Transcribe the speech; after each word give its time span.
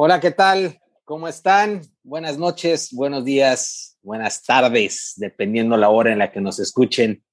Hola, 0.00 0.20
¿qué 0.20 0.30
tal? 0.30 0.80
¿Cómo 1.04 1.26
están? 1.26 1.80
Buenas 2.04 2.38
noches, 2.38 2.92
buenos 2.92 3.24
días, 3.24 3.98
buenas 4.00 4.44
tardes, 4.44 5.14
dependiendo 5.16 5.76
la 5.76 5.88
hora 5.88 6.12
en 6.12 6.20
la 6.20 6.30
que 6.30 6.40
nos 6.40 6.60
escuchen. 6.60 7.24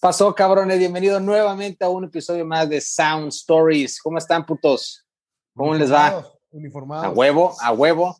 Pasó, 0.00 0.34
cabrones, 0.34 0.80
bienvenido 0.80 1.20
nuevamente 1.20 1.84
a 1.84 1.88
un 1.90 2.02
episodio 2.02 2.44
más 2.44 2.68
de 2.68 2.80
Sound 2.80 3.28
Stories. 3.28 4.02
¿Cómo 4.02 4.18
están, 4.18 4.44
putos? 4.44 5.06
¿Cómo 5.54 5.76
les 5.76 5.92
va? 5.92 6.26
Uniformados. 6.50 7.06
A 7.06 7.10
huevo, 7.10 7.54
a 7.60 7.70
huevo. 7.70 8.18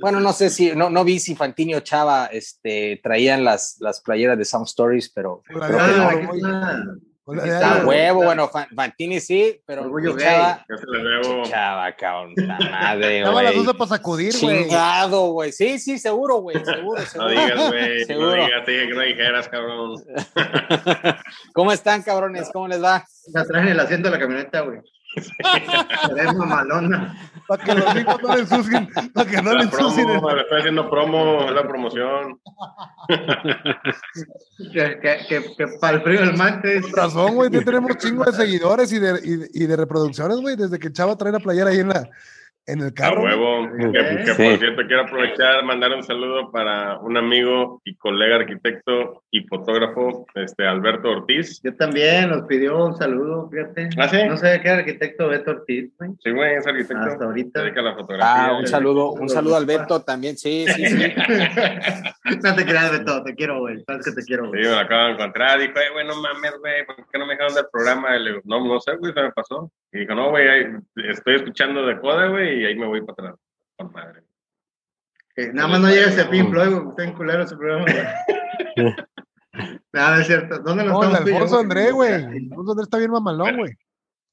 Bueno, 0.00 0.20
no 0.20 0.32
sé 0.32 0.48
si, 0.48 0.70
no, 0.70 0.88
no 0.88 1.02
vi 1.02 1.18
si 1.18 1.34
Fantini 1.34 1.74
o 1.74 1.80
Chava 1.80 2.26
este, 2.26 3.00
traían 3.02 3.42
las, 3.42 3.78
las 3.80 4.00
playeras 4.00 4.38
de 4.38 4.44
Sound 4.44 4.68
Stories, 4.68 5.10
pero 5.12 5.42
creo 5.44 5.60
que 5.60 6.40
no. 6.40 7.00
Hola. 7.24 7.82
huevo, 7.86 8.24
bueno, 8.24 8.48
Fan- 8.48 8.68
Fantini 8.74 9.20
sí, 9.20 9.60
pero 9.66 9.82
Orgullo. 9.82 10.16
Chava, 10.18 10.64
Ya 10.68 10.76
se 10.76 10.84
la 10.86 11.02
debo. 11.10 11.42
Chava, 11.44 11.92
cabrón, 11.96 12.32
la 12.36 12.58
madre, 12.58 13.18
Estaba 13.20 13.42
las 13.42 13.52
güey. 13.52 13.62
usa 13.64 13.72
para 13.74 13.88
sacudir, 13.88 14.32
güey. 14.40 14.62
Chingado, 14.64 15.26
güey. 15.32 15.52
Sí, 15.52 15.78
sí, 15.78 15.98
seguro, 15.98 16.36
güey. 16.36 16.56
Seguro, 16.64 17.00
No 17.00 17.06
seguro. 17.06 17.28
digas, 17.30 17.68
güey. 17.70 18.06
No 18.18 18.32
digas, 18.34 18.64
te 18.64 18.70
dije 18.72 18.88
que 18.88 18.94
no 18.94 19.00
dijeras, 19.00 19.48
cabrón. 19.48 19.94
¿Cómo 21.54 21.72
están, 21.72 22.02
cabrones? 22.02 22.50
¿Cómo 22.52 22.68
les 22.68 22.82
va? 22.82 23.04
La 23.32 23.44
traen 23.44 23.68
el 23.68 23.80
asiento 23.80 24.08
de 24.10 24.14
la 24.16 24.20
camioneta, 24.20 24.60
güey. 24.60 24.80
Es 25.16 26.34
mamalona. 26.34 27.16
Para 27.46 27.64
que 27.64 27.74
los 27.74 27.96
hijos 27.96 28.22
no 28.22 28.34
le 28.34 28.40
ensucien. 28.40 28.88
Para 29.12 29.30
que 29.30 29.42
no 29.42 29.52
le 29.52 29.64
ensucien. 29.64 30.08
le 30.08 30.14
estoy 30.16 30.58
haciendo 30.58 30.90
promo, 30.90 31.46
es 31.46 31.52
la 31.52 31.68
promoción. 31.68 32.40
Que, 34.72 34.98
que, 35.00 35.18
que, 35.28 35.54
que 35.56 35.66
para 35.80 35.96
el 35.96 36.02
frío 36.02 36.20
del 36.20 36.36
martes. 36.36 36.82
Con 36.82 36.92
razón, 36.92 37.34
güey. 37.34 37.50
Ya 37.50 37.62
tenemos 37.62 37.96
chingo 37.98 38.24
de 38.24 38.32
seguidores 38.32 38.92
y 38.92 38.98
de, 38.98 39.20
y 39.22 39.36
de, 39.36 39.50
y 39.52 39.66
de 39.66 39.76
reproducciones, 39.76 40.38
güey. 40.38 40.56
Desde 40.56 40.78
que 40.78 40.92
Chava 40.92 41.16
trae 41.16 41.32
la 41.32 41.40
playera 41.40 41.70
ahí 41.70 41.80
en, 41.80 41.88
la, 41.88 42.08
en 42.66 42.80
el 42.80 42.86
A 42.88 42.92
carro. 42.92 43.20
güey. 43.22 43.34
huevo. 43.34 43.68
Que, 43.92 44.24
que 44.24 44.34
Sí. 44.34 44.42
por 44.42 44.58
cierto, 44.58 44.82
quiero 44.86 45.02
aprovechar, 45.02 45.64
mandar 45.64 45.92
un 45.92 46.02
saludo 46.02 46.50
para 46.50 46.98
un 46.98 47.16
amigo 47.16 47.80
y 47.84 47.94
colega 47.96 48.36
arquitecto 48.36 49.22
y 49.30 49.46
fotógrafo, 49.46 50.26
este 50.34 50.66
Alberto 50.66 51.10
Ortiz. 51.10 51.60
Yo 51.62 51.74
también 51.76 52.30
nos 52.30 52.42
pidió 52.46 52.84
un 52.86 52.96
saludo, 52.96 53.48
fíjate. 53.50 53.90
¿Ah, 53.98 54.08
sí? 54.08 54.18
No 54.28 54.36
sé 54.36 54.60
qué 54.62 54.70
arquitecto 54.70 55.28
Beto 55.28 55.50
Ortiz, 55.50 55.92
güey. 55.98 56.10
Sí, 56.22 56.30
güey, 56.30 56.54
es 56.56 56.66
arquitecto. 56.66 57.02
Hasta 57.04 57.24
ahorita. 57.24 57.60
Se 57.60 57.64
dedica 57.66 57.80
a 57.80 57.84
la 57.84 57.94
fotografía. 57.94 58.46
Ah, 58.46 58.58
un 58.58 58.66
saludo, 58.66 59.12
un 59.12 59.28
saludo 59.28 59.56
al 59.56 59.66
Beto 59.66 60.00
también. 60.02 60.36
Sí, 60.38 60.64
sí, 60.68 60.86
sí. 60.86 61.12
no 62.42 62.54
te 62.54 62.64
creas, 62.64 62.90
Beto, 62.92 63.22
te 63.24 63.34
quiero, 63.34 63.60
güey. 63.60 63.82
Sabes 63.86 64.04
que 64.06 64.12
te 64.12 64.22
quiero, 64.22 64.44
Sí, 64.44 64.48
güey. 64.50 64.62
me 64.62 64.70
lo 64.70 64.78
acabo 64.78 65.06
de 65.06 65.12
encontrar. 65.12 65.58
Dijo, 65.60 65.72
"Eh, 65.78 65.90
güey, 65.92 66.06
no 66.06 66.14
mames, 66.20 66.52
güey, 66.60 66.84
¿por 66.86 66.96
qué 66.96 67.18
no 67.18 67.26
me 67.26 67.34
dejaron 67.34 67.54
del 67.54 67.66
programa? 67.72 68.16
Y 68.16 68.22
le 68.22 68.30
digo, 68.30 68.42
no, 68.44 68.64
no 68.66 68.80
sé, 68.80 68.96
güey, 68.96 69.12
se 69.12 69.22
me 69.22 69.32
pasó. 69.32 69.70
Y 69.94 70.00
dijo, 70.00 70.14
no, 70.14 70.30
güey, 70.30 70.46
estoy 71.08 71.36
escuchando 71.36 71.86
de 71.86 72.00
coda, 72.00 72.26
güey, 72.26 72.62
y 72.62 72.66
ahí 72.66 72.74
me 72.74 72.86
voy 72.86 73.00
para 73.02 73.28
atrás. 73.28 73.40
Con 73.78 73.92
madre. 73.92 74.22
Nada 75.52 75.68
más 75.68 75.80
no 75.80 75.88
llega 75.88 76.08
ese 76.08 76.24
Pink 76.26 76.50
Floyd, 76.50 76.74
güey. 76.74 76.88
Está 76.90 77.04
en 77.04 77.12
culero 77.14 77.42
ese 77.44 77.56
programa, 77.56 77.84
güey. 78.76 78.94
Nada, 79.92 80.20
es 80.20 80.26
cierto. 80.26 80.58
¿Dónde 80.58 80.84
nos 80.84 80.92
No, 80.94 81.02
estamos 81.04 81.20
Alfonso 81.30 81.58
André, 81.60 81.92
güey. 81.92 82.12
El 82.12 82.24
Alfonso 82.50 82.72
André 82.72 82.82
está 82.84 82.98
bien 82.98 83.10
mamalón, 83.12 83.56
güey. 83.56 83.72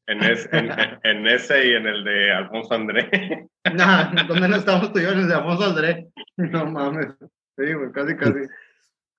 En, 0.07 0.23
es- 0.23 0.49
en, 0.51 0.71
en 1.03 1.27
ese 1.27 1.67
y 1.67 1.73
en 1.75 1.85
el 1.87 2.03
de 2.03 2.31
Alfonso 2.33 2.73
André. 2.73 3.47
No, 3.71 4.23
¿dónde 4.27 4.47
no 4.47 4.55
estamos 4.55 4.91
tú 4.91 4.97
y 4.97 5.03
yo? 5.03 5.11
En 5.11 5.19
el 5.19 5.27
de 5.27 5.35
Alfonso 5.35 5.65
André. 5.65 6.07
No 6.37 6.65
mames. 6.65 7.09
Sí, 7.55 7.73
güey, 7.73 7.91
casi, 7.91 8.15
casi. 8.17 8.39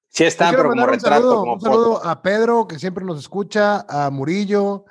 Sí 0.08 0.24
quiero 0.36 0.56
pero 0.56 0.68
como 0.70 0.86
retrato, 0.86 1.14
saludo, 1.22 1.36
como 1.40 1.52
un 1.54 1.60
saludo 1.60 1.94
foto. 1.98 2.08
a 2.08 2.20
Pedro, 2.22 2.66
que 2.66 2.78
siempre 2.80 3.04
nos 3.04 3.20
escucha, 3.20 3.86
a 3.88 4.10
Murillo, 4.10 4.84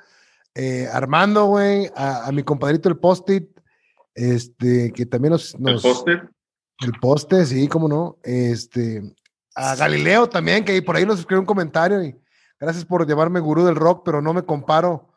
eh, 0.54 0.88
Armando, 0.92 1.46
güey, 1.46 1.90
a, 1.94 2.26
a 2.26 2.32
mi 2.32 2.42
compadrito 2.42 2.88
el 2.88 2.98
Post-it, 2.98 3.48
este, 4.14 4.92
que 4.92 5.06
también 5.06 5.32
nos... 5.32 5.54
El 5.54 5.80
póster. 5.80 6.28
el 6.80 6.92
poste, 7.00 7.46
sí, 7.46 7.68
cómo 7.68 7.88
no. 7.88 8.18
Este, 8.22 9.02
a 9.54 9.74
Galileo 9.76 10.28
también, 10.28 10.64
que 10.64 10.80
por 10.82 10.96
ahí 10.96 11.06
nos 11.06 11.20
escribió 11.20 11.40
un 11.40 11.46
comentario 11.46 12.02
y 12.02 12.16
gracias 12.60 12.84
por 12.84 13.06
llamarme 13.06 13.40
gurú 13.40 13.64
del 13.64 13.76
rock, 13.76 14.02
pero 14.04 14.20
no 14.22 14.32
me 14.32 14.42
comparo 14.42 15.08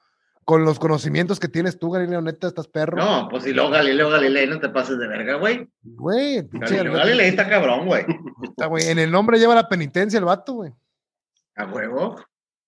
con 0.45 0.63
los 0.63 0.77
conocimientos 0.77 1.39
que 1.39 1.47
tienes 1.47 1.79
tú, 1.79 1.89
Galileo, 1.89 2.21
neta, 2.21 2.47
estás 2.47 2.67
perro. 2.67 2.97
No, 2.97 3.27
pues 3.29 3.43
si 3.43 3.51
luego 3.51 3.71
Galileo 3.71 4.11
Galilei, 4.11 4.47
no 4.47 4.59
te 4.59 4.69
pases 4.69 4.99
de 4.99 5.07
verga, 5.07 5.37
güey. 5.37 5.67
Güey, 5.81 6.47
Galileo, 6.51 6.93
Galilei 6.93 7.29
está 7.29 7.49
cabrón, 7.49 7.87
güey. 7.87 8.05
está, 8.43 8.67
güey, 8.67 8.87
en 8.87 8.99
el 8.99 9.11
nombre 9.11 9.39
lleva 9.39 9.55
la 9.55 9.67
penitencia 9.67 10.19
el 10.19 10.25
vato, 10.25 10.53
güey. 10.53 10.71
A 11.55 11.65
huevo. 11.65 12.15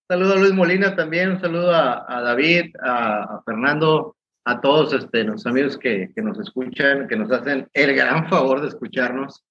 Saludo 0.09 0.33
a 0.33 0.37
Luis 0.37 0.53
Molina 0.53 0.95
también, 0.95 1.31
un 1.31 1.39
saludo 1.41 1.73
a, 1.73 2.05
a 2.07 2.21
David, 2.21 2.75
a, 2.81 3.23
a 3.23 3.43
Fernando, 3.43 4.15
a 4.45 4.61
todos 4.61 4.93
este, 4.93 5.23
los 5.25 5.45
amigos 5.45 5.77
que, 5.77 6.11
que 6.15 6.21
nos 6.21 6.39
escuchan, 6.39 7.07
que 7.09 7.17
nos 7.17 7.29
hacen 7.31 7.67
el 7.73 7.93
gran 7.95 8.29
favor 8.29 8.61
de 8.61 8.69
escucharnos. 8.69 9.43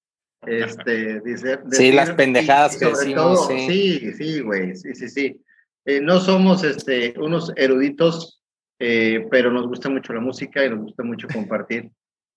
Este, 0.45 1.19
dice, 1.25 1.59
Sí, 1.71 1.91
las 1.91 2.07
decir- 2.09 2.15
pendejadas 2.15 2.75
y 2.75 2.79
que 2.79 2.85
sobre 2.85 2.97
decimos, 2.99 3.47
todo- 3.47 3.47
sí. 3.49 3.67
Sí, 3.69 4.13
sí, 4.13 4.39
güey, 4.41 4.75
sí, 4.75 4.95
sí, 4.95 5.07
sí. 5.09 5.41
Eh, 5.85 6.01
no 6.01 6.19
somos 6.19 6.63
este, 6.63 7.13
unos 7.19 7.53
eruditos, 7.55 8.41
eh, 8.79 9.27
pero 9.29 9.51
nos 9.51 9.67
gusta 9.67 9.89
mucho 9.89 10.11
la 10.13 10.19
música 10.21 10.65
y 10.65 10.69
nos 10.69 10.79
gusta 10.79 11.03
mucho 11.03 11.27
compartir 11.33 11.91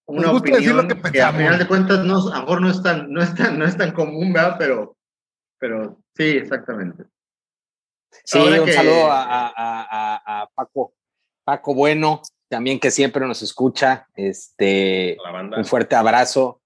una 0.07 0.23
Nos 0.23 0.33
gusta 0.33 0.57
decir 0.57 0.73
opinión 0.73 0.89
lo 0.89 1.03
que 1.03 1.13
que, 1.13 1.23
a 1.23 1.33
final 1.33 1.59
de 1.59 1.67
cuentas 1.67 2.05
no, 2.05 2.19
a 2.29 2.35
lo 2.37 2.41
mejor 2.43 2.61
no 2.61 2.69
es 2.71 2.83
tan, 2.83 3.11
no 3.13 3.23
es 3.23 3.35
tan, 3.35 3.59
no 3.59 3.65
es 3.65 3.77
tan 3.77 3.93
común, 3.93 4.33
¿verdad? 4.33 4.57
Pero, 4.59 4.97
pero 5.59 6.01
sí, 6.15 6.25
exactamente. 6.25 7.05
Sí, 8.25 8.39
Ahora 8.39 8.61
un 8.61 8.67
que- 8.67 8.73
saludo 8.73 9.11
a, 9.11 9.23
a- 9.23 9.49
a- 9.57 10.21
a- 10.25 10.43
a 10.43 10.47
Paco, 10.55 10.93
Paco 11.45 11.75
Bueno, 11.75 12.23
también 12.49 12.79
que 12.81 12.91
siempre 12.91 13.27
nos 13.27 13.43
escucha. 13.43 14.07
Este, 14.15 15.17
un 15.57 15.65
fuerte 15.65 15.95
abrazo. 15.97 16.61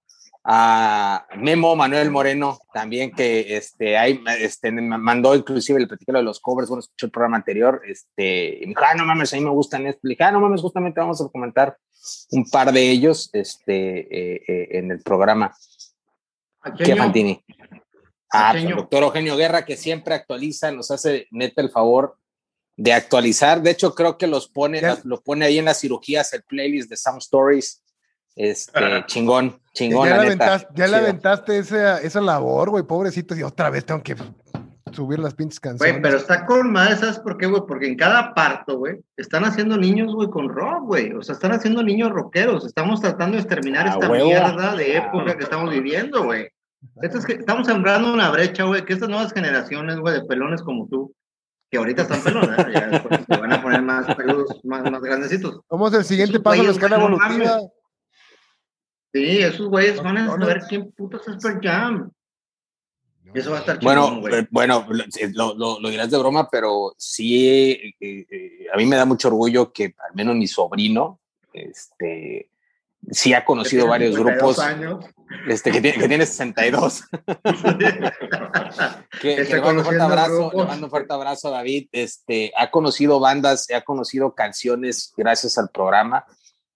A 0.47 1.27
Memo 1.37 1.75
Manuel 1.75 2.10
Moreno, 2.10 2.59
también 2.75 3.12
que 3.12 3.56
este, 3.56 3.97
ahí, 3.97 4.22
este, 4.41 4.71
me 4.71 4.83
mandó 4.99 5.34
inclusive 5.34 5.81
el 5.81 5.88
platicado 5.88 6.19
de 6.19 6.25
los 6.25 6.38
covers, 6.38 6.69
bueno, 6.69 6.81
escuché 6.81 7.06
el 7.06 7.12
programa 7.12 7.38
anterior, 7.38 7.81
este, 7.87 8.59
y 8.59 8.60
me 8.60 8.66
dijo, 8.66 8.83
ah, 8.84 8.94
no 8.94 9.06
mames, 9.06 9.33
a 9.33 9.37
mí 9.37 9.43
me 9.43 9.49
gustan 9.49 9.87
esto. 9.87 10.00
Le 10.03 10.10
dije, 10.10 10.25
ah, 10.25 10.33
no 10.33 10.41
mames, 10.41 10.60
justamente 10.60 11.00
vamos 11.00 11.19
a 11.22 11.28
comentar 11.28 11.78
un 12.33 12.44
par 12.50 12.72
de 12.72 12.91
ellos 12.91 13.31
este, 13.33 14.00
eh, 14.00 14.43
eh, 14.47 14.69
en 14.72 14.91
el 14.91 15.00
programa. 15.00 15.54
¿Qué 16.77 16.94
Fantini? 16.94 17.43
Ah, 18.34 18.49
pues, 18.53 18.65
el 18.65 18.75
doctor 18.77 19.03
Eugenio 19.05 19.37
Guerra, 19.37 19.65
que 19.65 19.77
siempre 19.77 20.15
actualiza, 20.15 20.71
nos 20.72 20.91
hace 20.91 21.27
neta 21.31 21.62
el 21.62 21.71
favor 21.71 22.17
de 22.77 22.93
actualizar. 22.93 23.62
De 23.62 23.71
hecho, 23.71 23.95
creo 23.95 24.19
que 24.19 24.27
los 24.27 24.49
pone, 24.49 24.81
Ya. 24.81 24.99
lo 25.05 25.21
pone 25.22 25.45
ahí 25.47 25.59
en 25.59 25.65
las 25.67 25.81
cirugías, 25.81 26.33
el 26.33 26.43
playlist 26.43 26.91
de 26.91 26.97
Sound 26.97 27.22
Stories. 27.22 27.81
Este, 28.37 28.81
chingón, 29.06 29.61
chingón, 29.72 30.09
ya 30.09 30.17
la 30.17 30.22
le 30.25 30.28
neta. 30.31 30.47
aventaste, 30.47 30.75
ya 30.75 30.87
le 30.89 30.97
aventaste 30.97 31.59
esa, 31.59 32.00
esa 32.00 32.21
labor, 32.21 32.71
güey, 32.71 32.83
pobrecito, 32.83 33.37
y 33.37 33.45
otra 33.45 33.71
vez 33.71 33.84
tengo 33.87 34.03
que 34.03 34.17
subir 34.93 35.21
las 35.21 35.34
pinches 35.34 35.61
canciones. 35.61 35.93
Güey, 35.93 36.03
pero 36.03 36.16
está 36.16 36.45
con 36.45 36.72
madre, 36.72 36.97
¿sabes 36.97 37.21
por 37.21 37.39
qué, 37.39 37.47
güey? 37.47 37.62
Porque 37.66 37.87
en 37.87 37.97
cada 37.97 38.34
parto, 38.34 38.78
güey, 38.78 38.97
están 39.16 39.45
haciendo 39.45 39.77
niños, 39.77 40.12
güey, 40.15 40.28
con 40.31 40.49
rock, 40.49 40.83
güey. 40.84 41.12
O 41.12 41.22
sea, 41.22 41.34
están 41.34 41.53
haciendo 41.53 41.83
niños 41.84 42.11
rockeros. 42.11 42.65
Estamos 42.66 43.01
tratando 43.01 43.37
de 43.37 43.43
exterminar 43.43 43.87
esta 43.87 44.09
huevo. 44.11 44.27
mierda 44.27 44.75
de 44.75 44.97
Ah. 44.97 45.06
época 45.06 45.37
que 45.37 45.45
estamos 45.45 45.71
viviendo, 45.71 46.25
güey. 46.25 46.49
Esto 47.03 47.19
es 47.19 47.27
que 47.27 47.33
estamos 47.34 47.67
sembrando 47.67 48.12
una 48.12 48.31
brecha, 48.31 48.65
güey, 48.65 48.84
que 48.84 48.92
estas 48.95 49.09
nuevas 49.09 49.33
generaciones, 49.33 49.98
güey, 49.98 50.15
de 50.15 50.25
pelones 50.27 50.63
como 50.63 50.86
tú, 50.89 51.15
que 51.71 51.78
ahorita 51.78 52.03
están 52.03 52.22
pelones, 52.22 52.59
¿eh? 52.59 52.71
ya 52.72 52.86
después 52.89 53.21
se 53.28 53.36
van 53.36 53.53
a 53.53 53.63
poner 53.63 53.83
más 53.83 54.15
peludos, 54.15 54.60
más, 54.65 54.91
más 54.91 55.01
grandecitos. 55.03 55.60
Somos 55.69 55.92
el 55.95 56.04
siguiente 56.04 56.41
paso 56.41 56.63
la 56.63 56.71
escala 56.71 56.98
no 56.98 57.07
evolutiva. 57.07 57.59
Sí, 59.13 59.39
esos 59.39 59.69
güeyes 59.69 60.03
van 60.03 60.19
a 60.19 60.27
saber 60.28 60.63
quién 60.69 60.91
putas 60.92 61.27
es 61.28 61.36
Pearl 61.42 61.60
Jam. 61.63 62.10
Eso 63.33 63.51
va 63.51 63.57
a 63.59 63.60
estar 63.60 63.81
Bueno, 63.81 64.21
eh, 64.28 64.47
bueno, 64.51 64.86
lo, 65.34 65.54
lo- 65.54 65.81
lo 65.81 65.89
dirás 65.89 66.10
de 66.10 66.19
broma, 66.19 66.48
pero 66.51 66.95
sí, 66.97 67.48
eh, 67.48 67.95
eh, 68.01 68.66
a 68.72 68.77
mí 68.77 68.86
me 68.86 68.97
da 68.97 69.04
mucho 69.04 69.28
orgullo 69.28 69.72
que 69.72 69.86
al 69.86 70.15
menos 70.15 70.36
mi 70.36 70.47
sobrino, 70.47 71.21
este, 71.53 72.48
sí 73.10 73.34
ha 73.34 73.45
conocido 73.45 73.86
varios 73.86 74.15
52 74.15 74.41
grupos, 74.41 74.59
años. 74.65 75.04
este, 75.48 75.71
que 75.71 75.80
tiene, 75.80 75.98
que 75.98 76.09
tiene 76.09 76.27
62. 76.27 77.04
Que, 79.21 79.36
que 79.47 79.54
le 79.54 79.60
mando 79.60 79.80
un 79.80 79.84
fuerte 79.84 80.03
abrazo, 80.03 80.51
le 80.54 80.65
mando 80.65 80.86
un 80.86 80.91
fuerte 80.91 81.12
abrazo 81.15 81.48
a 81.48 81.53
David. 81.53 81.89
Este, 81.92 82.53
ha 82.56 82.71
conocido 82.71 83.21
bandas, 83.21 83.66
ha 83.71 83.80
conocido 83.83 84.34
canciones 84.34 85.12
gracias 85.16 85.56
al 85.59 85.68
programa. 85.71 86.24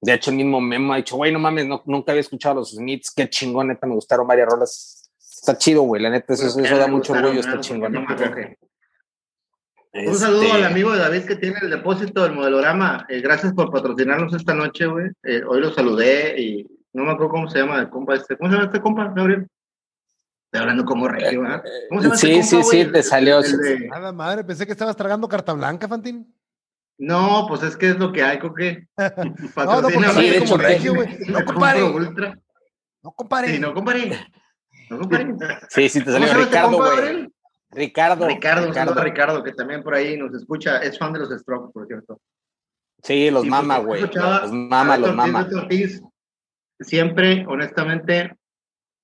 De 0.01 0.15
hecho, 0.15 0.31
el 0.31 0.37
mismo 0.37 0.61
Memo 0.61 0.93
ha 0.93 0.97
dicho, 0.99 1.17
güey, 1.17 1.33
no 1.33 1.39
mames, 1.41 1.67
no- 1.67 1.83
nunca 1.87 2.13
había 2.13 2.21
escuchado 2.21 2.57
los 2.57 2.71
Smiths, 2.71 3.11
qué 3.11 3.29
chingón, 3.29 3.69
neta, 3.69 3.87
me 3.87 3.95
gustaron 3.95 4.27
varias 4.27 4.49
rolas. 4.49 5.11
Está 5.21 5.59
chido, 5.59 5.83
güey, 5.83 6.01
la 6.03 6.11
neta, 6.11 6.33
eso, 6.35 6.45
Pues, 6.45 6.57
eso 6.67 6.77
da 6.79 6.87
mucho 6.87 7.13
orgullo, 7.13 7.41
está 7.41 7.61
chingón. 7.61 7.93
No 7.93 8.07
Un 10.07 10.13
Este, 10.13 10.19
saludo 10.19 10.53
al 10.53 10.65
amigo 10.65 10.93
de 10.93 10.99
David 10.99 11.25
que 11.25 11.37
tiene 11.37 11.57
el 11.61 11.71
depósito 11.71 12.23
del 12.23 12.33
modelorama. 12.33 13.05
Eh, 13.09 13.21
gracias 13.21 13.53
por 13.53 13.71
patrocinarnos 13.71 14.33
esta 14.35 14.55
noche, 14.55 14.87
güey. 14.87 15.09
Eh, 15.25 15.43
hoy 15.47 15.61
lo 15.61 15.73
saludé 15.73 16.41
y 16.41 16.67
no 16.93 17.05
me 17.05 17.13
acuerdo 17.13 17.31
cómo 17.33 17.49
se 17.51 17.59
llama 17.61 17.81
el 17.81 17.89
compa 17.91 18.15
este. 18.15 18.37
¿Cómo 18.37 18.49
se 18.51 18.57
llama 18.57 18.67
este 18.67 18.81
compa, 18.81 19.13
Gabriel? 19.15 19.47
Estoy 20.47 20.61
hablando 20.63 20.85
como 20.85 21.09
regio, 21.09 21.43
¿verdad? 21.43 21.63
¿Cómo 21.89 22.01
se 22.01 22.07
llama 22.09 22.17
Sí, 22.19 22.31
este 22.31 22.43
sí, 22.45 22.57
compa, 22.57 22.71
sí, 22.71 22.77
güey? 22.83 22.93
te 22.93 23.03
salió. 23.03 23.39
El 23.41 23.59
de- 23.59 23.89
Nada 23.89 24.13
madre, 24.13 24.45
pensé 24.45 24.65
que 24.67 24.73
estabas 24.73 24.97
tragando 24.97 25.29
carta 25.29 25.53
blanca, 25.53 25.89
Fantín. 25.89 26.35
No, 27.01 27.47
pues 27.49 27.63
es 27.63 27.77
que 27.77 27.91
es 27.91 27.99
lo 27.99 28.13
que 28.13 28.23
hay, 28.23 28.39
Coque. 28.39 28.89
No, 29.57 29.83
no, 29.83 29.89
porque 29.89 30.09
Sí, 30.11 30.31
de 30.31 30.39
como 30.39 30.45
hecho, 30.45 30.57
regio, 30.59 30.95
güey. 30.95 31.19
No, 31.29 31.45
compadre. 31.45 31.81
No, 33.03 33.13
compadre. 33.13 33.53
Sí, 33.53 33.59
no, 33.59 33.75
compadre. 33.75 34.19
No, 34.91 34.99
compadre. 34.99 35.35
Sí, 35.69 35.89
sí, 35.89 35.99
te 36.01 36.07
¿Cómo 36.07 36.19
salió 36.27 36.29
se 36.29 36.35
llama 36.35 36.45
este 36.45 36.57
Ricardo, 36.57 36.77
güey. 36.79 37.29
Ricardo. 37.71 38.27
Ricardo, 38.27 38.99
a 38.99 39.05
Ricardo, 39.05 39.43
que 39.45 39.53
también 39.53 39.83
por 39.83 39.95
ahí 39.95 40.17
nos 40.17 40.35
escucha. 40.35 40.79
Es 40.79 40.99
fan 40.99 41.13
de 41.13 41.21
los 41.21 41.31
Strokes, 41.31 41.73
por 41.73 41.87
cierto. 41.87 42.21
Sí, 43.03 43.31
los 43.31 43.43
Sí, 43.45 43.51
mama, 43.51 43.79
güey. 43.79 44.03
Los 44.03 44.53
mama, 44.53 44.97
los 44.97 45.15
mama. 45.15 45.47
Ortiz, 45.55 46.03
siempre, 46.81 47.45
honestamente, 47.47 48.37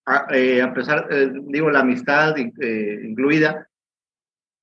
a, 0.06 0.26
eh, 0.30 0.62
a 0.62 0.72
pesar, 0.72 1.06
eh, 1.10 1.30
digo, 1.46 1.70
la 1.70 1.80
amistad 1.80 2.34
eh, 2.38 3.00
incluida, 3.04 3.68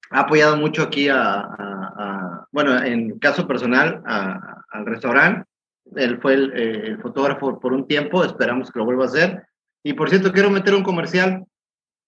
ha 0.09 0.19
apoyado 0.21 0.57
mucho 0.57 0.83
aquí 0.83 1.07
a, 1.07 1.21
a- 1.39 1.93
a- 1.97 2.47
bueno, 2.51 2.83
en 2.83 3.17
caso 3.19 3.47
personal, 3.47 4.01
al 4.05 4.85
restaurante. 4.85 5.45
Él 5.95 6.19
fue 6.21 6.33
el, 6.33 6.53
eh, 6.53 6.87
el 6.87 7.01
fotógrafo 7.01 7.59
por 7.59 7.73
un 7.73 7.87
tiempo, 7.87 8.23
esperamos 8.23 8.71
que 8.71 8.79
lo 8.79 8.85
vuelva 8.85 9.05
a 9.05 9.07
hacer. 9.07 9.45
Y 9.83 9.93
por 9.93 10.09
cierto, 10.09 10.31
quiero 10.31 10.49
meter 10.49 10.73
un 10.75 10.83
comercial. 10.83 11.45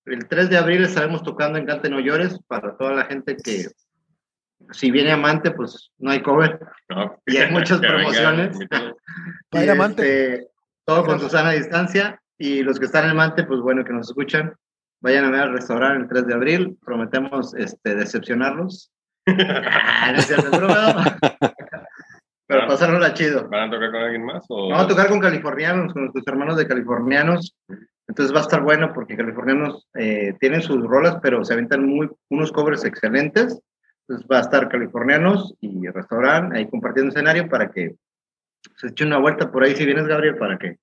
El 0.05 0.27
3 0.27 0.50
de 0.50 0.57
abril 0.57 0.83
estaremos 0.83 1.23
tocando 1.23 1.57
en 1.57 1.65
Cante 1.65 1.89
No 1.89 2.00
Llores 2.00 2.38
para 2.47 2.75
toda 2.75 2.94
la 2.94 3.05
gente 3.05 3.38
que, 3.38 3.67
si 4.71 4.91
viene 4.91 5.11
amante, 5.11 5.51
pues 5.51 5.91
no 5.97 6.11
hay 6.11 6.21
cover. 6.21 6.59
No, 6.89 7.17
Y 7.25 7.38
hay 7.38 7.51
muchas 7.51 7.79
promociones. 7.81 8.53
invítalo. 8.53 8.97
Va 9.55 9.59
a 9.59 9.63
ir 9.63 9.67
Y, 9.67 9.71
amante. 9.71 10.33
este, 10.33 10.47
todo 10.85 11.05
con 11.05 11.19
Susana 11.19 11.50
a 11.50 11.53
distancia. 11.53 12.19
Y 12.38 12.63
los 12.63 12.79
que 12.79 12.85
están 12.85 13.09
en 13.09 13.15
Mante, 13.15 13.44
pues 13.44 13.61
bueno, 13.61 13.85
que 13.85 13.94
nos 13.94 14.09
escuchan, 14.09 14.53
vayan 15.00 15.25
a 15.25 15.31
ver 15.31 15.39
al 15.41 15.53
restaurante 15.53 16.01
el 16.03 16.09
3 16.09 16.27
de 16.27 16.33
abril. 16.33 16.77
Prometemos 16.85 17.53
este, 17.56 17.95
decepcionarlos. 17.95 18.91
Ah, 19.27 20.11
no 20.13 20.19
es 20.19 20.27
cierto. 20.27 20.49
Pero 22.45 22.67
pasárnosla 22.67 23.13
chido. 23.13 23.47
¿Van 23.47 23.69
a 23.69 23.71
tocar 23.71 23.91
con 23.91 24.01
alguien 24.01 24.25
más? 24.25 24.45
O... 24.49 24.69
Vamos 24.69 24.85
a 24.85 24.88
tocar 24.89 25.07
con 25.07 25.21
californianos, 25.21 25.94
con 25.94 26.01
nuestros 26.03 26.27
hermanos 26.27 26.57
de 26.57 26.67
californianos. 26.67 27.56
Entonces 28.13 28.31
va 28.31 28.42
a 28.42 28.44
estar 28.44 28.62
bueno 28.62 28.94
porque 28.94 29.18
californianos 29.18 29.88
eh, 29.95 30.36
tienen 30.39 30.62
sus 30.62 30.80
rolas, 30.86 31.18
pero 31.19 31.44
se 31.44 31.54
aventan 31.54 31.83
muy, 31.83 32.07
unos 32.30 32.51
covers 32.51 32.86
excelentes. 32.86 33.60
Entonces 34.07 34.27
va 34.31 34.38
a 34.38 34.42
estar 34.42 34.69
californianos 34.69 35.56
y 35.60 35.88
restaurante 35.88 36.56
ahí 36.56 36.69
compartiendo 36.69 37.10
escenario 37.10 37.50
para 37.50 37.71
que 37.71 37.95
se 38.77 38.89
eche 38.89 39.04
una 39.04 39.18
vuelta 39.18 39.51
por 39.51 39.63
ahí 39.63 39.75
si 39.75 39.83
vienes, 39.83 40.06
Gabriel, 40.06 40.38
para 40.38 40.60
que 40.60 40.77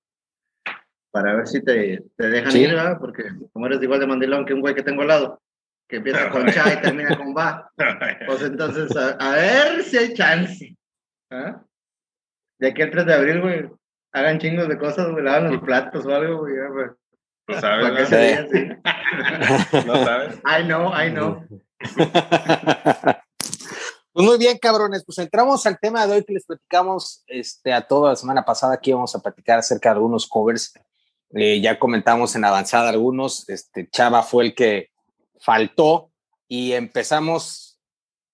para 1.09 1.33
ver 1.37 1.47
si 1.47 1.63
te, 1.63 2.03
te 2.17 2.27
dejan 2.29 2.51
Sí. 2.51 2.63
ir, 2.63 2.71
¿verdad? 2.71 2.97
Porque 2.99 3.23
como 3.53 3.65
eres 3.67 3.81
igual 3.81 4.01
de 4.01 4.07
mandilón 4.07 4.45
que 4.45 4.53
un 4.53 4.59
güey 4.59 4.75
que 4.75 4.83
tengo 4.83 5.03
al 5.03 5.07
lado, 5.07 5.41
que 5.87 5.97
empieza 5.97 6.29
con 6.31 6.47
cha 6.51 6.73
y 6.73 6.81
termina 6.81 7.15
con 7.17 7.33
va. 7.33 7.71
Pues 8.25 8.41
entonces, 8.41 8.93
a, 8.97 9.11
a 9.11 9.35
ver 9.35 9.83
si 9.83 9.97
hay 9.97 10.13
chance. 10.13 10.75
¿Ah? 11.31 11.63
De 12.59 12.67
aquí 12.67 12.81
al 12.81 12.91
3 12.91 13.05
de 13.05 13.13
abril, 13.13 13.39
güey, 13.39 13.69
hagan 14.11 14.37
chingos 14.37 14.67
de 14.67 14.77
cosas, 14.77 15.09
güey, 15.11 15.23
lavan 15.23 15.53
los 15.53 15.61
platos 15.61 16.05
o 16.05 16.13
algo, 16.13 16.39
güey. 16.39 16.55
Ya, 17.59 17.59
güey. 17.59 17.59
¿Tú 17.59 17.61
Para 17.61 17.61
sabes? 17.61 17.95
que 17.95 18.01
no? 18.01 18.07
se 18.07 18.15
vean 18.17 18.45
así. 19.71 19.87
¿No 19.87 19.95
sabes? 20.05 20.35
I 20.45 20.63
know, 20.63 20.93
I 20.93 21.09
know. 21.11 21.43
Pues 24.13 24.25
muy 24.27 24.37
bien, 24.37 24.57
cabrones. 24.61 25.03
Pues 25.05 25.17
entramos 25.19 25.65
al 25.65 25.79
tema 25.79 26.05
de 26.05 26.13
hoy 26.15 26.23
que 26.25 26.33
les 26.33 26.45
platicamos 26.45 27.23
este, 27.27 27.71
a 27.73 27.81
toda 27.87 28.09
la 28.11 28.15
semana 28.15 28.43
pasada. 28.43 28.73
Aquí 28.75 28.91
vamos 28.91 29.15
a 29.15 29.19
platicar 29.19 29.59
acerca 29.59 29.89
de 29.89 29.95
algunos 29.95 30.27
covers. 30.27 30.73
Eh, 31.33 31.61
ya 31.61 31.79
comentamos 31.79 32.35
en 32.35 32.43
avanzada 32.43 32.89
algunos. 32.89 33.47
Este 33.49 33.89
Chava 33.89 34.21
fue 34.21 34.45
el 34.45 34.53
que 34.55 34.89
faltó 35.39 36.11
y 36.49 36.73
empezamos 36.73 37.79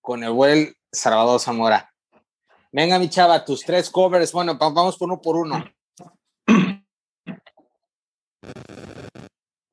con 0.01 0.23
el 0.23 0.31
buen 0.31 0.73
Salvador 0.91 1.39
Zamora. 1.39 1.93
Venga, 2.71 2.97
mi 2.97 3.07
chava, 3.09 3.45
tus 3.45 3.61
tres 3.63 3.89
covers. 3.89 4.31
Bueno, 4.31 4.57
va- 4.57 4.69
vamos 4.69 4.97
por 4.97 5.07
uno 5.09 5.21
por 5.21 5.35
uno. 5.37 5.63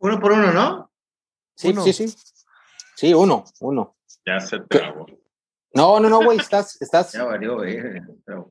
Uno 0.05 0.21
por 0.21 0.33
uno, 0.33 0.53
¿no? 0.53 0.91
Sí, 1.56 1.71
Uno. 1.71 1.81
sí, 1.81 1.95
sí. 1.95 2.15
Sí, 2.95 3.15
uno, 3.15 3.43
uno. 3.61 3.97
Ya 4.27 4.39
se 4.39 4.61
trabó. 4.61 5.06
No, 5.73 5.99
no, 5.99 6.11
no, 6.11 6.23
güey, 6.23 6.37
estás, 6.37 6.81
estás. 6.83 7.11
Ya 7.15 7.25
valió, 7.25 7.55
güey. 7.55 7.79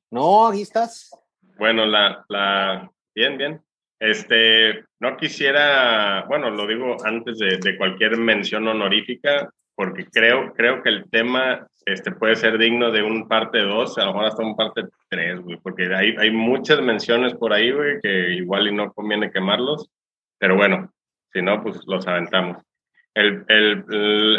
No, 0.10 0.48
aquí 0.48 0.64
estás. 0.64 1.12
Bueno, 1.60 1.86
la, 1.86 2.26
la, 2.28 2.92
bien, 3.14 3.38
bien. 3.38 3.62
Este, 4.00 4.84
no 5.00 5.16
quisiera, 5.16 6.26
bueno, 6.28 6.50
lo 6.50 6.66
digo 6.66 6.98
antes 7.06 7.38
de, 7.38 7.58
de 7.58 7.78
cualquier 7.78 8.18
mención 8.18 8.68
honorífica, 8.68 9.48
porque 9.76 10.08
creo, 10.08 10.54
creo 10.56 10.82
que 10.82 10.90
el 10.90 11.08
tema 11.12 11.68
este, 11.86 12.14
puede 12.14 12.36
ser 12.36 12.58
digno 12.58 12.90
de 12.90 13.04
un 13.04 13.28
parte 13.28 13.60
2, 13.60 14.00
a 14.00 14.06
lo 14.06 14.14
mejor 14.14 14.26
hasta 14.26 14.44
un 14.44 14.56
parte 14.56 14.86
3, 15.08 15.42
güey, 15.42 15.58
porque 15.58 15.94
hay, 15.94 16.16
hay 16.18 16.32
muchas 16.32 16.82
menciones 16.82 17.36
por 17.36 17.54
ahí, 17.54 17.72
güey, 17.72 18.02
que 18.02 18.32
igual 18.32 18.68
y 18.68 18.74
no 18.74 18.92
conviene 18.92 19.32
quemarlos, 19.32 19.88
pero 20.40 20.56
bueno, 20.56 20.92
si 21.33 21.41
no, 21.41 21.62
pues 21.62 21.81
los 21.88 22.07
aventamos. 22.07 22.57
El, 23.15 23.44
el, 23.47 23.85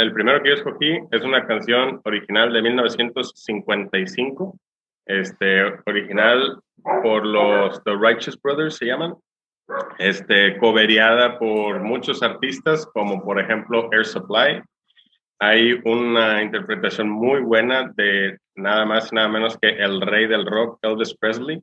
el, 0.00 0.12
primero 0.12 0.42
que 0.42 0.48
yo 0.48 0.54
escogí 0.54 0.98
es 1.10 1.22
una 1.22 1.46
canción 1.46 2.00
original 2.04 2.52
de 2.52 2.62
1955, 2.62 4.58
este, 5.06 5.62
original 5.86 6.60
por 7.02 7.24
los 7.24 7.82
The 7.84 7.92
Righteous 7.92 8.40
Brothers, 8.40 8.76
se 8.76 8.86
llaman, 8.86 9.14
este, 9.98 10.56
coveriada 10.58 11.38
por 11.38 11.80
muchos 11.80 12.22
artistas, 12.22 12.86
como 12.86 13.22
por 13.22 13.40
ejemplo 13.40 13.88
Air 13.92 14.06
Supply. 14.06 14.62
Hay 15.40 15.80
una 15.84 16.42
interpretación 16.42 17.08
muy 17.08 17.40
buena 17.40 17.92
de 17.96 18.38
nada 18.56 18.84
más 18.84 19.12
y 19.12 19.16
nada 19.16 19.28
menos 19.28 19.56
que 19.58 19.68
el 19.68 20.00
rey 20.00 20.26
del 20.26 20.46
rock, 20.46 20.78
Elvis 20.82 21.16
Presley. 21.16 21.62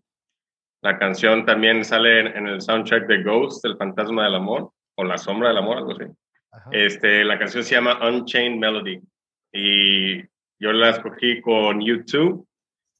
La 0.82 0.98
canción 0.98 1.46
también 1.46 1.84
sale 1.84 2.22
en, 2.22 2.28
en 2.28 2.48
el 2.48 2.62
soundtrack 2.62 3.06
de 3.08 3.24
Ghost, 3.24 3.64
El 3.66 3.78
fantasma 3.78 4.26
del 4.26 4.36
amor, 4.36 4.72
o 4.96 5.04
La 5.04 5.18
sombra 5.18 5.50
del 5.50 5.58
amor, 5.58 5.78
algo 5.78 5.92
así. 5.92 6.04
Ajá. 6.52 6.70
Este, 6.72 7.24
la 7.24 7.40
canción 7.40 7.64
se 7.64 7.76
llama 7.76 8.00
Unchained 8.08 8.60
Melody 8.60 9.00
y 9.54 10.22
yo 10.60 10.72
la 10.74 10.90
escogí 10.92 11.42
con 11.42 11.82
YouTube. 11.82 12.48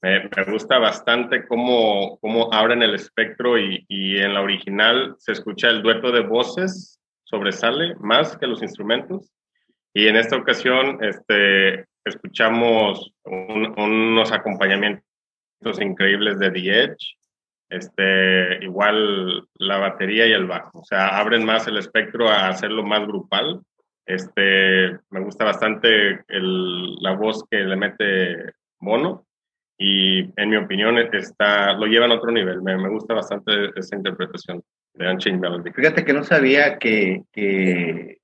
Me, 0.02 0.24
me 0.36 0.44
gusta 0.52 0.80
bastante 0.80 1.46
cómo, 1.48 2.18
cómo 2.20 2.52
abren 2.54 2.82
el 2.82 2.96
espectro 2.96 3.60
y, 3.60 3.86
y 3.88 4.18
en 4.18 4.34
la 4.34 4.42
original 4.42 5.16
se 5.20 5.34
escucha 5.34 5.70
el 5.70 5.84
dueto 5.84 6.12
de 6.12 6.22
voces, 6.22 7.00
sobresale 7.24 7.96
más 8.00 8.36
que 8.38 8.48
los 8.48 8.62
instrumentos. 8.64 9.32
Y 9.94 10.08
en 10.08 10.16
esta 10.16 10.38
ocasión 10.38 10.98
este, 11.04 11.86
escuchamos 12.06 13.14
un- 13.26 13.78
unos 13.80 14.32
acompañamientos 14.32 15.04
increíbles 15.80 16.40
de 16.40 16.50
The 16.50 16.84
Edge, 16.84 17.18
este, 17.72 18.64
igual 18.64 19.48
la 19.56 19.78
batería 19.78 20.28
y 20.28 20.34
el 20.34 20.46
bajo, 20.46 20.80
o 20.80 20.84
sea, 20.86 21.18
abren 21.18 21.46
más 21.46 21.68
el 21.68 21.78
espectro 21.78 22.30
a 22.30 22.50
hacerlo 22.50 22.84
más 22.84 23.08
grupal. 23.08 23.62
Este, 24.06 24.98
me 25.10 25.22
gusta 25.22 25.46
bastante 25.46 26.24
el- 26.28 26.96
la 27.02 27.14
voz 27.14 27.44
que 27.50 27.58
le 27.60 27.76
mete 27.78 28.54
Bono 28.80 29.26
y 29.78 30.20
en 30.40 30.50
mi 30.50 30.58
opinión 30.58 30.98
está, 30.98 31.74
lo 31.74 31.86
llevan 31.86 32.12
a 32.12 32.16
otro 32.16 32.32
nivel. 32.32 32.62
Me, 32.62 32.78
me 32.78 32.90
gusta 32.90 33.14
bastante 33.14 33.70
esa 33.76 33.96
interpretación 33.96 34.62
de 34.96 35.10
Unchained 35.10 35.40
Melody. 35.40 35.72
Fíjate 35.72 36.04
que 36.04 36.14
no 36.14 36.24
sabía 36.24 36.78
que, 36.78 37.24
que 37.32 38.18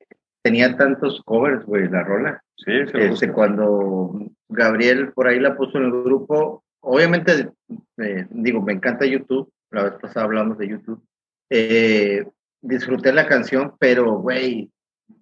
tenía 0.44 0.76
tantos 0.76 1.22
covers, 1.26 1.66
güey, 1.66 1.88
la 1.90 2.04
rola. 2.04 2.42
Sí, 2.58 2.72
gusta. 2.92 2.98
Este, 2.98 3.32
cuando 3.32 4.12
Gabriel 4.50 5.14
por 5.14 5.28
ahí 5.28 5.40
la 5.40 5.56
puso 5.56 5.78
en 5.78 5.86
el 5.86 5.92
grupo, 6.04 6.64
obviamente, 6.88 7.50
eh, 7.98 8.26
digo, 8.30 8.62
me 8.62 8.74
encanta 8.74 9.06
YouTube, 9.06 9.52
la 9.72 9.84
vez 9.84 9.94
pasada 10.02 10.26
hablamos 10.26 10.58
de 10.58 10.70
YouTube, 10.70 11.04
eh, 11.50 12.26
disfruté 12.62 13.12
la 13.12 13.28
canción, 13.28 13.74
pero, 13.80 14.20
güey, 14.20 14.72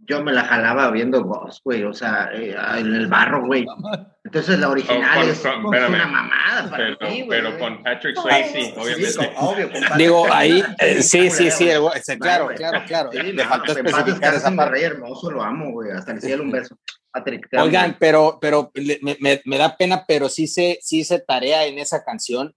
yo 0.07 0.23
me 0.23 0.31
la 0.33 0.43
jalaba 0.45 0.91
viendo 0.91 1.23
Ghost, 1.23 1.61
güey, 1.63 1.83
o 1.83 1.93
sea, 1.93 2.29
eh, 2.33 2.55
en 2.77 2.93
el 2.93 3.07
barro, 3.07 3.45
güey. 3.45 3.65
Entonces 4.23 4.59
la 4.59 4.69
original 4.69 5.01
Oh, 5.17 5.21
con- 5.21 5.29
es, 5.29 5.39
con- 5.39 5.65
espérame. 5.65 5.93
una 5.95 6.07
mamada 6.07 6.69
para 6.69 6.97
Pero, 6.97 7.11
mí, 7.11 7.21
güey. 7.23 7.27
pero 7.41 7.59
con 7.59 7.83
Patrick 7.83 8.15
Swayze, 8.17 8.51
Sí, 8.65 8.73
obviamente. 8.77 9.15
con- 9.15 9.47
obvio, 9.47 9.71
con 9.71 9.81
Patrick 9.81 9.97
Digo, 9.97 10.25
ahí, 10.33 10.61
sí, 10.61 10.67
eh, 10.79 11.01
sí, 11.03 11.29
sí, 11.31 11.51
sí, 11.51 11.69
el 11.69 11.81
sí, 12.03 12.17
claro, 12.19 12.45
güey. 12.45 12.57
claro, 12.57 12.81
claro. 12.87 13.09
Sí, 13.11 13.17
Le 13.21 13.33
no, 13.33 13.49
faltó 13.49 13.71
especificar 13.71 14.33
esa 14.33 14.55
parte. 14.55 14.71
rey 14.71 14.83
hermoso, 14.83 15.31
lo 15.31 15.41
amo, 15.43 15.71
güey, 15.71 15.91
hasta 15.91 16.11
el 16.11 16.21
cielo 16.21 16.43
un 16.43 16.51
beso. 16.51 16.77
Patrick, 17.11 17.47
Oigan, 17.57 17.85
güey. 17.91 17.97
pero, 17.99 18.37
pero 18.41 18.71
me, 19.01 19.17
me- 19.21 19.41
me 19.45 19.57
da 19.57 19.77
pena, 19.77 20.03
pero 20.07 20.27
sí 20.27 20.47
se, 20.47 20.79
sí 20.81 21.03
se 21.03 21.19
tarea 21.19 21.65
en 21.65 21.79
esa 21.79 22.03
canción 22.03 22.53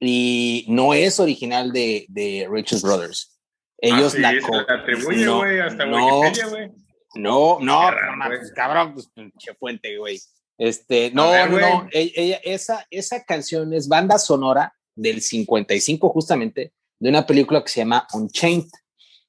y 0.00 0.64
no 0.68 0.94
es 0.94 1.18
original 1.18 1.72
de, 1.72 2.06
de 2.08 2.46
Richard 2.50 2.80
Brothers. 2.80 3.37
Ellos 3.80 4.12
Ah, 4.14 4.16
sí, 4.16 4.20
la, 4.20 4.40
co- 4.46 4.60
la 4.60 4.74
atribuye, 4.74 5.24
no, 5.24 5.42
hasta 5.42 5.86
no, 5.86 6.18
güey. 6.50 6.72
no, 7.14 7.58
no, 7.60 7.90
raro, 7.90 8.16
no, 8.16 8.24
cabrón, 8.54 8.94
pues 8.94 9.08
pinche 9.14 9.54
fuente, 9.54 9.96
güey. 9.96 10.20
Este, 10.58 11.12
no, 11.12 11.30
ver, 11.30 11.50
no, 11.50 11.86
e- 11.92 12.12
ella, 12.16 12.40
esa, 12.42 12.84
esa 12.90 13.22
canción 13.24 13.72
es 13.72 13.86
banda 13.86 14.18
sonora 14.18 14.74
del 14.96 15.22
55 15.22 16.08
justamente 16.10 16.72
de 16.98 17.08
una 17.08 17.24
película 17.24 17.62
que 17.62 17.68
se 17.68 17.80
llama 17.80 18.06
Unchained 18.12 18.66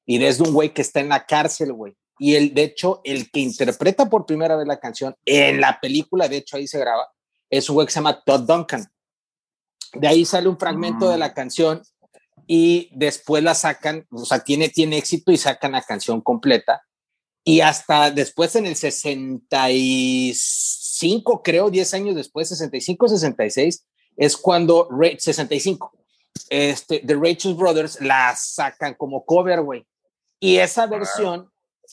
y 0.08 0.18
desde 0.18 0.44
un 0.44 0.54
güey 0.54 0.74
que 0.74 0.82
está 0.82 1.00
en 1.02 1.10
la 1.10 1.26
cárcel, 1.28 1.72
güey. 1.74 1.96
Y 2.18 2.34
el, 2.34 2.54
de 2.56 2.64
hecho, 2.64 3.02
el 3.04 3.30
que 3.30 3.40
interpreta 3.42 4.10
por 4.10 4.26
primera 4.26 4.56
vez 4.56 4.66
la 4.68 4.80
canción 4.80 5.16
en 5.24 5.62
la 5.62 5.80
película, 5.80 6.28
de 6.28 6.38
hecho 6.38 6.58
ahí 6.58 6.68
se 6.68 6.80
graba, 6.80 7.08
es 7.50 7.70
un 7.70 7.76
güey 7.76 7.86
que 7.86 7.94
se 7.94 8.00
llama 8.00 8.20
Todd 8.26 8.42
Duncan. 8.48 8.88
De 9.94 10.08
ahí 10.08 10.26
sale 10.26 10.50
un 10.50 10.58
fragmento 10.58 11.10
de 11.10 11.18
la 11.20 11.34
canción 11.34 11.82
y 12.48 12.90
después 12.94 13.44
la 13.44 13.56
sacan, 13.56 14.08
o 14.12 14.26
sea, 14.26 14.40
tiene, 14.40 14.70
tiene 14.70 14.98
éxito 14.98 15.32
y 15.32 15.38
sacan 15.38 15.74
la 15.74 15.82
canción 15.82 16.22
completa. 16.22 16.84
Y 17.44 17.62
hasta 17.62 18.12
después 18.12 18.56
en 18.56 18.66
el 18.66 18.76
65, 18.76 21.44
creo, 21.44 21.70
10 21.70 21.94
años 21.94 22.16
después, 22.16 22.50
65, 22.50 23.08
66, 23.08 23.86
es 24.18 24.38
cuando, 24.38 24.90
65, 25.18 25.94
este, 26.50 27.00
The 27.00 27.16
Rachel 27.16 27.56
Brothers 27.56 28.02
la 28.02 28.36
sacan 28.36 28.96
como 28.96 29.26
cover, 29.26 29.62
güey. 29.62 29.88
Y 30.40 30.58
esa 30.58 30.88
versión 30.88 31.50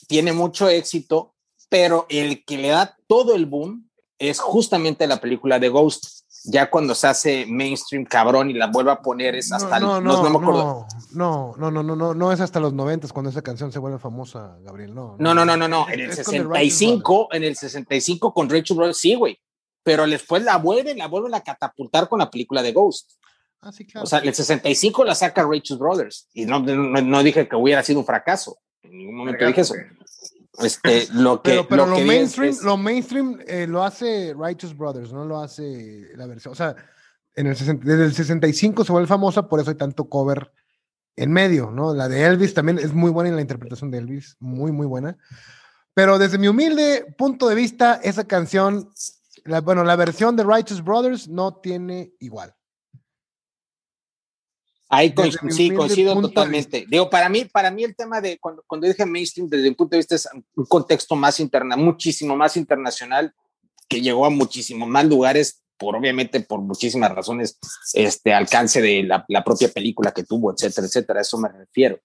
tiene 0.08 0.32
mucho 0.32 0.68
éxito, 0.68 1.34
pero 1.68 2.06
el 2.08 2.44
que 2.44 2.58
le 2.58 2.68
da 2.68 2.96
todo 3.06 3.34
el 3.34 3.46
boom 3.46 3.88
es 4.18 4.40
justamente 4.40 5.06
la 5.06 5.20
película 5.20 5.58
de 5.58 5.68
Ghost. 5.68 6.25
Ya 6.48 6.70
cuando 6.70 6.94
se 6.94 7.06
hace 7.06 7.46
mainstream 7.46 8.04
cabrón 8.04 8.50
y 8.50 8.54
la 8.54 8.68
vuelve 8.68 8.92
a 8.92 9.02
poner 9.02 9.34
es 9.34 9.50
hasta 9.52 9.80
no, 9.80 9.98
el, 9.98 10.04
no, 10.04 10.12
no, 10.12 10.22
no, 10.22 10.30
me 10.30 10.36
acuerdo. 10.36 10.86
no, 11.12 11.54
no, 11.58 11.70
no, 11.70 11.82
no, 11.82 11.96
no, 11.96 12.14
no 12.14 12.32
es 12.32 12.40
hasta 12.40 12.60
los 12.60 12.72
noventas 12.72 13.12
cuando 13.12 13.30
esa 13.30 13.42
canción 13.42 13.72
se 13.72 13.78
vuelve 13.78 13.98
famosa, 13.98 14.56
Gabriel. 14.62 14.94
No, 14.94 15.16
No, 15.18 15.34
no, 15.34 15.44
no, 15.44 15.56
no, 15.56 15.66
no. 15.66 15.88
En 15.88 16.00
el 16.00 16.10
Es 16.10 16.22
con 16.22 16.34
The 16.34 16.42
Righteous 16.42 16.74
65, 16.74 17.28
en 17.32 17.44
el 17.44 17.56
65 17.56 18.32
con 18.32 18.48
Rachel 18.48 18.76
Brothers, 18.76 18.98
sí, 18.98 19.14
güey. 19.14 19.38
Pero 19.82 20.06
después 20.06 20.42
la 20.42 20.58
vuelven, 20.58 20.98
la 20.98 21.08
vuelven 21.08 21.34
a 21.34 21.40
catapultar 21.40 22.08
con 22.08 22.18
la 22.18 22.30
película 22.30 22.62
de 22.62 22.72
Ghost. 22.72 23.12
Ah, 23.60 23.72
sí, 23.72 23.86
claro. 23.86 24.04
O 24.04 24.06
sea, 24.06 24.20
en 24.20 24.28
el 24.28 24.34
65 24.34 25.04
la 25.04 25.14
saca 25.14 25.42
Rachel 25.42 25.78
Brothers. 25.78 26.28
Y 26.32 26.44
no, 26.44 26.60
no, 26.60 27.00
no 27.00 27.22
dije 27.22 27.48
que 27.48 27.56
hubiera 27.56 27.82
sido 27.82 28.00
un 28.00 28.06
fracaso. 28.06 28.58
En 28.82 28.98
ningún 28.98 29.16
momento 29.16 29.44
dije 29.44 29.60
eso. 29.60 29.74
Este, 30.60 31.08
lo 31.12 31.42
que, 31.42 31.50
pero 31.50 31.68
pero 31.68 31.84
lo 31.86 31.90
lo, 31.92 31.96
que 31.96 32.04
mainstream, 32.04 32.50
es- 32.50 32.62
lo 32.62 32.76
mainstream 32.76 33.38
eh, 33.46 33.66
lo 33.66 33.82
hace 33.84 34.34
Righteous 34.38 34.76
Brothers, 34.76 35.12
no 35.12 35.24
lo 35.24 35.40
hace 35.40 36.08
la 36.14 36.26
versión. 36.26 36.52
O 36.52 36.54
sea, 36.54 36.74
en 37.34 37.46
el 37.46 37.56
60 37.56 37.84
desde 37.84 38.04
el 38.04 38.14
65 38.14 38.84
se 38.84 38.92
vuelve 38.92 39.06
famosa, 39.08 39.48
por 39.48 39.60
eso 39.60 39.70
hay 39.70 39.76
tanto 39.76 40.08
cover 40.08 40.52
en 41.16 41.32
medio, 41.32 41.70
¿no? 41.70 41.94
La 41.94 42.08
de 42.08 42.24
Elvis 42.24 42.54
también 42.54 42.78
es 42.78 42.92
muy 42.92 43.10
buena 43.10 43.30
en 43.30 43.36
la 43.36 43.42
interpretación 43.42 43.90
de 43.90 43.98
Elvis, 43.98 44.36
muy, 44.38 44.70
muy 44.72 44.86
buena. 44.86 45.16
Pero 45.94 46.18
desde 46.18 46.36
mi 46.38 46.48
humilde 46.48 47.14
punto 47.16 47.48
de 47.48 47.54
vista, 47.54 48.00
esa 48.02 48.24
canción, 48.24 48.90
la, 49.44 49.62
bueno, 49.62 49.82
la 49.82 49.96
versión 49.96 50.36
de 50.36 50.44
Righteous 50.44 50.84
Brothers 50.84 51.28
no 51.28 51.54
tiene 51.54 52.12
igual. 52.20 52.54
Ahí 54.88 55.12
sí, 55.50 55.70
coincido 55.70 56.14
de 56.14 56.22
totalmente. 56.22 56.86
Digo, 56.88 57.10
para 57.10 57.28
mí, 57.28 57.44
para 57.44 57.70
mí 57.70 57.82
el 57.82 57.96
tema 57.96 58.20
de 58.20 58.38
cuando, 58.38 58.62
cuando 58.66 58.86
dije 58.86 59.04
mainstream, 59.04 59.48
desde 59.48 59.68
mi 59.68 59.74
punto 59.74 59.96
de 59.96 59.98
vista 59.98 60.14
es 60.14 60.28
un 60.54 60.64
contexto 60.66 61.16
más 61.16 61.40
interna, 61.40 61.76
muchísimo 61.76 62.36
más 62.36 62.56
internacional, 62.56 63.34
que 63.88 64.00
llegó 64.00 64.26
a 64.26 64.30
muchísimo 64.30 64.86
más 64.86 65.04
lugares, 65.06 65.62
por 65.76 65.96
obviamente 65.96 66.40
por 66.40 66.60
muchísimas 66.60 67.12
razones, 67.12 67.58
este 67.94 68.32
alcance 68.32 68.80
de 68.80 69.02
la, 69.02 69.24
la 69.28 69.42
propia 69.42 69.68
película 69.68 70.12
que 70.12 70.22
tuvo, 70.22 70.52
etcétera, 70.52 70.86
etcétera. 70.86 71.18
A 71.18 71.22
eso 71.22 71.38
me 71.38 71.48
refiero. 71.48 71.98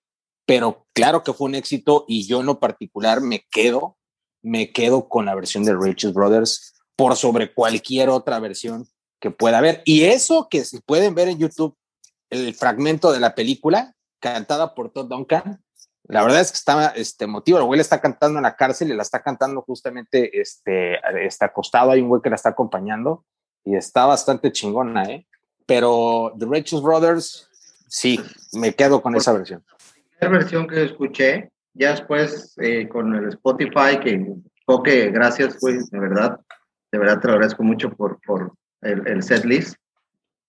Pero 0.46 0.88
claro 0.94 1.24
que 1.24 1.34
fue 1.34 1.46
un 1.46 1.56
éxito 1.56 2.06
y 2.08 2.26
yo 2.26 2.40
en 2.40 2.48
lo 2.48 2.60
particular 2.60 3.22
me 3.22 3.46
quedo, 3.52 3.98
me 4.42 4.72
quedo 4.72 5.08
con 5.08 5.26
la 5.26 5.36
versión 5.36 5.64
de 5.64 5.76
Rachel 5.76 6.14
Brothers 6.14 6.74
por 6.96 7.16
sobre 7.16 7.54
cualquier 7.54 8.10
otra 8.10 8.40
versión 8.40 8.88
que 9.20 9.30
pueda 9.30 9.60
haber. 9.60 9.84
Y 9.86 10.04
eso 10.06 10.48
que 10.50 10.66
si 10.66 10.80
pueden 10.80 11.14
ver 11.14 11.28
en 11.28 11.38
YouTube, 11.38 11.78
el 12.32 12.56
fragmento 12.56 13.12
de 13.12 13.20
la 13.20 13.36
película 13.36 13.94
cantada 14.20 14.74
por 14.74 14.92
Todd 14.92 15.08
Duncan. 15.08 15.62
La 16.04 16.24
verdad 16.24 16.42
es 16.42 16.52
que 16.52 16.58
estaba 16.58 16.88
este 16.88 17.28
motivo, 17.28 17.60
el 17.60 17.66
güey 17.66 17.78
le 17.78 17.84
está 17.84 18.02
cantando 18.02 18.40
en 18.40 18.44
la 18.44 18.56
cárcel 18.56 18.90
y 18.90 18.96
la 18.96 19.04
está 19.04 19.22
cantando 19.22 19.62
justamente 19.62 20.42
este, 20.42 21.00
está 21.26 21.46
acostado, 21.46 21.92
hay 21.92 22.02
un 22.02 22.10
güey 22.10 22.22
que 22.22 22.30
la 22.30 22.36
está 22.36 22.50
acompañando 22.50 23.24
y 23.64 23.76
está 23.76 24.06
bastante 24.06 24.52
chingona, 24.52 25.04
¿eh? 25.04 25.28
Pero 25.68 26.34
The 26.38 26.48
Rachel 26.50 26.82
Brothers, 26.82 27.48
sí, 27.88 28.20
me 28.54 28.74
quedo 28.74 29.02
con 29.02 29.16
esa 29.16 29.32
versión. 29.32 29.64
La 30.20 30.28
versión 30.28 30.68
que 30.68 30.84
escuché, 30.84 31.52
ya 31.74 31.92
después 31.92 32.56
eh, 32.58 32.90
con 32.90 33.16
el 33.16 33.30
Spotify, 33.30 34.00
que 34.04 34.36
Coque, 34.66 35.12
gracias, 35.12 35.60
güey, 35.60 35.78
de 35.92 36.00
verdad, 36.00 36.40
de 36.92 36.98
verdad 36.98 37.20
te 37.20 37.30
agradezco 37.30 37.64
mucho 37.64 37.90
por, 37.92 38.20
por 38.22 38.54
el, 38.82 39.08
el 39.08 39.24
set 39.24 39.46
list. 39.46 39.76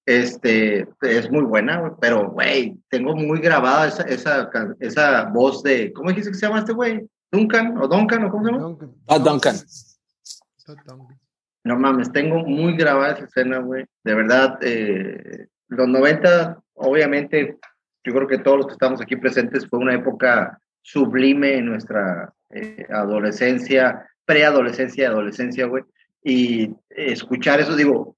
Este, 0.05 0.89
es 1.03 1.31
muy 1.31 1.43
buena, 1.43 1.95
pero, 2.01 2.31
güey, 2.31 2.77
tengo 2.89 3.15
muy 3.15 3.41
grabada 3.41 3.87
esa, 3.87 4.03
esa, 4.03 4.51
esa 4.81 5.25
voz 5.27 5.63
de, 5.63 5.93
¿cómo 5.93 6.09
dijiste 6.09 6.33
que 6.33 6.39
se 6.39 6.47
llama 6.47 6.59
este 6.61 6.73
güey? 6.73 7.09
¿Duncan? 7.31 7.79
¿O 7.79 7.87
Duncan? 7.87 8.25
¿O 8.25 8.31
cómo 8.31 8.45
se 8.45 8.51
llama? 8.51 8.65
Duncan. 8.65 8.91
Todd 9.07 9.23
Duncan. 9.25 11.19
No 11.65 11.79
mames, 11.79 12.11
tengo 12.11 12.39
muy 12.39 12.77
grabada 12.77 13.15
esa 13.15 13.25
escena, 13.25 13.59
güey. 13.59 13.85
De 14.03 14.15
verdad, 14.15 14.59
eh, 14.63 15.47
los 15.69 15.87
90, 15.89 16.61
obviamente, 16.75 17.59
yo 18.05 18.13
creo 18.13 18.27
que 18.27 18.39
todos 18.39 18.59
los 18.59 18.67
que 18.67 18.73
estamos 18.73 19.01
aquí 19.01 19.15
presentes 19.17 19.69
fue 19.69 19.79
una 19.79 19.95
época 19.95 20.61
sublime 20.83 21.59
en 21.59 21.67
nuestra 21.67 22.33
eh, 22.51 22.85
adolescencia, 22.91 24.09
preadolescencia 24.25 25.05
y 25.05 25.07
adolescencia, 25.07 25.67
güey. 25.67 25.85
Y 26.25 26.75
escuchar 26.91 27.61
eso, 27.61 27.77
digo, 27.77 28.17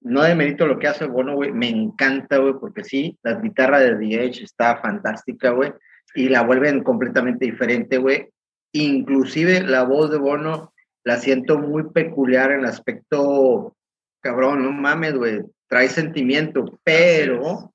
no 0.00 0.22
demerito 0.22 0.66
lo 0.66 0.78
que 0.78 0.88
hace 0.88 1.06
Bono, 1.06 1.34
güey. 1.34 1.52
Me 1.52 1.68
encanta, 1.68 2.38
güey, 2.38 2.54
porque 2.58 2.84
sí, 2.84 3.18
la 3.22 3.34
guitarra 3.34 3.80
de 3.80 3.96
The 3.96 4.24
Edge 4.24 4.44
está 4.44 4.78
fantástica, 4.78 5.50
güey. 5.50 5.72
Y 6.14 6.28
la 6.28 6.42
vuelven 6.42 6.82
completamente 6.82 7.44
diferente, 7.44 7.98
güey. 7.98 8.28
Inclusive 8.72 9.62
la 9.62 9.84
voz 9.84 10.10
de 10.10 10.18
Bono 10.18 10.72
la 11.04 11.16
siento 11.16 11.58
muy 11.58 11.90
peculiar 11.90 12.52
en 12.52 12.60
el 12.60 12.66
aspecto, 12.66 13.76
cabrón, 14.20 14.62
no 14.62 14.72
mames, 14.72 15.14
güey, 15.14 15.40
trae 15.66 15.88
sentimiento, 15.88 16.78
pero, 16.84 17.72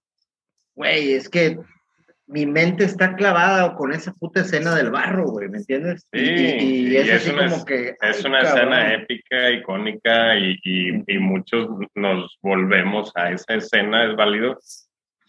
güey, 0.76 1.14
es 1.14 1.30
que 1.30 1.58
mi 2.28 2.46
mente 2.46 2.84
está 2.86 3.16
clavada 3.16 3.76
con 3.76 3.92
esa 3.94 4.12
puta 4.14 4.42
escena 4.42 4.74
del 4.76 4.90
barro, 4.90 5.26
güey, 5.26 5.48
¿me 5.48 5.58
entiendes? 5.60 6.08
Sí, 6.12 6.20
y, 6.20 6.64
y 6.64 6.88
y 6.94 6.98
es, 6.98 7.08
es 7.08 7.14
así 7.22 7.30
una- 7.32 7.50
como 7.52 7.66
que... 7.66 7.96
Es 8.02 8.26
una 8.26 8.42
cabrón. 8.42 8.58
escena 8.74 8.94
épica, 8.96 9.52
icónica 9.52 10.36
y, 10.38 10.58
y- 10.64 11.04
y 11.08 11.20
muchos 11.20 11.68
nos 11.94 12.38
volvemos 12.42 13.12
a 13.16 13.32
esa 13.32 13.54
escena, 13.56 14.06
es 14.10 14.16
válido. 14.16 14.58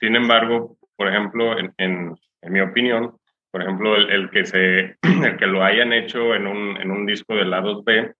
Sin 0.00 0.16
embargo, 0.16 0.78
por 0.96 1.08
ejemplo, 1.08 1.58
en, 1.58 1.72
en- 1.78 2.16
en 2.42 2.52
mi 2.52 2.60
opinión, 2.60 3.16
por 3.50 3.62
ejemplo, 3.62 3.96
el, 3.96 4.10
el 4.10 4.30
que 4.30 4.46
se, 4.46 4.96
el 5.02 5.36
que 5.38 5.46
lo 5.46 5.62
hayan 5.62 5.92
hecho 5.92 6.34
en 6.34 6.46
un, 6.46 6.76
en 6.80 6.90
un 6.90 7.04
disco 7.06 7.34
de 7.34 7.44
lados 7.44 7.84
B, 7.84 8.12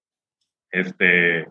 este, 0.71 1.47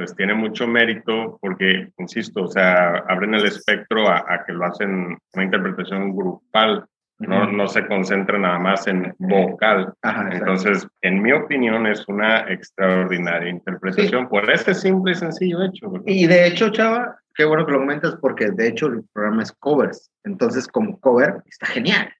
pues 0.00 0.16
tiene 0.16 0.32
mucho 0.32 0.66
mérito 0.66 1.36
porque, 1.42 1.90
insisto, 1.98 2.44
o 2.44 2.48
sea, 2.48 3.04
abren 3.06 3.34
el 3.34 3.44
espectro 3.44 4.08
a, 4.08 4.24
a 4.26 4.46
que 4.46 4.54
lo 4.54 4.64
hacen 4.64 5.18
una 5.34 5.44
interpretación 5.44 6.16
grupal, 6.16 6.86
no, 7.18 7.42
Ujú. 7.42 7.52
no 7.52 7.68
se 7.68 7.86
concentra 7.86 8.38
nada 8.38 8.58
más 8.58 8.86
en 8.86 9.14
vocal. 9.18 9.92
Ajá. 10.00 10.30
Entonces, 10.32 10.88
en 11.02 11.20
mi 11.20 11.32
opinión, 11.32 11.86
es 11.86 12.08
una 12.08 12.50
extraordinaria 12.50 13.50
interpretación 13.50 14.26
por 14.26 14.50
ese 14.50 14.72
simple 14.72 15.12
y 15.12 15.16
sencillo 15.16 15.62
hecho. 15.64 15.90
¿verdad? 15.90 16.06
Y 16.06 16.26
de 16.26 16.46
hecho, 16.46 16.70
Chava, 16.70 17.18
qué 17.34 17.44
bueno 17.44 17.66
que 17.66 17.72
lo 17.72 17.80
comentas 17.80 18.16
porque 18.22 18.50
de 18.52 18.68
hecho 18.68 18.86
el 18.86 19.04
programa 19.12 19.42
es 19.42 19.52
covers. 19.52 20.10
Entonces, 20.24 20.66
como 20.66 20.98
cover, 20.98 21.42
está 21.46 21.66
genial. 21.66 22.10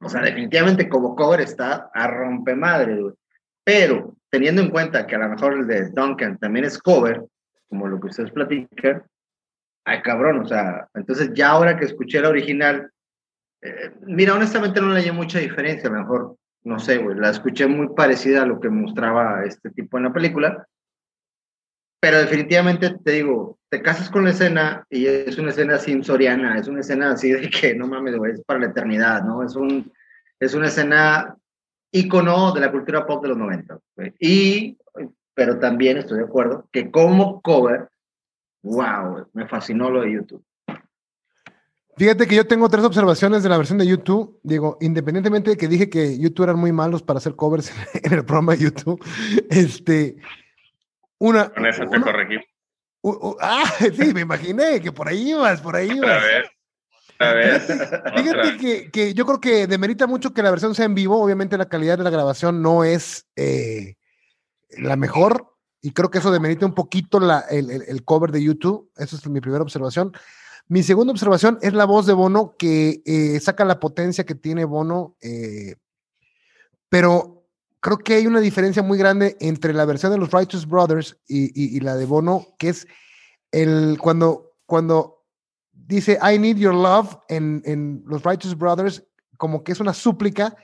O 0.00 0.08
sea, 0.08 0.22
definitivamente 0.22 0.88
como 0.88 1.14
cover 1.14 1.42
está 1.42 1.90
a 1.92 2.06
rompemadre, 2.06 3.02
güey. 3.02 3.14
Pero 3.64 4.14
teniendo 4.30 4.62
en 4.62 4.70
cuenta 4.70 5.06
que 5.06 5.16
a 5.16 5.18
lo 5.18 5.28
mejor 5.28 5.54
el 5.54 5.66
de 5.66 5.90
Duncan 5.90 6.38
también 6.38 6.64
es 6.64 6.78
cover, 6.78 7.24
como 7.68 7.86
lo 7.86 8.00
que 8.00 8.08
ustedes 8.08 8.30
platican, 8.30 9.02
ay 9.84 10.02
cabrón, 10.02 10.40
o 10.40 10.46
sea, 10.46 10.88
entonces 10.94 11.30
ya 11.34 11.50
ahora 11.50 11.78
que 11.78 11.86
escuché 11.86 12.20
la 12.20 12.28
original, 12.28 12.90
eh, 13.62 13.92
mira, 14.02 14.34
honestamente 14.34 14.80
no 14.80 14.88
le 14.88 15.00
hallé 15.00 15.12
mucha 15.12 15.38
diferencia, 15.38 15.90
mejor, 15.90 16.36
no 16.64 16.78
sé, 16.78 16.98
güey, 16.98 17.16
la 17.16 17.30
escuché 17.30 17.66
muy 17.66 17.88
parecida 17.94 18.42
a 18.42 18.46
lo 18.46 18.60
que 18.60 18.68
mostraba 18.68 19.44
este 19.44 19.70
tipo 19.70 19.96
en 19.98 20.04
la 20.04 20.12
película, 20.12 20.66
pero 22.00 22.18
definitivamente 22.18 22.96
te 23.02 23.12
digo, 23.12 23.58
te 23.70 23.82
casas 23.82 24.10
con 24.10 24.24
la 24.24 24.30
escena 24.30 24.86
y 24.88 25.06
es 25.06 25.36
una 25.38 25.50
escena 25.50 25.78
sensoriana, 25.78 26.58
es 26.58 26.68
una 26.68 26.80
escena 26.80 27.10
así 27.10 27.32
de 27.32 27.50
que 27.50 27.74
no 27.74 27.86
mames, 27.86 28.16
güey, 28.16 28.32
es 28.32 28.42
para 28.44 28.60
la 28.60 28.66
eternidad, 28.66 29.24
¿no? 29.24 29.42
Es, 29.42 29.56
un, 29.56 29.92
es 30.38 30.54
una 30.54 30.68
escena 30.68 31.36
ícono 31.92 32.52
de 32.52 32.60
la 32.60 32.70
cultura 32.70 33.06
pop 33.06 33.22
de 33.22 33.28
los 33.28 33.38
90. 33.38 33.78
güey. 33.96 34.14
Y, 34.20 34.78
pero 35.34 35.58
también 35.58 35.96
estoy 35.98 36.18
de 36.18 36.24
acuerdo 36.24 36.68
que 36.72 36.90
como 36.90 37.40
cover, 37.40 37.88
wow, 38.62 39.26
me 39.32 39.46
fascinó 39.48 39.90
lo 39.90 40.02
de 40.02 40.12
YouTube. 40.12 40.44
Fíjate 41.96 42.28
que 42.28 42.36
yo 42.36 42.46
tengo 42.46 42.68
tres 42.68 42.84
observaciones 42.84 43.42
de 43.42 43.48
la 43.48 43.56
versión 43.58 43.78
de 43.78 43.86
YouTube. 43.86 44.38
Digo, 44.44 44.78
independientemente 44.80 45.50
de 45.50 45.56
que 45.56 45.66
dije 45.66 45.90
que 45.90 46.16
YouTube 46.18 46.44
eran 46.44 46.58
muy 46.58 46.70
malos 46.70 47.02
para 47.02 47.18
hacer 47.18 47.34
covers 47.34 47.72
en 47.94 48.12
el 48.12 48.24
programa 48.24 48.52
de 48.54 48.64
YouTube, 48.64 49.04
este, 49.50 50.16
una. 51.18 51.48
Con 51.50 51.66
eso 51.66 51.82
te 51.82 51.96
una- 51.96 52.02
corregí. 52.02 52.36
ah, 53.40 53.64
sí, 53.96 54.14
me 54.14 54.20
imaginé 54.20 54.80
que 54.80 54.92
por 54.92 55.08
ahí 55.08 55.30
ibas, 55.30 55.60
por 55.60 55.74
ahí 55.74 55.90
Otra 55.90 55.96
ibas. 56.06 56.22
vez. 56.22 56.50
Otra 57.20 57.34
vez. 57.34 57.62
Fíjate 58.16 58.30
otra. 58.30 58.56
que, 58.58 58.90
que 58.90 59.14
yo 59.14 59.26
creo 59.26 59.40
que 59.40 59.66
demerita 59.66 60.06
mucho 60.06 60.32
que 60.32 60.42
la 60.42 60.50
versión 60.50 60.74
sea 60.74 60.84
en 60.84 60.94
vivo. 60.94 61.20
Obviamente 61.22 61.58
la 61.58 61.68
calidad 61.68 61.98
de 61.98 62.04
la 62.04 62.10
grabación 62.10 62.62
no 62.62 62.84
es 62.84 63.26
eh, 63.36 63.94
la 64.70 64.96
mejor, 64.96 65.54
y 65.80 65.92
creo 65.92 66.10
que 66.10 66.18
eso 66.18 66.30
demerita 66.32 66.66
un 66.66 66.74
poquito 66.74 67.20
la, 67.20 67.40
el, 67.50 67.70
el- 67.70 67.82
el 67.88 68.04
cover 68.04 68.30
de 68.32 68.42
YouTube. 68.42 68.90
Esa 68.96 69.16
es 69.16 69.26
mi 69.28 69.40
primera 69.40 69.62
observación. 69.62 70.12
Mi 70.68 70.82
segunda 70.82 71.12
observación 71.12 71.58
es 71.62 71.72
la 71.72 71.86
voz 71.86 72.04
de 72.06 72.12
Bono, 72.12 72.54
que 72.58 73.00
eh, 73.06 73.40
saca 73.40 73.64
la 73.64 73.80
potencia 73.80 74.24
que 74.26 74.34
tiene 74.34 74.64
Bono, 74.64 75.16
eh, 75.22 75.76
pero 76.88 77.46
creo 77.80 77.98
que 77.98 78.14
hay 78.14 78.26
una 78.26 78.40
diferencia 78.40 78.82
muy 78.82 78.98
grande 78.98 79.36
entre 79.40 79.72
la 79.72 79.84
versión 79.84 80.12
de 80.12 80.18
los 80.18 80.30
Righteous 80.30 80.66
Brothers 80.66 81.16
y, 81.26 81.44
y- 81.46 81.76
y 81.76 81.80
la 81.80 81.94
de 81.96 82.04
Bono, 82.06 82.46
que 82.58 82.70
es 82.70 82.86
el 83.52 83.98
cuando, 84.00 84.52
cuando 84.66 85.17
dice 85.88 86.18
I 86.22 86.38
need 86.38 86.56
your 86.56 86.74
love 86.74 87.16
en, 87.28 87.62
en 87.64 88.04
los 88.06 88.22
Righteous 88.22 88.56
Brothers, 88.56 89.02
como 89.36 89.64
que 89.64 89.72
es 89.72 89.80
una 89.80 89.94
súplica, 89.94 90.54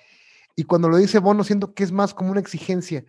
y 0.54 0.64
cuando 0.64 0.88
lo 0.88 0.98
dice 0.98 1.18
Bono, 1.18 1.42
siento 1.42 1.74
que 1.74 1.82
es 1.82 1.90
más 1.90 2.14
como 2.14 2.30
una 2.30 2.40
exigencia. 2.40 3.04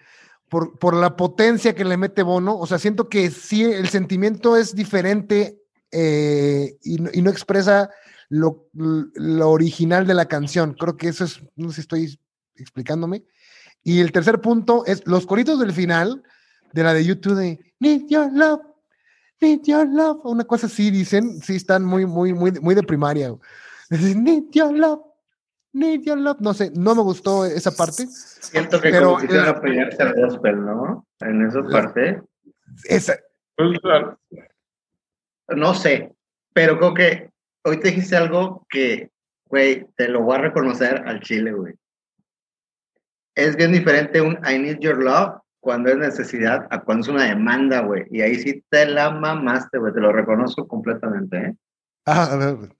Por, 0.49 0.77
por 0.77 0.95
la 0.95 1.15
potencia 1.15 1.73
que 1.73 1.83
le 1.83 1.97
mete 1.97 2.23
Bono, 2.23 2.57
o 2.57 2.67
sea, 2.67 2.79
siento 2.79 3.09
que 3.09 3.31
sí, 3.31 3.63
el 3.63 3.89
sentimiento 3.89 4.55
es 4.55 4.75
diferente 4.75 5.59
eh, 5.91 6.77
y, 6.83 6.97
no, 6.97 7.09
y 7.11 7.21
no 7.21 7.31
expresa 7.31 7.89
lo, 8.29 8.67
lo 8.73 9.49
original 9.49 10.05
de 10.05 10.13
la 10.13 10.25
canción. 10.25 10.75
Creo 10.79 10.97
que 10.97 11.07
eso 11.07 11.23
es, 11.23 11.41
no 11.55 11.69
sé 11.69 11.75
si 11.75 11.81
estoy 11.81 12.19
explicándome. 12.55 13.23
Y 13.83 13.99
el 13.99 14.11
tercer 14.11 14.39
punto 14.39 14.85
es 14.85 15.05
los 15.05 15.25
coritos 15.25 15.59
del 15.59 15.73
final 15.73 16.23
de 16.73 16.83
la 16.83 16.93
de 16.93 17.05
YouTube 17.05 17.35
de 17.35 17.73
Need 17.79 18.07
Your 18.07 18.31
Love, 18.31 18.61
Need 19.41 19.61
Your 19.65 19.87
Love, 19.87 20.21
una 20.25 20.43
cosa 20.45 20.67
así 20.67 20.91
dicen, 20.91 21.41
sí 21.41 21.55
están 21.55 21.83
muy, 21.83 22.05
muy, 22.05 22.33
muy, 22.33 22.51
muy 22.61 22.73
de 22.75 22.83
primaria. 22.83 23.33
Dicen, 23.89 24.23
Need 24.23 24.45
Your 24.51 24.71
Love, 24.73 25.01
Need 25.73 26.01
Your 26.03 26.17
Love, 26.17 26.37
no 26.39 26.53
sé, 26.53 26.71
no 26.75 26.95
me 26.95 27.01
gustó 27.01 27.45
esa 27.45 27.71
parte. 27.71 28.07
Siento 28.07 28.79
que 28.81 28.89
Pero 28.91 29.07
como 29.09 29.21
quisiera 29.21 29.43
la- 29.43 29.49
apoyarse 29.51 30.01
al 30.03 30.13
gospel, 30.15 30.65
¿no? 30.65 31.05
En 31.19 31.45
esa 31.45 31.61
parte. 31.63 32.21
Esa, 32.85 33.15
Pues, 33.55 33.79
No 35.55 35.73
sé, 35.75 36.13
pero 36.53 36.77
creo 36.79 36.93
que 36.93 37.29
hoy 37.63 37.79
te 37.79 37.89
dijiste 37.89 38.15
algo 38.15 38.65
que, 38.69 39.11
güey, 39.47 39.85
te 39.95 40.07
lo 40.07 40.23
voy 40.23 40.35
a 40.37 40.41
reconocer 40.41 41.03
al 41.05 41.19
chile, 41.21 41.51
güey. 41.51 41.73
Es 43.35 43.55
bien 43.55 43.73
diferente 43.73 44.21
un 44.21 44.39
I 44.49 44.57
need 44.57 44.79
your 44.79 44.97
love 45.03 45.39
cuando 45.65 45.89
es 45.89 45.97
necesidad 45.97 46.67
a 46.69 46.81
cuando 46.81 47.01
es 47.01 47.07
una 47.07 47.23
demanda, 47.23 47.79
güey. 47.79 48.05
Y 48.11 48.21
ahí 48.21 48.35
sí 48.35 48.63
te 48.69 48.85
la 48.85 49.09
mamaste, 49.09 49.79
güey. 49.79 49.91
Te 49.91 49.99
lo 49.99 50.13
reconozco 50.13 50.67
completamente, 50.67 51.37
¿eh? 51.37 51.55
Ah, 52.05 52.25
a 52.25 52.35
ver. 52.35 52.75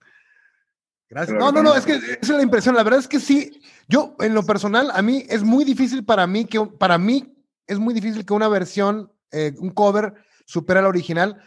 Gracias. 1.10 1.36
No, 1.36 1.50
no, 1.50 1.64
no, 1.64 1.74
es 1.74 1.84
que 1.84 1.94
esa 1.96 2.16
es 2.20 2.28
la 2.28 2.42
impresión. 2.44 2.76
La 2.76 2.84
verdad 2.84 3.00
es 3.00 3.08
que 3.08 3.18
sí, 3.18 3.60
yo 3.88 4.14
en 4.20 4.34
lo 4.34 4.44
personal, 4.44 4.92
a 4.94 5.02
mí 5.02 5.24
es 5.28 5.42
muy 5.42 5.64
difícil 5.64 6.04
para 6.04 6.28
mí 6.28 6.44
que, 6.44 6.64
para 6.64 6.96
mí 6.96 7.36
es 7.66 7.80
muy 7.80 7.92
difícil 7.92 8.24
que 8.24 8.34
una 8.34 8.46
versión, 8.46 9.10
eh, 9.32 9.52
un 9.58 9.70
cover, 9.70 10.14
supera 10.44 10.80
la 10.80 10.86
original. 10.86 11.42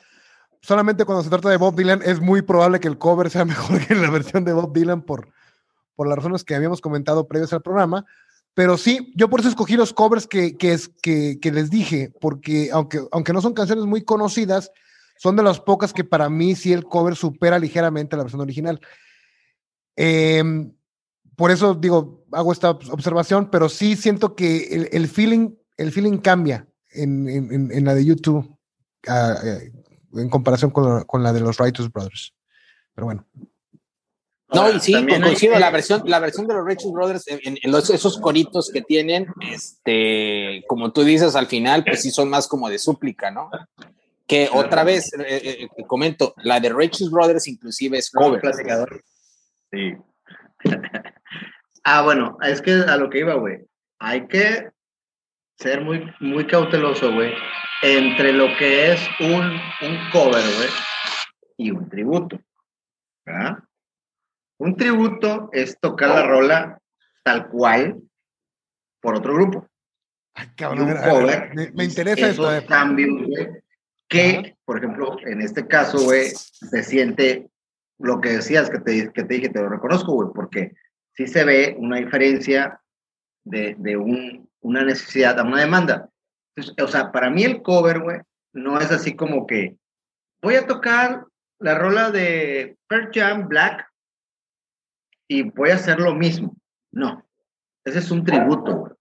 Solamente 0.62 1.05
cuando 1.05 1.24
se 1.24 1.29
trata 1.29 1.48
de 1.48 1.55
Bob 1.55 1.74
Dylan 1.74 2.01
es 2.03 2.19
muy 2.19 2.41
probable 2.41 2.81
que 2.81 2.89
el 2.89 2.98
cover 2.98 3.29
sea 3.29 3.46
mejor 3.46 3.79
que 3.88 3.96
la 3.96 4.10
versión 4.10 4.43
de 4.43 4.51
Bob 4.51 4.74
Dylan 4.74 5.03
por, 5.03 5.29
por 5.96 6.05
las 6.05 6.17
razones 6.17 6.43
que 6.43 6.53
habíamos 6.53 6.81
comentado 6.81 7.29
previos 7.29 7.53
al 7.53 7.62
programa. 7.62 8.05
Pero 8.53 8.77
sí, 8.77 9.13
yo 9.15 9.29
por 9.29 9.39
eso 9.39 9.50
escogí 9.50 9.75
los 9.75 9.94
covers 9.94 10.27
que, 10.27 10.58
que, 10.58 10.74
es, 10.74 10.89
que, 11.01 11.39
que 11.39 11.51
les 11.51 11.70
dije, 11.70 12.12
porque 12.20 12.70
aunque, 12.72 13.00
aunque 13.12 13.34
no 13.34 13.41
son 13.41 13.53
canciones 13.53 13.86
muy 13.86 14.03
conocidas, 14.03 14.72
son 15.18 15.35
de 15.35 15.44
las 15.44 15.59
pocas 15.59 15.94
que 15.94 16.03
para 16.03 16.29
mí 16.29 16.55
sí 16.55 16.74
el 16.74 16.85
cover 16.85 17.16
supera 17.16 17.59
ligeramente 17.59 18.16
la 18.16 18.24
versión 18.24 18.42
original. 18.42 18.79
Em, 19.96 20.74
por 21.35 21.51
eso 21.51 21.74
digo, 21.74 22.25
hago 22.31 22.51
esta 22.51 22.72
observación, 22.72 23.50
pero 23.50 23.70
sí 23.70 23.96
siento 23.96 24.35
que 24.35 24.68
el, 24.72 24.90
el 24.92 25.07
feeling, 25.07 25.55
el 25.77 25.92
feeling 25.92 26.18
cambia 26.18 26.68
en, 26.92 27.85
la 27.85 27.94
de 27.94 28.05
YouTube 28.05 28.57
ah, 29.07 29.35
eh, 29.44 29.72
en 30.14 30.29
comparación 30.29 30.72
con 30.72 31.03
con 31.03 31.22
la 31.22 31.33
de 31.33 31.42
los 31.42 31.57
Righteous 31.57 31.92
Brothers. 31.92 32.33
Pero 32.94 33.05
bueno. 33.05 33.25
No, 34.53 34.62
Ahora, 34.62 34.77
y 34.77 34.79
sí, 34.79 34.96
hay 34.96 35.05
coincido, 35.05 35.53
que- 35.53 35.59
la 35.59 35.70
versión, 35.70 36.01
la 36.05 36.20
versión 36.20 36.48
de 36.48 36.53
los 36.55 36.66
Righteous 36.66 36.92
Brothers, 36.94 37.25
en, 37.27 37.57
los- 37.72 37.90
esos 37.92 38.20
coritos 38.20 38.72
que 38.74 38.81
tienen, 38.81 39.27
este, 39.51 40.64
como 40.68 40.92
tú 40.92 41.03
dices, 41.03 41.35
al 41.35 41.48
final, 41.48 41.83
pues 41.83 42.01
sí 42.01 42.09
son 42.12 42.29
más 42.29 42.48
como 42.48 42.68
de 42.70 42.79
súplica, 42.79 43.29
¿no? 43.29 43.51
Que 44.25 44.50
otra 44.51 44.83
vez, 44.83 45.14
eh, 45.14 45.24
eh, 45.27 45.68
eh, 45.77 45.83
comento, 45.88 46.33
la 46.38 46.59
de 46.59 46.70
Righteous 46.70 47.12
Brothers 47.12 47.48
inclusive 47.48 47.98
es 47.98 48.09
cover. 48.12 48.42
Platicador. 48.42 49.03
sí. 49.72 49.94
Ah, 51.85 52.01
bueno, 52.03 52.38
es 52.44 52.62
que 52.62 52.72
a 52.74 52.98
lo 52.98 53.09
que 53.09 53.20
iba, 53.20 53.35
güey. 53.35 53.59
Hay 54.00 54.27
que 54.27 54.70
ser 55.57 55.81
muy, 55.81 56.03
muy 56.20 56.46
cauteloso, 56.46 57.12
güey, 57.14 57.31
entre 57.81 58.33
lo 58.33 58.48
que 58.57 58.92
es 58.92 59.00
un, 59.22 59.42
un 59.42 60.09
cover, 60.12 60.44
güey, 60.44 60.70
y 61.57 61.72
un 61.72 61.90
tributo. 61.90 62.38
¿verdad? 63.25 63.59
Un 64.59 64.75
tributo 64.75 65.50
es 65.53 65.79
tocar 65.79 66.09
la 66.09 66.27
rola 66.27 66.79
tal 67.24 67.48
cual 67.50 68.01
por 69.01 69.15
otro 69.15 69.33
grupo. 69.33 69.67
Ay, 70.33 70.48
cabrón, 70.55 70.89
un 70.89 70.95
cover 70.95 71.53
me, 71.55 71.72
me 71.72 71.83
es 71.83 71.89
interesa 71.89 72.27
esto. 72.29 72.43
esos 72.43 72.53
ver. 72.61 72.65
cambios, 72.65 73.27
güey, 73.27 73.48
que, 74.07 74.57
por 74.65 74.77
ejemplo, 74.77 75.17
en 75.25 75.41
este 75.41 75.67
caso, 75.67 76.03
güey, 76.03 76.29
se 76.29 76.83
siente 76.83 77.50
lo 78.00 78.22
que 78.22 78.29
decías 78.29 78.69
que 78.69 78.79
te, 78.79 79.11
que 79.11 79.24
te 79.24 79.33
dije, 79.33 79.50
te 79.50 79.59
lo 79.61 79.69
reconozco, 79.69 80.13
güey, 80.13 80.29
porque 80.33 80.74
sí 81.13 81.27
se 81.27 81.43
ve 81.43 81.75
una 81.77 81.98
diferencia 81.98 82.81
de, 83.43 83.75
de 83.77 83.98
un, 83.98 84.50
una 84.61 84.83
necesidad 84.83 85.39
a 85.39 85.43
una 85.43 85.61
demanda. 85.61 86.09
Entonces, 86.55 86.83
o 86.83 86.87
sea, 86.87 87.11
para 87.11 87.29
mí 87.29 87.43
el 87.43 87.61
cover, 87.61 88.00
güey, 88.00 88.19
no 88.53 88.79
es 88.79 88.91
así 88.91 89.15
como 89.15 89.45
que 89.45 89.77
voy 90.41 90.55
a 90.55 90.67
tocar 90.67 91.25
la 91.59 91.75
rola 91.75 92.11
de 92.11 92.77
Pearl 92.87 93.09
Jam 93.13 93.48
Black 93.48 93.88
y 95.29 95.44
voy 95.44 95.70
a 95.70 95.75
hacer 95.75 96.00
lo 96.00 96.13
mismo. 96.15 96.55
No, 96.92 97.24
ese 97.85 98.00
es 98.00 98.11
un 98.11 98.25
tributo, 98.25 98.75
güey. 98.75 98.94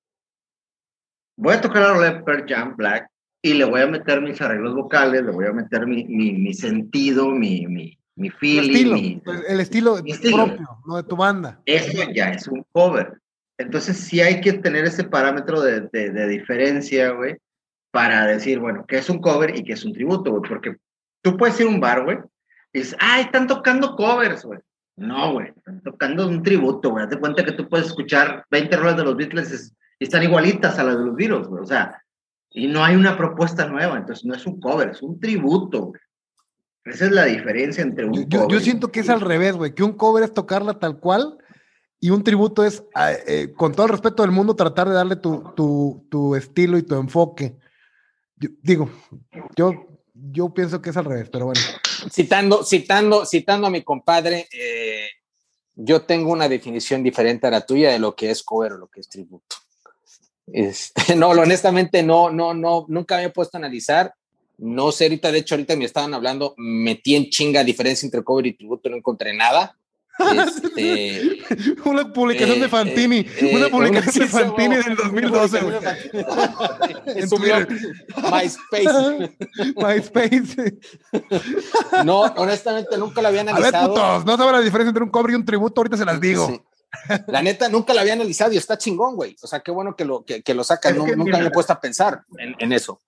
Voy 1.37 1.55
a 1.55 1.61
tocar 1.61 1.99
de 1.99 2.23
Pearl 2.23 2.45
Jam 2.49 2.77
Black 2.77 3.09
y 3.43 3.55
le 3.55 3.65
voy 3.65 3.81
a 3.81 3.87
meter 3.87 4.21
mis 4.21 4.41
arreglos 4.41 4.75
vocales, 4.75 5.25
le 5.25 5.31
voy 5.31 5.47
a 5.47 5.53
meter 5.53 5.87
mi, 5.87 6.05
mi, 6.05 6.33
mi 6.33 6.53
sentido, 6.53 7.31
mi, 7.31 7.67
mi, 7.67 7.97
mi 8.17 8.31
feeling, 8.31 8.71
estilo, 8.71 8.95
mi- 8.97 9.23
pues, 9.25 9.45
el 9.49 9.61
estilo 9.61 10.03
mi 10.03 10.11
estilo. 10.11 10.47
propio, 10.47 10.69
no 10.87 10.97
de 10.97 11.03
tu 11.05 11.17
banda. 11.17 11.61
eso 11.65 12.03
ya 12.13 12.31
es 12.31 12.47
un 12.49 12.65
cover. 12.73 13.21
Entonces 13.57 13.97
sí 13.97 14.21
hay 14.21 14.41
que 14.41 14.53
tener 14.55 14.85
ese 14.85 15.05
parámetro 15.05 15.61
de, 15.61 15.83
de, 15.93 16.11
de 16.11 16.29
diferencia, 16.29 17.11
güey, 17.11 17.37
para 17.93 18.27
decir, 18.27 18.59
bueno, 18.59 18.85
qué 18.87 18.99
es 18.99 19.09
un 19.09 19.21
cover 19.21 19.57
y 19.57 19.65
qué 19.65 19.73
es 19.73 19.85
un 19.85 19.93
tributo, 19.93 20.31
güey, 20.33 20.43
porque 20.49 20.77
tú 21.23 21.37
puedes 21.37 21.59
ir 21.61 21.67
a 21.67 21.71
un 21.71 21.81
bar, 21.81 22.05
güey, 22.05 22.19
y 22.73 22.81
dices, 22.81 22.97
ay, 23.01 23.23
están 23.23 23.47
tocando 23.47 23.95
covers, 23.97 24.45
güey. 24.45 24.59
No, 24.99 25.33
güey, 25.33 25.49
están 25.57 25.81
tocando 25.83 26.27
un 26.29 26.43
tributo, 26.43 26.91
güey. 26.91 27.05
Haz 27.05 27.17
cuenta 27.17 27.45
que 27.45 27.53
tú 27.53 27.69
puedes 27.69 27.87
escuchar 27.87 28.45
20 28.51 28.77
rolas 28.77 28.97
de 28.97 29.05
los 29.05 29.17
Beatles 29.17 29.51
es- 29.53 29.75
y 30.01 30.05
están 30.05 30.23
igualitas 30.23 30.79
a 30.79 30.85
las 30.85 30.99
de 30.99 31.05
los 31.05 31.15
Beatles, 31.17 31.47
güey. 31.49 31.63
O 31.63 31.67
sea, 31.67 32.03
y 32.51 32.67
no 32.67 32.85
hay 32.85 32.97
una 32.97 33.17
propuesta 33.17 33.67
nueva, 33.67 33.97
entonces 33.97 34.25
no 34.25 34.35
es 34.35 34.45
un 34.47 34.61
cover, 34.61 34.89
es 34.91 35.03
un 35.03 35.21
tributo, 35.21 35.87
güey. 35.87 36.01
Esa 36.85 37.05
es 37.07 37.13
la 37.13 37.25
diferencia 37.27 37.83
entre 37.83 38.07
un 38.07 38.15
Yo, 38.15 38.21
yo- 38.23 38.29
yo 38.29 38.39
cover 38.47 38.61
y 38.61 38.65
siento 38.65 38.91
que 38.91 39.01
es 39.01 39.09
al 39.11 39.21
revés, 39.21 39.57
güey, 39.57 39.75
que 39.75 39.83
un 39.83 39.93
cover 39.93 40.25
es 40.25 40.33
tocarla 40.33 40.79
tal 40.79 40.99
cual 40.99 41.37
y 42.01 42.11
un 42.11 42.25
tributo 42.25 42.65
es, 42.65 42.83
eh, 43.27 43.53
con 43.57 43.73
todo 43.73 43.87
el 43.87 43.93
respeto 43.93 44.23
del 44.23 44.33
mundo, 44.33 44.57
tratar 44.57 44.89
de 44.89 44.95
darle 44.95 45.17
tu, 45.17 45.53
tu, 45.55 46.07
tu 46.11 46.35
estilo 46.35 46.79
y 46.79 46.83
tu 46.83 46.95
enfoque. 46.95 47.57
Yo- 48.37 48.51
digo, 48.63 48.91
yo, 49.57 49.73
yo 50.15 50.55
pienso 50.55 50.81
que 50.81 50.91
es 50.91 50.97
al 50.97 51.05
revés, 51.05 51.29
pero 51.31 51.47
bueno. 51.47 51.61
Citando, 52.11 52.65
citando, 52.65 53.27
citando 53.27 53.67
a 53.67 53.71
mi 53.71 53.83
compadre, 53.83 54.49
eh, 54.53 55.09
yo 55.75 56.03
tengo 56.03 56.33
una 56.33 56.49
definición 56.49 57.03
diferente 57.03 57.47
a 57.47 57.51
la 57.51 57.65
tuya 57.65 57.91
de 57.91 57.99
lo 57.99 58.15
que 58.15 58.31
es 58.31 58.43
cover 58.43 58.73
o 58.73 58.79
lo 58.79 58.89
que 58.89 59.01
es 59.01 59.09
tributo. 59.09 59.57
Este, 60.47 61.15
no, 61.17 61.29
honestamente 61.31 62.03
no, 62.03 62.31
no, 62.31 62.55
no, 62.55 62.87
nunca 62.89 63.17
me 63.17 63.25
he 63.25 63.31
puesto 63.31 63.57
a 63.57 63.61
analizar. 63.61 64.15
No 64.57 64.91
sé, 64.91 65.05
ahorita, 65.05 65.31
de 65.31 65.39
hecho, 65.39 65.55
ahorita 65.55 65.77
me 65.77 65.85
estaban 65.85 66.15
hablando, 66.15 66.55
metí 66.57 67.15
en 67.15 67.31
chinga 67.31 67.63
diferencia 67.63 68.07
entre 68.07 68.25
cover 68.25 68.47
y 68.47 68.55
tributo, 68.55 68.89
no 68.89 68.97
encontré 68.97 69.33
nada. 69.33 69.79
Este, 70.19 71.39
una 71.85 72.13
publicación 72.13 72.59
eh, 72.59 72.61
de 72.63 72.69
Fantini, 72.69 73.19
eh, 73.19 73.53
una 73.55 73.67
eh, 73.67 73.71
publicación 73.71 74.25
de 74.27 74.31
Fantini 74.31 74.77
del 74.77 74.97
2012, 74.97 75.61
güey. 75.61 75.77
En 77.07 77.29
Subió 77.29 77.67
Twitter. 77.67 77.95
MySpace. 78.31 79.31
MySpace. 79.77 80.79
No, 82.05 82.23
honestamente 82.23 82.97
nunca 82.99 83.23
lo 83.23 83.29
había 83.29 83.43
A 83.43 83.45
ver, 83.45 83.55
analizado. 83.55 83.89
putos, 83.95 84.25
no 84.27 84.37
saben 84.37 84.53
la 84.53 84.61
diferencia 84.61 84.89
entre 84.91 85.05
un 85.05 85.11
cover 85.11 85.33
y 85.33 85.35
un 85.37 85.45
tributo, 85.45 85.81
ahorita 85.81 85.97
se 85.97 86.05
las 86.05 86.21
digo. 86.21 86.47
Sí. 86.49 86.61
La 87.27 87.43
neta, 87.43 87.69
nunca 87.69 87.93
lo 87.95 88.01
había 88.01 88.15
analizado 88.15 88.53
y 88.53 88.57
está 88.57 88.79
chingón, 88.79 89.15
güey. 89.15 89.37
O 89.43 89.47
sea, 89.47 89.61
qué 89.61 89.71
bueno 89.71 89.95
que 89.95 90.05
lo, 90.05 90.25
que, 90.25 90.43
que 90.43 90.55
lo 90.55 90.63
No- 90.63 91.07
nunca 91.07 91.17
mira, 91.17 91.39
me 91.39 91.47
he 91.47 91.51
puesto 91.51 91.73
a 91.73 91.81
pensar 91.81 92.23
en, 92.39 92.55
en 92.59 92.73
eso. 92.73 93.01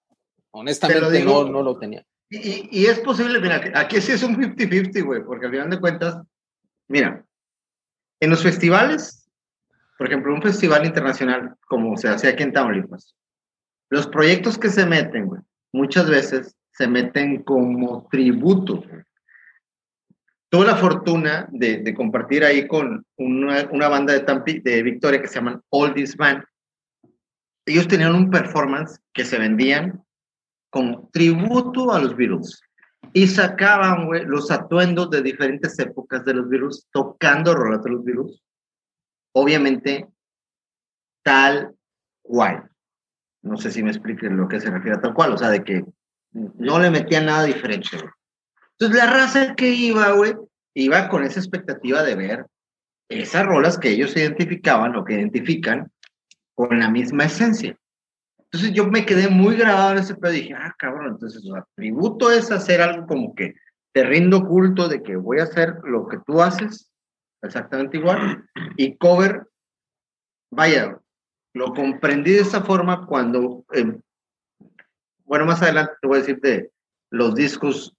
Honestamente, 0.52 1.10
digo. 1.10 1.44
no, 1.44 1.50
no 1.50 1.62
lo 1.62 1.78
tenía. 1.78 2.04
Y, 2.32 2.86
es 2.86 3.00
posible, 3.00 3.40
mira, 3.40 3.60
aquí 3.74 4.00
sí 4.00 4.12
es 4.12 4.22
un 4.22 4.36
50-50, 4.36 5.04
güey, 5.04 5.24
porque 5.24 5.46
al 5.46 5.52
final 5.52 5.70
de 5.70 5.80
cuentas, 5.80 6.16
mira, 6.90 7.24
en 8.20 8.30
los 8.30 8.42
festivales, 8.42 9.30
por 9.96 10.08
ejemplo, 10.08 10.34
un 10.34 10.42
festival 10.42 10.84
internacional 10.84 11.54
como 11.66 11.96
se 11.96 12.08
hace 12.08 12.28
aquí 12.28 12.42
en 12.42 12.52
Tamaulipas, 12.52 13.14
los 13.90 14.06
proyectos 14.08 14.58
que 14.58 14.68
se 14.68 14.84
meten, 14.86 15.30
muchas 15.72 16.10
veces 16.10 16.56
se 16.72 16.88
meten 16.88 17.42
como 17.44 18.08
tributo. 18.10 18.82
Tuve 20.50 20.66
la 20.66 20.76
fortuna 20.76 21.48
de, 21.52 21.94
compartir 21.94 22.44
ahí 22.44 22.66
con 22.66 23.04
una, 23.16 23.88
banda 23.88 24.12
de, 24.12 24.20
Tampi, 24.20 24.58
de 24.60 24.82
Victoria 24.82 25.20
que 25.20 25.28
se 25.28 25.36
llaman 25.36 25.62
All 25.70 25.94
This 25.94 26.16
Band. 26.16 26.42
Ellos 27.66 27.86
tenían 27.86 28.16
un 28.16 28.30
performance 28.30 29.00
que 29.12 29.24
se 29.24 29.38
vendían 29.38 30.02
con 30.70 31.08
tributo 31.12 31.92
a 31.92 32.00
los 32.00 32.16
Beatles 32.16 32.60
y 33.12 33.26
sacaban 33.26 34.08
los 34.28 34.50
atuendos 34.50 35.10
de 35.10 35.22
diferentes 35.22 35.78
épocas 35.78 36.24
de 36.24 36.34
los 36.34 36.48
Beatles, 36.48 36.86
tocando 36.92 37.54
rolas 37.54 37.82
de 37.82 37.90
los 37.90 38.04
Beatles. 38.04 38.40
Obviamente, 39.32 40.06
tal 41.22 41.74
cual. 42.22 42.70
No 43.42 43.56
sé 43.56 43.70
si 43.70 43.82
me 43.82 43.90
expliquen 43.90 44.36
lo 44.36 44.48
que 44.48 44.60
se 44.60 44.70
refiere 44.70 44.98
a 44.98 45.00
tal 45.00 45.14
cual, 45.14 45.32
o 45.32 45.38
sea, 45.38 45.48
de 45.48 45.64
que 45.64 45.84
no 46.32 46.78
le 46.78 46.90
metían 46.90 47.26
nada 47.26 47.44
diferente. 47.44 47.88
Entonces, 48.78 48.96
la 48.96 49.10
raza 49.10 49.54
que 49.54 49.70
iba, 49.70 50.12
güey, 50.12 50.34
iba 50.74 51.08
con 51.08 51.24
esa 51.24 51.40
expectativa 51.40 52.02
de 52.02 52.14
ver 52.14 52.46
esas 53.08 53.44
rolas 53.44 53.78
que 53.78 53.90
ellos 53.90 54.16
identificaban 54.16 54.94
o 54.94 55.04
que 55.04 55.14
identifican 55.14 55.90
con 56.54 56.78
la 56.78 56.90
misma 56.90 57.24
esencia. 57.24 57.76
Entonces 58.52 58.74
yo 58.74 58.86
me 58.88 59.06
quedé 59.06 59.28
muy 59.28 59.56
grabado 59.56 59.92
en 59.92 59.98
ese 59.98 60.16
pedo 60.16 60.32
y 60.32 60.40
dije, 60.40 60.54
ah, 60.54 60.74
cabrón, 60.76 61.12
entonces 61.12 61.44
el 61.44 61.62
tributo 61.76 62.32
es 62.32 62.50
hacer 62.50 62.80
algo 62.80 63.06
como 63.06 63.34
que 63.34 63.54
te 63.92 64.04
rindo 64.04 64.44
culto 64.44 64.88
de 64.88 65.02
que 65.02 65.16
voy 65.16 65.38
a 65.38 65.44
hacer 65.44 65.76
lo 65.84 66.08
que 66.08 66.18
tú 66.26 66.42
haces, 66.42 66.90
exactamente 67.42 67.98
igual, 67.98 68.44
y 68.76 68.96
cover, 68.96 69.46
vaya, 70.50 70.98
lo 71.54 71.74
comprendí 71.74 72.32
de 72.32 72.40
esa 72.40 72.62
forma 72.62 73.06
cuando, 73.06 73.64
em, 73.72 74.00
bueno, 75.24 75.46
más 75.46 75.62
adelante 75.62 75.92
te 76.00 76.08
voy 76.08 76.16
a 76.16 76.20
decir 76.20 76.40
de 76.40 76.72
los 77.10 77.36
discos 77.36 77.96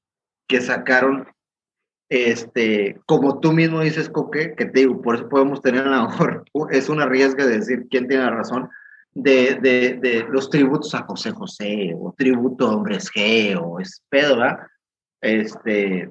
que 0.49 0.59
sacaron, 0.59 1.27
este, 2.09 2.99
como 3.05 3.39
tú 3.39 3.53
mismo 3.53 3.79
dices, 3.79 4.09
Coque, 4.09 4.53
que 4.57 4.65
te 4.65 4.81
digo, 4.81 5.01
por 5.01 5.15
eso 5.15 5.29
podemos 5.29 5.61
tener 5.61 5.87
a 5.87 5.95
lo 5.95 6.09
mejor, 6.09 6.43
es 6.71 6.89
una 6.89 7.05
riesga 7.05 7.45
de 7.45 7.59
decir 7.59 7.87
quién 7.89 8.09
tiene 8.09 8.25
la 8.25 8.31
razón, 8.31 8.69
de, 9.13 9.55
de, 9.55 9.99
de, 10.01 10.25
los 10.29 10.49
tributos 10.49 10.93
a 10.95 11.03
José 11.03 11.31
José, 11.31 11.93
o 11.97 12.13
tributo 12.17 12.67
a 12.67 12.75
Hombres 12.75 13.11
G, 13.11 13.59
o 13.61 13.77
¿verdad? 14.09 14.59
Este, 15.21 16.09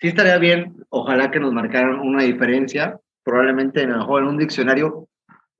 sí 0.00 0.08
estaría 0.08 0.38
bien, 0.38 0.84
ojalá 0.88 1.30
que 1.30 1.40
nos 1.40 1.52
marcaran 1.52 2.00
una 2.00 2.22
diferencia, 2.22 2.98
probablemente 3.22 3.82
en, 3.82 3.90
en 3.90 4.00
un 4.00 4.38
diccionario 4.38 5.08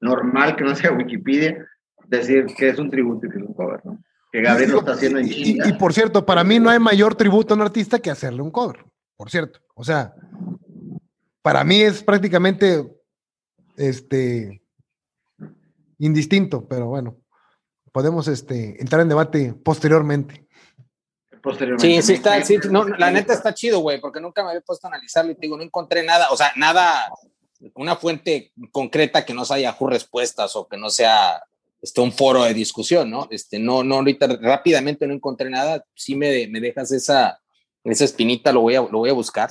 normal 0.00 0.56
que 0.56 0.64
no 0.64 0.74
sea 0.74 0.92
Wikipedia, 0.92 1.66
decir 2.06 2.46
que 2.56 2.68
es 2.68 2.78
un 2.78 2.90
tributo 2.90 3.26
y 3.26 3.30
que 3.30 3.38
es 3.38 3.42
un 3.42 3.54
cover, 3.54 3.80
¿no? 3.84 3.98
Que 4.32 4.42
Gabriel 4.42 4.72
lo 4.72 4.78
está 4.80 4.92
haciendo 4.92 5.18
en 5.18 5.26
y, 5.28 5.58
y, 5.64 5.72
por 5.78 5.92
cierto, 5.92 6.26
para 6.26 6.44
mí 6.44 6.58
no 6.58 6.68
hay 6.68 6.78
mayor 6.78 7.14
tributo 7.14 7.54
a 7.54 7.56
un 7.56 7.62
artista 7.62 7.98
que 7.98 8.10
hacerle 8.10 8.42
un 8.42 8.50
cover, 8.50 8.84
por 9.16 9.30
cierto. 9.30 9.60
O 9.74 9.84
sea, 9.84 10.14
para 11.42 11.64
mí 11.64 11.80
es 11.80 12.02
prácticamente 12.02 12.84
este 13.76 14.62
indistinto, 15.98 16.66
pero 16.66 16.86
bueno, 16.86 17.18
podemos 17.92 18.28
este, 18.28 18.80
entrar 18.80 19.00
en 19.00 19.08
debate 19.08 19.54
posteriormente. 19.54 20.46
Sí, 21.78 22.02
sí 22.02 22.14
está, 22.14 22.42
sí, 22.42 22.58
no, 22.70 22.84
la 22.88 23.10
neta 23.10 23.32
está 23.32 23.54
chido, 23.54 23.78
güey, 23.78 24.00
porque 24.00 24.20
nunca 24.20 24.42
me 24.42 24.50
había 24.50 24.62
puesto 24.62 24.86
a 24.86 24.90
analizarlo 24.90 25.30
y 25.30 25.34
te 25.36 25.42
digo, 25.42 25.56
no 25.56 25.62
encontré 25.62 26.02
nada, 26.02 26.28
o 26.30 26.36
sea, 26.36 26.52
nada, 26.56 27.08
una 27.74 27.94
fuente 27.94 28.52
concreta 28.72 29.24
que 29.24 29.32
no 29.32 29.44
sea 29.44 29.58
Yahoo 29.58 29.88
Respuestas 29.88 30.56
o 30.56 30.66
que 30.66 30.76
no 30.76 30.90
sea 30.90 31.40
este, 31.80 32.00
un 32.00 32.12
foro 32.12 32.42
de 32.42 32.52
discusión, 32.52 33.10
¿no? 33.10 33.28
Este, 33.30 33.60
no, 33.60 33.84
no, 33.84 33.96
ahorita 33.96 34.26
rápidamente 34.40 35.06
no 35.06 35.14
encontré 35.14 35.48
nada, 35.48 35.84
sí 35.94 36.16
me, 36.16 36.48
me 36.48 36.60
dejas 36.60 36.90
esa, 36.90 37.40
esa 37.84 38.04
espinita, 38.04 38.52
lo 38.52 38.62
voy 38.62 38.74
a, 38.74 38.82
lo 38.82 38.98
voy 38.98 39.10
a 39.10 39.14
buscar 39.14 39.50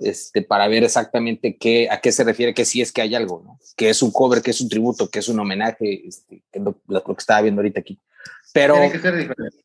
este, 0.00 0.42
para 0.42 0.66
ver 0.68 0.82
exactamente 0.84 1.56
qué, 1.56 1.88
a 1.90 2.00
qué 2.00 2.10
se 2.10 2.24
refiere, 2.24 2.54
que 2.54 2.64
si 2.64 2.80
es 2.80 2.92
que 2.92 3.02
hay 3.02 3.14
algo, 3.14 3.42
¿no? 3.44 3.58
Que 3.76 3.90
es 3.90 4.02
un 4.02 4.10
cover, 4.10 4.42
que 4.42 4.50
es 4.50 4.60
un 4.60 4.68
tributo, 4.68 5.08
que 5.08 5.18
es 5.18 5.28
un 5.28 5.38
homenaje, 5.38 6.08
este, 6.08 6.42
es 6.52 6.62
lo, 6.62 6.74
que 7.04 7.12
estaba 7.18 7.42
viendo 7.42 7.60
ahorita 7.60 7.80
aquí. 7.80 8.00
Pero... 8.52 8.74
Tiene 8.74 8.92
que 8.92 8.98
ser 8.98 9.16
diferente. 9.16 9.58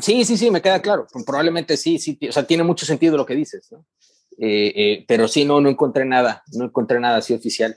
Sí, 0.00 0.24
sí, 0.24 0.36
sí, 0.36 0.50
me 0.50 0.62
queda 0.62 0.80
claro. 0.80 1.06
Probablemente 1.26 1.76
sí, 1.76 1.98
sí, 1.98 2.18
o 2.28 2.32
sea, 2.32 2.46
tiene 2.46 2.62
mucho 2.62 2.86
sentido 2.86 3.16
lo 3.16 3.26
que 3.26 3.34
dices, 3.34 3.70
¿no? 3.70 3.84
Eh, 4.38 4.72
eh, 4.74 5.04
pero 5.06 5.28
sí, 5.28 5.44
no, 5.44 5.60
no 5.60 5.68
encontré 5.68 6.06
nada, 6.06 6.42
no 6.52 6.64
encontré 6.64 6.98
nada 6.98 7.18
así 7.18 7.34
oficial. 7.34 7.76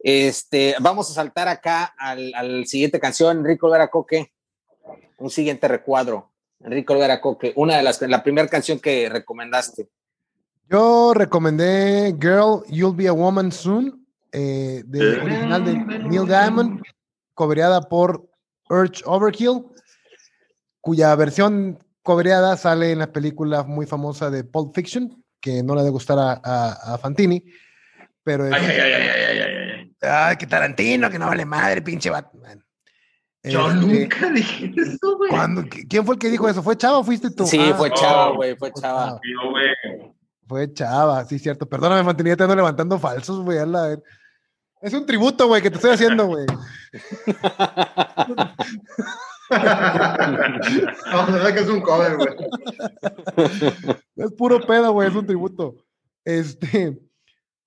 Este, 0.00 0.74
vamos 0.80 1.10
a 1.10 1.14
saltar 1.14 1.46
acá 1.46 1.94
al, 1.98 2.32
al 2.34 2.66
siguiente 2.66 2.98
canción, 2.98 3.38
Enrico 3.38 3.66
Olvera 3.66 3.90
Coque, 3.90 4.32
un 5.18 5.30
siguiente 5.30 5.68
recuadro. 5.68 6.32
Enrico 6.64 6.94
Olvera 6.94 7.20
Coque, 7.20 7.52
una 7.54 7.76
de 7.76 7.82
las, 7.82 8.02
la 8.02 8.22
primera 8.22 8.48
canción 8.48 8.80
que 8.80 9.08
recomendaste. 9.08 9.88
Yo 10.70 11.14
recomendé 11.14 12.14
Girl, 12.20 12.62
You'll 12.68 12.94
Be 12.94 13.08
a 13.08 13.12
Woman 13.12 13.50
Soon, 13.50 14.06
eh, 14.30 14.82
de, 14.86 15.18
original 15.20 15.64
de 15.64 15.74
Neil 15.74 16.26
Diamond, 16.26 16.80
cobreada 17.34 17.80
por 17.80 18.28
Urge 18.68 19.02
Overkill, 19.04 19.64
cuya 20.80 21.16
versión 21.16 21.76
cobreada 22.04 22.56
sale 22.56 22.92
en 22.92 23.00
la 23.00 23.12
película 23.12 23.64
muy 23.64 23.84
famosa 23.86 24.30
de 24.30 24.44
Pulp 24.44 24.72
Fiction, 24.72 25.24
que 25.40 25.64
no 25.64 25.74
le 25.74 25.80
debe 25.80 25.90
gustar 25.90 26.18
a, 26.20 26.98
Fantini, 27.02 27.44
pero 28.22 28.44
ay, 28.44 28.52
ay, 28.54 28.78
ay, 28.78 28.92
ay, 28.92 29.38
ay, 29.40 29.96
ay, 30.02 30.36
que 30.36 30.46
Tarantino, 30.46 31.10
que 31.10 31.18
no 31.18 31.26
vale 31.26 31.44
madre, 31.44 31.82
pinche 31.82 32.10
Batman. 32.10 32.64
Yo 33.42 33.70
este, 33.70 33.86
nunca 33.86 34.30
dije 34.30 34.72
eso, 34.76 35.16
güey. 35.16 35.30
¿Quién 35.88 36.04
fue 36.04 36.14
el 36.14 36.18
que 36.18 36.28
dijo 36.28 36.46
eso? 36.48 36.62
¿Fue 36.62 36.76
Chava 36.76 36.98
o 36.98 37.04
fuiste 37.04 37.30
tú? 37.30 37.46
Sí, 37.46 37.58
fue 37.76 37.88
ah. 37.88 37.94
Chava, 37.94 38.30
güey, 38.36 38.54
fue 38.54 38.70
Chava. 38.72 39.18
Fue 40.50 40.72
chava, 40.72 41.24
sí, 41.26 41.38
cierto. 41.38 41.68
Perdóname, 41.68 42.02
mantenía 42.02 42.36
te 42.36 42.42
ando 42.42 42.56
levantando 42.56 42.98
falsos, 42.98 43.44
güey. 43.44 43.58
Es 44.82 44.92
un 44.92 45.06
tributo, 45.06 45.46
güey, 45.46 45.62
que 45.62 45.70
te 45.70 45.76
estoy 45.76 45.92
haciendo, 45.92 46.26
güey. 46.26 46.44
Vamos 51.12 51.44
a 51.46 51.54
que 51.54 51.60
es 51.60 51.68
un 51.68 51.80
cover, 51.80 52.16
güey. 52.16 52.30
Es 54.16 54.32
puro 54.32 54.60
pedo, 54.66 54.90
güey, 54.90 55.08
es 55.08 55.14
un 55.14 55.24
tributo. 55.24 55.76
Este. 56.24 57.00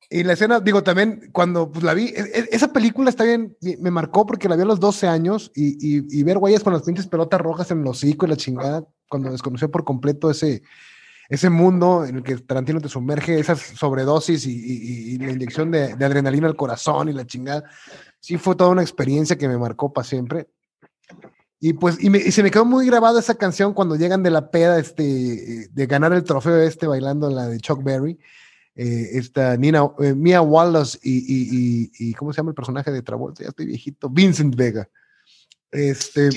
Y 0.09 0.23
la 0.25 0.33
escena, 0.33 0.59
digo, 0.59 0.83
también 0.83 1.29
cuando 1.31 1.71
pues, 1.71 1.85
la 1.85 1.93
vi, 1.93 2.07
e, 2.07 2.19
e, 2.19 2.49
esa 2.51 2.73
película 2.73 3.09
está 3.09 3.23
bien, 3.23 3.55
me 3.79 3.91
marcó 3.91 4.25
porque 4.25 4.49
la 4.49 4.57
vi 4.57 4.63
a 4.63 4.65
los 4.65 4.81
12 4.81 5.07
años 5.07 5.53
y, 5.55 5.77
y, 5.79 6.05
y 6.19 6.23
ver 6.23 6.37
güeyes 6.37 6.65
con 6.65 6.73
las 6.73 6.81
pinches 6.83 7.07
pelotas 7.07 7.39
rojas 7.39 7.71
en 7.71 7.79
el 7.79 7.87
hocico 7.87 8.25
y 8.25 8.29
la 8.29 8.35
chingada, 8.35 8.85
cuando 9.07 9.31
desconoció 9.31 9.71
por 9.71 9.85
completo 9.85 10.29
ese, 10.29 10.63
ese 11.29 11.49
mundo 11.49 12.05
en 12.05 12.17
el 12.17 12.23
que 12.23 12.37
Tarantino 12.37 12.81
te 12.81 12.89
sumerge, 12.89 13.39
esas 13.39 13.59
sobredosis 13.59 14.45
y, 14.45 15.17
la 15.17 15.31
inyección 15.31 15.71
de, 15.71 15.93
adrenalina 15.93 16.47
al 16.47 16.55
corazón 16.55 17.09
y 17.09 17.13
la 17.13 17.25
chingada, 17.25 17.63
sí 18.19 18.37
fue 18.37 18.55
toda 18.55 18.69
una 18.69 18.81
experiencia 18.81 19.37
que 19.37 19.47
me 19.47 19.57
marcó 19.57 19.91
para 19.91 20.07
siempre. 20.07 20.47
Y 21.59 21.73
pues, 21.73 21.97
y, 22.03 22.31
se 22.31 22.43
me 22.43 22.51
quedó 22.51 22.65
muy 22.65 22.85
grabada 22.85 23.19
esa 23.19 23.35
canción 23.35 23.73
cuando 23.73 23.95
llegan 23.95 24.21
de 24.21 24.31
la 24.31 24.51
peda 24.51 24.77
este, 24.79 25.69
de 25.71 25.85
ganar 25.85 26.11
el 26.13 26.23
trofeo 26.23 26.57
este 26.57 26.87
bailando 26.87 27.29
la 27.29 27.47
de 27.47 27.59
Chuck 27.59 27.83
Berry. 27.83 28.19
Eh, 28.75 29.19
esta 29.19 29.55
Nina, 29.55 29.87
eh, 29.99 30.15
Mia 30.15 30.41
Wallace 30.41 30.97
y, 31.03 31.91
y, 31.99 32.13
¿cómo 32.15 32.33
se 32.33 32.37
llama 32.37 32.49
el 32.49 32.55
personaje 32.55 32.91
de 32.91 33.03
Travolta? 33.03 33.43
Ya 33.43 33.49
estoy 33.49 33.67
viejito, 33.67 34.09
Vincent 34.09 34.55
Vega. 34.55 34.89
Este, 35.71 36.29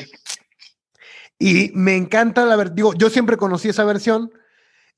y 1.39 1.71
me 1.75 1.97
encanta 1.97 2.45
la 2.45 2.57
ver, 2.57 2.73
digo, 2.73 2.95
yo 2.95 3.11
siempre 3.11 3.37
conocí 3.37 3.69
esa 3.69 3.85
versión, 3.85 4.31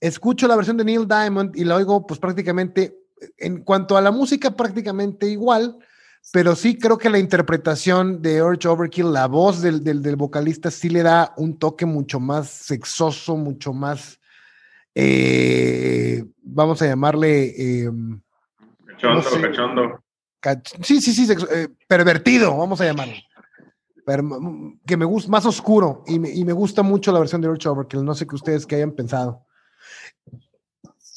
escucho 0.00 0.46
la 0.46 0.56
versión 0.56 0.76
de 0.76 0.84
Neil 0.84 1.06
Diamond 1.06 1.56
y 1.56 1.64
la 1.64 1.76
oigo 1.76 2.06
pues 2.06 2.20
prácticamente, 2.20 2.98
en 3.36 3.62
cuanto 3.62 3.96
a 3.96 4.00
la 4.00 4.10
música 4.10 4.54
prácticamente 4.54 5.26
igual, 5.26 5.78
pero 6.32 6.54
sí 6.54 6.78
creo 6.78 6.98
que 6.98 7.10
la 7.10 7.18
interpretación 7.18 8.20
de 8.20 8.42
Urge 8.42 8.68
Overkill, 8.68 9.12
la 9.12 9.26
voz 9.26 9.62
del, 9.62 9.82
del, 9.82 10.16
vocalista 10.16 10.70
sí 10.70 10.88
le 10.88 11.02
da 11.02 11.32
un 11.36 11.58
toque 11.58 11.86
mucho 11.86 12.20
más 12.20 12.48
sexoso, 12.48 13.36
mucho 13.36 13.72
más, 13.72 14.20
eh, 14.94 16.24
vamos 16.42 16.82
a 16.82 16.86
llamarle... 16.86 17.82
Em, 17.82 18.20
cachondo, 18.86 19.22
cachondo. 19.40 20.04
sí, 20.82 21.00
sí, 21.00 21.12
sí, 21.12 21.32
eh, 21.50 21.68
pervertido, 21.86 22.56
vamos 22.56 22.80
a 22.80 22.84
llamarlo. 22.84 23.14
que 24.86 24.96
me 24.96 25.04
gusta, 25.06 25.30
más 25.30 25.46
oscuro, 25.46 26.02
y 26.06 26.18
me, 26.18 26.30
y 26.30 26.44
me, 26.44 26.52
gusta 26.52 26.82
mucho 26.82 27.10
la 27.10 27.20
versión 27.20 27.40
de 27.40 27.48
Urge 27.48 27.68
Overkill, 27.68 28.04
no 28.04 28.14
sé 28.14 28.26
qué 28.26 28.34
ustedes 28.34 28.66
que 28.66 28.76
hayan 28.76 28.92
pensado. 28.92 29.46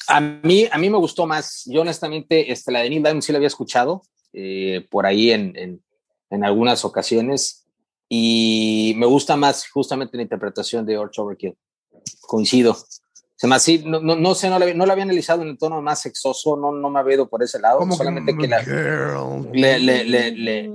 A 0.08 0.20
mí, 0.20 0.68
a 0.70 0.78
mí 0.78 0.90
me 0.90 0.98
gustó 0.98 1.26
más. 1.26 1.62
Yo 1.66 1.82
honestamente, 1.82 2.50
este, 2.52 2.72
la 2.72 2.80
de 2.80 2.90
Neil 2.90 3.02
Diamond 3.02 3.22
sí 3.22 3.32
la 3.32 3.38
había 3.38 3.48
escuchado 3.48 4.02
eh, 4.32 4.86
por 4.90 5.06
ahí 5.06 5.30
en, 5.30 5.56
en, 5.56 5.82
en, 6.30 6.44
algunas 6.44 6.84
ocasiones 6.84 7.66
y 8.08 8.94
me 8.96 9.06
gusta 9.06 9.36
más 9.36 9.68
justamente 9.68 10.16
la 10.16 10.22
interpretación 10.22 10.84
de 10.86 10.98
Orch 10.98 11.18
Overkill. 11.18 11.56
Coincido. 12.20 12.76
Se 13.36 13.46
me 13.46 13.56
así, 13.56 13.82
no, 13.84 14.00
no, 14.00 14.14
no, 14.14 14.34
sé, 14.34 14.48
no 14.48 14.58
la, 14.58 14.72
no 14.72 14.86
la 14.86 14.92
había 14.92 15.04
analizado 15.04 15.42
en 15.42 15.48
el 15.48 15.58
tono 15.58 15.82
más 15.82 16.00
sexoso, 16.00 16.56
no, 16.56 16.70
no 16.70 16.90
me 16.90 17.00
ha 17.00 17.12
ido 17.14 17.28
por 17.28 17.42
ese 17.42 17.58
lado, 17.58 17.80
solamente 17.90 18.36
que, 18.36 18.46
la, 18.46 18.62
le, 18.62 19.80
le, 19.80 20.04
le, 20.04 20.30
le, 20.30 20.70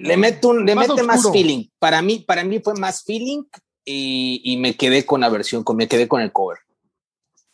le, 0.00 0.16
mete, 0.16 0.46
un, 0.46 0.64
le 0.64 0.74
mete 0.74 1.02
más 1.02 1.30
feeling. 1.30 1.66
Para 1.78 2.00
mí, 2.00 2.20
para 2.20 2.44
mí 2.44 2.60
fue 2.60 2.72
más 2.74 3.04
feeling 3.04 3.42
y, 3.84 4.40
y 4.42 4.56
me 4.56 4.74
quedé 4.74 5.04
con 5.04 5.20
la 5.20 5.28
versión, 5.28 5.62
con, 5.62 5.76
me 5.76 5.86
quedé 5.86 6.08
con 6.08 6.22
el 6.22 6.32
cover 6.32 6.60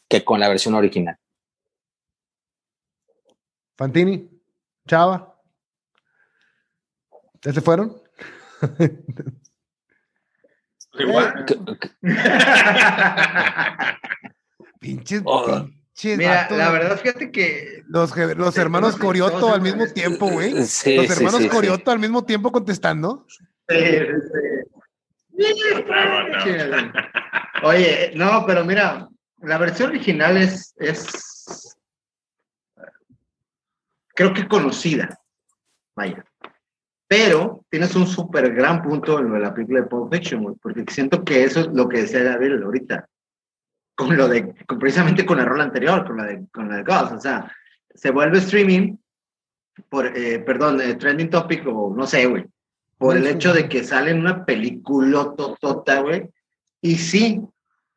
que 0.08 0.24
con 0.24 0.40
la 0.40 0.48
versión 0.48 0.74
original. 0.74 1.16
Fantini, 3.76 4.30
Chava. 4.86 5.34
¿Ya 7.42 7.52
se 7.52 7.60
fueron? 7.60 8.00
Igual. 10.98 11.44
Pinches, 14.80 15.22
Oh. 15.24 15.44
pinches 15.94 16.18
Mira, 16.18 16.42
vatos, 16.42 16.58
la 16.58 16.70
verdad, 16.70 16.98
fíjate 16.98 17.30
que 17.30 17.82
Los, 17.88 18.14
los 18.16 18.54
Sí, 18.54 18.60
hermanos 18.60 18.96
Corioto 18.96 19.52
al 19.52 19.60
mismo 19.60 19.82
hermanos. 19.84 19.94
tiempo, 19.94 20.28
güey. 20.30 20.52
Sí, 20.64 20.96
Los 20.96 21.06
sí, 21.06 21.12
hermanos 21.12 21.38
sí, 21.38 21.44
sí. 21.44 21.48
Corioto 21.48 21.90
al 21.90 21.98
mismo 21.98 22.24
tiempo 22.24 22.52
contestando. 22.52 23.26
eh, 23.68 24.06
este, 24.16 24.66
Oye, 27.62 28.12
no, 28.14 28.44
pero 28.46 28.64
mira, 28.64 29.08
la 29.46 29.59
versión 29.59 29.90
original 29.90 30.37
es, 30.37 30.74
es 30.76 31.76
creo 34.14 34.35
que 34.35 34.48
conocida, 34.48 35.18
vaya. 35.94 36.24
Pero 37.09 37.64
tienes 37.70 37.94
un 37.94 38.06
súper 38.06 38.52
gran 38.52 38.82
punto 38.82 39.20
en 39.20 39.28
lo 39.28 39.35
de 39.35 39.40
la 39.40 39.54
película 39.54 39.82
de 39.82 39.87
Pulp 39.87 40.12
Fiction, 40.12 40.59
porque 40.61 40.85
siento 40.88 41.24
que 41.24 41.44
eso 41.44 41.61
es 41.61 41.68
lo 41.68 41.88
que 41.88 41.98
decía 42.02 42.22
Gabriel 42.24 42.62
ahorita, 42.64 43.09
con 43.94 44.16
lo 44.16 44.28
de, 44.28 44.52
con- 44.66 44.78
precisamente 44.80 45.24
con 45.24 45.38
la 45.38 45.44
rola 45.44 45.64
anterior, 45.64 46.04
con 46.04 46.16
la 46.16 46.24
de, 46.24 46.46
con 46.52 46.68
la 46.68 46.76
de 46.78 46.82
Ghost, 46.82 47.12
o 47.12 47.20
sea, 47.20 47.52
se 47.94 48.11
vuelve 48.11 48.38
streaming, 48.38 48.96
por, 49.88 50.06
eh, 50.16 50.40
perdón, 50.40 50.80
eh, 50.80 50.94
trending 50.96 51.30
topic 51.30 51.64
o 51.68 51.94
no 51.96 52.06
sé, 52.06 52.26
güey, 52.26 52.44
por 52.98 53.16
el 53.16 53.26
hecho 53.26 53.52
de 53.52 53.68
que 53.68 53.85
sale 53.85 54.11
en 54.11 54.20
una 54.20 54.44
película 54.44 55.32
totota, 55.37 56.00
güey, 56.00 56.28
y 56.80 56.96
sí, 56.96 57.40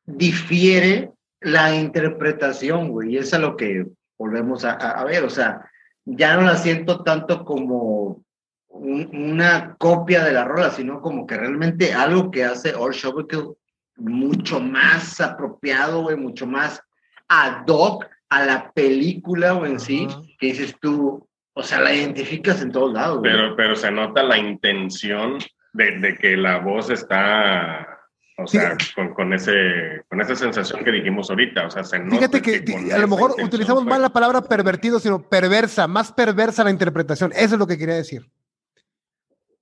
difiere 0.06 1.12
la 1.42 1.74
interpretación, 1.76 2.90
güey, 2.90 3.14
y 3.14 3.18
es 3.18 3.34
a 3.34 3.40
lo 3.40 3.56
que 3.56 3.86
volvemos 4.18 4.66
a, 4.66 4.72
a- 4.72 5.02
a 5.02 5.04
ver, 5.06 5.24
o 5.24 5.30
sea, 5.30 5.70
ya 6.06 6.36
no 6.36 6.42
la 6.44 6.56
siento 6.58 7.04
tanto 7.04 7.46
como 7.46 8.22
un- 8.68 9.10
una 9.14 9.76
copia 9.78 10.24
de 10.24 10.32
la 10.34 10.46
rola, 10.46 10.70
sino 10.72 11.02
como 11.02 11.26
que 11.26 11.38
realmente 11.38 11.94
algo 11.94 12.30
que 12.32 12.44
hace 12.44 12.74
Or 12.76 12.94
Shovelkill 12.94 13.54
mucho 13.98 14.60
más 14.60 15.20
apropiado, 15.22 16.02
güey, 16.04 16.16
mucho 16.18 16.46
más 16.48 16.82
ad 17.28 17.66
hoc 17.68 18.06
a 18.30 18.46
la 18.46 18.72
película 18.72 19.54
o 19.56 19.66
en 19.66 19.80
sí, 19.80 20.08
Ajá. 20.10 20.22
que 20.40 20.48
dices 20.48 20.76
tú, 20.80 21.28
o 21.54 21.64
sea, 21.64 21.82
la 21.82 21.94
identificas 21.94 22.62
en 22.62 22.72
todos 22.72 22.94
lados, 22.94 23.20
güey. 23.20 23.32
Pero, 23.32 23.56
pero 23.56 23.76
se 23.76 23.92
nota 23.92 24.24
la 24.24 24.38
intención 24.38 25.38
de, 25.74 26.00
de 26.00 26.16
que 26.16 26.38
la 26.38 26.60
voz 26.60 26.90
está, 26.90 27.99
o 28.44 28.48
sea, 28.48 28.76
con, 28.96 29.14
con, 29.14 29.34
ese, 29.34 30.04
con 30.10 30.22
esa 30.22 30.36
sensación 30.36 30.84
que 30.84 30.92
dijimos 30.92 31.30
ahorita. 31.30 31.68
O 31.68 31.70
sea, 31.72 31.84
se 31.84 32.00
nota 32.00 32.16
Fíjate 32.16 32.42
que, 32.42 32.92
a 32.94 32.98
lo 33.00 33.08
mejor 33.08 33.36
utilizamos 33.44 33.84
fue. 33.84 33.90
mal 33.92 34.02
la 34.02 34.10
palabra 34.10 34.42
pervertido, 34.42 35.00
sino 35.00 35.22
perversa, 35.22 35.88
más 35.88 36.12
perversa 36.12 36.64
la 36.64 36.72
interpretación. 36.72 37.32
Eso 37.36 37.56
es 37.56 37.60
lo 37.60 37.68
que 37.68 37.78
quería 37.78 37.96
decir. 37.96 38.30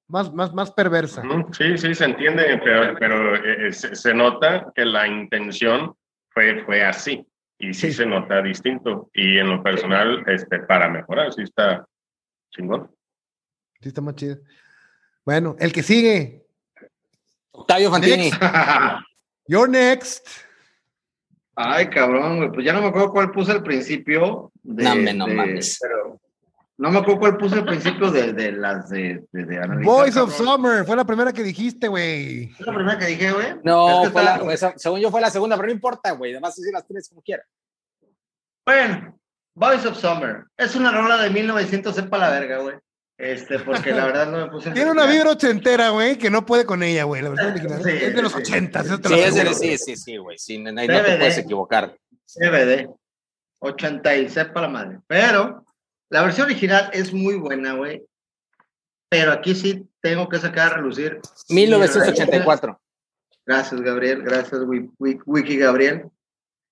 Más, 0.07 0.33
más, 0.33 0.53
más 0.53 0.71
perversa. 0.71 1.21
Sí, 1.51 1.77
sí, 1.77 1.93
se 1.93 2.05
entiende, 2.05 2.61
pero, 2.63 2.95
pero 2.97 3.35
eh, 3.35 3.67
eh, 3.67 3.73
se, 3.73 3.93
se 3.95 4.13
nota 4.13 4.71
que 4.73 4.85
la 4.85 5.05
intención 5.07 5.93
fue, 6.29 6.63
fue 6.63 6.83
así. 6.83 7.27
Y 7.59 7.73
sí, 7.73 7.87
Sí. 7.87 7.93
se 7.93 8.05
nota 8.05 8.41
distinto. 8.41 9.09
Y 9.13 9.37
en 9.37 9.49
lo 9.49 9.61
personal, 9.63 10.23
este, 10.27 10.59
para 10.59 10.87
mejorar, 10.87 11.33
sí 11.33 11.41
está 11.41 11.85
chingón. 12.51 12.89
Sí, 13.81 13.89
está 13.89 13.99
más 14.01 14.15
chido. 14.15 14.37
Bueno, 15.25 15.55
el 15.59 15.73
que 15.73 15.83
sigue. 15.83 16.46
Octavio 17.57 17.91
Fantini. 17.91 18.31
You're 19.47 19.69
next. 19.69 20.27
Ay, 21.55 21.89
cabrón, 21.89 22.37
güey, 22.37 22.51
pues 22.51 22.65
ya 22.65 22.73
no 22.73 22.81
me 22.81 22.87
acuerdo 22.87 23.11
cuál 23.11 23.31
puse 23.31 23.51
al 23.51 23.63
principio. 23.63 24.51
De, 24.61 24.83
No, 24.83 25.25
de- 25.25 25.33
mames. 25.33 25.79
pero 25.81 26.19
no 26.77 26.91
me 26.91 26.99
acuerdo 26.99 27.19
cuál 27.19 27.37
puse 27.37 27.55
al 27.55 27.65
principio 27.65 28.11
de, 28.11 28.33
de 28.33 28.51
las 28.51 28.89
de, 28.89 29.23
de, 29.31 29.45
de 29.45 29.57
analizar, 29.57 29.85
Boys 29.91 30.15
of. 30.17 30.35
Summer. 30.35 30.85
Fue 30.85 30.95
la 30.95 31.05
primera 31.05 31.33
que 31.33 31.41
dijiste, 31.41 31.87
güey. 31.87 32.51
¿Es 32.59 32.65
la 32.65 32.73
primera 32.75 32.97
que 32.99 33.05
dije, 33.07 33.31
güey? 33.31 33.47
No, 33.63 34.03
Es 34.03 34.07
que 34.09 34.13
fue 34.13 34.23
la- 34.23 34.33
estaba- 34.35 34.53
esa- 34.53 34.73
según 34.77 34.99
yo 34.99 35.09
fue 35.09 35.19
la 35.21 35.31
segunda, 35.31 35.55
pero 35.55 35.67
no 35.67 35.73
importa, 35.73 36.11
güey. 36.11 36.33
Además, 36.33 36.55
decir 36.55 36.71
las 36.73 36.85
tres 36.85 37.09
como 37.09 37.21
quiera. 37.23 37.43
Bueno, 38.65 39.17
Boys 39.55 39.85
of 39.85 39.97
Summer. 39.97 40.43
Es 40.57 40.75
una 40.75 40.91
rola 40.91 41.17
de 41.17 41.29
1900, 41.31 41.95
sepa 41.95 42.17
la 42.19 42.29
verga, 42.29 42.57
güey. 42.59 42.75
Este, 43.17 43.57
porque 43.59 43.91
la 43.91 44.05
verdad 44.05 44.27
no 44.31 44.45
me 44.45 44.51
puse. 44.51 44.69
Tiene 44.71 44.91
una 44.91 45.05
vibra 45.07 45.31
ochentera, 45.31 45.89
güey, 45.89 46.17
que 46.17 46.29
no 46.29 46.45
puede 46.45 46.65
con 46.65 46.83
ella, 46.83 47.03
güey. 47.05 47.21
La 47.23 47.29
versión 47.29 47.51
original. 47.51 47.83
Sí, 47.83 47.89
es 47.89 48.15
de 48.15 48.21
los 48.21 48.31
sí. 48.31 48.37
ochentas, 48.39 48.83
te 48.85 48.95
Sí, 48.95 49.01
lo 49.09 49.15
es 49.15 49.33
de- 49.35 49.41
aseguro. 49.41 49.53
sí, 49.59 49.77
sí, 49.77 49.95
sí, 49.95 50.17
güey. 50.17 50.37
Sí, 50.37 50.57
no, 50.59 50.71
no 50.71 50.81
te 50.85 50.87
puedes 51.17 51.37
equivocar. 51.39 51.97
CBD. 52.25 52.89
80 53.59 54.15
y 54.17 54.29
sepa 54.29 54.61
la 54.61 54.67
madre. 54.67 54.99
Pero 55.07 55.65
la 56.09 56.21
versión 56.21 56.45
original 56.45 56.91
es 56.93 57.11
muy 57.11 57.35
buena, 57.37 57.73
güey. 57.73 58.05
Pero 59.09 59.31
aquí 59.31 59.55
sí 59.55 59.89
tengo 59.99 60.29
que 60.29 60.37
sacar 60.37 60.73
a 60.73 60.75
relucir. 60.75 61.19
1984. 61.49 62.79
Gracias, 63.47 63.81
Gabriel. 63.81 64.21
Gracias, 64.21 64.61
Wi- 64.61 64.91
Wi- 64.99 65.19
Wiki 65.25 65.57
Gabriel. 65.57 66.03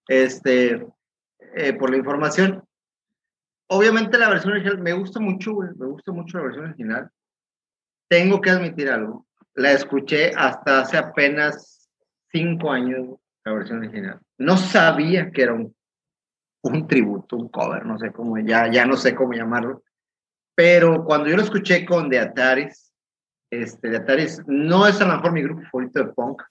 Este, 0.07 0.85
eh, 1.55 1.73
por 1.73 1.89
la 1.89 1.97
información. 1.97 2.63
Obviamente 3.67 4.17
la 4.17 4.29
versión 4.29 4.53
original 4.53 4.79
me 4.79 4.93
gusta 4.93 5.19
mucho. 5.19 5.53
Me 5.53 5.85
gusta 5.87 6.11
mucho 6.11 6.37
la 6.37 6.43
versión 6.43 6.65
original. 6.65 7.09
Tengo 8.07 8.39
que 8.41 8.51
admitir 8.51 8.89
algo. 8.89 9.27
La 9.55 9.71
escuché 9.71 10.31
hasta 10.35 10.81
hace 10.81 10.97
apenas 10.97 11.89
cinco 12.31 12.71
años, 12.71 13.17
la 13.45 13.53
versión 13.53 13.79
original. 13.79 14.19
No 14.37 14.57
sabía 14.57 15.31
que 15.31 15.43
era 15.43 15.53
un, 15.53 15.75
un 16.63 16.87
tributo, 16.87 17.37
un 17.37 17.49
cover, 17.49 17.85
no 17.85 17.97
sé 17.97 18.11
cómo, 18.11 18.37
ya, 18.39 18.69
ya 18.69 18.85
no 18.85 18.97
sé 18.97 19.15
cómo 19.15 19.33
llamarlo. 19.33 19.83
Pero 20.55 21.03
cuando 21.05 21.29
yo 21.29 21.37
lo 21.37 21.43
escuché 21.43 21.85
con 21.85 22.09
The 22.09 22.19
Ataris, 22.19 22.93
este, 23.51 23.89
The 23.89 23.97
Ataris 23.97 24.41
no 24.47 24.87
es 24.87 24.99
a 24.99 25.05
lo 25.05 25.15
mejor 25.15 25.31
mi 25.31 25.43
grupo 25.43 25.61
favorito 25.71 26.03
de 26.03 26.13
punk, 26.13 26.41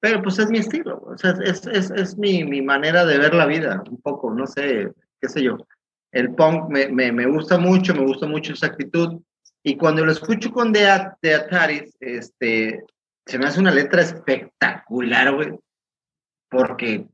pero 0.00 0.22
pues 0.22 0.38
es 0.38 0.50
mi 0.50 0.58
estilo, 0.58 1.00
o 1.02 1.16
sea, 1.16 1.34
es, 1.42 1.66
es, 1.66 1.90
es 1.90 2.18
mi, 2.18 2.44
mi 2.44 2.60
manera 2.60 3.06
de 3.06 3.16
ver 3.16 3.32
la 3.32 3.46
vida, 3.46 3.82
un 3.90 4.00
poco, 4.02 4.30
no 4.34 4.46
sé, 4.46 4.92
qué 5.20 5.28
sé 5.28 5.42
yo. 5.42 5.56
El 6.14 6.34
punk 6.34 6.70
me, 6.70 6.88
me, 6.88 7.10
me 7.10 7.26
gusta 7.26 7.58
mucho, 7.58 7.92
me 7.94 8.06
gusta 8.06 8.26
mucho 8.26 8.52
esa 8.52 8.66
actitud, 8.66 9.20
y 9.64 9.76
cuando 9.76 10.04
lo 10.04 10.12
escucho 10.12 10.52
con 10.52 10.72
The, 10.72 10.86
The 11.20 11.34
Ataris, 11.34 11.96
este, 11.98 12.84
se 13.26 13.38
me 13.38 13.46
hace 13.46 13.58
una 13.58 13.72
letra 13.72 14.02
espectacular, 14.02 15.34
güey, 15.34 15.58
porque, 16.48 17.08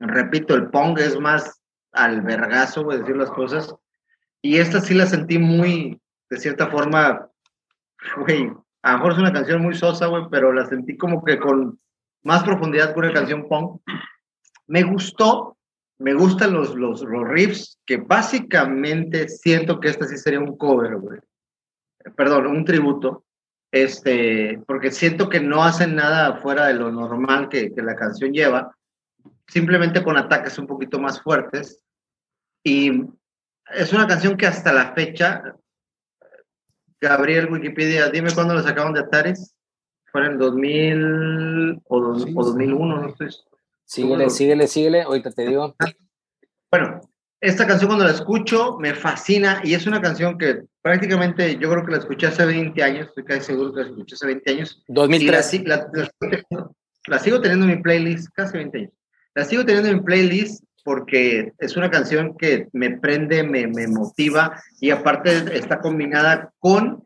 repito, 0.00 0.56
el 0.56 0.68
punk 0.68 0.98
es 0.98 1.18
más 1.20 1.62
al 1.92 2.22
vergazo, 2.22 2.82
güey, 2.82 2.98
decir 2.98 3.16
las 3.16 3.30
cosas, 3.30 3.72
y 4.42 4.56
esta 4.56 4.80
sí 4.80 4.94
la 4.94 5.06
sentí 5.06 5.38
muy, 5.38 6.00
de 6.30 6.36
cierta 6.38 6.66
forma, 6.66 7.28
güey, 8.16 8.50
a 8.82 8.92
lo 8.92 8.98
mejor 8.98 9.12
es 9.12 9.18
una 9.18 9.32
canción 9.32 9.62
muy 9.62 9.74
sosa, 9.74 10.06
güey, 10.06 10.24
pero 10.30 10.52
la 10.52 10.66
sentí 10.66 10.96
como 10.96 11.22
que 11.22 11.38
con 11.38 11.78
más 12.22 12.42
profundidad 12.42 12.92
que 12.92 12.98
una 12.98 13.12
canción 13.12 13.48
punk. 13.48 13.80
Me 14.66 14.82
gustó, 14.82 15.57
me 15.98 16.14
gustan 16.14 16.52
los, 16.52 16.74
los, 16.76 17.02
los 17.02 17.28
riffs, 17.28 17.78
que 17.84 17.96
básicamente 17.96 19.28
siento 19.28 19.80
que 19.80 19.88
esta 19.88 20.06
sí 20.06 20.16
sería 20.16 20.40
un 20.40 20.56
cover, 20.56 20.96
güey. 20.96 21.20
Perdón, 22.16 22.46
un 22.46 22.64
tributo. 22.64 23.24
Este, 23.70 24.62
porque 24.66 24.90
siento 24.90 25.28
que 25.28 25.40
no 25.40 25.62
hacen 25.62 25.94
nada 25.96 26.36
fuera 26.40 26.66
de 26.68 26.74
lo 26.74 26.90
normal 26.90 27.48
que, 27.50 27.74
que 27.74 27.82
la 27.82 27.96
canción 27.96 28.32
lleva, 28.32 28.74
simplemente 29.46 30.02
con 30.02 30.16
ataques 30.16 30.58
un 30.58 30.66
poquito 30.66 30.98
más 30.98 31.20
fuertes. 31.20 31.82
Y 32.64 33.02
es 33.74 33.92
una 33.92 34.06
canción 34.06 34.36
que 34.36 34.46
hasta 34.46 34.72
la 34.72 34.92
fecha, 34.94 35.54
Gabriel 37.00 37.52
Wikipedia, 37.52 38.08
dime 38.08 38.32
cuándo 38.34 38.54
la 38.54 38.62
sacaron 38.62 38.94
de 38.94 39.00
Ataris. 39.00 39.54
Fue 40.10 40.24
en 40.24 40.32
el 40.32 40.38
2000 40.38 41.80
o, 41.84 42.00
dos- 42.00 42.22
Sí, 42.22 42.32
o 42.34 42.42
sí. 42.42 42.48
2001, 42.50 43.02
no 43.02 43.16
sé. 43.16 43.26
Síguele, 43.88 44.28
síguele, 44.28 44.66
síguele. 44.66 45.02
Ahorita 45.02 45.30
te 45.30 45.46
digo. 45.46 45.74
Bueno, 46.70 47.00
esta 47.40 47.66
canción 47.66 47.88
cuando 47.88 48.04
la 48.04 48.10
escucho 48.12 48.76
me 48.78 48.94
fascina 48.94 49.60
y 49.64 49.72
es 49.72 49.86
una 49.86 50.02
canción 50.02 50.36
que 50.36 50.64
prácticamente 50.82 51.56
yo 51.58 51.70
creo 51.70 51.84
que 51.86 51.92
la 51.92 51.98
escuché 51.98 52.26
hace 52.26 52.44
20 52.44 52.82
años, 52.82 53.08
estoy 53.08 53.24
casi 53.24 53.40
seguro 53.40 53.72
que 53.72 53.80
la 53.80 53.86
escuché 53.88 54.14
hace 54.14 54.26
20 54.26 54.50
años. 54.52 54.82
Y 54.86 54.92
la, 54.92 54.94
2003. 54.94 55.46
si- 55.46 55.64
la- 55.64 55.88
la 55.90 56.04
sigo 56.04 56.10
teniendo- 56.20 56.76
la 57.06 57.18
sigo 57.18 57.40
teniendo 57.40 57.64
en 57.66 57.76
mi 57.76 57.82
playlist, 57.82 58.28
casi 58.34 58.58
20 58.58 58.78
años. 58.78 58.92
La 59.34 59.44
sigo 59.46 59.64
teniendo 59.64 59.88
en 59.88 59.96
mi 59.96 60.02
playlist 60.02 60.62
porque 60.84 61.52
es 61.58 61.76
una 61.76 61.90
canción 61.90 62.36
que 62.36 62.68
me 62.72 62.98
prende, 62.98 63.42
me, 63.42 63.66
me 63.66 63.86
motiva 63.88 64.60
y 64.80 64.90
aparte 64.90 65.56
está 65.56 65.80
combinada 65.80 66.52
con, 66.58 67.04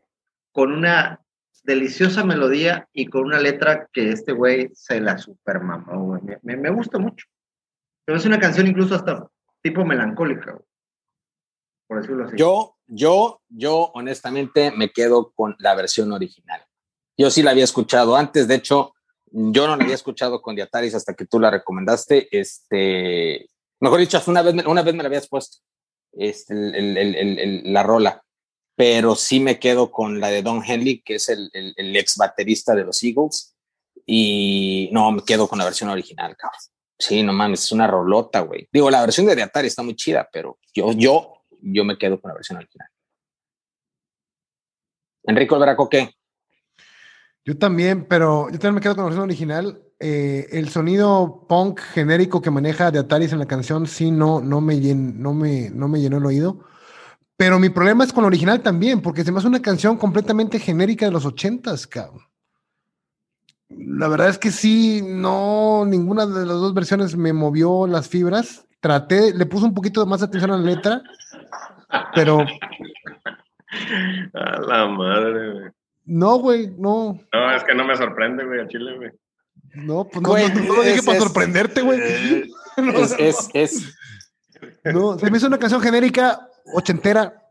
con 0.51 0.73
una 0.73 1.21
deliciosa 1.63 2.23
melodía 2.23 2.87
y 2.93 3.07
con 3.07 3.25
una 3.25 3.39
letra 3.39 3.87
que 3.91 4.11
este 4.11 4.33
güey 4.33 4.69
se 4.73 4.99
la 4.99 5.17
super 5.17 5.61
mamó, 5.61 6.05
güey. 6.07 6.21
Me, 6.41 6.69
gusta 6.69 6.99
mucho. 6.99 7.25
Pero 8.05 8.17
es 8.17 8.25
una 8.25 8.39
canción 8.39 8.67
incluso 8.67 8.95
hasta 8.95 9.27
tipo 9.61 9.85
melancólica, 9.85 10.51
güey. 10.51 10.65
por 11.87 12.01
decirlo 12.01 12.25
así. 12.25 12.37
Yo, 12.37 12.75
yo, 12.87 13.41
yo 13.49 13.91
honestamente 13.93 14.71
me 14.71 14.91
quedo 14.91 15.31
con 15.31 15.55
la 15.59 15.75
versión 15.75 16.11
original. 16.11 16.61
Yo 17.17 17.29
sí 17.29 17.43
la 17.43 17.51
había 17.51 17.63
escuchado 17.63 18.15
antes, 18.15 18.47
de 18.47 18.55
hecho, 18.55 18.93
Yo 19.31 19.67
no 19.67 19.75
la 19.75 19.83
había 19.83 19.95
escuchado 19.95 20.41
con 20.41 20.55
Diataris 20.55 20.95
hasta 20.95 21.13
que 21.13 21.25
tú 21.25 21.39
la 21.39 21.49
recomendaste. 21.49 22.27
Este, 22.31 23.47
mejor 23.79 23.99
dicho, 23.99 24.21
una 24.27 24.41
vez, 24.41 24.53
una 24.65 24.83
vez 24.83 24.93
me 24.93 25.01
la 25.03 25.07
habías 25.07 25.27
puesto 25.27 25.57
este, 26.13 26.53
el, 26.53 26.97
el, 26.97 27.39
el, 27.39 27.73
la 27.73 27.83
rola, 27.83 28.23
pero 28.75 29.15
sí 29.15 29.39
me 29.39 29.59
quedo 29.59 29.91
con 29.91 30.19
la 30.19 30.29
de 30.29 30.41
Don 30.41 30.63
Henley, 30.65 31.01
que 31.01 31.15
es 31.15 31.29
el, 31.29 31.51
ex 31.53 32.17
baterista 32.17 32.73
de 32.73 32.83
los 32.83 33.03
Eagles. 33.03 33.55
Y 34.05 34.89
no, 34.91 35.11
me 35.11 35.23
quedo 35.23 35.47
con 35.47 35.59
la 35.59 35.65
versión 35.65 35.89
original, 35.89 36.35
cabrón. 36.35 36.59
Sí, 36.97 37.23
no 37.23 37.33
mames, 37.33 37.63
es 37.63 37.71
una 37.71 37.87
rolota, 37.87 38.41
güey. 38.41 38.67
Digo, 38.71 38.89
la 38.89 39.01
versión 39.01 39.25
de 39.25 39.41
Atari 39.41 39.67
está 39.67 39.83
muy 39.83 39.95
chida, 39.95 40.27
pero 40.31 40.59
yo, 40.73 40.91
yo, 40.93 41.33
yo 41.61 41.85
me 41.85 41.97
quedo 41.97 42.19
con 42.19 42.29
la 42.29 42.35
versión 42.35 42.57
original. 42.57 42.87
Enrico 45.23 45.55
Alveraco, 45.55 45.89
¿qué? 45.89 46.11
Yo 47.45 47.57
también, 47.57 48.05
pero 48.05 48.49
yo 48.49 48.57
también 48.57 48.75
me 48.75 48.81
quedo 48.81 48.95
con 48.95 49.03
la 49.03 49.09
versión 49.09 49.25
original. 49.25 49.83
Eh, 49.99 50.47
el 50.51 50.69
sonido 50.69 51.45
punk 51.47 51.79
genérico 51.79 52.41
que 52.41 52.51
maneja 52.51 52.91
de 52.91 52.99
Atari 52.99 53.25
en 53.25 53.39
la 53.39 53.45
canción 53.45 53.85
sí 53.87 54.11
no, 54.11 54.41
no, 54.41 54.59
me 54.59 54.75
no, 54.75 55.33
me, 55.33 55.69
no 55.69 55.87
me 55.87 56.01
llenó 56.01 56.17
el 56.17 56.25
oído. 56.25 56.65
Pero 57.37 57.59
mi 57.59 57.69
problema 57.69 58.03
es 58.03 58.13
con 58.13 58.23
la 58.23 58.27
original 58.27 58.61
también, 58.61 59.01
porque 59.01 59.23
se 59.23 59.31
me 59.31 59.39
hace 59.39 59.47
una 59.47 59.61
canción 59.61 59.97
completamente 59.97 60.59
genérica 60.59 61.05
de 61.05 61.11
los 61.11 61.25
ochentas, 61.25 61.87
cabrón. 61.87 62.21
La 63.69 64.07
verdad 64.07 64.29
es 64.29 64.37
que 64.37 64.51
sí, 64.51 65.01
no, 65.03 65.83
ninguna 65.85 66.27
de 66.27 66.45
las 66.45 66.57
dos 66.57 66.73
versiones 66.73 67.15
me 67.15 67.33
movió 67.33 67.87
las 67.87 68.07
fibras. 68.07 68.67
Traté, 68.79 69.33
le 69.33 69.45
puse 69.45 69.65
un 69.65 69.73
poquito 69.73 70.05
más 70.05 70.21
atención 70.21 70.51
a 70.51 70.57
la 70.57 70.63
letra, 70.63 71.01
pero. 72.13 72.45
A 74.33 74.59
la 74.61 74.87
madre, 74.87 75.51
güey. 75.53 75.71
No, 76.05 76.37
güey, 76.37 76.69
no. 76.77 77.19
No, 77.33 77.55
es 77.55 77.63
que 77.63 77.73
no 77.73 77.85
me 77.85 77.95
sorprende, 77.95 78.45
güey, 78.45 78.59
a 78.59 78.67
Chile, 78.67 78.95
güey. 78.97 79.11
No, 79.73 80.03
pues 80.05 80.21
no, 80.21 80.29
no, 80.29 80.73
lo 80.75 80.83
dije 80.83 81.01
para 81.01 81.19
sorprenderte, 81.19 81.81
güey. 81.81 81.99
es, 82.77 83.15
es, 83.17 83.49
es. 83.53 83.95
No, 84.83 85.17
se 85.17 85.31
me 85.31 85.37
hizo 85.37 85.47
una 85.47 85.57
canción 85.57 85.81
genérica 85.81 86.47
ochentera 86.73 87.43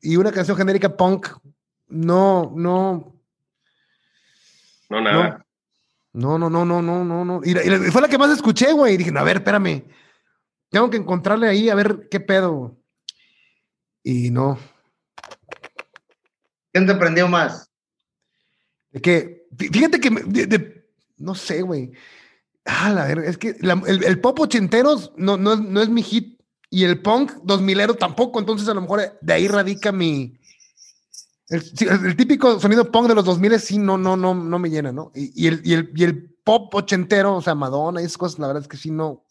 y 0.00 0.16
una 0.16 0.32
canción 0.32 0.56
genérica 0.56 0.96
punk. 0.96 1.28
No, 1.88 2.52
no. 2.54 3.14
No, 4.90 5.00
nada. 5.00 5.44
No, 6.12 6.38
no, 6.38 6.50
no, 6.50 6.64
no, 6.64 6.82
no, 6.82 7.04
no, 7.04 7.24
no. 7.24 7.40
Y, 7.44 7.54
fue 7.90 8.00
la 8.00 8.08
que 8.08 8.18
más 8.18 8.30
escuché, 8.30 8.72
güey. 8.72 8.94
Y 8.94 8.96
dije, 8.98 9.12
no, 9.12 9.20
a 9.20 9.24
ver, 9.24 9.38
espérame. 9.38 9.84
Tengo 10.70 10.90
que 10.90 10.96
encontrarle 10.96 11.48
ahí 11.48 11.68
a 11.68 11.74
ver 11.74 12.08
qué 12.10 12.20
pedo. 12.20 12.76
Y 14.02 14.30
no. 14.30 14.58
¿Quién 16.72 16.86
te 16.86 16.94
prendió 16.94 17.28
más? 17.28 17.70
De 18.90 19.00
que, 19.00 19.46
fíjate 19.56 20.00
que, 20.00 20.84
no 21.18 21.34
sé, 21.34 21.62
güey. 21.62 21.92
Ah, 22.64 22.90
la 22.90 23.06
verdad, 23.06 23.24
es 23.24 23.38
que 23.38 23.56
el, 23.60 24.20
pop 24.20 24.38
ochenteros 24.40 25.12
no, 25.16 25.36
no, 25.36 25.56
no 25.56 25.80
es 25.80 25.88
mi 25.88 26.02
hit 26.02 26.37
y 26.70 26.84
el 26.84 27.00
punk 27.00 27.32
dos 27.42 27.60
milero 27.60 27.94
tampoco, 27.94 28.38
entonces 28.38 28.68
a 28.68 28.74
lo 28.74 28.82
mejor 28.82 29.18
de 29.20 29.32
ahí 29.32 29.48
radica 29.48 29.92
mi, 29.92 30.38
el, 31.48 32.16
típico 32.16 32.60
sonido 32.60 32.90
punk 32.90 33.08
de 33.08 33.14
los 33.14 33.24
2000 33.24 33.58
sí 33.58 33.78
no, 33.78 33.96
no, 33.96 34.16
no, 34.16 34.34
no 34.34 34.58
me 34.58 34.68
llena, 34.68 34.92
¿no? 34.92 35.10
Y, 35.14 35.46
el, 35.46 35.60
y, 35.64 35.72
el, 35.72 35.92
y, 35.94 36.04
el, 36.04 36.34
pop 36.44 36.74
ochentero, 36.74 37.36
o 37.36 37.42
sea, 37.42 37.54
Madonna 37.54 38.00
y 38.00 38.06
esas 38.06 38.16
cosas, 38.16 38.38
la 38.38 38.46
verdad 38.46 38.62
es 38.62 38.68
que 38.68 38.78
sí 38.78 38.90
no. 38.90 39.22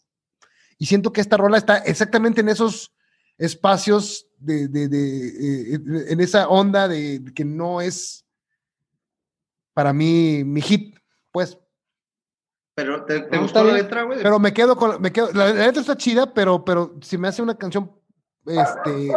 Y 0.78 0.86
siento 0.86 1.12
que 1.12 1.20
esta 1.20 1.36
rola 1.36 1.58
está 1.58 1.78
exactamente 1.78 2.42
en 2.42 2.48
esos 2.48 2.92
espacios 3.36 4.28
de, 4.38 4.68
de, 4.68 4.86
de 4.86 5.74
eh, 5.74 5.80
en 6.10 6.20
esa 6.20 6.46
onda 6.46 6.86
de, 6.86 7.24
que 7.34 7.44
no 7.44 7.80
es 7.80 8.24
para 9.74 9.92
mí 9.92 10.44
mi 10.44 10.60
hit, 10.60 10.96
pues. 11.32 11.58
Pero 12.78 13.04
te, 13.04 13.20
te 13.22 13.38
gustó 13.38 13.64
la 13.64 13.72
letra, 13.72 14.04
güey. 14.04 14.22
Pero 14.22 14.38
me 14.38 14.52
quedo 14.52 14.76
con, 14.76 15.02
me 15.02 15.10
quedo, 15.10 15.32
la, 15.32 15.52
la, 15.52 15.66
letra 15.66 15.80
está 15.80 15.96
chida, 15.96 16.32
pero, 16.32 16.64
pero 16.64 16.94
si 17.02 17.18
me 17.18 17.26
hace 17.26 17.42
una 17.42 17.58
canción, 17.58 17.90
este, 18.46 19.10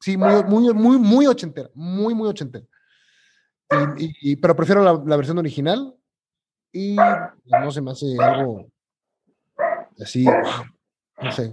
Sí, 0.00 0.16
muy, 0.16 0.42
muy, 0.44 0.72
muy, 0.72 0.98
muy 0.98 1.26
ochentera, 1.26 1.68
muy, 1.74 2.14
muy 2.14 2.28
ochentera. 2.28 2.64
Y, 3.98 4.34
pero 4.36 4.56
prefiero 4.56 4.82
la, 4.82 5.16
versión 5.16 5.38
original 5.38 5.94
y 6.72 6.96
no 7.44 7.70
se 7.70 7.82
me 7.82 7.92
hace 7.92 8.06
algo 8.18 8.66
así, 10.00 10.24
no 10.24 11.30
sé. 11.30 11.52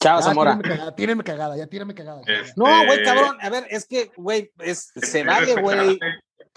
Chao, 0.00 0.22
Zamora. 0.22 0.58
Tíreme 0.96 1.22
cagada, 1.22 1.56
ya 1.56 1.66
tíreme 1.66 1.94
cagada. 1.94 2.22
Este 2.26 2.54
no, 2.56 2.64
güey, 2.64 3.04
cabrón, 3.04 3.36
a 3.40 3.50
ver, 3.50 3.66
es 3.68 3.86
que, 3.86 4.10
güey, 4.16 4.50
es, 4.60 4.90
se 4.94 5.24
vale, 5.24 5.60
güey. 5.60 5.98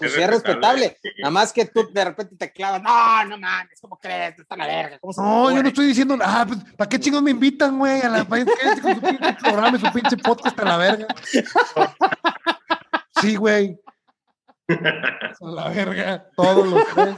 Pues 0.02 0.18
es 0.18 0.26
respetable. 0.26 0.98
Nada 1.18 1.30
más 1.30 1.52
que 1.52 1.64
tú 1.66 1.88
de 1.92 2.04
repente 2.04 2.36
te 2.36 2.52
clavas. 2.52 2.82
No, 2.82 3.24
no 3.24 3.38
mames, 3.38 3.80
¿cómo 3.80 3.98
crees? 3.98 4.38
Está 4.38 4.56
la 4.56 4.66
verga. 4.66 4.98
no, 5.02 5.50
yo 5.52 5.62
no 5.62 5.68
estoy 5.68 5.86
diciendo 5.86 6.16
nada. 6.16 6.46
Pues, 6.46 6.58
¿Para 6.76 6.88
qué 6.88 6.98
chingos 6.98 7.22
me 7.22 7.30
invitan, 7.30 7.78
güey? 7.78 8.00
A 8.00 8.08
la 8.08 8.24
con 8.28 8.40
su 8.40 9.00
pinche 9.00 9.34
programa 9.34 9.76
y 9.76 9.80
su 9.80 9.92
pinche 9.92 10.16
podcast 10.16 10.58
a 10.58 10.64
la 10.64 10.76
verga. 10.76 11.06
Sí, 13.20 13.36
güey. 13.36 13.78
A 14.68 15.46
la 15.46 15.68
verga. 15.68 16.26
Todos 16.36 16.66
los 16.66 16.84
tres. 16.94 17.16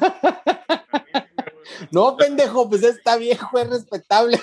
No, 1.90 2.16
pendejo, 2.16 2.68
pues 2.68 2.82
está 2.82 3.16
viejo, 3.16 3.58
es 3.58 3.70
respetable. 3.70 4.38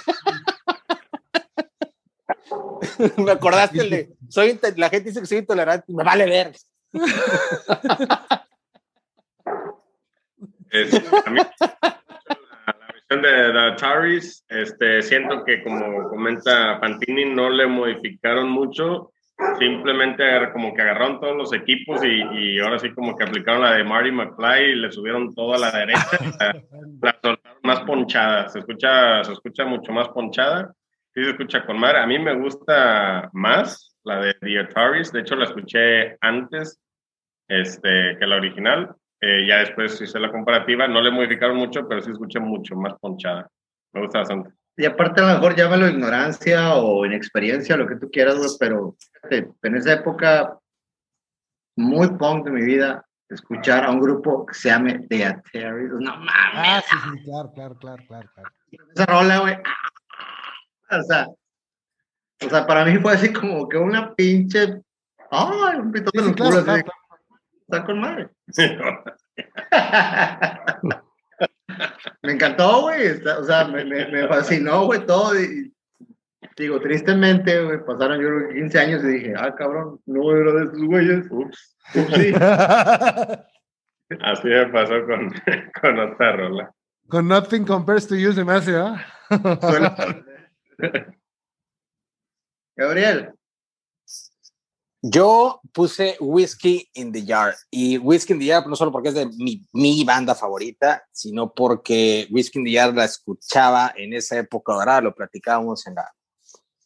me 3.17 3.31
acordaste 3.31 3.83
de. 3.83 4.13
Soy, 4.29 4.59
la 4.75 4.89
gente 4.89 5.09
dice 5.09 5.21
que 5.21 5.27
soy 5.27 5.37
intolerante 5.39 5.93
me 5.93 6.03
vale 6.03 6.25
ver. 6.25 6.55
A 6.93 6.99
mí, 11.29 11.39
la, 11.39 12.75
versión 12.93 13.21
de 13.21 13.53
The 13.53 13.75
Taris, 13.77 14.45
este, 14.49 15.01
siento 15.01 15.43
que 15.45 15.63
como 15.63 16.09
comenta 16.09 16.79
Pantini, 16.79 17.25
no 17.25 17.49
le 17.49 17.67
modificaron 17.67 18.49
mucho, 18.49 19.11
simplemente 19.57 20.23
como 20.51 20.73
que 20.73 20.81
agarraron 20.81 21.19
todos 21.19 21.35
los 21.35 21.53
equipos 21.53 22.01
y, 22.03 22.59
ahora 22.59 22.79
sí 22.79 22.93
como 22.93 23.15
que 23.15 23.23
aplicaron 23.23 23.61
la 23.61 23.75
de 23.75 23.83
Marty 23.83 24.11
McFly 24.11 24.63
y 24.63 24.75
le 24.75 24.91
subieron 24.91 25.33
todo 25.33 25.53
a 25.53 25.59
la 25.59 25.71
derecha, 25.71 26.19
la, 27.01 27.19
soltaron 27.23 27.59
más 27.63 27.81
ponchada, 27.81 28.49
se 28.49 28.59
escucha, 28.59 29.23
se 29.23 29.33
escucha 29.33 29.65
mucho 29.65 29.91
más 29.93 30.09
ponchada, 30.09 30.73
sí 31.13 31.23
se 31.23 31.31
escucha 31.31 31.65
con 31.65 31.79
mar, 31.79 31.95
a 31.95 32.05
mí 32.05 32.19
me 32.19 32.35
gusta 32.35 33.29
más 33.33 33.91
la 34.03 34.19
de 34.21 34.33
The 34.35 34.59
Ataris. 34.59 35.11
De 35.11 35.21
hecho, 35.21 35.35
la 35.35 35.45
escuché 35.45 36.17
antes 36.21 36.80
este, 37.51 38.17
que 38.17 38.25
la 38.25 38.37
original. 38.37 38.95
Eh, 39.19 39.45
ya 39.47 39.57
después 39.57 39.99
hice 40.01 40.19
la 40.19 40.31
comparativa. 40.31 40.87
No 40.87 41.01
le 41.01 41.11
modificaron 41.11 41.57
mucho, 41.57 41.87
pero 41.87 42.01
sí 42.01 42.11
escuché 42.11 42.39
mucho 42.39 42.75
más 42.75 42.93
ponchada. 42.99 43.49
Me 43.93 44.01
gusta 44.01 44.19
bastante. 44.19 44.51
Y 44.77 44.85
aparte, 44.85 45.21
a 45.21 45.27
lo 45.27 45.33
mejor 45.33 45.55
llámalo 45.55 45.89
ignorancia 45.89 46.75
o 46.75 47.05
inexperiencia, 47.05 47.75
lo 47.75 47.85
que 47.85 47.97
tú 47.97 48.09
quieras, 48.09 48.57
pero 48.59 48.95
en 49.29 49.75
esa 49.75 49.93
época 49.93 50.57
muy 51.75 52.07
punk 52.17 52.45
de 52.45 52.51
mi 52.51 52.63
vida, 52.63 53.05
escuchar 53.29 53.85
a 53.85 53.91
un 53.91 53.99
grupo 53.99 54.45
que 54.45 54.53
se 54.53 54.69
llame 54.69 55.05
The 55.09 55.25
Ataris. 55.25 55.91
No 55.99 56.15
mames. 56.17 56.29
Ah, 56.53 56.81
sí, 56.89 56.95
sí, 57.03 57.23
claro, 57.25 57.51
claro, 57.53 57.75
claro, 57.79 58.03
claro. 58.07 58.29
Esa 58.95 59.05
rola, 59.05 59.39
güey. 59.39 59.55
O 60.89 61.03
sea, 61.03 61.27
o 62.45 62.49
sea, 62.49 62.65
para 62.65 62.85
mí 62.85 62.97
fue 62.97 63.13
así 63.13 63.31
como 63.31 63.67
que 63.69 63.77
una 63.77 64.13
pinche. 64.15 64.81
¡Ay! 65.29 65.79
Un 65.79 65.91
pito 65.91 66.09
de 66.13 66.27
locura. 66.27 66.83
Está 67.71 67.85
con 67.85 68.01
madre. 68.01 68.27
me 72.21 72.33
encantó, 72.33 72.81
güey. 72.81 73.11
O 73.25 73.45
sea, 73.45 73.63
me, 73.63 73.85
me, 73.85 74.27
fascinó, 74.27 74.87
güey, 74.87 75.05
todo. 75.05 75.39
Y, 75.39 75.73
digo, 76.57 76.81
tristemente, 76.81 77.63
güey, 77.63 77.79
pasaron 77.85 78.19
yo 78.19 78.27
creo 78.27 78.49
15 78.49 78.79
años 78.79 79.01
y 79.05 79.07
dije, 79.07 79.33
ah, 79.37 79.55
cabrón, 79.55 80.01
no 80.05 80.35
era 80.35 80.51
de 80.51 80.65
esos 80.65 80.83
güeyes. 80.83 81.27
Ups. 81.31 81.77
Sí. 81.93 82.33
Así 84.21 84.49
me 84.49 84.65
pasó 84.67 85.05
con, 85.05 85.33
con 85.81 85.97
otra 85.97 86.35
rola. 86.35 86.73
Con 87.07 87.29
Nothing 87.29 87.63
Compares 87.63 88.05
to 88.05 88.15
You 88.15 88.33
se 88.33 88.43
me 88.43 88.51
hace, 88.51 88.75
¿ah? 88.75 89.01
Gabriel. 92.75 93.33
Yo 95.03 95.61
puse 95.73 96.15
Whiskey 96.19 96.87
in 96.93 97.11
the 97.11 97.25
Jar 97.25 97.55
y 97.71 97.97
Whiskey 97.97 98.33
in 98.33 98.39
the 98.39 98.45
Jar 98.45 98.67
no 98.67 98.75
solo 98.75 98.91
porque 98.91 99.09
es 99.09 99.15
de 99.15 99.27
mi, 99.73 100.03
banda 100.03 100.35
favorita, 100.35 101.03
sino 101.11 101.53
porque 101.53 102.27
Whiskey 102.29 102.59
in 102.59 102.65
the 102.65 102.73
Jar 102.73 102.93
la 102.93 103.05
escuchaba 103.05 103.93
en 103.97 104.13
esa 104.13 104.37
época 104.37 104.73
ahora 104.73 105.01
lo 105.01 105.15
platicábamos 105.15 105.87
en, 105.87 105.95
la, 105.95 106.11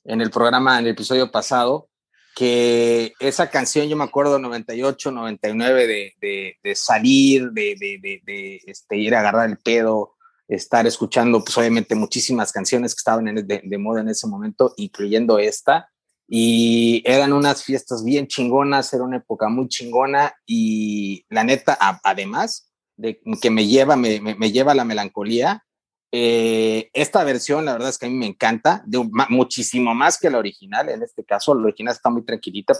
en 0.05 0.21
el 0.21 0.31
programa, 0.31 0.79
en 0.79 0.85
el 0.85 0.91
episodio 0.91 1.29
pasado, 1.29 1.89
que 2.35 3.13
esa 3.19 3.49
canción 3.49 3.87
yo 3.87 3.97
me 3.97 4.03
acuerdo 4.05 4.39
98, 4.39 5.11
99 5.11 5.87
de, 5.87 6.13
de, 6.21 6.57
de 6.63 6.75
salir, 6.75 7.51
de, 7.51 7.75
de, 7.77 8.21
de, 8.23 8.61
este, 8.65 8.97
ir 8.97 9.13
a 9.15 9.19
agarrar 9.19 9.49
el 9.49 9.57
pedo, 9.57 10.15
estar 10.47 10.85
escuchando 10.85 11.43
pues 11.43 11.57
obviamente 11.57 11.95
muchísimas 11.95 12.51
canciones 12.51 12.93
que 12.93 12.99
estaban 12.99 13.25
de, 13.25 13.77
moda 13.77 14.01
en 14.01 14.09
ese 14.09 14.27
momento, 14.27 14.73
incluyendo 14.77 15.39
esta, 15.39 15.89
y 16.27 17.03
eran 17.05 17.33
unas 17.33 17.63
fiestas 17.63 18.03
bien 18.03 18.27
chingonas, 18.27 18.93
era 18.93 19.03
una 19.03 19.17
época 19.17 19.47
muy 19.47 19.67
chingona 19.67 20.33
y 20.45 21.25
la 21.29 21.43
neta, 21.43 21.77
además, 22.03 22.71
de 22.97 23.19
que 23.41 23.51
me 23.51 23.67
lleva, 23.67 23.95
me, 23.95 24.19
me, 24.19 24.51
lleva 24.51 24.71
a 24.71 24.75
la 24.75 24.85
melancolía. 24.85 25.63
Eh, 26.11 26.89
esta 26.93 27.23
versión, 27.23 27.65
la 27.65 27.73
verdad 27.73 27.89
es 27.89 27.97
que 27.97 28.05
a 28.05 28.09
mí 28.09 28.15
me 28.15 28.25
encanta, 28.25 28.83
de, 28.87 29.07
muchísimo 29.29 29.93
más 29.93 30.17
que 30.17 30.29
la 30.29 30.39
original. 30.39 30.89
En 30.89 31.03
este 31.03 31.23
caso, 31.23 31.53
la 31.53 31.63
original 31.63 31.93
está 31.93 32.09
muy 32.09 32.23
tranquilita, 32.23 32.73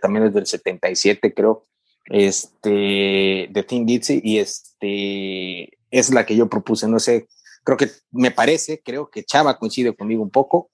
también 0.00 0.24
es 0.26 0.34
del 0.34 0.46
77, 0.46 1.34
creo, 1.34 1.66
este, 2.06 3.48
de 3.50 3.64
Tim 3.68 3.86
Ditsy, 3.86 4.20
y 4.24 4.38
este, 4.38 5.78
es 5.90 6.10
la 6.10 6.26
que 6.26 6.34
yo 6.34 6.48
propuse. 6.48 6.88
No 6.88 6.98
sé, 6.98 7.28
creo 7.62 7.76
que 7.76 7.90
me 8.10 8.32
parece, 8.32 8.82
creo 8.82 9.08
que 9.10 9.22
Chava 9.22 9.58
coincide 9.58 9.94
conmigo 9.94 10.22
un 10.22 10.30
poco. 10.30 10.70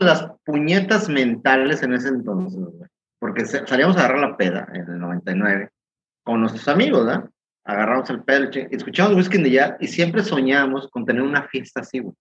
Las 0.00 0.30
puñetas 0.44 1.08
mentales 1.08 1.82
en 1.82 1.94
ese 1.94 2.08
entonces, 2.08 2.60
porque 3.18 3.44
salíamos 3.44 3.96
a 3.96 4.00
agarrar 4.00 4.18
la 4.18 4.36
peda 4.36 4.68
en 4.72 4.82
el 4.82 4.98
99 4.98 5.70
con 6.22 6.40
nuestros 6.40 6.68
amigos, 6.68 7.06
¿verdad? 7.06 7.30
Agarramos 7.64 8.10
el 8.10 8.22
pedo, 8.22 8.50
escuchamos 8.70 9.16
Whisky 9.16 9.38
in 9.38 9.44
the 9.44 9.76
y 9.80 9.86
siempre 9.88 10.22
soñábamos 10.22 10.88
con 10.88 11.04
tener 11.04 11.22
una 11.22 11.48
fiesta 11.48 11.80
así, 11.80 12.00
güey. 12.00 12.14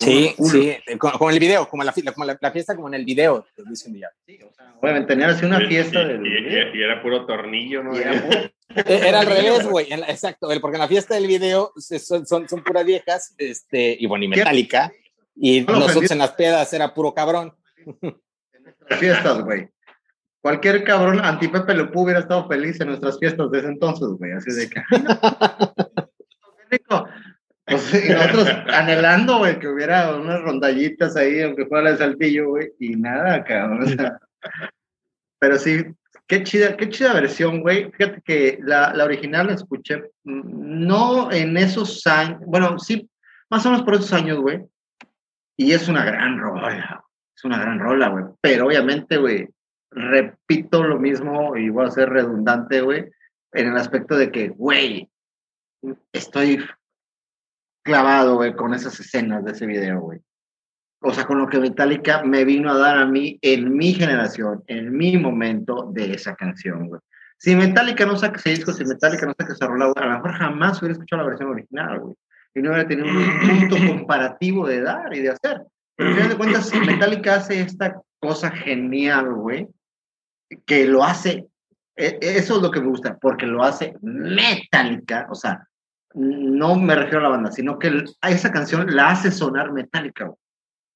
Sí, 0.00 0.34
sí, 0.38 0.76
como, 0.98 1.30
el 1.30 1.38
video, 1.38 1.68
como, 1.68 1.84
la, 1.84 1.94
como 2.12 2.26
la, 2.26 2.50
fiesta 2.50 2.74
como 2.74 2.88
en 2.88 2.94
el 2.94 3.04
video 3.04 3.46
de 3.56 3.62
Whisky 3.62 3.90
in 3.90 4.00
the 4.00 4.06
Sí, 4.26 4.42
o 4.42 4.52
sea, 4.52 4.74
obviamente 4.80 5.14
tener 5.14 5.30
así 5.30 5.46
una 5.46 5.60
fiesta. 5.60 6.02
Y, 6.02 6.82
era 6.82 7.02
puro 7.02 7.26
tornillo, 7.26 7.82
¿no? 7.82 7.92
Eh, 8.76 9.02
era, 9.06 9.20
al 9.20 9.26
revés, 9.26 9.68
güey, 9.68 9.92
exacto, 9.92 10.48
porque 10.60 10.76
en 10.76 10.80
la 10.80 10.88
fiesta 10.88 11.14
del 11.14 11.28
video 11.28 11.72
son, 11.76 12.26
son, 12.26 12.48
son 12.48 12.64
puras 12.64 12.84
viejas, 12.84 13.32
este, 13.38 13.96
y 14.00 14.06
bueno, 14.06 14.24
y 14.24 14.28
metálica, 14.28 14.90
y 15.36 15.62
nosotros 15.62 16.10
en 16.10 16.18
las 16.18 16.32
pedas 16.32 16.72
era 16.72 16.92
puro 16.94 17.14
cabrón. 17.14 17.54
En 18.02 18.62
nuestras 18.62 19.00
fiestas, 19.00 19.42
güey 19.42 19.68
cualquier 20.44 20.84
cabrón 20.84 21.24
anti-Pepe 21.24 21.74
Le 21.74 21.88
hubiera 21.94 22.20
estado 22.20 22.46
feliz 22.46 22.78
en 22.78 22.88
nuestras 22.88 23.18
fiestas 23.18 23.50
de 23.50 23.60
ese 23.60 23.68
entonces, 23.68 24.08
güey. 24.18 24.32
Así 24.32 24.52
de 24.52 24.68
que. 24.68 24.82
rico. 26.70 27.08
Pues, 27.64 27.94
y 27.94 28.10
nosotros 28.10 28.48
anhelando, 28.66 29.38
güey, 29.38 29.58
que 29.58 29.68
hubiera 29.68 30.14
unas 30.14 30.42
rondallitas 30.42 31.16
ahí, 31.16 31.40
aunque 31.40 31.64
fuera 31.64 31.88
el 31.88 31.96
saltillo, 31.96 32.50
güey, 32.50 32.72
y 32.78 32.90
nada, 32.90 33.42
cabrón. 33.42 33.96
pero 35.38 35.58
sí, 35.58 35.82
qué 36.26 36.42
chida, 36.42 36.76
qué 36.76 36.90
chida 36.90 37.14
versión, 37.14 37.62
güey. 37.62 37.90
Fíjate 37.92 38.20
que 38.22 38.58
la, 38.62 38.92
la 38.92 39.04
original 39.04 39.46
la 39.46 39.54
escuché, 39.54 40.10
mm, 40.24 40.86
no 40.86 41.32
en 41.32 41.56
esos 41.56 42.06
años, 42.06 42.40
bueno, 42.44 42.78
sí, 42.78 43.08
más 43.48 43.64
o 43.64 43.70
menos 43.70 43.86
por 43.86 43.94
esos 43.94 44.12
años, 44.12 44.40
güey. 44.40 44.62
Y 45.56 45.72
es 45.72 45.88
una 45.88 46.04
gran 46.04 46.38
rola, 46.38 47.04
es 47.36 47.44
una 47.44 47.58
gran 47.58 47.78
rola, 47.78 48.08
güey. 48.08 48.24
Pero 48.40 48.66
obviamente, 48.66 49.16
güey, 49.16 49.48
repito 49.90 50.82
lo 50.82 50.98
mismo 50.98 51.56
y 51.56 51.68
voy 51.70 51.86
a 51.86 51.90
ser 51.90 52.10
redundante, 52.10 52.80
güey, 52.80 53.10
en 53.52 53.68
el 53.68 53.76
aspecto 53.76 54.16
de 54.16 54.32
que, 54.32 54.48
güey, 54.48 55.08
estoy 56.12 56.64
clavado, 57.84 58.36
güey, 58.36 58.54
con 58.54 58.74
esas 58.74 58.98
escenas 58.98 59.44
de 59.44 59.52
ese 59.52 59.66
video, 59.66 60.00
güey. 60.00 60.20
O 61.00 61.12
sea, 61.12 61.24
con 61.24 61.38
lo 61.38 61.46
que 61.48 61.60
Metallica 61.60 62.22
me 62.24 62.44
vino 62.44 62.70
a 62.70 62.78
dar 62.78 62.98
a 62.98 63.06
mí 63.06 63.38
en 63.42 63.76
mi 63.76 63.92
generación, 63.92 64.64
en 64.66 64.96
mi 64.96 65.18
momento 65.18 65.90
de 65.92 66.14
esa 66.14 66.34
canción, 66.34 66.88
güey. 66.88 67.00
Si 67.36 67.54
Metallica 67.54 68.06
no 68.06 68.16
saca 68.16 68.38
ese 68.38 68.50
disco, 68.50 68.72
si 68.72 68.84
Metallica 68.84 69.26
no 69.26 69.34
saca 69.38 69.52
esa 69.52 69.66
rola, 69.66 69.92
a 69.94 70.06
lo 70.06 70.12
mejor 70.12 70.32
jamás 70.32 70.80
hubiera 70.80 70.94
escuchado 70.94 71.22
la 71.22 71.28
versión 71.28 71.50
original, 71.50 72.00
güey. 72.00 72.16
Y 72.54 72.62
no 72.62 72.70
hubiera 72.70 72.88
tenido 72.88 73.08
un 73.08 73.40
punto 73.40 73.76
comparativo 73.86 74.66
de 74.66 74.82
dar 74.82 75.14
y 75.14 75.20
de 75.20 75.30
hacer. 75.30 75.62
Pero 75.96 76.08
al 76.08 76.14
final 76.14 76.28
de 76.30 76.36
cuentas, 76.36 76.72
Metallica 76.74 77.34
hace 77.36 77.60
esta 77.60 78.00
cosa 78.20 78.50
genial, 78.50 79.34
güey, 79.34 79.68
que 80.66 80.86
lo 80.86 81.04
hace, 81.04 81.46
e, 81.96 82.18
eso 82.20 82.56
es 82.56 82.62
lo 82.62 82.70
que 82.70 82.80
me 82.80 82.88
gusta, 82.88 83.18
porque 83.18 83.46
lo 83.46 83.62
hace 83.62 83.94
metálica, 84.02 85.26
o 85.30 85.34
sea, 85.34 85.68
no 86.14 86.76
me 86.76 86.94
refiero 86.94 87.18
a 87.20 87.22
la 87.24 87.28
banda, 87.28 87.52
sino 87.52 87.78
que 87.78 88.04
a 88.20 88.30
esa 88.30 88.52
canción 88.52 88.94
la 88.94 89.10
hace 89.10 89.30
sonar 89.30 89.72
metálica. 89.72 90.32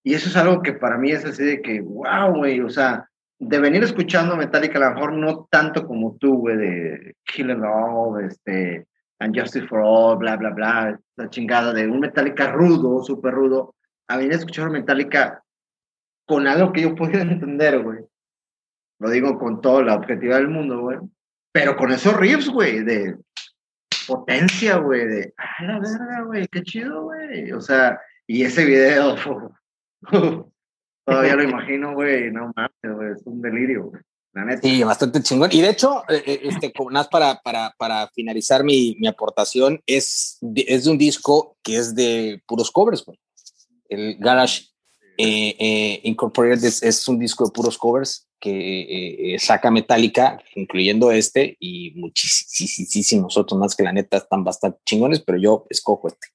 Y 0.05 0.15
eso 0.15 0.29
es 0.29 0.37
algo 0.37 0.63
que 0.63 0.73
para 0.73 0.97
mí 0.97 1.11
es 1.11 1.25
así 1.25 1.45
de 1.45 1.61
que, 1.61 1.81
wow, 1.81 2.35
güey, 2.37 2.61
o 2.61 2.71
sea, 2.71 3.09
de 3.39 3.59
venir 3.59 3.83
escuchando 3.83 4.37
Metallica, 4.37 4.79
a 4.79 4.89
lo 4.89 4.95
mejor 4.95 5.13
no 5.13 5.49
tanto 5.51 5.87
como 5.87 6.17
tú, 6.17 6.39
güey, 6.39 6.57
de 6.57 7.17
Kill 7.25 7.51
It 7.51 7.59
All, 7.63 8.25
este, 8.25 8.87
And 9.21 9.35
Justice 9.35 9.66
for 9.66 9.81
All, 9.81 10.16
bla, 10.16 10.37
bla, 10.37 10.51
bla, 10.51 10.99
la 11.16 11.31
chingada 11.31 11.73
de 11.73 11.87
un 11.89 12.01
Metallica 12.01 12.53
rudo, 12.53 13.03
súper 13.03 13.35
rudo, 13.35 13.75
a 14.09 14.16
venir 14.16 14.33
a 14.33 14.37
escuchar 14.37 14.71
Metallica 14.71 15.43
con 16.27 16.47
algo 16.47 16.73
que 16.73 16.83
yo 16.83 16.95
pudiera 16.95 17.23
entender, 17.33 17.83
güey. 17.83 17.99
Lo 19.01 19.11
digo 19.11 19.39
con 19.39 19.61
toda 19.61 19.83
la 19.83 19.95
objetividad 19.95 20.37
del 20.37 20.49
mundo, 20.49 20.81
güey. 20.81 20.99
Pero 21.53 21.77
con 21.77 21.91
esos 21.91 22.16
riffs, 22.16 22.49
güey, 22.49 22.85
de 22.85 23.16
potencia, 24.07 24.77
güey, 24.77 25.07
de, 25.07 25.35
ah, 25.37 25.64
la 25.64 25.79
verga, 25.81 26.23
güey, 26.23 26.47
qué 26.49 26.62
chido, 26.62 27.05
güey. 27.05 27.53
O 27.53 27.61
sea, 27.61 28.01
y 28.27 28.43
ese 28.45 28.64
video, 28.64 29.16
todavía 31.05 31.37
lo 31.37 31.43
imagino, 31.43 31.95
güey, 31.95 32.31
no 32.31 32.53
mames, 32.55 32.97
güey, 32.97 33.12
es 33.12 33.27
un 33.27 33.41
delirio, 33.41 33.85
güey. 33.85 34.03
Sí, 34.62 34.82
bastante 34.82 35.22
chingón. 35.22 35.51
Y 35.53 35.61
de 35.61 35.70
hecho, 35.70 36.03
eh, 36.09 36.22
eh, 36.26 36.41
este, 36.45 36.72
más 36.91 37.09
para, 37.09 37.41
para, 37.43 37.74
para 37.78 38.09
finalizar 38.09 38.64
mi, 38.64 38.97
mi 38.99 39.07
aportación, 39.07 39.80
es 39.86 40.39
de, 40.41 40.64
es 40.68 40.84
de 40.84 40.91
un 40.91 40.99
disco 40.99 41.57
que 41.62 41.76
es 41.76 41.95
de 41.95 42.43
puros 42.47 42.70
covers, 42.70 43.05
güey. 43.05 43.18
El 43.89 44.16
Garage 44.18 44.66
eh, 45.16 46.01
Incorporated 46.05 46.64
es, 46.64 46.82
es, 46.82 47.09
un 47.09 47.18
disco 47.18 47.45
de 47.45 47.51
puros 47.51 47.78
covers 47.78 48.28
que 48.39 49.34
eh, 49.34 49.39
saca 49.39 49.70
Metallica, 49.70 50.39
incluyendo 50.55 51.11
este, 51.11 51.57
y 51.59 51.93
muchísimos 51.97 53.36
otros 53.36 53.59
más 53.59 53.74
que 53.74 53.82
la 53.82 53.93
neta 53.93 54.18
están 54.18 54.45
bastante 54.45 54.78
chingones, 54.84 55.20
pero 55.20 55.39
yo 55.39 55.66
escojo 55.70 56.09
este. 56.09 56.28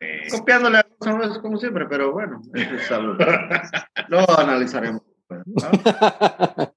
Eh, 0.00 0.28
copiándole 0.30 0.78
a 0.78 0.86
los 1.00 1.38
como 1.38 1.58
siempre, 1.58 1.86
pero 1.86 2.12
bueno, 2.12 2.40
eso 2.54 3.00
Lo 4.08 4.38
analizaremos. 4.38 5.02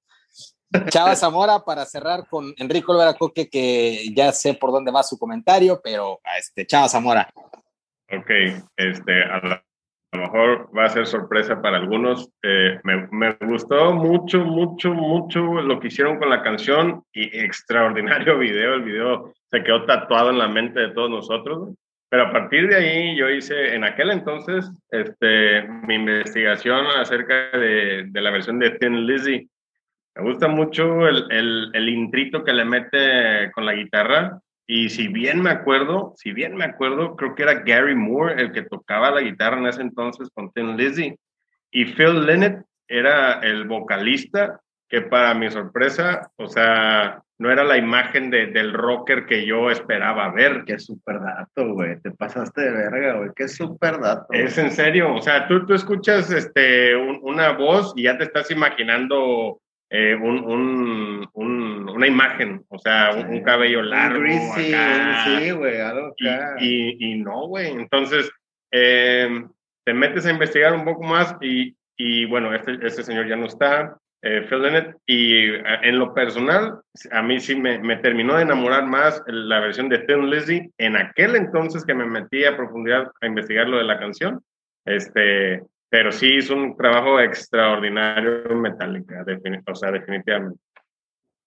Chava 0.89 1.15
Zamora 1.15 1.59
para 1.59 1.85
cerrar 1.85 2.27
con 2.27 2.53
Enrico 2.57 2.91
Olvera 2.91 3.13
Coque, 3.13 3.49
que 3.49 4.13
ya 4.13 4.31
sé 4.31 4.53
por 4.53 4.71
dónde 4.71 4.91
va 4.91 5.03
su 5.03 5.17
comentario, 5.17 5.79
pero 5.83 6.19
este, 6.37 6.65
Chava 6.65 6.89
Zamora. 6.89 7.29
Ok, 8.09 8.29
este, 8.75 9.23
a 9.23 9.39
lo 9.39 10.21
mejor 10.21 10.69
va 10.75 10.85
a 10.85 10.89
ser 10.89 11.05
sorpresa 11.05 11.61
para 11.61 11.77
algunos. 11.77 12.29
Eh, 12.43 12.79
me, 12.83 13.07
me, 13.11 13.33
gustó 13.41 13.93
mucho, 13.93 14.39
mucho, 14.39 14.93
mucho 14.93 15.41
lo 15.61 15.79
que 15.79 15.87
hicieron 15.87 16.17
con 16.17 16.29
la 16.29 16.41
canción 16.41 17.03
y 17.13 17.23
extraordinario 17.37 18.37
video. 18.39 18.75
El 18.75 18.83
video 18.83 19.33
se 19.51 19.63
quedó 19.63 19.85
tatuado 19.85 20.29
en 20.29 20.37
la 20.37 20.47
mente 20.47 20.79
de 20.79 20.89
todos 20.89 21.09
nosotros. 21.09 21.73
Pero 22.09 22.27
a 22.27 22.31
partir 22.31 22.69
de 22.69 22.75
ahí 22.77 23.17
yo 23.17 23.29
hice 23.29 23.75
en 23.75 23.83
aquel 23.83 24.11
entonces 24.11 24.71
este, 24.91 25.63
mi 25.63 25.95
investigación 25.95 26.87
acerca 26.97 27.57
de, 27.57 28.05
de 28.07 28.21
la 28.21 28.31
versión 28.31 28.59
de 28.59 28.71
Thin 28.71 29.05
Lizzy. 29.05 29.49
Me 30.17 30.23
gusta 30.23 30.47
mucho 30.47 31.07
el, 31.07 31.25
el, 31.31 31.71
el 31.73 31.89
intrito 31.89 32.43
que 32.43 32.53
le 32.53 32.65
mete 32.65 33.51
con 33.53 33.65
la 33.65 33.73
guitarra 33.73 34.39
y 34.69 34.89
si 34.89 35.07
bien 35.07 35.41
me 35.41 35.49
acuerdo, 35.49 36.13
si 36.17 36.33
bien 36.33 36.55
me 36.55 36.65
acuerdo, 36.65 37.15
creo 37.15 37.35
que 37.35 37.43
era 37.43 37.61
Gary 37.61 37.95
Moore 37.95 38.41
el 38.41 38.51
que 38.51 38.63
tocaba 38.63 39.11
la 39.11 39.21
guitarra 39.21 39.57
en 39.59 39.67
ese 39.67 39.81
entonces 39.81 40.29
con 40.33 40.51
Tim 40.51 40.75
Lizzy. 40.75 41.15
Y 41.71 41.85
Phil 41.85 42.25
Lynott 42.25 42.65
era 42.87 43.39
el 43.39 43.65
vocalista, 43.65 44.59
que 44.89 45.01
para 45.01 45.33
mi 45.33 45.49
sorpresa, 45.49 46.31
o 46.35 46.47
sea, 46.47 47.21
no 47.37 47.49
era 47.49 47.63
la 47.63 47.77
imagen 47.77 48.29
de, 48.29 48.47
del 48.47 48.73
rocker 48.73 49.25
que 49.25 49.45
yo 49.45 49.71
esperaba 49.71 50.31
ver. 50.31 50.63
Qué 50.65 50.79
súper 50.79 51.21
dato, 51.21 51.73
güey. 51.73 52.01
Te 52.01 52.11
pasaste 52.11 52.61
de 52.61 52.71
verga, 52.71 53.13
güey. 53.19 53.29
Qué 53.35 53.47
súper 53.47 53.99
dato. 53.99 54.25
Es 54.31 54.57
en 54.57 54.71
serio. 54.71 55.13
O 55.13 55.21
sea, 55.21 55.47
tú, 55.47 55.65
tú 55.65 55.75
escuchas 55.75 56.29
este, 56.31 56.93
una 56.95 57.51
voz 57.53 57.93
y 57.95 58.03
ya 58.03 58.17
te 58.17 58.25
estás 58.25 58.51
imaginando 58.51 59.61
eh, 59.89 60.15
un, 60.15 61.27
un, 61.33 61.89
una 61.89 62.07
imagen, 62.07 62.65
o 62.69 62.77
sea, 62.77 63.11
un, 63.15 63.41
cabello 63.41 63.81
largo. 63.81 64.23
sí, 64.55 65.51
güey, 65.51 65.77
y, 66.59 67.11
y, 67.11 67.19
no, 67.19 67.47
güey. 67.47 67.71
Entonces, 67.71 68.29
em, 68.71 69.49
te 69.85 69.93
metes 69.93 70.25
a 70.25 70.31
investigar 70.31 70.73
un 70.73 70.83
poco 70.83 71.03
más 71.03 71.35
y, 71.41 71.75
y 71.95 72.25
bueno, 72.25 72.53
este, 72.53 72.77
este 72.85 73.03
señor 73.03 73.27
ya 73.27 73.37
no 73.37 73.45
está, 73.45 73.97
eh, 74.23 74.45
Phil 74.49 74.95
y 75.05 75.51
eh, 75.51 75.63
en 75.83 75.99
lo 75.99 76.13
personal, 76.13 76.81
a 77.11 77.21
mí 77.21 77.39
sí 77.39 77.55
me, 77.55 77.79
me, 77.79 77.97
terminó 77.97 78.35
de 78.35 78.43
enamorar 78.43 78.85
más 78.85 79.23
la 79.27 79.59
versión 79.59 79.89
de 79.89 79.99
Thin 79.99 80.29
Lizzy 80.29 80.69
en 80.79 80.97
aquel 80.97 81.35
entonces 81.35 81.85
que 81.85 81.93
me 81.93 82.05
metí 82.05 82.43
a 82.43 82.57
profundidad 82.57 83.11
a 83.21 83.27
investigar 83.27 83.69
lo 83.69 83.77
de 83.77 83.83
la 83.83 83.99
canción. 83.99 84.41
Este, 84.85 85.61
pero 85.89 86.11
sí 86.11 86.35
hizo 86.35 86.55
un 86.55 86.75
trabajo 86.75 87.19
extraordinario 87.19 88.49
en 88.49 88.61
Metallica, 88.61 89.25
o 89.67 89.75
sea, 89.75 89.91
definitivamente. 89.91 90.59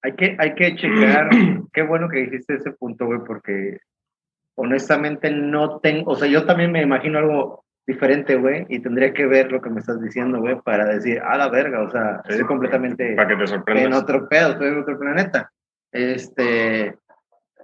Hay 0.02 0.12
que, 0.14 0.36
hay 0.38 0.54
que 0.54 0.76
checar, 0.76 1.28
qué 1.72 1.82
bueno 1.82 2.08
que 2.08 2.20
dijiste 2.20 2.54
ese 2.54 2.72
punto, 2.72 3.06
güey, 3.06 3.20
porque 3.26 3.78
honestamente 4.56 5.30
no 5.30 5.78
tengo, 5.80 6.12
o 6.12 6.16
sea, 6.16 6.28
yo 6.28 6.44
también 6.46 6.72
me 6.72 6.82
imagino 6.82 7.18
algo 7.18 7.64
diferente, 7.86 8.36
güey, 8.36 8.66
y 8.68 8.80
tendría 8.80 9.12
que 9.12 9.26
ver 9.26 9.50
lo 9.50 9.60
que 9.60 9.70
me 9.70 9.80
estás 9.80 10.00
diciendo, 10.00 10.38
güey, 10.38 10.60
para 10.60 10.86
decir, 10.86 11.20
a 11.20 11.36
la 11.36 11.48
verga, 11.48 11.82
o 11.82 11.90
sea, 11.90 12.22
estoy 12.26 12.46
completamente 12.46 13.14
para 13.14 13.28
que 13.28 13.36
te 13.36 13.46
sorprendas. 13.46 13.86
en 13.86 13.92
otro 13.92 14.28
pedo, 14.28 14.52
estoy 14.52 14.68
en 14.68 14.78
otro 14.78 14.98
planeta. 14.98 15.50
Este, 15.92 16.94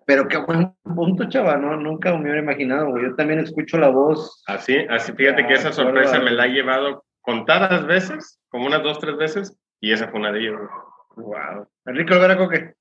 Pero 0.06 0.28
qué 0.28 0.36
buen 0.36 0.72
punto, 0.82 1.28
chaval, 1.28 1.60
¿no? 1.60 1.76
Nunca 1.76 2.12
me 2.12 2.22
hubiera 2.22 2.38
imaginado, 2.38 2.90
güey. 2.90 3.04
Yo 3.04 3.16
también 3.16 3.40
escucho 3.40 3.76
la 3.76 3.88
voz. 3.88 4.42
Así, 4.46 4.78
así, 4.88 5.12
fíjate 5.12 5.46
que 5.46 5.54
esa 5.54 5.72
sorpresa 5.72 6.20
me 6.20 6.30
la 6.30 6.44
ha 6.44 6.46
llevado 6.46 7.04
contadas 7.22 7.84
veces, 7.86 8.40
como 8.48 8.66
unas 8.66 8.84
dos, 8.84 9.00
tres 9.00 9.16
veces, 9.16 9.58
y 9.80 9.92
esa 9.92 10.08
fue 10.08 10.20
una 10.20 10.30
de 10.30 10.38
ellas. 10.38 10.60
Wow. 11.16 11.68
Enrique 11.86 12.14
Olvera 12.14 12.38
Coque. 12.38 12.74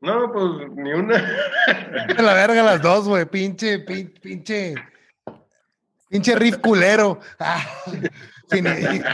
No, 0.00 0.32
pues 0.32 0.68
ni 0.74 0.92
una. 0.92 1.16
la 2.18 2.34
verga 2.34 2.62
las 2.62 2.82
dos, 2.82 3.08
güey. 3.08 3.24
Pinche, 3.24 3.78
pinche, 3.80 4.20
pinche. 4.20 4.74
Pinche 6.08 6.34
riff 6.34 6.58
culero. 6.58 7.20
Ah, 7.38 7.64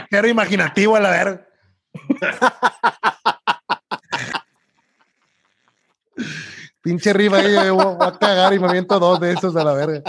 cero 0.09 0.27
imaginativo 0.27 0.95
a 0.95 0.99
la 0.99 1.11
verga. 1.11 1.47
Pinche 6.85 7.11
riff 7.13 7.33
ahí, 7.33 7.71
voy 7.71 7.97
a 7.99 8.11
cagar 8.11 8.53
y 8.53 8.59
me 8.59 8.67
aviento 8.67 8.99
dos 8.99 9.19
de 9.19 9.31
esos 9.31 9.55
a 9.55 9.63
la 9.63 9.73
verga. 9.73 10.03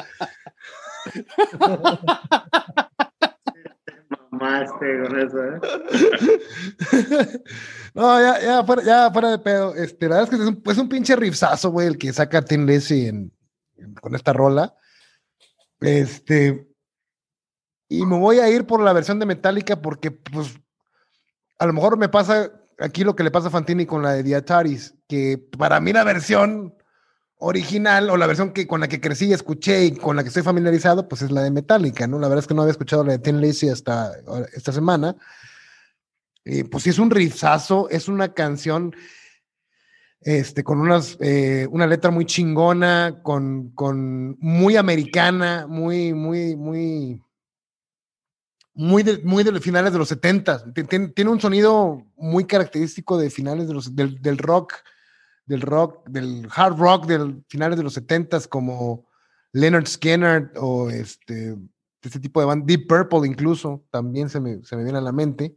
Mamaste 4.31 5.03
con 5.03 5.19
eso, 5.19 5.43
¿eh? 5.43 5.59
No, 7.95 8.21
ya, 8.21 8.43
ya, 8.43 8.63
fuera, 8.63 8.83
ya 8.83 9.11
fuera 9.11 9.31
de 9.31 9.39
pedo. 9.39 9.75
Este, 9.75 10.07
la 10.07 10.17
verdad 10.17 10.35
es 10.35 10.39
que 10.39 10.45
es 10.45 10.49
un, 10.51 10.63
es 10.67 10.77
un 10.77 10.89
pinche 10.91 11.17
riffsazo, 11.17 11.71
güey, 11.71 11.87
el 11.87 11.97
que 11.97 12.13
saca 12.13 12.43
Tim 12.43 12.69
en, 12.69 13.33
con 14.03 14.15
esta 14.15 14.35
rola. 14.35 14.75
Este. 15.81 16.69
Y 17.89 18.05
me 18.05 18.19
voy 18.19 18.41
a 18.41 18.51
ir 18.51 18.67
por 18.67 18.83
la 18.83 18.93
versión 18.93 19.19
de 19.19 19.25
Metallica 19.25 19.81
porque, 19.81 20.11
pues, 20.11 20.61
a 21.59 21.65
lo 21.65 21.73
mejor 21.73 21.97
me 21.97 22.11
pasa 22.11 22.53
aquí 22.79 23.05
lo 23.05 23.17
que 23.17 23.25
le 23.25 23.31
pasa 23.31 23.49
a 23.49 23.51
Fantini 23.51 23.87
con 23.87 24.03
la 24.03 24.13
de 24.13 24.23
Diataris, 24.23 24.95
que 25.09 25.39
para 25.59 25.81
mí 25.81 25.93
la 25.93 26.05
versión 26.05 26.75
original 27.39 28.11
o 28.11 28.17
la 28.17 28.27
versión 28.27 28.53
que 28.53 28.67
con 28.67 28.81
la 28.81 28.89
que 28.89 29.01
crecí, 29.01 29.33
escuché 29.33 29.85
y 29.85 29.93
con 29.93 30.17
la 30.17 30.23
que 30.23 30.29
estoy 30.29 30.43
familiarizado, 30.43 31.09
pues 31.09 31.23
es 31.23 31.31
la 31.31 31.43
de 31.43 31.51
Metallica, 31.51 32.07
¿no? 32.07 32.19
La 32.19 32.29
verdad 32.29 32.43
es 32.43 32.47
que 32.47 32.55
no 32.55 32.63
había 32.63 32.73
escuchado 32.73 33.05
la 33.05 33.13
de 33.13 33.19
Tim 33.19 33.41
Lacey 33.41 33.69
hasta 33.69 34.13
esta 34.55 34.73
semana. 34.73 35.17
Y 36.45 36.63
pues 36.65 36.85
sí, 36.85 36.91
es 36.91 36.99
un 36.99 37.11
rizazo, 37.11 37.89
es 37.91 38.09
una 38.09 38.33
canción 38.33 38.95
este, 40.21 40.65
con 40.65 40.81
unas, 40.81 41.17
eh, 41.21 41.67
una 41.71 41.87
letra 41.87 42.11
muy 42.11 42.25
chingona, 42.25 43.21
con, 43.23 43.71
con 43.71 44.37
muy 44.39 44.77
americana, 44.77 45.67
muy, 45.69 46.15
muy, 46.15 46.57
muy, 46.57 47.23
muy 48.77 49.03
de, 49.03 49.19
muy 49.25 49.43
de 49.43 49.61
finales 49.61 49.93
de 49.93 49.99
los 49.99 50.09
70. 50.09 50.73
Tiene, 51.15 51.31
un 51.31 51.41
sonido 51.41 52.07
muy 52.17 52.45
característico 52.45 53.19
de 53.19 53.31
finales 53.31 53.67
de 53.67 53.75
los, 53.75 53.97
del, 53.97 54.23
del 54.23 54.39
rock 54.39 54.75
del 55.47 55.61
rock, 55.61 56.07
del 56.09 56.49
hard 56.55 56.77
rock 56.77 57.07
del 57.07 57.45
finales 57.49 57.79
de 57.79 57.85
los 57.85 57.95
70 57.95 58.41
como 58.49 59.09
Leonard 59.53 59.87
Skinner 59.87 60.53
o 60.57 60.91
este, 60.91 61.57
este 62.03 62.21
tipo 62.21 62.41
de 62.41 62.47
band, 62.47 62.67
Deep 62.67 62.87
Purple 62.89 63.27
incluso, 63.27 63.85
también 63.91 64.29
se 64.29 64.41
me, 64.41 64.63
se 64.65 64.77
me 64.77 64.83
viene 64.83 64.99
a 64.99 65.03
la 65.03 65.13
mente. 65.13 65.57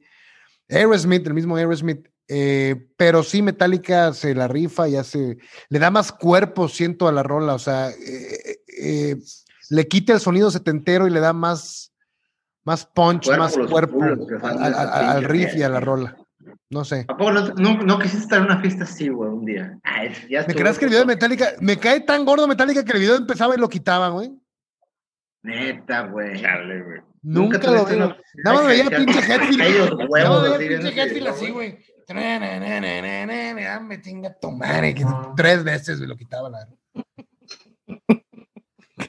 Aerosmith, 0.69 1.25
el 1.25 1.33
mismo 1.33 1.55
Aerosmith, 1.55 2.07
eh, 2.27 2.87
pero 2.95 3.23
sí 3.23 3.41
Metallica 3.41 4.13
se 4.13 4.35
la 4.35 4.47
rifa 4.47 4.87
y 4.87 4.95
hace, 4.95 5.39
le 5.69 5.79
da 5.79 5.89
más 5.89 6.11
cuerpo, 6.11 6.67
siento, 6.69 7.07
a 7.07 7.11
la 7.11 7.23
rola, 7.23 7.55
o 7.55 7.59
sea, 7.59 7.89
eh, 7.89 8.61
eh, 8.79 9.15
le 9.71 9.87
quita 9.87 10.13
el 10.13 10.19
sonido 10.19 10.51
setentero 10.51 11.07
y 11.07 11.09
le 11.09 11.19
da 11.19 11.33
más, 11.33 11.88
más 12.65 12.85
punch, 12.85 13.29
más 13.37 13.57
cuerpo 13.57 14.03
al 14.03 15.23
riff 15.23 15.55
y 15.55 15.63
a 15.63 15.69
la 15.69 15.79
rola. 15.79 16.17
No 16.69 16.85
sé. 16.85 17.05
¿A 17.07 17.17
poco 17.17 17.31
no, 17.31 17.77
no, 17.77 17.99
quisiste 17.99 18.23
estar 18.23 18.39
en 18.39 18.45
una 18.45 18.61
fiesta 18.61 18.83
así, 18.83 19.09
güey, 19.09 19.29
un 19.29 19.45
día? 19.45 19.79
¿Me 20.47 20.53
crees 20.53 20.77
que 20.77 20.85
el 20.85 20.89
video 20.89 21.01
de 21.01 21.07
Metallica, 21.07 21.49
me 21.61 21.77
cae 21.77 22.01
tan 22.01 22.25
gordo 22.25 22.47
Metallica 22.47 22.85
que 22.85 22.91
el 22.91 22.99
video 22.99 23.15
empezaba 23.15 23.55
y 23.55 23.59
lo 23.59 23.69
quitaban, 23.69 24.13
güey? 24.13 24.31
Neta, 25.41 26.07
güey. 26.07 26.41
Dale, 26.41 26.83
güey. 26.83 27.01
Nunca, 27.21 27.57
lo. 27.57 27.85
Nada 28.43 28.57
más 28.57 28.67
veía 28.67 28.89
pinche 28.89 29.19
Headfield. 29.19 29.97
Nada 30.09 30.29
más 30.29 30.57
veía 30.57 30.79
pinche 30.79 31.01
Headfield 31.01 31.27
así, 31.27 31.49
güey. 31.49 31.79
Me 32.13 34.01
chinga 34.01 34.33
tomar. 34.33 34.83
Tres 35.35 35.63
veces 35.63 35.99
lo 35.99 36.15
quitaba 36.15 36.49
la. 36.49 36.67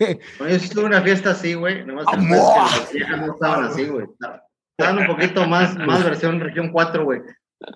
¿Qué? 0.01 0.19
Yo 0.39 0.47
estuve 0.47 0.81
en 0.81 0.89
una 0.89 1.03
fiesta 1.03 1.33
así, 1.33 1.53
güey. 1.53 1.85
Nomás 1.85 2.07
que 2.07 2.17
las 2.17 2.93
viejas 2.93 3.19
no 3.19 3.35
estaban 3.35 3.65
así, 3.65 3.87
güey. 3.87 4.07
Estaban 4.79 4.99
un 4.99 5.07
poquito 5.07 5.47
más, 5.47 5.77
más 5.77 6.03
versión 6.03 6.41
región 6.41 6.73
4, 6.73 7.05
güey. 7.05 7.21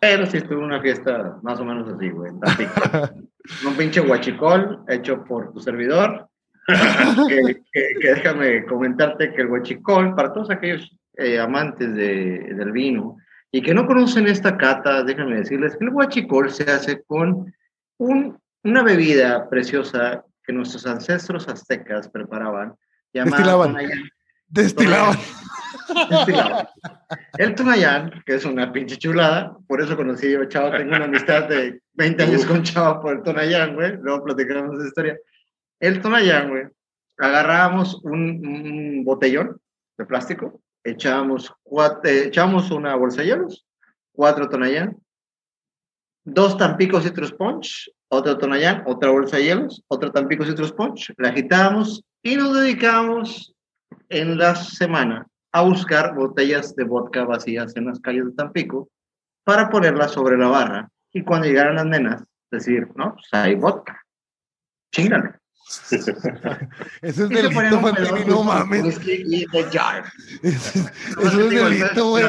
Pero 0.00 0.24
sí 0.24 0.38
estuvo 0.38 0.64
una 0.64 0.80
fiesta 0.80 1.38
más 1.42 1.60
o 1.60 1.66
menos 1.66 1.86
así, 1.86 2.08
güey. 2.08 2.32
un 3.66 3.76
pinche 3.76 4.00
guachicol 4.00 4.82
hecho 4.88 5.22
por 5.24 5.52
tu 5.52 5.60
servidor. 5.60 6.26
que, 7.28 7.62
déjame 8.00 8.64
comentarte 8.64 9.34
que 9.34 9.42
el 9.42 9.48
guachicol, 9.48 10.14
para 10.14 10.32
todos 10.32 10.48
aquellos 10.48 10.96
eh, 11.18 11.38
amantes 11.38 11.94
de, 11.94 12.54
del 12.54 12.72
vino 12.72 13.18
y 13.52 13.60
que 13.60 13.74
no 13.74 13.86
conocen 13.86 14.26
esta 14.28 14.56
cata, 14.56 15.04
déjame 15.04 15.36
decirles 15.36 15.76
que 15.76 15.84
el 15.84 15.90
guachicol 15.90 16.50
se 16.50 16.70
hace 16.70 17.02
con 17.02 17.52
un, 17.98 18.38
una 18.64 18.82
bebida 18.82 19.46
preciosa 19.50 20.24
que 20.44 20.52
nuestros 20.52 20.86
ancestros 20.86 21.48
aztecas 21.48 22.08
preparaban, 22.08 22.74
llamada 23.12 23.72
Destilaban. 24.46 25.18
El 27.38 27.54
Tunayán, 27.54 28.22
que 28.24 28.34
es 28.34 28.44
una 28.44 28.72
pinche 28.72 28.96
chulada, 28.96 29.56
por 29.66 29.80
eso 29.80 29.96
conocí 29.96 30.30
yo 30.30 30.44
Chavo, 30.46 30.70
tengo 30.70 30.94
una 30.94 31.04
amistad 31.04 31.48
de 31.48 31.80
20 31.94 32.22
años 32.22 32.44
con 32.44 32.62
Chavo 32.62 33.00
por 33.02 33.16
el 33.16 33.22
Tunayán, 33.22 33.74
güey, 33.74 33.96
luego 34.00 34.24
platicamos 34.24 34.78
esa 34.78 34.88
historia. 34.88 35.18
El 35.80 36.00
Tunayán, 36.00 36.50
güey, 36.50 36.64
agarrábamos 37.18 38.00
un, 38.04 39.02
botellón 39.04 39.60
de 39.98 40.06
plástico, 40.06 40.60
echábamos, 40.82 41.52
cuatro, 41.62 42.10
eh, 42.10 42.26
echábamos 42.26 42.70
una 42.70 42.94
bolsa 42.94 43.22
de 43.22 43.28
hielos, 43.28 43.66
cuatro 44.12 44.48
Tunayán, 44.48 44.96
dos 46.24 46.56
tampicos 46.56 47.04
Citrus 47.04 47.32
Punch, 47.32 47.90
otro 48.08 48.38
Tonayán, 48.38 48.82
otra 48.86 49.10
bolsa 49.10 49.36
de 49.36 49.44
hielos, 49.44 49.82
otro 49.88 50.10
tampico 50.10 50.44
Citrus 50.44 50.72
Punch, 50.72 51.12
la 51.18 51.28
agitábamos 51.28 52.02
y 52.22 52.36
nos 52.36 52.54
dedicábamos 52.58 53.54
en 54.08 54.38
la 54.38 54.54
semana 54.54 55.26
a 55.52 55.62
buscar 55.62 56.14
botellas 56.14 56.74
de 56.74 56.84
vodka 56.84 57.24
vacías 57.24 57.76
en 57.76 57.86
las 57.86 58.00
calles 58.00 58.26
de 58.26 58.32
Tampico 58.32 58.88
para 59.44 59.68
ponerlas 59.68 60.12
sobre 60.12 60.36
la 60.36 60.48
barra 60.48 60.88
y 61.12 61.22
cuando 61.22 61.46
llegaran 61.46 61.76
las 61.76 61.86
nenas 61.86 62.24
decir, 62.50 62.88
no, 62.96 63.14
pues 63.14 63.28
hay 63.32 63.54
vodka, 63.54 64.02
chingale. 64.92 65.34
Eso 67.02 67.24
es 67.24 67.28
delito, 67.28 67.80
güey, 67.80 68.24
no 68.26 68.42
mames. 68.42 68.84
Eso 68.84 69.00
es 70.42 71.50
delito, 71.50 72.10
güey. 72.10 72.24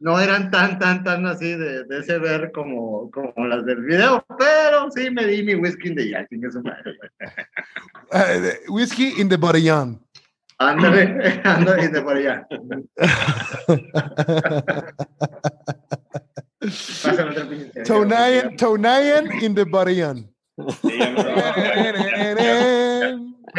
No 0.00 0.18
eran 0.18 0.50
tan, 0.50 0.78
tan, 0.78 1.04
tan 1.04 1.26
así 1.26 1.54
de, 1.54 1.84
de, 1.84 1.98
ese 2.00 2.18
ver 2.18 2.50
como, 2.52 3.08
como 3.10 3.46
las 3.46 3.64
del 3.64 3.84
video, 3.84 4.24
pero 4.36 4.90
sí 4.90 5.10
me 5.10 5.26
di 5.26 5.44
mi 5.44 5.54
whisky 5.54 5.88
in 5.88 5.94
the 5.94 6.08
Jack, 6.08 6.28
uh, 8.12 8.72
whisky 8.72 9.20
in 9.20 9.28
the 9.28 9.36
Botellón. 9.36 10.00
Ándale, 10.58 11.40
ándale 11.44 11.88
de 11.88 12.02
por 12.02 12.16
allá. 12.16 12.46
Tonayan, 17.84 18.56
Tonayan 18.56 19.32
in 19.42 19.54
the 19.54 19.64
Barian. 20.56 21.94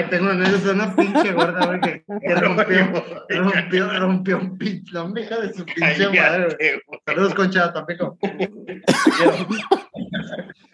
Tengo 0.09 0.23
una 0.23 0.33
anécdota, 0.33 0.71
una 0.71 0.95
pinche 0.95 1.33
gorda, 1.33 1.67
güey, 1.67 1.79
que, 1.81 2.03
que 2.03 2.35
rompió, 2.35 3.03
rompió, 3.29 3.99
rompió 3.99 4.39
un 4.39 4.57
pinche, 4.57 4.91
la 4.91 5.07
hija 5.19 5.39
de 5.39 5.53
su 5.53 5.63
pinche 5.65 6.09
madre. 6.09 6.81
Saludos, 7.05 7.35
Concha, 7.35 7.71
Tampico. 7.71 8.17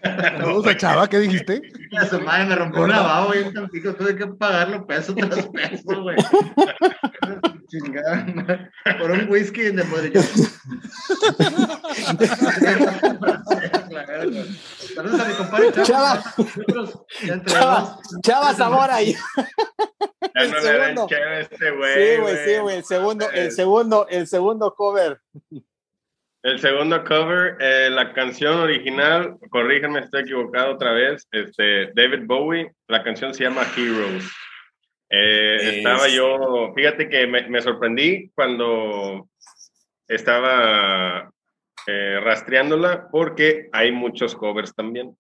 Saludos 0.02 0.68
a 0.68 0.78
Chava, 0.78 1.10
¿qué 1.10 1.20
dijiste? 1.20 1.62
A 1.98 2.06
su 2.06 2.22
madre 2.22 2.46
me 2.46 2.56
rompió 2.56 2.84
una 2.84 3.02
baba, 3.02 3.26
güey, 3.26 3.44
en 3.44 3.54
Tampico, 3.54 3.94
tuve 3.94 4.16
que 4.16 4.26
pagarlo 4.28 4.88
peso 4.88 5.14
tras 5.14 5.48
peso, 5.48 6.02
güey. 6.02 6.16
Chingada, 7.68 8.72
por 9.00 9.12
un 9.12 9.30
whisky 9.30 9.62
de 9.62 9.84
Saludos 14.06 15.20
a 15.20 15.26
mi 15.26 15.34
compadre 15.34 15.72
Chava. 15.84 16.24
Chava, 17.46 18.00
Chava 18.22 18.54
Zamora. 18.54 19.02
Y... 19.02 19.16
el 20.36 20.54
segundo. 20.62 21.08
Este 21.10 21.72
güey, 21.72 21.94
sí, 21.94 22.22
güey, 22.22 22.38
sí, 22.46 22.58
güey. 22.58 22.78
El 22.78 22.84
segundo, 22.84 23.30
el 23.32 23.52
segundo, 23.52 24.08
el 24.10 24.28
segundo 24.28 24.74
cover. 24.76 25.20
El 26.42 26.60
segundo 26.60 27.04
cover, 27.04 27.58
eh, 27.60 27.90
la 27.92 28.14
canción 28.14 28.60
original, 28.60 29.38
corríjanme, 29.50 30.00
estoy 30.00 30.22
equivocado 30.22 30.76
otra 30.76 30.94
vez, 30.94 31.28
este, 31.32 31.92
David 31.94 32.28
Bowie, 32.28 32.72
la 32.88 33.04
canción 33.04 33.34
se 33.34 33.44
llama 33.44 33.68
Heroes. 33.76 34.32
Eh, 35.10 35.80
estaba 35.80 36.08
yo, 36.08 36.72
fíjate 36.74 37.10
que 37.10 37.28
me, 37.28 37.46
me 37.50 37.62
sorprendí 37.62 38.32
cuando 38.36 39.28
estaba 40.08 41.30
eh, 41.88 42.20
rastreándola 42.24 43.10
porque 43.12 43.70
hay 43.72 43.92
muchos 43.92 44.36
covers 44.36 44.74
también. 44.74 45.16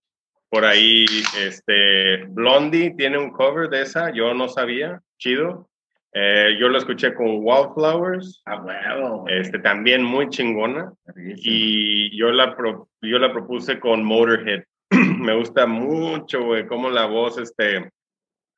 Por 0.49 0.65
ahí, 0.65 1.05
este, 1.39 2.25
Blondie 2.29 2.95
tiene 2.97 3.19
un 3.19 3.29
cover 3.29 3.69
de 3.69 3.83
esa, 3.83 4.11
yo 4.11 4.33
no 4.33 4.49
sabía, 4.49 4.99
chido. 5.17 5.69
Eh, 6.11 6.57
yo 6.59 6.69
lo 6.69 6.79
escuché 6.79 7.13
con 7.13 7.39
Wildflowers. 7.41 8.41
Ah, 8.45 8.59
bueno. 8.59 9.25
Este, 9.27 9.59
también 9.59 10.03
muy 10.03 10.27
chingona. 10.29 10.91
Y 11.15 12.17
yo 12.17 12.31
la, 12.31 12.55
yo 13.01 13.19
la 13.19 13.31
propuse 13.31 13.79
con 13.79 14.03
Motorhead. 14.03 14.63
Me 15.19 15.35
gusta 15.35 15.67
mucho, 15.67 16.43
güey, 16.43 16.65
como 16.65 16.89
la 16.89 17.05
voz, 17.05 17.37
este, 17.37 17.91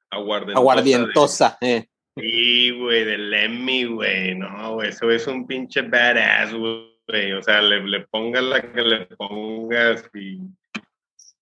aguardientosa. 0.09 0.59
Aguardientosa, 0.59 1.57
eh. 1.59 1.85
Sí, 2.15 2.71
güey, 2.71 3.05
del 3.05 3.29
Lemmy, 3.29 3.85
güey, 3.85 4.35
no, 4.35 4.73
güey, 4.73 4.89
eso 4.89 5.09
es 5.09 5.27
un 5.27 5.47
pinche 5.47 5.81
badass, 5.81 6.53
güey, 6.53 6.90
o 7.37 7.43
sea, 7.43 7.61
le, 7.61 7.83
le 7.83 8.07
pongas 8.07 8.43
la 8.43 8.61
que 8.61 8.81
le 8.81 9.05
pongas 9.07 10.09
y 10.13 10.39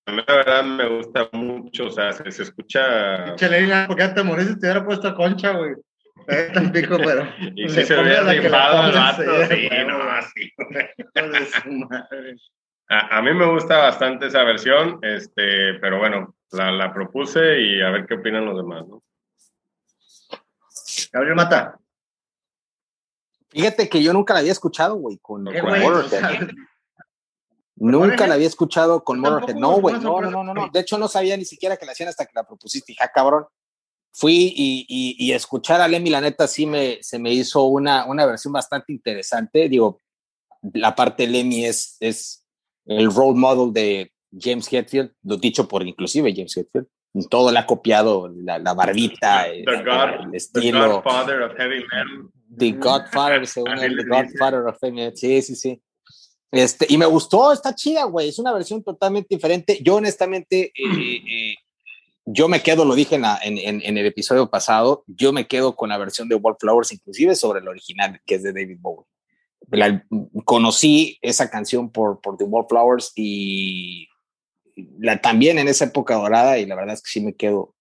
a 0.05 0.11
mí 0.11 0.23
la 0.27 0.35
verdad 0.35 0.63
me 0.63 0.87
gusta 0.87 1.29
mucho, 1.33 1.85
o 1.85 1.91
sea, 1.91 2.11
se, 2.13 2.31
se 2.31 2.43
escucha... 2.43 3.25
Pinche 3.25 3.49
Leila, 3.49 3.85
¿por 3.87 3.95
qué 3.95 4.07
te 4.07 4.23
moriste 4.23 4.53
si 4.53 4.59
te 4.59 4.67
hubiera 4.67 4.85
puesto 4.85 5.13
concha, 5.13 5.51
güey? 5.51 5.75
Tan 6.53 6.71
pico, 6.71 6.97
pero... 6.97 7.27
y 7.55 7.69
si 7.69 7.83
se 7.83 7.99
hubiera 7.99 8.23
rifado 8.23 8.87
el 8.87 8.93
vato, 8.93 9.45
sí, 9.49 9.69
no, 9.87 10.01
así, 10.03 10.51
a, 12.89 13.17
a, 13.17 13.21
mí 13.21 13.33
me 13.33 13.45
gusta 13.45 13.77
bastante 13.77 14.27
esa 14.27 14.43
versión, 14.43 14.97
este, 15.03 15.75
pero 15.75 15.99
bueno, 15.99 16.35
la, 16.51 16.71
la 16.71 16.91
propuse 16.91 17.61
y 17.61 17.81
a 17.81 17.91
ver 17.91 18.07
qué 18.07 18.15
opinan 18.15 18.45
los 18.45 18.57
demás, 18.57 18.87
¿no? 18.87 19.03
Gabriel 21.11 21.35
Mata. 21.35 21.79
Fíjate 23.49 23.89
que 23.89 24.03
yo 24.03 24.13
nunca 24.13 24.33
la 24.33 24.39
había 24.39 24.51
escuchado, 24.51 24.95
güey, 24.95 25.17
con, 25.19 25.45
con 25.45 25.53
nunca 27.75 28.27
la 28.27 28.35
había 28.35 28.47
escuchado 28.47 29.03
con 29.03 29.19
Motorhead. 29.19 29.55
No, 29.55 29.79
güey, 29.79 29.95
no, 29.99 30.21
no, 30.21 30.43
no, 30.43 30.53
no, 30.53 30.69
De 30.71 30.79
hecho, 30.79 30.97
no 30.97 31.07
sabía 31.07 31.35
ni 31.35 31.45
siquiera 31.45 31.77
que 31.77 31.85
la 31.85 31.93
hacían 31.93 32.09
hasta 32.09 32.25
que 32.25 32.33
la 32.35 32.45
propusiste. 32.45 32.93
Ja, 32.95 33.11
cabrón. 33.11 33.45
Fui 34.11 34.53
y, 34.55 34.85
y, 34.87 35.15
y, 35.19 35.33
escuchar 35.33 35.81
a 35.81 35.87
Lemmy, 35.87 36.09
la 36.09 36.21
neta, 36.21 36.47
sí 36.47 36.65
me, 36.65 36.97
se 37.01 37.19
me 37.19 37.31
hizo 37.31 37.63
una, 37.65 38.05
una 38.05 38.25
versión 38.25 38.51
bastante 38.51 38.91
interesante. 38.91 39.69
Digo, 39.69 39.99
la 40.73 40.95
parte 40.95 41.23
de 41.23 41.29
Lemmy 41.29 41.65
es, 41.65 41.95
es 41.99 42.43
el 42.85 43.13
role 43.13 43.39
model 43.39 43.71
de 43.71 44.11
James 44.37 44.71
Hetfield, 44.71 45.13
lo 45.23 45.37
dicho 45.37 45.67
por 45.67 45.87
inclusive 45.87 46.33
James 46.35 46.57
Hetfield 46.57 46.87
todo 47.29 47.51
le 47.51 47.59
ha 47.59 47.65
copiado 47.65 48.29
la, 48.29 48.59
la 48.59 48.73
barbita, 48.73 49.45
the, 49.45 49.63
the 49.65 49.83
God, 49.83 50.27
el 50.27 50.35
estilo. 50.35 50.81
The 50.81 50.93
Godfather 50.93 51.41
of 51.41 51.57
Heavy 51.57 51.83
Metal. 51.91 52.29
The 52.57 52.71
Godfather, 52.73 53.45
según 53.47 53.79
el 53.79 53.97
The 53.97 54.05
Godfather 54.05 54.67
of 54.67 54.77
Heavy 54.81 54.95
Metal. 54.95 55.17
Sí, 55.17 55.41
sí, 55.41 55.55
sí. 55.55 55.81
Este, 56.51 56.87
y 56.89 56.97
me 56.97 57.05
gustó, 57.05 57.53
está 57.53 57.75
chida, 57.75 58.05
güey. 58.05 58.29
Es 58.29 58.39
una 58.39 58.51
versión 58.51 58.83
totalmente 58.83 59.35
diferente. 59.35 59.79
Yo, 59.83 59.95
honestamente, 59.95 60.71
eh, 60.75 61.21
eh, 61.29 61.55
yo 62.25 62.47
me 62.47 62.61
quedo, 62.61 62.85
lo 62.85 62.95
dije 62.95 63.15
en, 63.15 63.21
la, 63.21 63.39
en, 63.43 63.57
en, 63.57 63.81
en, 63.83 63.97
el 63.97 64.05
episodio 64.05 64.49
pasado, 64.49 65.03
yo 65.07 65.31
me 65.33 65.47
quedo 65.47 65.75
con 65.75 65.89
la 65.89 65.97
versión 65.97 66.27
de 66.27 66.35
Wallflowers, 66.35 66.91
inclusive 66.91 67.35
sobre 67.35 67.59
el 67.59 67.67
original, 67.67 68.19
que 68.25 68.35
es 68.35 68.43
de 68.43 68.53
David 68.53 68.77
Bowie. 68.79 69.05
La, 69.71 70.03
conocí 70.45 71.19
esa 71.21 71.49
canción 71.49 71.91
por, 71.91 72.21
por 72.21 72.37
The 72.37 72.45
Wallflowers 72.45 73.13
y 73.15 74.07
la, 74.99 75.21
también 75.21 75.59
en 75.59 75.67
esa 75.67 75.85
época 75.85 76.15
dorada 76.15 76.57
y 76.57 76.65
la 76.65 76.75
verdad 76.75 76.95
es 76.95 77.01
que 77.01 77.11
sí 77.11 77.21
me 77.21 77.35
quedo, 77.35 77.75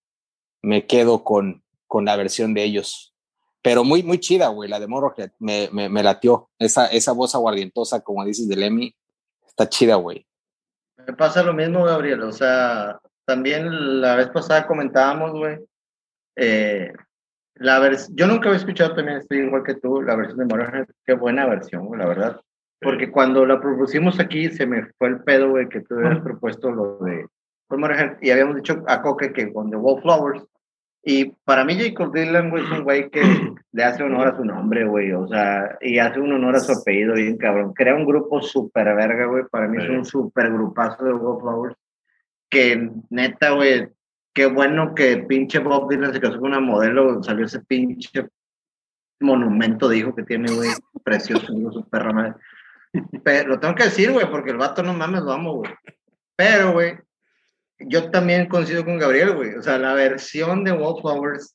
me 0.62 0.86
quedo 0.86 1.24
con, 1.24 1.62
con 1.86 2.04
la 2.04 2.16
versión 2.16 2.54
de 2.54 2.64
ellos. 2.64 3.14
Pero 3.62 3.84
muy, 3.84 4.02
muy 4.02 4.18
chida, 4.18 4.48
güey, 4.48 4.68
la 4.68 4.78
de 4.78 4.86
Motorhead, 4.86 5.30
me, 5.38 5.68
me, 5.72 5.88
me, 5.88 6.02
latió. 6.02 6.48
Esa, 6.58 6.86
esa 6.86 7.12
voz 7.12 7.34
aguardientosa, 7.34 8.00
como 8.00 8.24
dices, 8.24 8.48
de 8.48 8.56
Lemmy, 8.56 8.94
está 9.46 9.68
chida, 9.68 9.96
güey. 9.96 10.26
Me 11.06 11.12
pasa 11.14 11.42
lo 11.42 11.52
mismo, 11.52 11.84
Gabriel, 11.84 12.22
o 12.22 12.32
sea, 12.32 12.98
también 13.24 14.00
la 14.00 14.16
vez 14.16 14.28
pasada 14.28 14.66
comentábamos, 14.66 15.32
güey, 15.32 15.58
eh, 16.36 16.92
la 17.54 17.80
yo 18.10 18.26
nunca 18.28 18.48
había 18.48 18.60
escuchado 18.60 18.94
también, 18.94 19.18
estoy 19.18 19.38
igual 19.38 19.64
que 19.64 19.74
tú, 19.74 20.02
la 20.02 20.14
versión 20.14 20.38
de 20.38 20.44
Motorhead, 20.44 20.86
qué 21.04 21.14
buena 21.14 21.46
versión, 21.46 21.86
güey, 21.86 22.00
la 22.00 22.06
verdad. 22.06 22.40
Porque 22.80 23.10
cuando 23.10 23.44
la 23.44 23.60
propusimos 23.60 24.20
aquí, 24.20 24.48
se 24.50 24.64
me 24.64 24.86
fue 24.98 25.08
el 25.08 25.24
pedo, 25.24 25.50
güey, 25.50 25.68
que 25.68 25.80
tú 25.80 25.96
habías 25.96 26.20
propuesto 26.20 26.70
lo 26.70 26.98
de 26.98 27.26
y 28.22 28.30
habíamos 28.30 28.56
dicho 28.56 28.82
a 28.86 29.02
Coque 29.02 29.32
que 29.32 29.52
con 29.52 29.70
The 29.70 29.76
Wallflowers. 29.76 30.42
Y 31.02 31.32
para 31.44 31.64
mí, 31.64 31.78
Jacob 31.78 32.12
Dylan, 32.12 32.50
güey, 32.50 32.64
es 32.64 32.70
un 32.70 32.84
güey 32.84 33.08
que 33.08 33.22
le 33.72 33.84
hace 33.84 34.02
honor 34.02 34.28
a 34.28 34.36
su 34.36 34.44
nombre, 34.44 34.84
güey, 34.84 35.12
o 35.12 35.26
sea, 35.28 35.78
y 35.80 35.98
hace 35.98 36.20
un 36.20 36.32
honor 36.32 36.56
a 36.56 36.60
su 36.60 36.72
apellido, 36.72 37.14
bien 37.14 37.36
cabrón. 37.38 37.72
Crea 37.72 37.94
un 37.94 38.04
grupo 38.04 38.42
súper 38.42 38.94
verga, 38.94 39.26
güey, 39.26 39.44
para 39.50 39.68
mí 39.68 39.82
es 39.82 39.88
un 39.88 40.04
súper 40.04 40.52
grupazo 40.52 41.04
de 41.04 41.12
Wallflowers. 41.12 41.76
Que 42.50 42.90
neta, 43.10 43.50
güey, 43.50 43.88
qué 44.34 44.46
bueno 44.46 44.94
que 44.94 45.18
pinche 45.18 45.58
Bob 45.60 45.88
Dylan 45.88 46.12
se 46.12 46.20
casó 46.20 46.40
con 46.40 46.50
una 46.50 46.60
modelo, 46.60 47.22
salió 47.22 47.46
ese 47.46 47.60
pinche 47.60 48.26
monumento 49.20 49.88
de 49.88 49.98
hijo 49.98 50.14
que 50.14 50.24
tiene, 50.24 50.52
güey, 50.52 50.70
precioso, 51.04 51.46
su 51.46 51.88
perra 51.88 52.12
madre. 52.12 52.34
Pero 53.22 53.50
lo 53.50 53.60
tengo 53.60 53.74
que 53.74 53.84
decir, 53.84 54.12
güey, 54.12 54.30
porque 54.30 54.50
el 54.50 54.56
vato 54.56 54.82
no 54.82 54.94
mames, 54.94 55.22
lo 55.22 55.32
amo, 55.32 55.54
güey. 55.54 55.70
Pero, 56.36 56.72
güey, 56.72 56.98
yo 57.78 58.10
también 58.10 58.48
coincido 58.48 58.84
con 58.84 58.98
Gabriel, 58.98 59.34
güey. 59.34 59.54
O 59.54 59.62
sea, 59.62 59.78
la 59.78 59.94
versión 59.94 60.64
de 60.64 60.72
Wallflowers. 60.72 61.54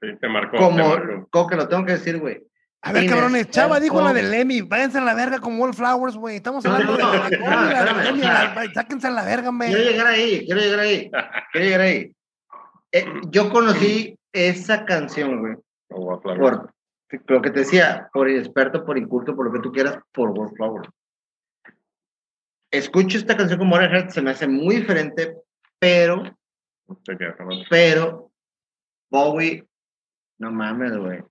Sí, 0.00 0.08
te 0.20 0.28
marcó. 0.28 0.56
Como, 0.56 1.48
que 1.48 1.56
lo 1.56 1.68
tengo 1.68 1.84
que 1.84 1.92
decir, 1.92 2.18
güey. 2.18 2.42
A 2.82 2.92
ver, 2.92 3.08
cabrones, 3.08 3.48
Chava 3.48 3.80
dijo 3.80 4.02
la 4.02 4.12
de 4.12 4.22
Lemmy, 4.22 4.60
váyanse 4.60 4.98
a 4.98 5.00
la 5.00 5.14
verga 5.14 5.38
con 5.38 5.58
Wallflowers, 5.58 6.16
güey. 6.16 6.36
Estamos 6.36 6.66
hablando 6.66 6.98
no, 6.98 7.12
no, 7.14 7.28
de 7.30 7.38
la 8.18 8.70
sáquense 8.74 9.06
a 9.06 9.10
la 9.10 9.24
verga, 9.24 9.48
güey. 9.48 9.70
Quiero 9.70 9.90
llegar 9.90 10.06
ahí, 10.06 10.44
quiero 10.44 10.60
llegar 10.60 10.80
ahí, 10.80 11.10
quiero 11.50 11.66
llegar 11.66 11.80
ahí. 11.80 12.14
Eh, 12.92 13.06
yo 13.30 13.50
conocí 13.50 14.18
esa 14.32 14.84
canción, 14.84 15.40
güey, 15.40 15.56
por, 15.88 16.74
lo 17.26 17.40
que 17.40 17.50
te 17.50 17.60
decía, 17.60 18.10
por 18.12 18.28
experto, 18.28 18.84
por 18.84 18.98
inculto, 18.98 19.34
por 19.34 19.46
lo 19.46 19.52
que 19.52 19.60
tú 19.60 19.72
quieras, 19.72 19.98
por 20.12 20.30
Wallflower. 20.30 20.86
Escucho 22.76 23.18
esta 23.18 23.36
canción 23.36 23.58
con 23.58 23.68
Motorhead, 23.68 24.08
se 24.08 24.20
me 24.20 24.30
hace 24.30 24.46
muy 24.46 24.76
diferente, 24.76 25.36
pero, 25.78 26.36
pero, 27.70 28.30
Bowie, 29.10 29.66
no 30.38 30.50
mames, 30.50 30.96
güey. 30.96 31.22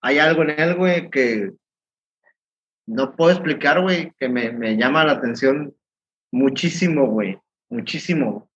Hay 0.00 0.18
algo 0.18 0.42
en 0.42 0.50
él, 0.50 0.74
güey, 0.76 1.10
que 1.10 1.52
no 2.86 3.14
puedo 3.14 3.32
explicar, 3.32 3.80
güey, 3.80 4.12
que 4.18 4.28
me, 4.28 4.50
me 4.52 4.76
llama 4.76 5.04
la 5.04 5.12
atención 5.12 5.74
muchísimo, 6.30 7.06
güey, 7.06 7.38
muchísimo 7.68 8.48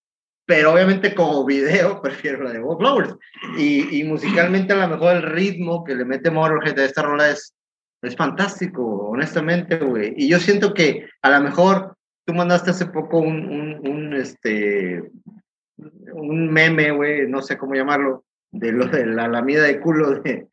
pero 0.44 0.72
obviamente 0.72 1.14
como 1.14 1.44
video 1.44 2.00
prefiero 2.02 2.42
la 2.42 2.52
de 2.52 2.60
Wallflowers. 2.60 3.16
Y, 3.56 4.00
y 4.00 4.04
musicalmente 4.04 4.72
a 4.72 4.86
lo 4.86 4.88
mejor 4.88 5.16
el 5.16 5.22
ritmo 5.22 5.84
que 5.84 5.94
le 5.94 6.04
mete 6.04 6.30
Motorhead 6.30 6.78
a 6.78 6.84
esta 6.84 7.02
rola 7.02 7.30
es, 7.30 7.54
es 8.02 8.16
fantástico, 8.16 8.84
honestamente, 9.08 9.76
güey. 9.78 10.14
Y 10.16 10.28
yo 10.28 10.38
siento 10.38 10.74
que 10.74 11.08
a 11.22 11.30
lo 11.30 11.40
mejor 11.40 11.96
tú 12.24 12.34
mandaste 12.34 12.70
hace 12.70 12.86
poco 12.86 13.18
un, 13.18 13.80
un, 13.86 14.14
este, 14.14 15.10
un 16.12 16.52
meme, 16.52 16.90
güey, 16.90 17.28
no 17.28 17.42
sé 17.42 17.56
cómo 17.58 17.74
llamarlo, 17.74 18.24
de 18.50 18.72
lo 18.72 18.86
de 18.86 19.06
la 19.06 19.28
lamida 19.28 19.62
de 19.62 19.80
culo, 19.80 20.20
de, 20.20 20.48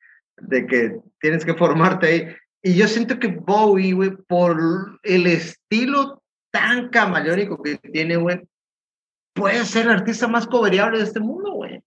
que 0.68 1.00
tienes 1.20 1.46
que 1.46 1.54
formarte 1.54 2.08
ahí. 2.08 2.28
Y 2.62 2.76
yo 2.76 2.88
siento 2.88 3.20
que 3.20 3.28
Bowie, 3.28 3.94
güey, 3.94 4.12
por 4.28 4.60
el 5.04 5.28
estilo 5.28 6.24
tan 6.52 6.90
camaleónico 6.90 7.62
que 7.62 7.78
tiene, 7.78 8.18
güey, 8.18 8.42
puede 9.34 9.64
ser 9.66 9.86
el 9.86 9.94
artista 9.94 10.28
más 10.28 10.48
coberiable 10.48 10.98
de 10.98 11.04
este 11.04 11.20
mundo, 11.20 11.54
güey. 11.54 11.82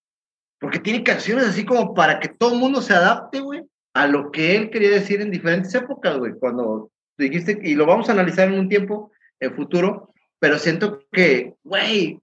Porque 0.60 0.78
tiene 0.78 1.02
canciones 1.02 1.46
así 1.46 1.64
como 1.64 1.92
para 1.92 2.20
que 2.20 2.28
todo 2.28 2.54
el 2.54 2.60
mundo 2.60 2.80
se 2.80 2.94
adapte, 2.94 3.40
güey, 3.40 3.64
a 3.94 4.06
lo 4.06 4.30
que 4.30 4.56
él 4.56 4.70
quería 4.70 4.90
decir 4.90 5.20
en 5.20 5.30
diferentes 5.30 5.74
épocas, 5.74 6.16
güey. 6.18 6.32
Cuando 6.38 6.90
dijiste, 7.18 7.58
y 7.62 7.74
lo 7.74 7.84
vamos 7.84 8.08
a 8.08 8.12
analizar 8.12 8.48
en 8.48 8.58
un 8.58 8.68
tiempo, 8.68 9.11
en 9.42 9.54
futuro, 9.54 10.12
pero 10.38 10.58
siento 10.58 11.00
que, 11.10 11.54
güey, 11.62 12.20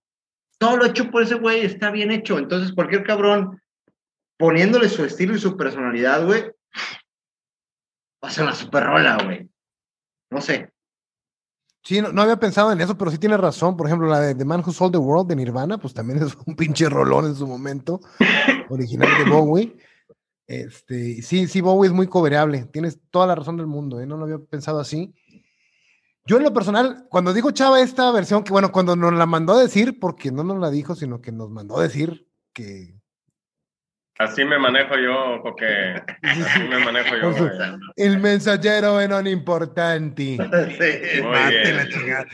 todo 0.58 0.78
lo 0.78 0.86
hecho 0.86 1.12
por 1.12 1.24
ese 1.24 1.36
güey 1.36 1.62
está 1.62 1.92
bien 1.92 2.12
hecho. 2.12 2.38
Entonces, 2.38 2.74
cualquier 2.74 3.04
cabrón 3.04 3.62
poniéndole 4.38 4.90
su 4.90 5.04
estilo 5.04 5.36
y 5.36 5.40
su 5.40 5.58
personalidad, 5.58 6.26
güey, 6.26 6.44
va 8.24 8.30
a 8.30 8.32
ser 8.32 8.46
una 8.46 8.56
super 8.56 8.84
rola, 8.84 9.18
güey. 9.24 9.50
No 10.32 10.42
sé. 10.42 10.72
Sí, 11.84 12.02
no, 12.02 12.22
había 12.22 12.38
pensado 12.38 12.72
en 12.72 12.82
eso, 12.82 12.98
pero 12.98 13.12
sí 13.12 13.18
tiene 13.18 13.38
razón. 13.38 13.76
Por 13.76 13.88
ejemplo, 13.88 14.08
la 14.08 14.20
de 14.20 14.36
The 14.36 14.46
Man 14.46 14.64
Who 14.66 14.72
Sold 14.72 14.94
the 14.94 14.98
World 14.98 15.28
de 15.28 15.36
Nirvana, 15.36 15.78
pues 15.78 15.94
también 15.94 16.20
es 16.24 16.38
un 16.46 16.56
pinche 16.56 16.90
rolón 16.90 17.26
en 17.26 17.36
su 17.36 17.48
momento, 17.48 18.00
original 18.70 19.10
de 19.18 19.30
Bowie. 19.30 19.76
Este, 20.48 21.22
sí, 21.22 21.48
sí, 21.48 21.62
Bowie 21.62 21.90
es 21.90 21.94
muy 21.94 22.08
cobereable. 22.08 22.66
Tienes 22.66 23.00
toda 23.12 23.28
la 23.28 23.36
razón 23.36 23.58
del 23.58 23.68
mundo, 23.68 24.00
¿eh? 24.02 24.06
no 24.06 24.18
lo 24.18 24.24
había 24.24 24.40
pensado 24.40 24.80
así. 24.80 25.14
Yo 26.30 26.38
en 26.38 26.44
lo 26.44 26.54
personal, 26.54 27.08
cuando 27.10 27.34
dijo 27.34 27.50
Chava 27.50 27.82
esta 27.82 28.12
versión, 28.12 28.44
que 28.44 28.52
bueno, 28.52 28.72
cuando 28.72 28.96
nos 28.96 29.12
la 29.14 29.26
mandó 29.26 29.54
a 29.54 29.60
decir, 29.60 30.00
porque 30.00 30.32
no 30.32 30.44
nos 30.44 30.60
la 30.60 30.70
dijo, 30.70 30.94
sino 30.94 31.22
que 31.22 31.32
nos 31.32 31.50
mandó 31.50 31.80
a 31.80 31.82
decir 31.82 32.28
que, 32.54 32.94
Así 34.20 34.46
me 34.46 34.60
manejo 34.60 34.96
yo, 34.96 35.40
porque 35.42 35.96
así 36.22 36.64
me 36.70 36.78
manejo 36.86 37.16
yo. 37.16 37.50
El 37.96 38.20
mensajero 38.20 39.02
en 39.02 39.12
un 39.12 39.26
importante. 39.26 40.38
Sí. 40.78 41.22
Muy 41.24 41.32
Mate 41.32 41.62
bien. 41.62 41.78
la 41.78 41.90
chingada. 41.90 42.26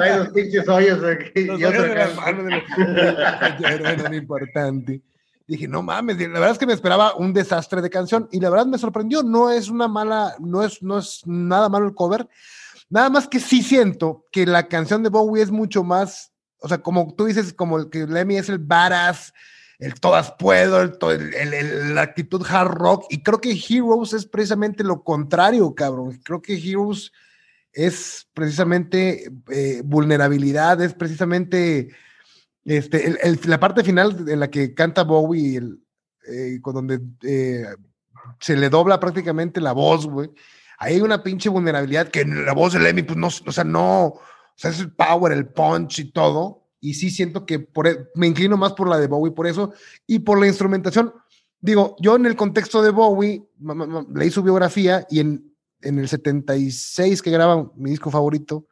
Hay 0.00 0.18
dos 0.18 0.28
pinches 0.30 0.68
hoyos 0.68 1.04
aquí. 1.04 1.44
Los 1.44 1.60
y 1.60 1.64
otro 1.64 1.84
acá. 1.84 2.32
del 2.32 2.44
mensajero 2.44 3.88
en 3.88 4.06
un 4.06 4.14
importante. 4.14 5.00
Dije, 5.46 5.68
no 5.68 5.82
mames, 5.82 6.16
la 6.18 6.28
verdad 6.28 6.52
es 6.52 6.58
que 6.58 6.66
me 6.66 6.72
esperaba 6.72 7.14
un 7.16 7.32
desastre 7.34 7.82
de 7.82 7.90
canción 7.90 8.28
y 8.32 8.40
la 8.40 8.48
verdad 8.48 8.66
me 8.66 8.78
sorprendió. 8.78 9.22
No 9.22 9.50
es 9.50 9.68
una 9.68 9.88
mala, 9.88 10.34
no 10.40 10.62
es, 10.62 10.82
no 10.82 10.98
es 10.98 11.20
nada 11.26 11.68
malo 11.68 11.86
el 11.86 11.94
cover. 11.94 12.26
Nada 12.88 13.10
más 13.10 13.28
que 13.28 13.40
sí 13.40 13.62
siento 13.62 14.24
que 14.32 14.46
la 14.46 14.68
canción 14.68 15.02
de 15.02 15.10
Bowie 15.10 15.42
es 15.42 15.50
mucho 15.50 15.84
más, 15.84 16.32
o 16.58 16.68
sea, 16.68 16.78
como 16.78 17.14
tú 17.14 17.26
dices, 17.26 17.52
como 17.52 17.78
el 17.78 17.90
que 17.90 18.06
Lemmy 18.06 18.36
es 18.36 18.48
el 18.48 18.58
badass, 18.58 19.32
el 19.78 19.94
todas 20.00 20.32
puedo, 20.38 20.80
el- 20.80 20.96
el- 21.34 21.52
el- 21.54 21.94
la 21.94 22.02
actitud 22.02 22.42
hard 22.48 22.70
rock, 22.70 23.06
y 23.10 23.22
creo 23.22 23.40
que 23.40 23.50
Heroes 23.52 24.12
es 24.12 24.24
precisamente 24.24 24.82
lo 24.84 25.02
contrario, 25.02 25.74
cabrón. 25.74 26.18
Creo 26.24 26.40
que 26.40 26.54
Heroes 26.56 27.12
es 27.72 28.28
precisamente 28.32 29.30
eh, 29.50 29.82
vulnerabilidad, 29.84 30.80
es 30.80 30.94
precisamente 30.94 31.90
este, 32.64 33.06
el- 33.06 33.18
el- 33.22 33.40
la 33.46 33.60
parte 33.60 33.84
final 33.84 34.24
en 34.28 34.40
la 34.40 34.50
que 34.50 34.74
canta 34.74 35.02
Bowie, 35.04 35.56
el, 35.58 35.80
eh, 36.26 36.58
con 36.62 36.74
donde 36.74 37.00
eh, 37.22 37.66
se 38.40 38.56
le 38.56 38.68
dobla 38.70 38.98
prácticamente 39.00 39.60
la 39.60 39.72
voz, 39.72 40.06
güey. 40.06 40.30
Ahí 40.78 40.94
hay 40.94 41.00
una 41.00 41.22
pinche 41.22 41.48
vulnerabilidad 41.48 42.08
que 42.08 42.22
en 42.22 42.44
la 42.44 42.52
voz 42.52 42.72
de 42.72 42.80
Lemmy, 42.80 43.02
pues 43.02 43.16
no, 43.18 43.28
o 43.28 43.52
sea, 43.52 43.64
no, 43.64 44.06
o 44.06 44.20
sea, 44.56 44.70
es 44.70 44.80
el 44.80 44.92
power, 44.92 45.32
el 45.32 45.46
punch 45.48 45.98
y 46.00 46.10
todo. 46.12 46.62
Y 46.80 46.94
sí 46.94 47.10
siento 47.10 47.46
que 47.46 47.60
por, 47.60 47.86
e- 47.86 48.08
me 48.14 48.26
inclino 48.26 48.56
más 48.56 48.72
por 48.74 48.88
la 48.88 48.98
de 48.98 49.06
Bowie 49.06 49.32
por 49.32 49.46
eso 49.46 49.72
y 50.06 50.18
por 50.20 50.38
la 50.40 50.46
instrumentación. 50.46 51.12
Digo, 51.60 51.96
yo 52.00 52.16
en 52.16 52.26
el 52.26 52.36
contexto 52.36 52.82
de 52.82 52.90
Bowie, 52.90 53.42
ma- 53.58 53.74
ma- 53.74 53.86
ma- 53.86 54.06
leí 54.14 54.30
su 54.30 54.42
biografía 54.42 55.06
y 55.08 55.20
en, 55.20 55.54
en 55.80 55.98
el 55.98 56.08
76 56.08 57.22
que 57.22 57.30
graba 57.30 57.70
mi 57.76 57.90
disco 57.90 58.10
favorito, 58.10 58.66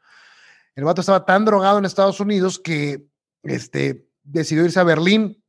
el 0.74 0.84
vato 0.84 1.00
estaba 1.00 1.24
tan 1.24 1.44
drogado 1.44 1.78
en 1.78 1.84
Estados 1.86 2.20
Unidos 2.20 2.58
que 2.58 3.06
este, 3.42 4.08
decidió 4.22 4.64
irse 4.64 4.80
a 4.80 4.84
Berlín 4.84 5.42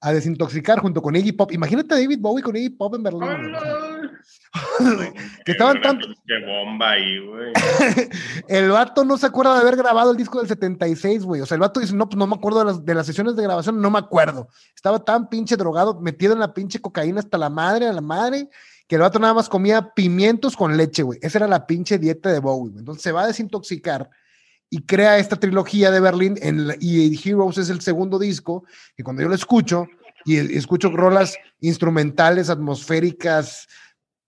a 0.00 0.12
desintoxicar 0.12 0.80
junto 0.80 1.02
con 1.02 1.16
Iggy 1.16 1.32
Pop. 1.32 1.52
Imagínate 1.52 1.94
a 1.94 1.98
David 1.98 2.20
Bowie 2.20 2.42
con 2.42 2.56
Iggy 2.56 2.70
Pop 2.70 2.94
en 2.94 3.02
Berlín. 3.02 3.28
que 5.44 5.52
estaban 5.52 5.76
Una 5.76 5.82
tan, 5.82 5.98
pinche 5.98 6.46
bomba 6.46 6.90
ahí, 6.90 7.18
güey. 7.26 7.52
el 8.48 8.70
vato 8.70 9.04
no 9.04 9.18
se 9.18 9.26
acuerda 9.26 9.54
de 9.54 9.60
haber 9.60 9.76
grabado 9.76 10.12
el 10.12 10.16
disco 10.16 10.38
del 10.38 10.48
76, 10.48 11.24
güey. 11.24 11.40
O 11.40 11.46
sea, 11.46 11.56
el 11.56 11.60
vato 11.60 11.80
dice, 11.80 11.94
no, 11.94 12.08
pues 12.08 12.16
no 12.16 12.26
me 12.26 12.34
acuerdo 12.34 12.60
de 12.60 12.64
las, 12.66 12.84
de 12.84 12.94
las 12.94 13.06
sesiones 13.06 13.36
de 13.36 13.42
grabación, 13.42 13.80
no 13.80 13.90
me 13.90 13.98
acuerdo. 13.98 14.48
Estaba 14.74 15.04
tan 15.04 15.28
pinche 15.28 15.56
drogado, 15.56 16.00
metido 16.00 16.32
en 16.32 16.40
la 16.40 16.54
pinche 16.54 16.80
cocaína 16.80 17.20
hasta 17.20 17.38
la 17.38 17.50
madre, 17.50 17.88
a 17.88 17.92
la 17.92 18.00
madre, 18.00 18.48
que 18.86 18.96
el 18.96 19.02
vato 19.02 19.18
nada 19.18 19.34
más 19.34 19.48
comía 19.48 19.92
pimientos 19.94 20.56
con 20.56 20.76
leche, 20.76 21.02
güey. 21.02 21.18
Esa 21.22 21.38
era 21.38 21.48
la 21.48 21.66
pinche 21.66 21.98
dieta 21.98 22.30
de 22.32 22.38
Bowie, 22.38 22.70
güey. 22.70 22.80
Entonces 22.80 23.02
se 23.02 23.12
va 23.12 23.22
a 23.22 23.26
desintoxicar 23.26 24.08
y 24.70 24.82
crea 24.82 25.18
esta 25.18 25.36
trilogía 25.36 25.90
de 25.90 26.00
Berlín 26.00 26.38
en 26.42 26.74
y 26.80 27.28
Heroes 27.28 27.58
es 27.58 27.70
el 27.70 27.80
segundo 27.80 28.18
disco 28.18 28.64
que 28.96 29.04
cuando 29.04 29.22
yo 29.22 29.28
lo 29.28 29.34
escucho 29.34 29.86
y, 30.24 30.36
y 30.36 30.56
escucho 30.56 30.90
rolas 30.90 31.36
instrumentales, 31.60 32.50
atmosféricas, 32.50 33.68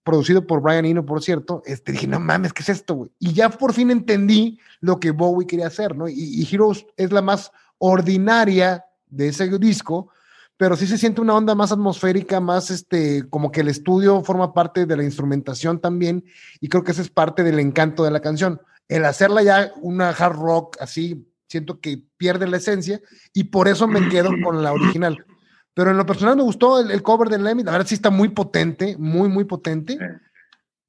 producido 0.03 0.47
por 0.47 0.61
Brian 0.61 0.85
Eno, 0.85 1.05
por 1.05 1.21
cierto, 1.21 1.61
este, 1.65 1.91
dije, 1.91 2.07
no 2.07 2.19
mames, 2.19 2.53
¿qué 2.53 2.63
es 2.63 2.69
esto? 2.69 3.09
Y 3.19 3.33
ya 3.33 3.49
por 3.49 3.73
fin 3.73 3.91
entendí 3.91 4.59
lo 4.79 4.99
que 4.99 5.11
Bowie 5.11 5.47
quería 5.47 5.67
hacer, 5.67 5.95
¿no? 5.95 6.07
Y, 6.07 6.15
y 6.15 6.47
Heroes 6.51 6.85
es 6.97 7.11
la 7.11 7.21
más 7.21 7.51
ordinaria 7.77 8.85
de 9.07 9.27
ese 9.27 9.47
disco, 9.59 10.09
pero 10.57 10.75
sí 10.75 10.87
se 10.87 10.97
siente 10.97 11.21
una 11.21 11.35
onda 11.35 11.55
más 11.55 11.71
atmosférica, 11.71 12.39
más 12.39 12.71
este, 12.71 13.27
como 13.29 13.51
que 13.51 13.61
el 13.61 13.67
estudio 13.67 14.23
forma 14.23 14.53
parte 14.53 14.85
de 14.85 14.97
la 14.97 15.03
instrumentación 15.03 15.79
también, 15.79 16.23
y 16.59 16.69
creo 16.69 16.83
que 16.83 16.91
ese 16.91 17.01
es 17.01 17.09
parte 17.09 17.43
del 17.43 17.59
encanto 17.59 18.03
de 18.03 18.11
la 18.11 18.21
canción. 18.21 18.61
El 18.91 19.05
hacerla 19.05 19.41
ya 19.41 19.71
una 19.81 20.09
hard 20.09 20.35
rock 20.35 20.77
así, 20.79 21.25
siento 21.47 21.79
que 21.79 22.03
pierde 22.17 22.47
la 22.47 22.57
esencia, 22.57 22.99
y 23.33 23.45
por 23.45 23.67
eso 23.67 23.87
me 23.87 24.09
quedo 24.09 24.29
con 24.43 24.61
la 24.63 24.73
original. 24.73 25.25
Pero 25.73 25.91
en 25.91 25.97
lo 25.97 26.05
personal 26.05 26.35
me 26.35 26.43
gustó 26.43 26.79
el, 26.81 26.91
el 26.91 27.01
cover 27.01 27.29
de 27.29 27.37
Lemmy, 27.39 27.63
la 27.63 27.71
verdad 27.71 27.87
sí 27.87 27.95
está 27.95 28.09
muy 28.09 28.29
potente, 28.29 28.95
muy, 28.97 29.29
muy 29.29 29.45
potente, 29.45 29.97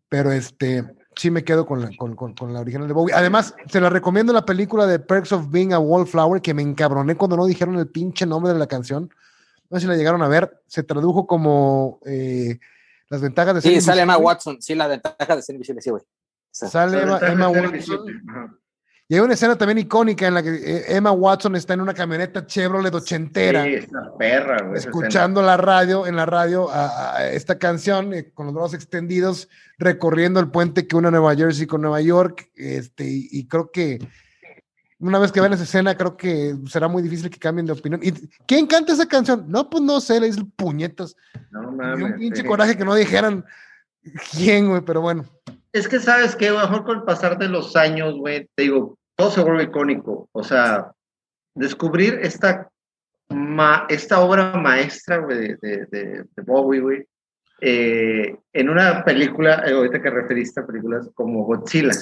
pero 0.08 0.32
este, 0.32 0.84
sí 1.14 1.30
me 1.30 1.44
quedo 1.44 1.64
con 1.64 1.80
la, 1.80 1.90
con, 1.96 2.16
con- 2.16 2.34
con 2.34 2.52
la 2.52 2.60
original 2.60 2.88
de 2.88 2.92
Bowie. 2.94 3.14
Además, 3.14 3.54
se 3.68 3.80
la 3.80 3.88
recomiendo 3.88 4.32
la 4.32 4.44
película 4.44 4.86
de 4.86 4.98
Perks 4.98 5.32
of 5.32 5.50
Being 5.50 5.72
a 5.72 5.78
Wallflower, 5.78 6.42
que 6.42 6.52
me 6.54 6.62
encabroné 6.62 7.14
cuando 7.16 7.36
no 7.36 7.46
dijeron 7.46 7.76
el 7.78 7.88
pinche 7.88 8.26
nombre 8.26 8.52
de 8.52 8.58
la 8.58 8.66
canción. 8.66 9.08
No 9.70 9.78
sé 9.78 9.82
si 9.82 9.86
la 9.86 9.96
llegaron 9.96 10.22
a 10.22 10.28
ver, 10.28 10.60
se 10.66 10.82
tradujo 10.82 11.26
como 11.26 11.98
eh, 12.04 12.58
Las 13.08 13.20
ventajas 13.22 13.54
de 13.54 13.60
ser 13.62 13.72
Sí, 13.74 13.80
sale 13.80 14.02
Emma. 14.02 14.18
Watson. 14.18 14.60
Sí, 14.60 14.74
la 14.74 14.86
ventaja 14.88 15.36
de 15.36 15.42
ser 15.42 15.54
invisible, 15.54 15.80
sí, 15.80 15.90
güey. 15.90 16.02
Esa. 16.52 16.68
Sale 16.68 17.02
Emma, 17.02 17.48
Watson. 17.48 18.04
Y 19.08 19.14
hay 19.14 19.20
una 19.20 19.34
escena 19.34 19.58
también 19.58 19.78
icónica 19.78 20.26
en 20.26 20.34
la 20.34 20.42
que 20.42 20.50
eh, 20.54 20.84
Emma 20.96 21.10
Watson 21.12 21.56
está 21.56 21.74
en 21.74 21.80
una 21.82 21.92
camioneta 21.92 22.46
Chevrolet 22.46 22.94
ochentera. 22.94 23.64
Sí, 23.64 23.74
esta 23.74 24.16
perra, 24.18 24.62
güey. 24.62 24.78
esa 24.78 24.88
escuchando 24.88 25.42
la 25.42 25.56
radio, 25.56 26.06
en 26.06 26.16
la 26.16 26.24
radio, 26.24 26.70
a, 26.70 27.16
a 27.16 27.30
esta 27.30 27.58
canción 27.58 28.14
eh, 28.14 28.30
con 28.32 28.46
los 28.46 28.54
brazos 28.54 28.74
extendidos, 28.74 29.48
recorriendo 29.78 30.40
el 30.40 30.50
puente 30.50 30.86
que 30.86 30.96
une 30.96 31.08
a 31.08 31.10
Nueva 31.10 31.34
Jersey 31.34 31.66
con 31.66 31.82
Nueva 31.82 32.00
York. 32.00 32.50
Este, 32.54 33.04
y, 33.04 33.28
y 33.32 33.46
creo 33.48 33.70
que 33.70 33.98
una 34.98 35.18
vez 35.18 35.32
que 35.32 35.40
vean 35.40 35.52
esa 35.52 35.64
escena, 35.64 35.96
creo 35.96 36.16
que 36.16 36.54
será 36.68 36.86
muy 36.86 37.02
difícil 37.02 37.28
que 37.28 37.38
cambien 37.38 37.66
de 37.66 37.72
opinión. 37.72 38.00
¿Y 38.04 38.12
quién 38.46 38.66
canta 38.66 38.92
esa 38.92 39.06
canción? 39.06 39.44
No, 39.48 39.68
pues 39.68 39.82
no 39.82 40.00
sé, 40.00 40.20
le 40.20 40.26
dicen 40.28 40.50
puñetas. 40.52 41.16
No 41.50 41.72
Me 41.72 41.86
dio 41.86 41.94
un 41.96 42.00
mames. 42.02 42.18
pinche 42.20 42.42
sí. 42.42 42.46
coraje 42.48 42.76
que 42.78 42.84
no 42.84 42.94
dijeran 42.94 43.44
quién, 44.30 44.68
güey, 44.68 44.80
pero 44.82 45.00
bueno. 45.00 45.24
Es 45.72 45.88
que 45.88 45.98
sabes 46.00 46.36
que, 46.36 46.50
mejor 46.50 46.84
con 46.84 46.98
el 46.98 47.04
pasar 47.04 47.38
de 47.38 47.48
los 47.48 47.76
años, 47.76 48.16
güey, 48.16 48.46
te 48.54 48.64
digo, 48.64 48.98
todo 49.16 49.30
se 49.30 49.42
vuelve 49.42 49.64
icónico. 49.64 50.28
O 50.32 50.42
sea, 50.42 50.92
descubrir 51.54 52.18
esta, 52.22 52.68
ma- 53.30 53.86
esta 53.88 54.20
obra 54.20 54.52
maestra, 54.56 55.18
güey, 55.18 55.56
de, 55.60 55.86
de, 55.90 56.24
de- 56.34 56.42
Bowie, 56.42 56.80
güey, 56.80 57.04
eh, 57.60 58.36
en 58.52 58.68
una 58.68 59.04
película, 59.04 59.62
eh, 59.66 59.72
ahorita 59.72 60.02
que 60.02 60.10
referiste 60.10 60.60
a 60.60 60.66
películas 60.66 61.08
como 61.14 61.44
Godzilla, 61.44 61.92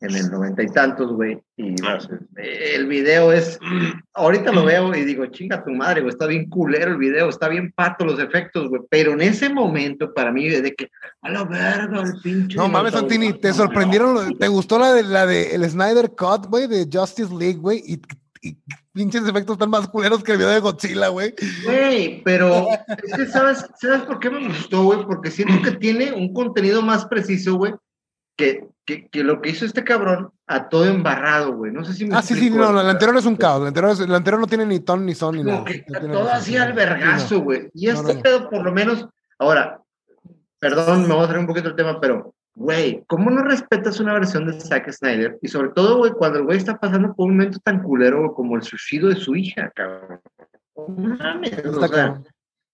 en 0.00 0.14
el 0.16 0.30
noventa 0.30 0.62
y 0.62 0.66
tantos, 0.66 1.12
güey, 1.12 1.38
y 1.56 1.74
Ah, 1.82 1.98
sí. 2.00 2.08
eh, 2.36 2.72
el 2.74 2.86
video 2.86 3.32
es, 3.32 3.58
ahorita 4.14 4.52
lo 4.52 4.64
veo 4.64 4.94
y 4.94 5.04
digo, 5.04 5.24
chinga 5.26 5.64
tu 5.64 5.70
madre, 5.70 6.02
güey, 6.02 6.10
está 6.12 6.26
bien 6.26 6.48
culero 6.50 6.90
el 6.92 6.98
video, 6.98 7.28
está 7.28 7.48
bien 7.48 7.72
pato 7.72 8.04
los 8.04 8.18
efectos, 8.20 8.68
güey, 8.68 8.82
pero 8.90 9.12
en 9.12 9.22
ese 9.22 9.48
momento 9.48 10.12
para 10.12 10.30
mí 10.30 10.48
de 10.48 10.74
que, 10.74 10.88
a 11.22 11.30
la 11.30 11.44
verga, 11.44 12.02
el 12.02 12.20
pinche. 12.22 12.56
No 12.56 12.68
mames, 12.68 12.92
dinosaurio". 12.92 12.98
Santini, 13.20 13.40
te 13.40 13.52
sorprendieron, 13.54 14.36
te 14.38 14.48
gustó 14.48 14.78
la 14.78 14.92
de 14.92 15.02
la 15.04 15.26
de 15.26 15.54
el 15.54 15.68
Snyder 15.70 16.10
Cut, 16.10 16.46
güey, 16.48 16.66
de 16.66 16.86
Justice 16.92 17.34
League, 17.34 17.58
güey, 17.58 17.82
y, 17.86 18.02
y 18.42 18.58
pinches 18.92 19.26
efectos 19.26 19.56
tan 19.56 19.70
más 19.70 19.88
culeros 19.88 20.22
que 20.22 20.32
el 20.32 20.38
video 20.38 20.50
de 20.50 20.60
Godzilla, 20.60 21.08
güey. 21.08 21.34
Güey, 21.64 22.22
pero 22.24 22.66
es 23.04 23.14
que 23.16 23.26
sabes, 23.26 23.64
¿sabes 23.80 24.02
por 24.02 24.18
qué 24.20 24.28
me 24.30 24.46
gustó, 24.48 24.84
güey? 24.84 25.04
Porque 25.06 25.30
siento 25.30 25.62
que 25.62 25.76
tiene 25.78 26.12
un 26.12 26.32
contenido 26.34 26.82
más 26.82 27.06
preciso, 27.06 27.56
güey, 27.56 27.72
que, 28.36 28.66
que, 28.84 29.08
que 29.08 29.22
lo 29.24 29.40
que 29.40 29.50
hizo 29.50 29.64
este 29.64 29.84
cabrón 29.84 30.30
a 30.46 30.68
todo 30.68 30.84
embarrado, 30.86 31.54
güey. 31.56 31.72
No 31.72 31.84
sé 31.84 31.94
si 31.94 32.04
me 32.06 32.16
Ah, 32.16 32.22
sí, 32.22 32.34
sí, 32.34 32.50
no, 32.50 32.72
no, 32.72 32.80
el 32.80 32.88
anterior 32.90 33.16
es 33.16 33.26
un 33.26 33.36
caos. 33.36 33.62
El 33.62 33.68
anterior, 33.68 33.92
es- 33.92 34.00
el 34.00 34.14
anterior 34.14 34.40
no 34.40 34.46
tiene 34.46 34.66
ni 34.66 34.80
ton 34.80 35.06
ni 35.06 35.14
son 35.14 35.36
ni 35.36 35.44
nada. 35.44 35.64
que 35.64 35.84
No 35.88 36.12
todo 36.12 36.30
así 36.30 36.56
al 36.56 36.72
vergazo, 36.72 37.40
güey. 37.40 37.70
Y 37.74 37.88
este 37.88 38.14
no, 38.14 38.20
pedo, 38.22 38.50
por 38.50 38.64
lo 38.64 38.72
menos, 38.72 39.06
ahora, 39.38 39.80
perdón, 40.58 41.08
me 41.08 41.14
voy 41.14 41.24
a 41.24 41.26
salir 41.26 41.40
un 41.40 41.46
poquito 41.46 41.68
el 41.68 41.76
tema, 41.76 42.00
pero, 42.00 42.34
güey, 42.54 43.04
¿cómo 43.06 43.30
no 43.30 43.42
respetas 43.42 44.00
una 44.00 44.14
versión 44.14 44.46
de 44.46 44.60
Zack 44.60 44.90
Snyder? 44.92 45.38
Y 45.40 45.48
sobre 45.48 45.70
todo, 45.70 45.98
güey, 45.98 46.12
cuando 46.12 46.38
el 46.38 46.44
güey 46.44 46.58
está 46.58 46.76
pasando 46.78 47.14
por 47.14 47.26
un 47.26 47.36
momento 47.36 47.58
tan 47.62 47.82
culero 47.82 48.34
como 48.34 48.56
el 48.56 48.62
suicidio 48.62 49.08
de 49.08 49.16
su 49.16 49.34
hija, 49.36 49.70
cabrón. 49.74 50.20
Mames, 50.88 51.64
o 51.66 51.86
sea, 51.88 52.20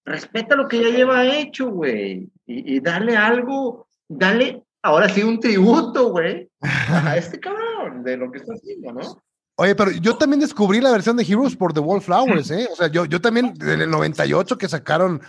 respeta 0.06 0.56
lo 0.56 0.66
que 0.68 0.80
ya 0.82 0.88
lleva 0.88 1.24
hecho, 1.26 1.70
güey. 1.70 2.30
Y, 2.46 2.76
y 2.76 2.80
dale 2.80 3.16
algo, 3.16 3.86
dale, 4.08 4.62
ahora 4.82 5.08
sí, 5.08 5.22
un 5.22 5.40
tributo, 5.40 6.10
güey, 6.10 6.50
a 6.60 7.16
este 7.16 7.38
cabrón 7.38 8.02
de 8.02 8.16
lo 8.16 8.30
que 8.30 8.38
está 8.38 8.54
haciendo, 8.54 8.92
¿no? 8.92 9.22
Oye, 9.56 9.74
pero 9.74 9.90
yo 9.90 10.16
también 10.16 10.40
descubrí 10.40 10.80
la 10.80 10.90
versión 10.90 11.16
de 11.16 11.24
Heroes 11.24 11.54
por 11.54 11.74
The 11.74 11.80
Wallflowers, 11.80 12.50
¿eh? 12.50 12.66
O 12.72 12.76
sea, 12.76 12.86
yo, 12.86 13.04
yo 13.04 13.20
también, 13.20 13.52
en 13.60 13.82
el 13.82 13.90
98 13.90 14.56
que 14.56 14.68
sacaron, 14.68 15.20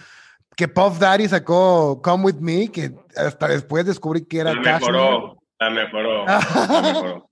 que 0.55 0.69
Puff 0.69 0.99
Daddy 0.99 1.27
sacó 1.27 2.01
Come 2.01 2.25
With 2.25 2.35
Me, 2.35 2.69
que 2.69 2.93
hasta 3.17 3.49
después 3.49 3.85
descubrí 3.85 4.25
que 4.25 4.39
era 4.39 4.53
La 4.53 4.61
mejoró, 4.61 5.37
la 5.59 5.69
mejoró, 5.69 6.25
la 6.25 6.81
mejoró. 6.81 7.29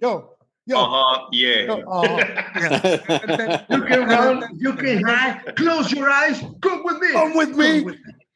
Yo, 0.00 0.36
yo, 0.64 1.28
yeah. 1.32 1.66
yo, 1.66 1.78
oh, 1.86 2.02
yeah. 2.02 3.66
You 3.68 3.82
can 3.84 4.08
run, 4.08 4.42
you 4.58 4.74
can 4.74 5.02
hide, 5.04 5.54
close 5.54 5.92
your 5.92 6.08
eyes, 6.08 6.40
come 6.60 6.82
with 6.84 6.98
me. 7.00 7.12
Come 7.12 7.34
with 7.34 7.56
me. 7.56 7.84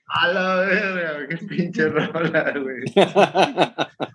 A 0.09 0.29
la 0.29 0.55
verga, 0.57 1.27
qué 1.29 1.37
pinche 1.47 1.89
rola, 1.89 2.55
güey. 2.63 2.85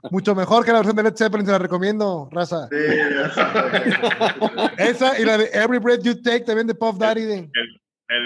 Mucho 0.10 0.34
mejor 0.34 0.64
que 0.64 0.72
la 0.72 0.78
versión 0.78 0.96
de 0.96 1.04
Led 1.04 1.16
Zeppelin, 1.18 1.46
se 1.46 1.52
la 1.52 1.58
recomiendo, 1.60 2.30
raza. 2.32 2.70
Sí. 2.70 2.78
Esa 4.78 5.20
y 5.20 5.26
la 5.26 5.38
de 5.38 5.50
Every 5.54 5.80
Breath 5.80 6.02
You 6.04 6.22
Take 6.22 6.46
también 6.46 6.68
de 6.68 6.76
Puff 6.76 6.98
Daddy. 6.98 7.24
De, 7.24 7.50
El, 8.08 8.26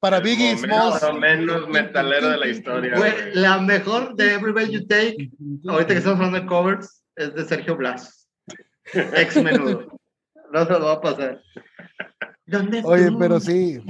Para 0.00 0.20
Biggie 0.20 0.56
Smalls. 0.56 1.02
menos 1.18 1.68
metalero 1.68 2.28
de 2.30 2.36
la 2.38 2.46
historia. 2.46 2.96
Güey, 2.96 3.10
güey. 3.12 3.34
la 3.34 3.58
mejor 3.60 4.14
de 4.14 4.34
Every 4.34 4.52
Breath 4.52 4.70
You 4.70 4.86
Take, 4.86 5.30
ahorita 5.68 5.92
que 5.94 5.98
estamos 5.98 6.18
hablando 6.20 6.38
de 6.40 6.46
covers, 6.46 7.02
es 7.16 7.34
de 7.34 7.44
Sergio 7.44 7.76
Blas. 7.76 8.28
Ex 8.94 9.42
menudo. 9.42 9.98
No 10.52 10.64
se 10.64 10.72
lo 10.72 10.84
va 10.86 10.92
a 10.92 11.00
pasar. 11.00 11.40
¿Dónde 12.46 12.80
Oye, 12.84 13.08
tú? 13.08 13.18
pero 13.18 13.40
sí. 13.40 13.80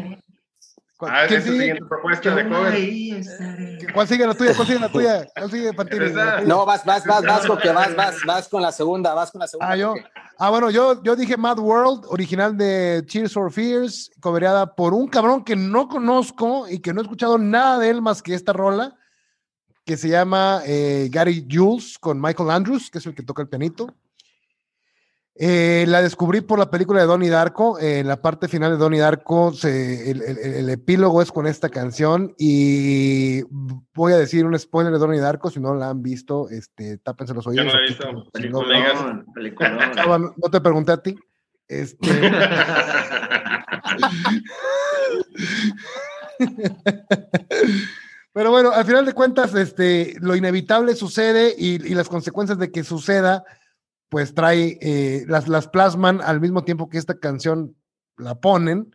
¿Cuál, 0.98 1.12
Ah, 1.14 1.24
quién 1.28 1.38
es 1.38 1.44
tu 1.46 1.52
sigue? 1.52 1.62
siguiente 1.64 1.84
propuesta 1.88 2.22
Yo 2.28 2.34
de 2.34 2.48
cover. 2.48 3.92
¿Cuál 3.94 4.08
sigue 4.08 4.26
la 4.26 4.34
tuya? 4.34 4.52
¿Cuál 4.54 4.66
sigue 4.66 4.78
la 4.80 4.88
tuya? 4.90 5.26
¿Cuál 5.32 5.50
sigue, 5.50 5.72
Pantini? 5.72 6.06
No, 6.44 6.66
vas, 6.66 6.84
vas, 6.84 7.06
vas, 7.06 7.24
vas, 7.24 7.46
porque 7.46 7.70
vas, 7.70 7.94
vas, 7.94 8.16
vas 8.26 8.48
con 8.48 8.60
la 8.62 8.72
segunda, 8.72 9.14
vas 9.14 9.30
con 9.30 9.38
la 9.40 9.46
segunda. 9.46 9.72
Ah, 9.72 9.76
yo. 9.76 9.92
porque- 9.94 10.04
Ah, 10.40 10.50
bueno, 10.50 10.70
yo, 10.70 11.02
yo 11.02 11.14
dije 11.16 11.36
Mad 11.36 11.58
World, 11.58 12.04
original 12.08 12.56
de 12.56 13.02
Cheers 13.06 13.32
for 13.32 13.52
Fears, 13.52 14.10
cobereada 14.20 14.74
por 14.74 14.92
un 14.92 15.08
cabrón 15.08 15.42
que 15.44 15.54
no 15.56 15.88
conozco 15.88 16.68
y 16.68 16.80
que 16.80 16.92
no 16.92 17.00
he 17.00 17.02
escuchado 17.04 17.38
nada 17.38 17.78
de 17.78 17.90
él 17.90 18.02
más 18.02 18.20
que 18.22 18.34
esta 18.34 18.52
rola, 18.52 18.94
que 19.84 19.96
se 19.96 20.08
llama 20.08 20.62
eh, 20.66 21.08
Gary 21.10 21.46
Jules 21.50 21.96
con 21.98 22.20
Michael 22.20 22.50
Andrews, 22.50 22.90
que 22.90 22.98
es 22.98 23.06
el 23.06 23.14
que 23.14 23.22
toca 23.22 23.42
el 23.42 23.48
pianito. 23.48 23.94
Eh, 25.40 25.84
la 25.86 26.02
descubrí 26.02 26.40
por 26.40 26.58
la 26.58 26.68
película 26.68 27.00
de 27.00 27.06
Donnie 27.06 27.28
Darko. 27.30 27.78
En 27.78 28.08
la 28.08 28.20
parte 28.20 28.48
final 28.48 28.72
de 28.72 28.76
Donnie 28.76 28.98
Darko, 28.98 29.52
se- 29.52 30.10
el, 30.10 30.20
el- 30.22 30.38
el 30.38 30.68
epílogo 30.68 31.22
es 31.22 31.30
con 31.30 31.46
esta 31.46 31.68
canción. 31.68 32.34
Y 32.38 33.42
voy 33.94 34.12
a 34.14 34.18
decir 34.18 34.44
un 34.44 34.58
spoiler 34.58 34.92
de 34.92 34.98
Donnie 34.98 35.20
Darko. 35.20 35.48
Si 35.50 35.60
no 35.60 35.74
la 35.76 35.90
han 35.90 36.02
visto, 36.02 36.48
este, 36.50 36.98
tápense 36.98 37.34
los 37.34 37.46
oídos. 37.46 37.66
no 37.66 37.72
la 37.72 37.78
he 37.78 37.84
o 37.84 37.88
visto. 37.88 38.04
quiten- 38.04 38.42
si 38.42 38.48
no- 38.48 40.08
bueno, 40.08 40.34
no 40.36 40.50
te 40.50 40.60
pregunté 40.60 40.92
a 40.92 40.96
ti. 41.02 41.16
Este, 41.68 42.08
pero 48.32 48.50
bueno, 48.50 48.70
al 48.70 48.84
final 48.84 49.04
de 49.04 49.12
cuentas, 49.12 49.54
este, 49.54 50.14
lo 50.20 50.36
inevitable 50.36 50.94
sucede 50.94 51.54
y, 51.56 51.74
y 51.86 51.94
las 51.94 52.08
consecuencias 52.08 52.58
de 52.58 52.70
que 52.70 52.84
suceda, 52.84 53.44
pues 54.08 54.34
trae, 54.34 54.78
eh, 54.80 55.24
las, 55.28 55.48
las 55.48 55.68
plasman 55.68 56.20
al 56.22 56.40
mismo 56.40 56.64
tiempo 56.64 56.88
que 56.88 56.98
esta 56.98 57.18
canción 57.18 57.76
la 58.16 58.34
ponen. 58.40 58.90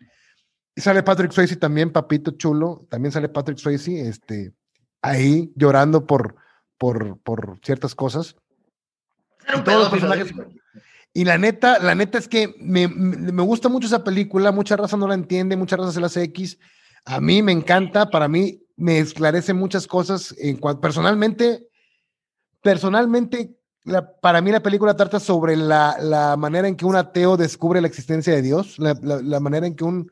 Y 0.75 0.81
sale 0.81 1.03
Patrick 1.03 1.31
Swayze 1.31 1.55
también, 1.55 1.91
papito 1.91 2.31
chulo. 2.31 2.87
También 2.89 3.11
sale 3.11 3.29
Patrick 3.29 3.57
Swayze, 3.59 4.07
este, 4.07 4.53
ahí 5.01 5.51
llorando 5.55 6.07
por, 6.07 6.35
por, 6.77 7.19
por 7.19 7.59
ciertas 7.63 7.93
cosas. 7.93 8.35
Y 9.41 9.61
todos 9.61 9.79
los 9.79 9.89
pedófilo, 9.89 9.91
personajes- 10.09 10.35
güey. 10.35 10.59
Y 11.15 11.25
la 11.25 11.37
neta, 11.37 11.77
la 11.77 11.93
neta 11.93 12.17
es 12.17 12.27
que 12.27 12.55
me, 12.59 12.87
me- 12.87 13.43
gusta 13.43 13.69
mucho 13.69 13.85
esa 13.85 14.03
película, 14.03 14.51
mucha 14.51 14.75
raza 14.75 14.97
no 14.97 15.07
la 15.07 15.13
entiende, 15.13 15.55
mucha 15.55 15.77
raza 15.77 15.91
se 15.91 15.99
la 15.99 16.07
hace 16.07 16.23
X. 16.23 16.57
A 17.05 17.21
mí 17.21 17.43
me 17.43 17.51
encanta, 17.51 18.09
para 18.09 18.27
mí 18.27 18.63
me 18.77 18.97
esclarece 18.97 19.53
muchas 19.53 19.85
cosas. 19.85 20.33
En 20.39 20.59
cuan- 20.59 20.79
personalmente, 20.79 21.67
personalmente, 22.61 23.55
la- 23.85 24.13
para 24.19 24.41
mí 24.41 24.51
la 24.51 24.61
película 24.63 24.95
trata 24.95 25.19
sobre 25.19 25.55
la, 25.55 25.97
la 25.99 26.37
manera 26.37 26.67
en 26.67 26.75
que 26.75 26.85
un 26.85 26.95
ateo 26.95 27.37
descubre 27.37 27.81
la 27.81 27.87
existencia 27.87 28.33
de 28.33 28.41
Dios, 28.41 28.79
la, 28.79 28.97
la- 29.01 29.39
manera 29.39 29.67
en 29.67 29.75
que 29.75 29.83
un, 29.83 30.11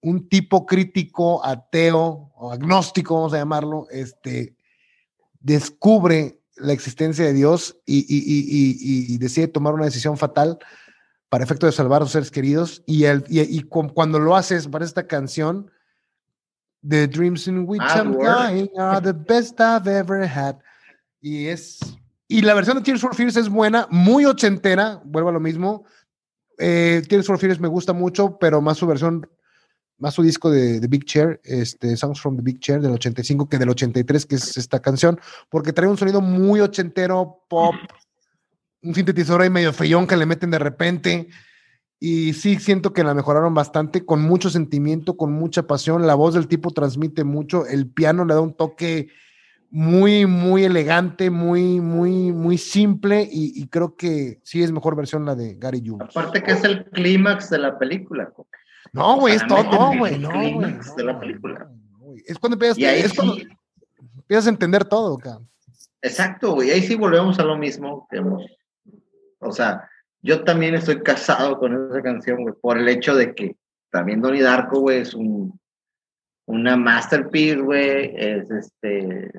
un 0.00 0.28
tipo 0.28 0.64
crítico, 0.66 1.44
ateo 1.44 2.30
o 2.34 2.52
agnóstico, 2.52 3.14
vamos 3.16 3.32
a 3.34 3.38
llamarlo, 3.38 3.86
este, 3.90 4.54
descubre 5.40 6.40
la 6.56 6.72
existencia 6.72 7.24
de 7.24 7.32
Dios 7.32 7.76
y, 7.86 7.98
y- 8.00 8.04
y- 8.18 9.14
y- 9.14 9.18
decide 9.18 9.48
tomar 9.48 9.72
una 9.74 9.86
decisión 9.86 10.16
fatal 10.18 10.58
para 11.28 11.44
efecto 11.44 11.66
de 11.66 11.72
salvar 11.72 12.02
a 12.02 12.04
sus 12.04 12.12
seres 12.12 12.30
queridos. 12.30 12.82
Y, 12.86 13.04
el, 13.04 13.24
y, 13.28 13.40
y 13.40 13.62
cu- 13.62 13.92
cuando 13.94 14.18
lo 14.18 14.36
haces 14.36 14.68
para 14.68 14.84
esta 14.84 15.06
canción, 15.06 15.70
The 16.86 17.06
Dreams 17.08 17.46
in 17.46 17.64
which 17.66 17.82
I'm 17.82 18.12
dying 18.48 18.70
are 18.78 19.00
the 19.00 19.12
best 19.12 19.60
I've 19.60 19.86
ever 19.88 20.24
had. 20.26 20.56
Y 21.20 21.46
es. 21.46 21.78
Y 22.32 22.42
la 22.42 22.54
versión 22.54 22.76
de 22.76 22.84
Tears 22.84 23.00
for 23.00 23.12
Fears 23.12 23.36
es 23.36 23.48
buena, 23.48 23.88
muy 23.90 24.24
ochentera, 24.24 25.02
vuelvo 25.04 25.30
a 25.30 25.32
lo 25.32 25.40
mismo. 25.40 25.84
Eh, 26.58 27.02
Tears 27.08 27.26
for 27.26 27.40
Fears 27.40 27.58
me 27.58 27.66
gusta 27.66 27.92
mucho, 27.92 28.38
pero 28.38 28.60
más 28.60 28.78
su 28.78 28.86
versión, 28.86 29.28
más 29.98 30.14
su 30.14 30.22
disco 30.22 30.48
de, 30.48 30.78
Big 30.86 31.04
Chair, 31.06 31.40
este, 31.42 31.96
Songs 31.96 32.20
from 32.20 32.36
the 32.36 32.42
Big 32.42 32.60
Chair 32.60 32.80
del 32.80 32.92
85 32.92 33.48
que 33.48 33.58
del 33.58 33.70
83, 33.70 34.26
que 34.26 34.36
es 34.36 34.56
esta 34.56 34.78
canción, 34.78 35.18
porque 35.48 35.72
trae 35.72 35.88
un 35.88 35.98
sonido 35.98 36.20
muy 36.20 36.60
ochentero, 36.60 37.42
pop, 37.48 37.74
un 38.80 38.94
sintetizador 38.94 39.42
ahí 39.42 39.50
medio 39.50 39.72
feyón 39.72 40.06
que 40.06 40.16
le 40.16 40.24
meten 40.24 40.52
de 40.52 40.60
repente. 40.60 41.28
Y 41.98 42.34
sí, 42.34 42.60
siento 42.60 42.92
que 42.92 43.02
la 43.02 43.12
mejoraron 43.12 43.54
bastante, 43.54 44.06
con 44.06 44.22
mucho 44.22 44.50
sentimiento, 44.50 45.16
con 45.16 45.32
mucha 45.32 45.66
pasión. 45.66 46.06
La 46.06 46.14
voz 46.14 46.34
del 46.34 46.46
tipo 46.46 46.70
transmite 46.70 47.24
mucho, 47.24 47.66
el 47.66 47.90
piano 47.90 48.24
le 48.24 48.34
da 48.34 48.40
un 48.40 48.54
toque 48.54 49.08
muy, 49.70 50.26
muy 50.26 50.64
elegante, 50.64 51.30
muy, 51.30 51.80
muy, 51.80 52.32
muy 52.32 52.58
simple. 52.58 53.28
Y, 53.30 53.60
y 53.60 53.68
creo 53.68 53.96
que 53.96 54.40
sí 54.42 54.62
es 54.62 54.72
mejor 54.72 54.96
versión 54.96 55.24
la 55.24 55.34
de 55.34 55.54
Gary 55.54 55.82
Jules. 55.84 56.08
Aparte 56.10 56.42
que 56.42 56.52
es 56.52 56.64
el 56.64 56.84
clímax 56.86 57.50
de 57.50 57.58
la 57.58 57.78
película. 57.78 58.32
No, 58.92 59.18
güey, 59.18 59.36
es 59.36 59.46
todo, 59.46 59.62
no, 59.64 59.98
güey, 59.98 60.18
no, 60.18 60.30
güey. 60.30 60.54
no, 60.54 60.94
de 60.96 61.04
la 61.04 61.18
película. 61.18 61.70
no. 61.92 62.14
Es 62.26 62.38
cuando 62.38 62.54
empiezas, 62.54 63.14
cuando 63.14 63.36
empiezas 64.16 64.46
a 64.46 64.50
entender 64.50 64.84
todo, 64.84 65.16
cabrón. 65.16 65.48
exacto, 66.02 66.54
güey. 66.54 66.70
Ahí 66.70 66.82
sí 66.82 66.96
volvemos 66.96 67.38
a 67.38 67.44
lo 67.44 67.56
mismo 67.56 68.08
que 68.10 68.18
hemos. 68.18 68.44
O 69.38 69.52
sea, 69.52 69.88
yo 70.22 70.42
también 70.44 70.74
estoy 70.74 71.02
casado 71.02 71.58
con 71.58 71.90
esa 71.90 72.02
canción, 72.02 72.42
güey, 72.42 72.54
por 72.60 72.76
el 72.76 72.88
hecho 72.88 73.14
de 73.14 73.34
que 73.34 73.56
también 73.90 74.20
Donnie 74.20 74.42
Darko, 74.42 74.80
güey, 74.80 74.98
es 74.98 75.14
un 75.14 75.58
una 76.50 76.76
masterpiece, 76.76 77.60
güey. 77.60 78.12
Es 78.16 78.50
este. 78.50 79.30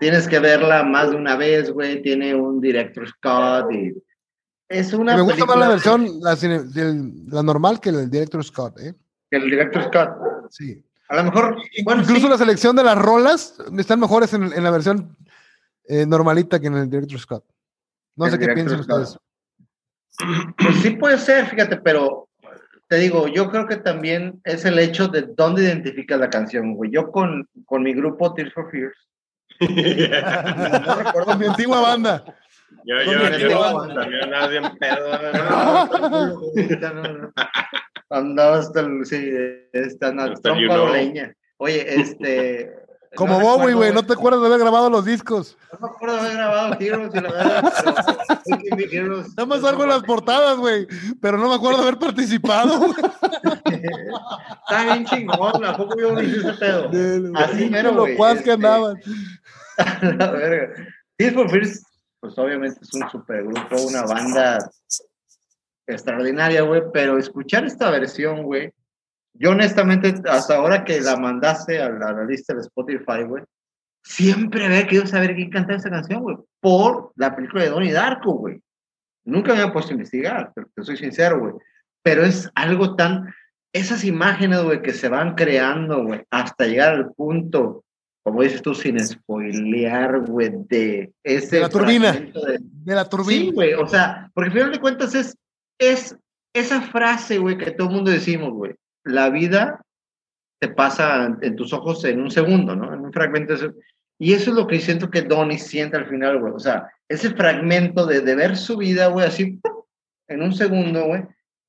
Tienes 0.00 0.26
que 0.28 0.38
verla 0.38 0.82
más 0.82 1.10
de 1.10 1.16
una 1.16 1.36
vez, 1.36 1.70
güey. 1.70 2.02
Tiene 2.02 2.34
un 2.34 2.60
director 2.60 3.08
Scott 3.08 3.70
y. 3.72 3.94
Es 4.68 4.92
una. 4.92 5.14
Me 5.16 5.22
gusta 5.22 5.44
más 5.46 5.56
la 5.58 5.68
versión, 5.68 6.20
la, 6.20 6.36
cine- 6.36 6.64
del- 6.64 7.26
la 7.28 7.42
normal 7.42 7.80
que 7.80 7.90
el 7.90 8.10
director 8.10 8.42
Scott, 8.44 8.80
¿eh? 8.80 8.94
Que 9.30 9.36
el 9.36 9.44
director 9.44 9.84
Scott. 9.84 10.10
Sí. 10.50 10.84
A 11.08 11.16
lo 11.16 11.24
mejor. 11.24 11.56
Bueno, 11.84 12.02
Incluso 12.02 12.22
sí, 12.22 12.28
la 12.28 12.38
selección 12.38 12.74
de 12.76 12.82
las 12.82 12.98
rolas 12.98 13.56
están 13.78 14.00
mejores 14.00 14.32
en, 14.34 14.44
en 14.52 14.64
la 14.64 14.70
versión 14.70 15.16
eh, 15.86 16.06
normalita 16.06 16.58
que 16.58 16.66
en 16.66 16.76
el 16.76 16.90
director 16.90 17.18
Scott. 17.18 17.44
No 18.16 18.26
El 18.26 18.32
sé 18.32 18.38
qué 18.38 18.48
piensan 18.48 18.80
ustedes. 18.80 19.18
Pues 20.58 20.76
sí 20.82 20.90
puede 20.90 21.18
ser, 21.18 21.46
fíjate, 21.46 21.76
pero 21.78 22.28
te 22.88 22.96
digo, 22.96 23.26
yo 23.28 23.50
creo 23.50 23.66
que 23.66 23.76
también 23.76 24.40
es 24.44 24.64
el 24.64 24.78
hecho 24.78 25.08
de 25.08 25.22
dónde 25.22 25.62
identificas 25.64 26.18
la 26.20 26.30
canción, 26.30 26.74
güey. 26.74 26.90
Yo 26.90 27.10
con, 27.10 27.48
con 27.66 27.82
mi 27.82 27.92
grupo 27.94 28.32
Tears 28.32 28.52
for 28.54 28.70
Fears, 28.70 28.96
no 29.60 30.94
recuerdo 30.96 31.38
mi 31.38 31.46
antigua 31.46 31.80
banda. 31.80 32.24
Yo, 32.84 33.02
yo, 33.02 33.12
mi 33.12 33.18
yo, 33.18 33.26
antigua 33.26 33.88
yo. 36.12 37.32
Andaba 38.10 38.58
hasta 38.58 38.80
el, 38.80 39.04
sí, 39.06 39.30
Hasta 39.72 40.08
el 40.08 40.40
trompa 40.40 40.60
you 40.60 40.68
know. 40.68 40.84
o 40.84 40.92
leña. 40.92 41.34
Oye, 41.56 42.00
este. 42.00 42.70
Como 43.16 43.38
no 43.38 43.44
Bowie, 43.44 43.74
güey, 43.74 43.92
no 43.92 44.04
te 44.04 44.12
acuerdas 44.12 44.40
de 44.40 44.48
haber 44.48 44.58
grabado 44.58 44.90
los 44.90 45.04
discos. 45.04 45.56
No 45.72 45.78
me 45.78 45.94
acuerdo 45.94 46.14
de 46.16 46.20
haber 46.20 46.36
grabado 46.36 46.76
Heroes 46.80 47.14
y 47.14 47.20
la 47.20 47.30
verdad. 47.30 47.72
pero. 48.90 49.16
Nada 49.22 49.46
más 49.46 49.64
algo 49.64 49.84
en 49.84 49.88
las 49.90 50.02
portadas, 50.02 50.56
güey, 50.56 50.88
pero 51.20 51.38
no 51.38 51.48
me 51.48 51.54
acuerdo 51.54 51.78
de 51.78 51.84
haber 51.84 51.98
participado. 51.98 52.92
Está 53.64 54.84
bien 54.84 55.04
chingón, 55.06 55.64
¿a 55.64 55.76
poco 55.76 55.96
yo 55.96 56.12
no 56.12 56.22
hice 56.22 56.38
ese 56.38 56.52
pedo? 56.54 56.90
Así 57.36 57.70
mero, 57.70 57.92
lo 57.92 58.00
güey, 58.02 58.16
cuas 58.16 58.34
que 58.34 58.38
este, 58.40 58.52
andaban. 58.52 59.00
La 60.18 60.30
verga. 60.30 60.74
Tears 61.16 61.34
for 61.34 61.50
Fears, 61.50 61.82
pues 62.20 62.38
obviamente 62.38 62.80
es 62.82 62.94
un 62.94 63.08
supergrupo, 63.10 63.82
una 63.82 64.02
banda 64.02 64.58
extraordinaria, 65.86 66.62
güey, 66.62 66.82
pero 66.92 67.18
escuchar 67.18 67.64
esta 67.64 67.90
versión, 67.90 68.42
güey, 68.42 68.72
yo 69.34 69.50
honestamente, 69.50 70.14
hasta 70.28 70.56
ahora 70.56 70.84
que 70.84 71.00
la 71.00 71.16
mandaste 71.16 71.82
a 71.82 71.90
la, 71.90 72.08
a 72.08 72.12
la 72.12 72.24
lista 72.24 72.54
de 72.54 72.60
Spotify, 72.60 73.24
güey, 73.26 73.42
siempre 74.02 74.64
había 74.64 74.84
querido 74.84 75.06
saber 75.06 75.34
quién 75.34 75.50
cantaba 75.50 75.78
esa 75.78 75.90
canción, 75.90 76.22
güey, 76.22 76.36
por 76.60 77.12
la 77.16 77.34
película 77.34 77.64
de 77.64 77.70
Donnie 77.70 77.92
Darko, 77.92 78.32
güey. 78.34 78.60
Nunca 79.24 79.52
me 79.52 79.60
había 79.60 79.72
puesto 79.72 79.90
a 79.90 79.94
investigar, 79.94 80.52
pero 80.54 80.68
te 80.74 80.82
soy 80.84 80.96
sincero, 80.96 81.40
güey. 81.40 81.54
Pero 82.02 82.24
es 82.24 82.50
algo 82.54 82.94
tan, 82.96 83.34
esas 83.72 84.04
imágenes, 84.04 84.62
güey, 84.62 84.82
que 84.82 84.92
se 84.92 85.08
van 85.08 85.34
creando, 85.34 86.04
güey, 86.04 86.22
hasta 86.30 86.66
llegar 86.66 86.94
al 86.94 87.12
punto, 87.12 87.83
como 88.24 88.42
dices 88.42 88.62
tú, 88.62 88.74
sin 88.74 88.98
spoilear, 88.98 90.20
güey, 90.20 90.50
de 90.68 91.12
ese 91.22 91.56
De 91.56 91.62
la 91.62 91.68
turbina. 91.68 92.12
de- 92.12 92.58
De 92.60 92.94
la 92.94 93.08
turbina. 93.08 93.40
Sí, 93.44 93.50
güey, 93.52 93.74
o 93.74 93.86
sea, 93.86 94.30
porque 94.34 94.48
al 94.50 94.52
final 94.56 94.72
de 94.72 94.80
cuentas 94.80 95.14
es, 95.14 95.36
es 95.78 96.16
esa 96.54 96.80
frase, 96.82 97.38
güey, 97.38 97.58
que 97.58 97.70
todo 97.70 97.88
el 97.88 97.94
mundo 97.96 98.10
decimos, 98.10 98.50
güey, 98.52 98.74
la 99.04 99.28
vida 99.30 99.80
te 100.60 100.68
pasa 100.68 101.36
en 101.42 101.54
tus 101.56 101.72
ojos 101.72 102.04
en 102.04 102.20
un 102.22 102.30
segundo, 102.30 102.74
¿no? 102.74 102.92
En 102.94 103.00
un 103.00 103.12
fragmento. 103.12 103.54
Y 104.18 104.32
eso 104.32 104.50
es 104.50 104.56
lo 104.56 104.66
que 104.66 104.80
siento 104.80 105.10
que 105.10 105.22
Donnie 105.22 105.58
siente 105.58 105.96
al 105.98 106.06
final, 106.06 106.40
güey. 106.40 106.52
O 106.54 106.58
sea, 106.58 106.88
ese 107.08 107.30
fragmento 107.30 108.06
de, 108.06 108.20
de 108.22 108.34
ver 108.34 108.56
su 108.56 108.76
vida, 108.78 109.08
güey, 109.08 109.26
así 109.26 109.60
en 110.28 110.42
un 110.42 110.54
segundo, 110.54 111.04
güey, 111.06 111.22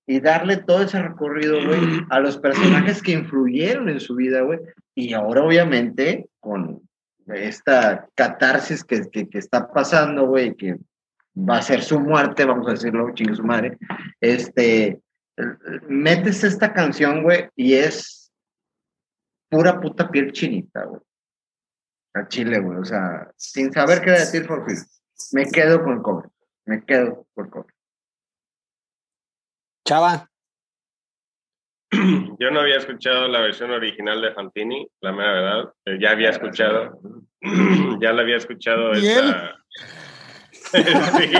y 0.08 0.20
darle 0.20 0.58
todo 0.58 0.84
ese 0.84 1.02
recorrido, 1.02 1.66
güey, 1.66 1.80
a 2.10 2.20
los 2.20 2.38
personajes 2.38 3.02
que 3.02 3.14
influyeron 3.14 3.90
en 3.90 4.00
su 4.00 4.16
vida, 4.16 4.42
güey. 4.42 4.60
Y 4.94 5.14
ahora, 5.14 5.44
obviamente, 5.44 6.30
con 6.40 6.82
esta 7.28 8.08
catarsis 8.14 8.84
que, 8.84 9.10
que, 9.10 9.28
que 9.28 9.38
está 9.40 9.72
pasando, 9.72 10.28
güey, 10.28 10.56
que 10.56 10.78
va 11.38 11.58
a 11.58 11.62
ser 11.62 11.82
su 11.82 12.00
muerte, 12.00 12.46
vamos 12.46 12.68
a 12.68 12.72
decirlo, 12.72 13.14
chingue 13.14 13.36
su 13.36 13.44
madre, 13.44 13.78
este, 14.22 15.02
metes 15.88 16.44
esta 16.44 16.74
canción, 16.74 17.24
güey, 17.24 17.50
y 17.56 17.74
es 17.74 18.32
pura 19.50 19.80
puta 19.80 20.10
piel 20.10 20.32
chinita, 20.32 20.86
güey. 20.86 21.02
A 22.14 22.28
Chile, 22.30 22.60
güey, 22.60 22.78
o 22.78 22.86
sea, 22.86 23.30
sin 23.36 23.74
saber 23.74 24.02
qué 24.02 24.12
decir 24.12 24.48
por 24.48 24.66
fin. 24.66 24.78
Me 25.34 25.46
quedo 25.48 25.84
con 25.84 25.94
el 25.94 26.02
cover, 26.02 26.30
me 26.66 26.86
quedo 26.86 27.28
con 27.34 27.46
el 27.46 27.52
cover. 27.52 27.75
Chava. 29.86 30.30
Yo 32.40 32.52
no 32.52 32.60
había 32.60 32.78
escuchado 32.78 33.28
la 33.28 33.40
versión 33.40 33.72
original 33.72 34.22
de 34.22 34.34
Fantini, 34.34 34.88
la 35.02 35.12
mera 35.12 35.32
verdad. 35.32 35.74
Eh, 35.86 35.98
ya 36.02 36.12
había 36.12 36.32
escuchado, 36.32 37.00
ya 38.02 38.12
la 38.12 38.22
había 38.24 38.38
escuchado 38.38 38.92
esta, 38.94 39.56
sí. 40.72 41.32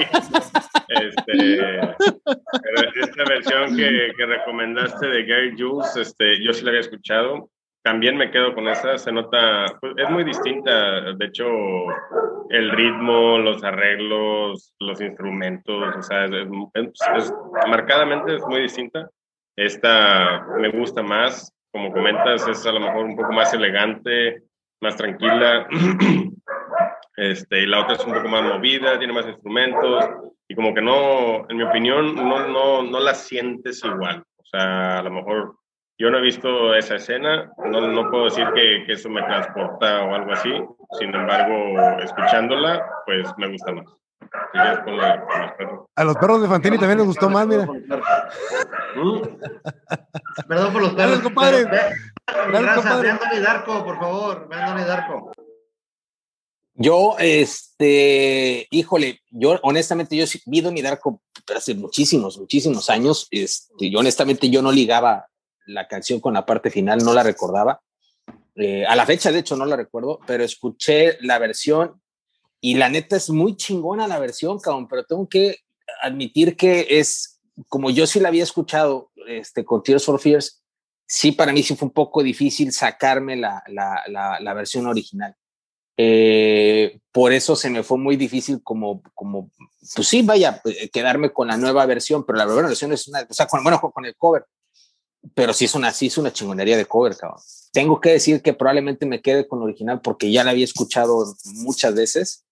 Este, 0.88 1.80
esta 3.00 3.24
versión 3.28 3.76
que, 3.76 4.14
que, 4.16 4.26
recomendaste 4.26 5.08
de 5.08 5.26
Gary 5.26 5.56
Jules, 5.58 5.96
este, 5.98 6.44
yo 6.44 6.54
sí 6.54 6.64
la 6.64 6.70
había 6.70 6.82
escuchado. 6.82 7.50
También 7.86 8.18
me 8.18 8.32
quedo 8.32 8.56
con 8.56 8.68
esa, 8.68 8.98
se 8.98 9.12
nota, 9.12 9.68
pues, 9.80 9.94
es 9.98 10.10
muy 10.10 10.24
distinta, 10.24 11.14
de 11.14 11.26
hecho, 11.28 11.46
el 12.50 12.72
ritmo, 12.72 13.38
los 13.38 13.64
arreglos, 13.64 14.74
los 14.80 15.00
instrumentos, 15.02 15.96
o 15.96 16.02
sea, 16.02 16.26
es, 16.26 16.92
es, 17.16 17.34
marcadamente 17.70 18.38
es 18.38 18.42
muy 18.48 18.62
distinta. 18.62 19.08
Esta 19.56 20.48
me 20.58 20.70
gusta 20.70 21.04
más, 21.04 21.54
como 21.72 21.92
comentas, 21.92 22.48
es 22.48 22.66
a 22.66 22.72
lo 22.72 22.80
mejor 22.80 23.06
un 23.06 23.16
poco 23.16 23.32
más 23.32 23.54
elegante, 23.54 24.42
más 24.82 24.96
tranquila. 24.98 25.68
Este, 27.18 27.62
y 27.62 27.66
la 27.66 27.80
otra 27.80 27.96
es 27.96 28.04
un 28.04 28.14
poco 28.14 28.28
más 28.28 28.44
movida, 28.44 29.00
tiene 29.00 29.14
más 29.14 29.26
instrumentos 29.26 30.04
y 30.50 30.54
como 30.54 30.74
que 30.74 30.82
no, 30.82 31.50
en 31.50 31.56
mi 31.56 31.64
opinión, 31.64 32.14
no, 32.14 32.46
no, 32.46 32.84
no 32.84 33.00
la 33.00 33.14
sientes 33.14 33.82
igual. 33.86 34.22
O 34.36 34.44
sea, 34.44 35.00
a 35.00 35.04
lo 35.04 35.12
mejor 35.12 35.56
yo 35.98 36.12
no 36.12 36.18
he 36.18 36.22
visto 36.22 36.74
esa 36.76 36.96
escena, 36.96 37.52
no, 37.58 37.88
no 37.88 38.10
puedo 38.10 38.26
decir 38.26 38.46
que, 38.54 38.84
que, 38.86 38.94
eso 38.94 39.10
me 39.10 39.22
transporta 39.24 40.04
o 40.04 40.14
algo 40.14 40.32
así, 40.34 40.52
sin 41.00 41.16
embargo, 41.16 41.80
escuchándola, 42.04 42.86
pues 43.06 43.30
me 43.38 43.52
gusta 43.52 43.72
más. 43.72 43.86
Con 44.84 44.98
la, 44.98 45.26
con 45.26 45.42
los 45.42 45.52
perros. 45.54 45.88
A 45.96 46.04
los 46.04 46.18
perros 46.18 46.42
de 46.42 46.48
Fantini 46.48 46.78
también 46.78 46.98
les 47.00 47.08
gustó 47.08 47.30
más, 47.30 47.48
mira. 47.48 47.68
Perdón 50.48 50.74
por 50.74 50.82
los 50.82 50.94
perros. 50.94 51.20
compadre. 51.20 51.66
Gracias, 51.66 52.76
compadre. 52.76 53.40
Darko, 53.42 53.86
por 53.86 54.00
favor. 54.00 54.48
Brandon 54.48 54.88
Darko. 54.88 55.32
Yo, 56.74 57.16
este, 57.20 58.68
híjole, 58.70 59.22
yo 59.30 59.58
honestamente, 59.64 60.18
yo 60.18 60.26
vi 60.46 60.60
Donnie 60.60 60.84
Darko 60.84 61.22
hace 61.56 61.74
muchísimos, 61.74 62.38
muchísimos 62.38 62.90
años. 62.90 63.28
Este, 63.32 63.90
yo 63.90 64.00
honestamente, 64.00 64.50
yo 64.50 64.62
no 64.62 64.72
ligaba 64.72 65.28
la 65.66 65.88
canción 65.88 66.20
con 66.20 66.34
la 66.34 66.46
parte 66.46 66.70
final, 66.70 67.00
no 67.00 67.14
la 67.14 67.24
recordaba. 67.24 67.82
Eh, 68.56 68.86
a 68.86 68.96
la 68.96 69.06
fecha, 69.06 69.32
de 69.32 69.40
hecho, 69.40 69.56
no 69.56 69.66
la 69.66 69.76
recuerdo, 69.76 70.20
pero 70.26 70.44
escuché 70.44 71.18
la 71.22 71.40
versión 71.40 72.02
y 72.62 72.76
la 72.76 72.90
neta 72.90 73.18
es 73.18 73.30
muy 73.30 73.58
chingona 73.58 74.08
la 74.08 74.20
versión, 74.20 74.60
cabrón, 74.60 74.88
pero 74.88 75.04
tengo 75.04 75.28
que 75.28 75.58
admitir 76.02 76.56
que 76.56 76.88
es, 76.90 77.40
como 77.68 77.90
yo 77.90 78.08
sí 78.08 78.20
la 78.20 78.30
había 78.30 78.44
escuchado 78.44 79.12
este, 79.28 79.66
con 79.66 79.84
Tears 79.84 80.06
for 80.06 80.20
Fears, 80.20 80.64
sí, 81.06 81.32
para 81.32 81.52
mí 81.52 81.64
sí 81.64 81.76
fue 81.76 81.88
un 81.88 81.94
poco 81.94 82.24
difícil 82.24 82.72
sacarme 82.72 83.36
la, 83.36 83.64
la, 83.68 84.40
la, 84.40 84.54
versión 84.54 84.88
original. 84.88 85.36
Eh, 85.98 87.00
por 87.12 87.32
eso 87.32 87.56
se 87.56 87.70
me 87.70 87.84
fue 87.84 87.98
muy 87.98 88.16
difícil 88.16 88.62
como, 88.64 89.02
como, 89.14 89.52
pues 89.96 90.08
sí, 90.08 90.22
vaya, 90.24 90.62
eh, 90.66 90.90
quedarme 90.90 91.32
con 91.32 91.48
la 91.48 91.58
nueva 91.58 91.86
versión, 91.86 92.26
pero 92.26 92.38
la 92.38 92.46
nueva 92.46 92.64
versión 92.64 92.92
es 92.94 93.08
una, 93.08 93.26
o 93.30 93.34
sea, 93.34 93.48
bueno, 93.64 93.80
con 93.80 94.06
el 94.06 94.16
cover, 94.16 94.46
pero 95.34 95.54
sí 95.54 95.66
es 95.66 95.76
una, 95.76 95.92
sí 95.92 96.08
es 96.08 96.18
una 96.18 96.32
chingonería 96.32 96.78
de 96.78 96.86
cover, 96.86 97.16
cabrón. 97.18 97.42
Tengo 97.72 98.00
que 98.00 98.12
decir 98.12 98.42
que 98.42 98.54
probablemente 98.54 99.06
me 99.06 99.22
quede 99.22 99.48
con 99.48 99.62
original 99.62 100.02
porque 100.02 100.32
ya 100.32 100.44
la 100.44 100.52
había 100.52 100.66
escuchado 100.66 101.36
muchas 101.56 101.94
veces 101.96 102.46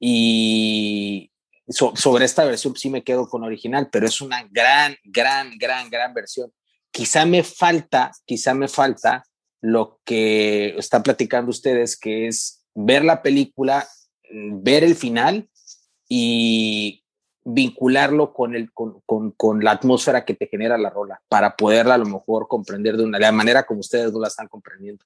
y 0.00 1.30
sobre 1.68 2.24
esta 2.24 2.44
versión 2.44 2.76
sí 2.76 2.90
me 2.90 3.04
quedo 3.04 3.28
con 3.28 3.42
original, 3.42 3.88
pero 3.90 4.06
es 4.06 4.20
una 4.20 4.46
gran, 4.50 4.96
gran, 5.04 5.56
gran, 5.58 5.88
gran 5.90 6.12
versión. 6.12 6.52
Quizá 6.90 7.24
me 7.24 7.42
falta, 7.42 8.12
quizá 8.24 8.54
me 8.54 8.68
falta 8.68 9.24
lo 9.60 10.00
que 10.04 10.76
están 10.76 11.02
platicando 11.02 11.50
ustedes, 11.50 11.96
que 11.96 12.26
es 12.26 12.64
ver 12.74 13.04
la 13.04 13.22
película, 13.22 13.88
ver 14.30 14.84
el 14.84 14.94
final 14.94 15.48
y 16.08 17.03
vincularlo 17.44 18.32
con, 18.32 18.54
el, 18.54 18.72
con, 18.72 19.00
con, 19.04 19.32
con, 19.32 19.62
la 19.62 19.72
atmósfera 19.72 20.24
que 20.24 20.34
te 20.34 20.46
genera 20.46 20.78
la 20.78 20.90
rola, 20.90 21.20
para 21.28 21.56
poderla 21.56 21.94
a 21.94 21.98
lo 21.98 22.06
mejor 22.06 22.48
comprender 22.48 22.96
de 22.96 23.04
una 23.04 23.18
de 23.18 23.24
la 23.24 23.32
manera 23.32 23.64
como 23.64 23.80
ustedes 23.80 24.12
no 24.12 24.20
la 24.20 24.28
están 24.28 24.48
comprendiendo. 24.48 25.04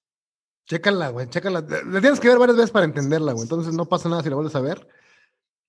Chécala, 0.66 1.09
güey, 1.09 1.28
chécala. 1.28 1.64
La 1.86 2.01
tienes 2.01 2.20
que 2.20 2.28
ver 2.28 2.39
varias 2.39 2.57
veces 2.57 2.70
para 2.70 2.84
entenderla, 2.84 3.32
güey. 3.32 3.43
Entonces 3.43 3.74
no 3.74 3.89
pasa 3.89 4.09
nada 4.09 4.22
si 4.22 4.28
la 4.28 4.34
vuelves 4.36 4.55
a 4.55 4.61
ver. 4.61 4.86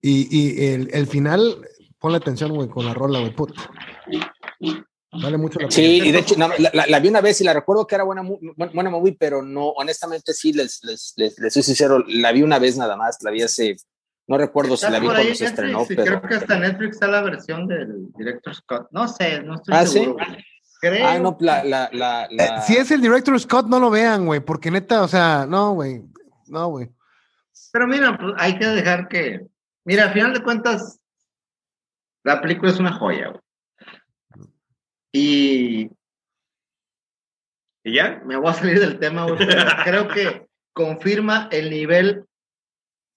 Y, 0.02 0.28
y 0.30 0.74
el, 0.74 0.90
el, 0.94 1.08
final, 1.08 1.68
ponle 2.00 2.18
atención, 2.18 2.54
güey, 2.54 2.68
con 2.68 2.86
la 2.86 2.94
rola, 2.94 3.20
güey. 3.20 3.34
Vale 5.12 5.38
mucho 5.38 5.60
la 5.60 5.72
Sí, 5.72 6.02
y 6.04 6.12
de 6.12 6.20
hecho, 6.20 6.36
la, 6.38 6.86
la, 6.88 7.00
vi 7.00 7.08
una 7.08 7.22
vez 7.22 7.42
y 7.42 7.44
la 7.44 7.54
recuerdo 7.54 7.88
que 7.88 7.96
era 7.96 8.04
buena, 8.04 8.22
buena 8.22 8.90
movie, 8.90 9.16
pero 9.20 9.42
no, 9.42 9.70
honestamente 9.70 10.34
sí, 10.34 10.54
les, 10.54 10.84
les, 10.84 11.14
les, 11.16 11.40
les, 11.40 11.54
soy 11.54 11.64
sincero, 11.64 12.04
la 12.08 12.32
vi 12.32 12.44
una 12.44 12.60
vez 12.60 12.78
nada 12.78 12.96
más, 12.96 13.18
la 13.24 13.32
vi 13.32 13.42
hace, 13.42 13.76
no 14.30 14.38
recuerdo 14.38 14.78
si 14.78 14.90
la 14.92 15.00
vi 15.00 15.08
cuando 15.08 15.34
se 15.34 15.46
estrenó, 15.46 15.86
sí, 15.86 15.96
pero... 15.96 16.20
Creo 16.20 16.22
que 16.22 16.36
hasta 16.36 16.60
Netflix 16.60 16.94
está 16.94 17.08
la 17.08 17.24
versión 17.24 17.66
del 17.66 18.14
Director 18.16 18.54
Scott, 18.54 18.88
no 18.92 19.08
sé, 19.08 19.42
no 19.42 19.56
estoy 19.56 19.74
¿Ah, 19.76 19.88
seguro. 19.88 20.24
¿sí? 20.24 20.46
Creo. 20.80 21.08
Ah, 21.08 21.18
no, 21.18 21.36
la, 21.40 21.64
la, 21.64 21.90
la, 21.92 22.26
eh, 22.26 22.62
Si 22.62 22.78
es 22.78 22.92
el 22.92 23.02
Director 23.02 23.38
Scott, 23.40 23.66
no 23.66 23.80
lo 23.80 23.90
vean, 23.90 24.28
güey, 24.28 24.40
porque 24.40 24.70
neta, 24.70 25.02
o 25.02 25.08
sea, 25.08 25.48
no, 25.50 25.74
güey, 25.74 26.04
no, 26.46 26.68
güey. 26.68 26.92
Pero 27.74 27.88
mira, 27.88 28.16
pues 28.20 28.36
hay 28.38 28.60
que 28.60 28.68
dejar 28.68 29.08
que, 29.08 29.48
mira, 29.84 30.04
al 30.04 30.14
final 30.14 30.32
de 30.36 30.44
cuentas, 30.44 31.00
la 32.24 32.40
película 32.40 32.70
es 32.70 32.80
una 32.80 32.94
joya, 32.94 33.30
güey. 33.30 34.48
Y, 35.12 35.90
y 37.84 37.96
ya, 37.96 38.22
me 38.24 38.36
voy 38.36 38.52
a 38.52 38.54
salir 38.54 38.80
del 38.80 39.00
tema, 39.00 39.26
creo 39.84 40.08
que 40.08 40.48
confirma 40.72 41.50
el 41.52 41.72
nivel 41.72 42.29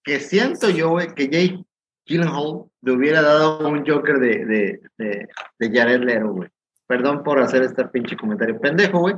que 0.05 0.21
siento 0.21 0.71
yo, 0.71 0.97
que 1.15 1.29
Jake 1.29 1.65
Gyllenhaal 2.07 2.65
le 2.83 2.93
hubiera 2.93 3.23
dado 3.23 3.69
un 3.69 3.87
Joker 3.87 4.19
de, 4.19 4.45
de, 4.45 4.81
de, 4.99 5.29
de 5.59 5.79
Jared 5.79 6.03
Leto, 6.03 6.29
güey. 6.29 6.49
Perdón 6.87 7.23
por 7.23 7.41
hacer 7.41 7.63
este 7.63 7.87
pinche 7.89 8.17
comentario 8.17 8.61
pendejo, 8.61 8.99
güey, 8.99 9.15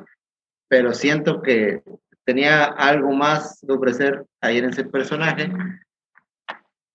pero 0.69 0.93
siento 0.93 1.43
que 1.43 1.83
tenía 2.25 2.65
algo 2.65 3.13
más 3.13 3.61
de 3.63 3.75
ofrecer 3.75 4.25
ahí 4.41 4.59
en 4.59 4.67
ese 4.67 4.85
personaje. 4.85 5.51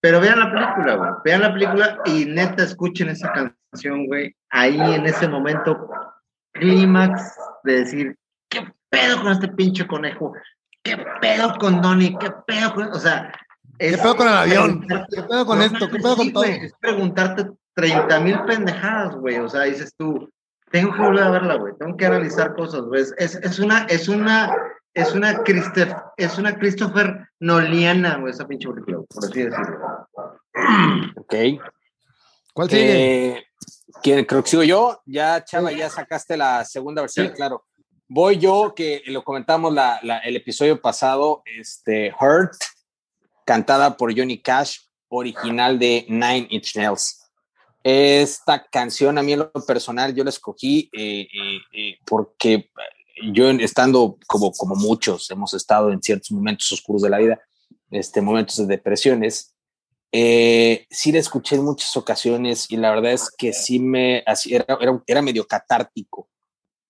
Pero 0.02 0.22
vean 0.22 0.40
la 0.40 0.52
película, 0.52 0.96
güey. 0.96 1.12
Vean 1.26 1.42
la 1.42 1.54
película 1.54 2.00
y 2.06 2.26
neta 2.26 2.64
escuchen 2.64 3.10
esa 3.10 3.32
canción, 3.32 4.06
güey. 4.08 4.34
Ahí 4.50 4.80
en 4.80 5.06
ese 5.06 5.28
momento, 5.28 5.90
clímax 6.54 7.36
de 7.64 7.74
decir, 7.74 8.16
¿qué 8.50 8.72
pedo 8.90 9.22
con 9.22 9.32
este 9.34 9.50
pinche 9.50 9.86
conejo? 9.86 10.34
¿Qué 10.84 10.98
pedo 11.20 11.54
con 11.60 11.82
Donnie? 11.82 12.16
¿Qué 12.20 12.32
pedo 12.48 12.74
con.? 12.74 12.88
O 12.94 13.00
sea. 13.00 13.34
¿Qué 13.80 13.98
pedo 13.98 14.16
con 14.16 14.28
el 14.28 14.34
avión? 14.34 14.88
¿Qué 14.88 15.24
pedo 15.24 15.46
con 15.46 15.62
esto? 15.62 15.90
¿Qué 15.90 15.98
pedo 15.98 16.16
con 16.16 16.34
todo? 16.34 16.44
es 16.44 16.74
preguntarte 16.80 17.50
30 17.74 18.20
mil 18.20 18.40
pendejadas, 18.44 19.16
güey. 19.16 19.38
O 19.38 19.50
sea, 19.50 19.62
dices 19.64 19.94
tú, 19.98 20.30
tengo 20.72 20.94
que 20.94 21.02
volver 21.02 21.24
a 21.24 21.32
verla, 21.32 21.56
güey. 21.56 21.74
Tengo 21.80 21.98
que 21.98 22.06
analizar 22.06 22.56
cosas, 22.56 22.82
güey. 22.82 23.02
Es, 23.18 23.36
es 23.36 23.60
una, 23.60 23.86
es 23.86 24.08
una 24.08 24.54
es 24.94 25.14
una, 25.14 25.44
Christopher, 25.44 25.96
es 26.18 26.38
una 26.38 26.58
Christopher 26.58 27.30
Noliana, 27.40 28.22
esa 28.28 28.48
pinche 28.48 28.70
película, 28.70 29.00
por 29.08 29.26
así 29.26 29.44
decirlo. 29.44 30.08
Ok. 31.16 31.36
¿Cuál 32.54 32.70
sigue? 32.70 33.28
Eh, 33.28 33.44
¿quién, 34.02 34.26
creo 34.26 34.44
que 34.44 34.50
sigo 34.50 34.64
yo. 34.64 35.02
Ya, 35.06 35.44
Chava, 35.44 35.72
ya 35.72 35.90
sacaste 35.90 36.36
la 36.36 36.66
segunda 36.66 37.02
versión, 37.02 37.28
sí. 37.28 37.34
claro. 37.34 37.66
Voy 38.08 38.38
yo, 38.38 38.74
que 38.76 39.04
lo 39.06 39.24
comentamos 39.24 39.72
la, 39.74 40.00
la, 40.02 40.18
el 40.20 40.36
episodio 40.36 40.82
pasado, 40.82 41.44
este, 41.46 42.12
Hurt, 42.20 42.54
cantada 43.50 43.98
por 43.98 44.16
Johnny 44.16 44.38
Cash, 44.38 44.78
original 45.08 45.80
de 45.80 46.06
Nine 46.08 46.46
Inch 46.52 46.76
Nails. 46.76 47.20
Esta 47.84 48.64
canción 48.64 49.18
a 49.18 49.24
mí 49.24 49.34
en 49.34 49.40
lo 49.40 49.52
personal 49.66 50.14
yo 50.14 50.24
la 50.24 50.30
escogí 50.30 50.88
eh, 50.94 51.22
eh, 51.22 51.58
eh 51.74 51.98
porque 52.06 52.70
yo 53.34 53.50
estando 53.50 54.20
como, 54.28 54.52
como 54.52 54.76
muchos, 54.76 55.32
hemos 55.32 55.56
estado 55.56 55.92
en 55.92 56.00
ciertos 56.00 56.30
momentos 56.30 56.72
oscuros 56.72 57.02
de 57.02 57.10
la 57.10 57.18
vida, 57.18 57.42
este, 57.90 58.22
momentos 58.22 58.56
de 58.58 58.68
depresiones, 58.68 59.56
eh, 60.12 60.86
sí 60.92 61.12
la 61.12 61.18
escuché 61.18 61.56
en 61.56 61.64
muchas 61.64 61.98
ocasiones 61.98 62.70
y 62.70 62.78
la 62.78 62.92
verdad 62.92 63.14
es 63.14 63.32
que 63.36 63.52
sí 63.52 63.80
me, 63.80 64.24
era, 64.46 64.78
era, 64.80 65.04
era 65.08 65.22
medio 65.24 65.48
catártico 65.48 66.30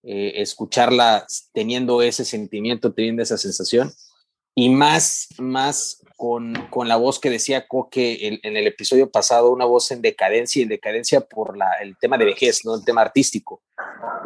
eh, 0.03 0.33
escucharla 0.41 1.25
teniendo 1.53 2.01
ese 2.01 2.25
sentimiento, 2.25 2.93
teniendo 2.93 3.23
esa 3.23 3.37
sensación 3.37 3.93
y 4.59 4.67
más, 4.67 5.29
más 5.37 5.98
con, 6.19 6.53
con 6.69 6.89
la 6.89 6.97
voz 6.97 7.17
que 7.17 7.29
decía 7.29 7.65
Coque 7.65 8.39
en, 8.43 8.57
el 8.57 8.67
episodio 8.67 9.09
pasado, 9.09 9.53
una 9.53 9.63
voz 9.63 9.89
en 9.91 10.01
decadencia 10.01 10.59
y 10.59 10.63
en 10.63 10.69
decadencia 10.69 11.21
por 11.21 11.57
la, 11.57 11.71
el 11.81 11.95
tema 11.97 12.17
de 12.17 12.25
vejez, 12.25 12.65
¿no? 12.65 12.75
El 12.75 12.83
tema 12.83 12.99
artístico. 12.99 13.61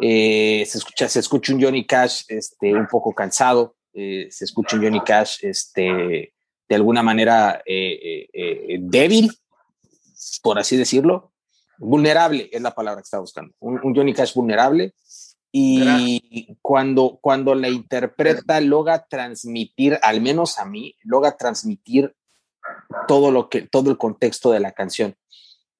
Eh, 0.00 0.64
se, 0.66 0.78
escucha, 0.78 1.08
se 1.08 1.20
escucha 1.20 1.54
un 1.54 1.62
Johnny 1.62 1.86
Cash 1.86 2.22
este, 2.26 2.74
un 2.74 2.88
poco 2.88 3.14
cansado, 3.14 3.76
eh, 3.92 4.26
se 4.28 4.44
escucha 4.44 4.74
un 4.76 4.82
Johnny 4.82 5.02
Cash 5.02 5.36
este, 5.42 6.32
de 6.68 6.74
alguna 6.74 7.04
manera 7.04 7.62
eh, 7.64 8.26
débil, 8.80 9.30
por 10.42 10.58
así 10.58 10.76
decirlo. 10.76 11.30
Vulnerable 11.78 12.48
es 12.50 12.60
la 12.60 12.74
palabra 12.74 13.02
que 13.02 13.06
estaba 13.06 13.20
buscando. 13.20 13.54
Un 13.60 13.94
Johnny 13.94 14.12
Cash 14.12 14.34
vulnerable 14.34 14.94
y 15.56 16.58
cuando, 16.62 17.20
cuando 17.20 17.54
la 17.54 17.68
interpreta 17.68 18.60
logra 18.60 19.06
transmitir, 19.06 20.00
al 20.02 20.20
menos 20.20 20.58
a 20.58 20.64
mí, 20.64 20.96
logra 21.04 21.36
transmitir 21.36 22.12
todo 23.06 23.30
lo 23.30 23.48
que, 23.48 23.62
todo 23.62 23.92
el 23.92 23.96
contexto 23.96 24.50
de 24.50 24.58
la 24.58 24.72
canción. 24.72 25.14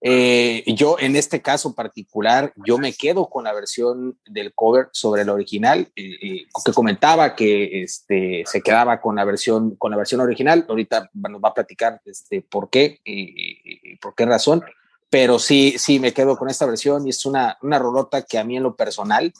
Eh, 0.00 0.62
yo 0.76 0.96
en 1.00 1.16
este 1.16 1.42
caso 1.42 1.74
particular, 1.74 2.52
yo 2.64 2.78
me 2.78 2.92
quedo 2.92 3.28
con 3.28 3.42
la 3.42 3.52
versión 3.52 4.16
del 4.26 4.54
cover 4.54 4.90
sobre 4.92 5.22
el 5.22 5.28
original, 5.28 5.88
eh, 5.96 6.18
eh, 6.22 6.46
que 6.64 6.72
comentaba 6.72 7.34
que 7.34 7.82
este, 7.82 8.44
se 8.46 8.60
quedaba 8.60 9.00
con 9.00 9.16
la 9.16 9.24
versión, 9.24 9.74
con 9.74 9.90
la 9.90 9.96
versión 9.96 10.20
original. 10.20 10.64
Ahorita 10.68 11.10
nos 11.14 11.42
va 11.42 11.48
a 11.48 11.54
platicar 11.54 12.00
este, 12.04 12.42
por 12.42 12.70
qué 12.70 13.00
y 13.04 13.96
por 13.96 14.14
qué 14.14 14.24
razón, 14.24 14.62
pero 15.10 15.40
sí, 15.40 15.74
sí 15.78 15.98
me 15.98 16.12
quedo 16.12 16.36
con 16.36 16.48
esta 16.48 16.64
versión 16.64 17.08
y 17.08 17.10
es 17.10 17.26
una, 17.26 17.58
una 17.62 17.80
rolota 17.80 18.22
que 18.22 18.38
a 18.38 18.44
mí 18.44 18.56
en 18.56 18.62
lo 18.62 18.76
personal 18.76 19.32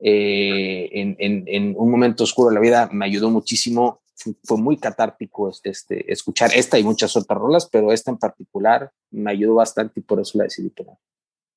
eh, 0.00 0.88
en, 0.92 1.74
un 1.76 1.90
momento 1.90 2.24
oscuro 2.24 2.48
de 2.48 2.54
la 2.54 2.60
vida 2.60 2.88
me 2.92 3.04
ayudó 3.04 3.30
muchísimo. 3.30 4.00
Fue, 4.44 4.58
muy 4.58 4.76
catártico 4.76 5.48
este, 5.48 5.70
este, 5.70 6.12
escuchar 6.12 6.50
esta 6.54 6.78
y 6.78 6.84
muchas 6.84 7.16
otras 7.16 7.38
rolas, 7.38 7.68
pero 7.70 7.90
esta 7.90 8.10
en 8.10 8.18
particular 8.18 8.90
me 9.10 9.30
ayudó 9.30 9.54
bastante 9.54 10.00
y 10.00 10.02
por 10.02 10.20
eso 10.20 10.36
la 10.36 10.44
decidí 10.44 10.68
tomar. 10.68 10.96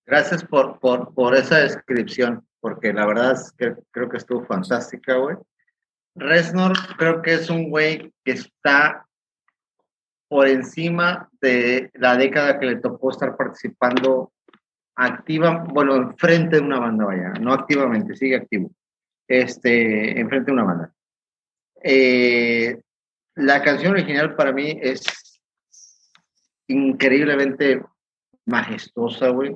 Gracias 0.06 0.46
por 0.46 1.36
esa 1.36 1.58
descripción, 1.58 2.46
porque 2.62 2.94
la 2.94 3.06
verdad 3.06 3.34
es 3.34 3.52
que 3.52 3.76
creo 3.92 4.10
que 4.10 4.18
estuvo 4.18 4.46
fantástica, 4.46 5.16
güey. 5.16 5.36
Resnor 6.16 6.74
creo 6.98 7.22
que 7.22 7.34
es 7.34 7.50
un 7.50 7.70
güey 7.70 8.14
que 8.24 8.34
está 8.34 9.06
por 10.30 10.48
encima 10.48 11.30
de 11.42 11.92
la 11.94 12.16
década 12.18 12.60
que 12.60 12.66
le 12.66 12.76
tocó 12.78 13.12
estar 13.12 13.36
participando 13.36 14.32
activa, 14.96 15.66
bueno, 15.70 15.96
enfrente 15.96 16.58
de 16.58 16.62
una 16.62 16.80
banda, 16.80 17.06
vaya, 17.06 17.34
no 17.40 17.54
activamente, 17.54 18.16
sigue 18.16 18.36
activo, 18.36 18.72
este, 19.28 20.20
enfrente 20.20 20.48
de 20.48 20.54
una 20.54 20.64
banda. 20.64 20.94
Eh, 21.84 22.82
la 23.36 23.62
canción 23.62 23.94
original 23.94 24.36
para 24.36 24.52
mí 24.52 24.78
es 24.82 25.04
increíblemente 26.68 27.84
majestuosa, 28.46 29.30
güey, 29.30 29.56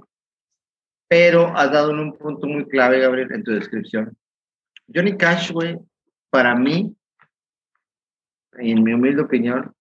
pero 1.08 1.56
has 1.56 1.72
dado 1.72 1.92
en 1.92 2.00
un 2.00 2.18
punto 2.18 2.48
muy 2.48 2.68
clave, 2.68 3.00
Gabriel, 3.00 3.32
en 3.32 3.44
tu 3.44 3.52
descripción. 3.52 4.18
Johnny 4.94 5.16
Cash, 5.16 5.52
güey, 5.52 5.78
para 6.30 6.56
mí, 6.56 6.96
en 8.54 8.84
mi 8.84 8.94
humilde 8.94 9.22
opinión, 9.22 9.74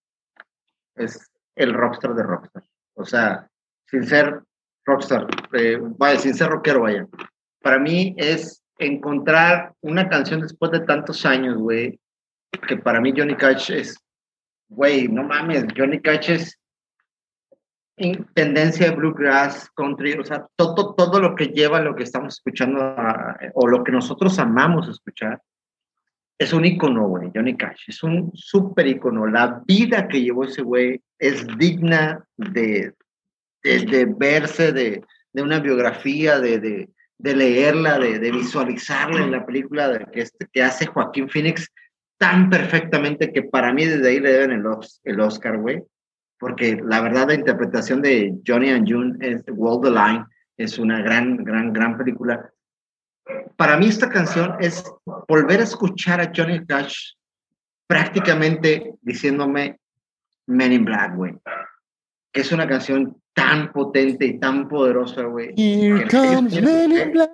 es 0.95 1.31
el 1.55 1.73
rockstar 1.73 2.13
de 2.13 2.23
rockstar. 2.23 2.63
O 2.93 3.05
sea, 3.05 3.49
sin 3.85 4.05
ser 4.05 4.41
rockstar, 4.87 5.27
eh, 5.53 5.77
vaya, 5.81 6.17
sin 6.17 6.33
ser 6.33 6.49
rockero, 6.49 6.81
vaya. 6.81 7.05
Para 7.61 7.77
mí 7.77 8.15
es 8.17 8.63
encontrar 8.79 9.73
una 9.81 10.07
canción 10.07 10.41
después 10.41 10.71
de 10.71 10.79
tantos 10.79 11.25
años, 11.25 11.57
güey, 11.57 11.99
que 12.67 12.77
para 12.77 13.01
mí 13.01 13.13
Johnny 13.15 13.35
Cash 13.35 13.71
es, 13.71 13.97
güey, 14.69 15.07
no 15.09 15.23
mames, 15.23 15.65
Johnny 15.75 16.01
Cash 16.01 16.31
es 16.31 16.59
tendencia 18.33 18.89
de 18.89 18.95
bluegrass, 18.95 19.69
country, 19.75 20.13
o 20.13 20.23
sea, 20.23 20.47
todo, 20.55 20.93
todo 20.95 21.19
lo 21.19 21.35
que 21.35 21.47
lleva 21.47 21.81
lo 21.81 21.95
que 21.95 22.03
estamos 22.03 22.35
escuchando 22.35 22.95
o 23.55 23.67
lo 23.67 23.83
que 23.83 23.91
nosotros 23.91 24.37
amamos 24.39 24.87
escuchar, 24.87 25.41
es 26.39 26.53
un 26.53 26.65
icono, 26.65 27.07
güey, 27.07 27.31
Johnny 27.33 27.57
Cash, 27.57 27.85
es 27.87 28.03
un 28.03 28.31
súper 28.35 28.87
icono. 28.87 29.25
La 29.25 29.63
vida 29.65 30.07
que 30.07 30.21
llevó 30.21 30.43
ese 30.43 30.61
güey 30.61 31.01
es 31.17 31.45
digna 31.57 32.23
de, 32.37 32.93
de, 33.63 34.05
verse, 34.17 34.71
de, 34.71 35.01
de, 35.33 35.41
una 35.41 35.59
biografía, 35.59 36.39
de, 36.39 36.59
de, 36.59 36.89
de 37.17 37.35
leerla, 37.35 37.97
de, 37.99 38.31
visualizarla 38.31 39.23
en 39.23 39.31
la 39.31 39.45
película 39.45 39.89
de, 39.89 40.05
que, 40.11 40.21
este, 40.21 40.47
que 40.51 40.63
hace 40.63 40.85
Joaquín 40.85 41.29
Phoenix 41.29 41.67
tan 42.17 42.49
perfectamente 42.49 43.31
que 43.31 43.43
para 43.43 43.73
mí 43.73 43.85
desde 43.85 44.09
ahí 44.09 44.19
le 44.19 44.31
deben 44.31 44.51
el, 44.51 44.63
el 45.03 45.19
Oscar, 45.19 45.57
güey. 45.57 45.83
Porque 46.39 46.79
la 46.83 47.01
verdad 47.01 47.27
la 47.27 47.33
interpretación 47.33 48.01
de 48.01 48.33
Johnny 48.45 48.69
and 48.69 48.87
June 48.89 49.17
es 49.21 49.43
Wall 49.47 49.81
the 49.81 49.89
Line, 49.89 50.25
es 50.55 50.77
una 50.77 51.01
gran, 51.01 51.43
gran, 51.43 51.73
gran 51.73 51.97
película. 51.97 52.51
Para 53.55 53.77
mí 53.77 53.87
esta 53.87 54.09
canción 54.09 54.55
es 54.59 54.83
volver 55.27 55.59
a 55.59 55.63
escuchar 55.63 56.21
a 56.21 56.31
Johnny 56.35 56.65
Cash 56.65 57.13
prácticamente 57.87 58.93
diciéndome 59.01 59.79
Men 60.45 60.73
in 60.73 60.85
Black, 60.85 61.15
güey. 61.15 61.35
Que 62.31 62.41
es 62.41 62.51
una 62.51 62.67
canción 62.67 63.21
tan 63.37 63.71
potente 63.71 64.25
y 64.25 64.39
tan 64.39 64.67
poderosa, 64.67 65.21
güey. 65.21 65.53
Here 65.55 66.07
comes 66.07 66.59
Men 66.59 66.91
in 66.91 67.13
Black. 67.13 67.29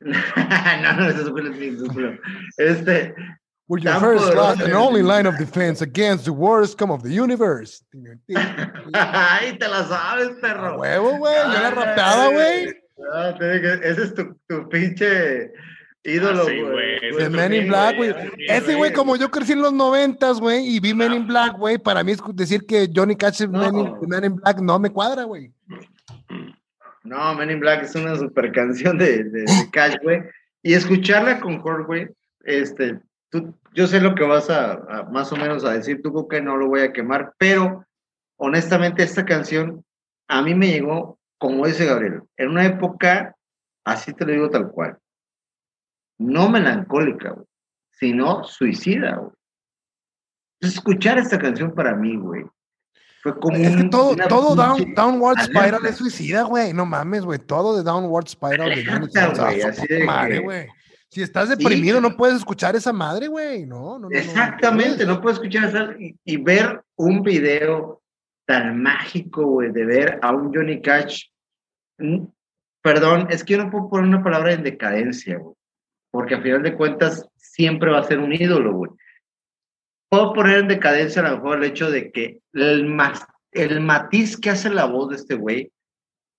no, 0.00 0.92
no, 0.96 1.08
eso 1.08 1.30
fue 1.30 1.42
el 1.42 2.18
Este. 2.58 3.14
With 3.68 3.84
your 3.84 4.00
first 4.00 4.60
and 4.60 4.72
only 4.72 5.02
line 5.02 5.26
of 5.26 5.38
defense 5.38 5.82
against 5.82 6.24
the 6.24 6.32
worst 6.32 6.76
come 6.76 6.90
of 6.90 7.02
the 7.02 7.10
universe. 7.10 7.84
Ay, 8.94 9.56
te 9.58 9.68
la 9.68 9.84
sabes, 9.84 10.40
perro. 10.40 10.78
huevo, 10.78 11.18
güey. 11.18 11.34
Yo 11.34 11.60
la 11.70 12.28
güey. 12.30 12.74
Ese 13.84 14.02
es 14.02 14.14
tu, 14.14 14.34
tu 14.48 14.68
pinche 14.68 15.52
ídolo, 16.04 16.42
ah, 16.42 16.70
güey. 16.70 17.16
de 17.16 17.30
Men 17.30 17.54
in 17.54 17.68
Black, 17.68 17.96
güey. 17.96 18.14
Ese 18.48 18.74
güey, 18.74 18.92
como 18.92 19.16
yo 19.16 19.30
crecí 19.30 19.52
en 19.52 19.62
los 19.62 19.72
noventas, 19.72 20.40
güey, 20.40 20.66
y 20.66 20.80
vi 20.80 20.94
Men 20.94 21.12
in 21.12 21.26
Black, 21.26 21.56
güey, 21.56 21.78
para 21.78 22.02
mí 22.02 22.12
es 22.12 22.20
decir 22.34 22.66
que 22.66 22.88
Johnny 22.94 23.16
Cash 23.16 23.42
es 23.42 23.48
Men, 23.48 23.76
in, 23.76 24.36
Black 24.36 24.60
no 24.60 24.78
me 24.78 24.90
cuadra, 24.90 25.24
güey. 25.24 25.52
No, 27.04 27.34
Men 27.34 27.50
in 27.50 27.60
Black 27.60 27.84
es 27.84 27.94
una 27.94 28.16
super 28.16 28.52
canción 28.52 28.98
de, 28.98 29.24
de, 29.24 29.44
Cash, 29.72 29.96
güey. 30.02 30.22
Y 30.62 30.74
escucharla 30.74 31.40
con 31.40 31.60
Kurt, 31.60 31.86
güey, 31.86 32.08
este, 32.44 33.00
tú, 33.30 33.54
yo 33.74 33.86
sé 33.86 34.00
lo 34.00 34.14
que 34.14 34.24
vas 34.24 34.50
a, 34.50 35.08
más 35.10 35.32
o 35.32 35.36
menos 35.36 35.64
a 35.64 35.72
decir, 35.72 36.02
tú 36.02 36.28
que 36.28 36.40
no 36.40 36.56
lo 36.56 36.68
voy 36.68 36.80
a 36.80 36.92
quemar, 36.92 37.32
pero 37.38 37.84
honestamente 38.36 39.02
esta 39.02 39.24
canción 39.24 39.84
a 40.28 40.42
mí 40.42 40.54
me 40.54 40.68
llegó, 40.68 41.18
como 41.38 41.66
dice 41.66 41.86
Gabriel, 41.86 42.22
en 42.36 42.50
una 42.50 42.66
época, 42.66 43.34
así 43.84 44.12
te 44.12 44.24
lo 44.24 44.32
digo 44.32 44.50
tal 44.50 44.70
cual, 44.70 44.98
no 46.18 46.48
melancólica, 46.48 47.36
sino 47.92 48.44
suicida, 48.44 49.16
güey. 49.16 49.32
escuchar 50.60 51.18
esta 51.18 51.38
canción 51.38 51.74
para 51.74 51.94
mí, 51.94 52.16
güey, 52.16 52.44
fue 53.22 53.38
como. 53.38 53.56
Es 53.56 53.76
que 53.76 53.84
todo, 53.84 54.16
todo 54.28 54.56
Downward 54.56 55.40
Spiral 55.44 55.86
es 55.86 55.96
suicida, 55.96 56.42
güey. 56.42 56.72
No 56.72 56.84
mames, 56.84 57.24
güey. 57.24 57.38
Todo 57.38 57.76
de 57.76 57.84
Downward 57.84 58.26
Spiral 58.26 58.74
de 58.74 60.04
madre, 60.04 60.40
güey. 60.40 60.66
Si 61.08 61.22
estás 61.22 61.50
deprimido, 61.50 62.00
no 62.00 62.16
puedes 62.16 62.38
escuchar 62.38 62.74
esa 62.74 62.92
madre, 62.92 63.28
güey. 63.28 63.66
No, 63.66 63.98
no, 63.98 64.08
Exactamente, 64.10 65.04
no, 65.04 65.20
puedes 65.20 65.38
escuchar 65.38 65.68
esa. 65.68 65.94
Y, 65.98 66.16
y, 66.24 66.36
ver 66.38 66.82
un 66.96 67.22
video 67.22 68.02
tan 68.46 68.82
mágico, 68.82 69.46
güey, 69.46 69.70
de 69.70 69.84
ver 69.84 70.18
a 70.22 70.32
un 70.32 70.52
Johnny 70.52 70.80
Cash. 70.80 71.26
Mm, 71.98 72.24
perdón, 72.82 73.28
es 73.30 73.44
que 73.44 73.52
yo 73.52 73.62
no 73.62 73.70
puedo 73.70 73.90
poner 73.90 74.06
una 74.06 74.24
palabra 74.24 74.52
en 74.52 74.64
decadencia, 74.64 75.36
güey 75.36 75.54
porque 76.12 76.36
a 76.36 76.42
final 76.42 76.62
de 76.62 76.76
cuentas 76.76 77.26
siempre 77.36 77.90
va 77.90 77.98
a 77.98 78.04
ser 78.04 78.20
un 78.20 78.32
ídolo, 78.32 78.72
güey. 78.74 78.90
Puedo 80.08 80.34
poner 80.34 80.58
en 80.58 80.68
decadencia 80.68 81.22
a 81.22 81.30
lo 81.30 81.36
mejor 81.38 81.58
el 81.58 81.64
hecho 81.64 81.90
de 81.90 82.12
que 82.12 82.40
el, 82.52 82.96
el 83.52 83.80
matiz 83.80 84.36
que 84.38 84.50
hace 84.50 84.70
la 84.70 84.84
voz 84.84 85.08
de 85.08 85.16
este 85.16 85.34
güey, 85.34 85.72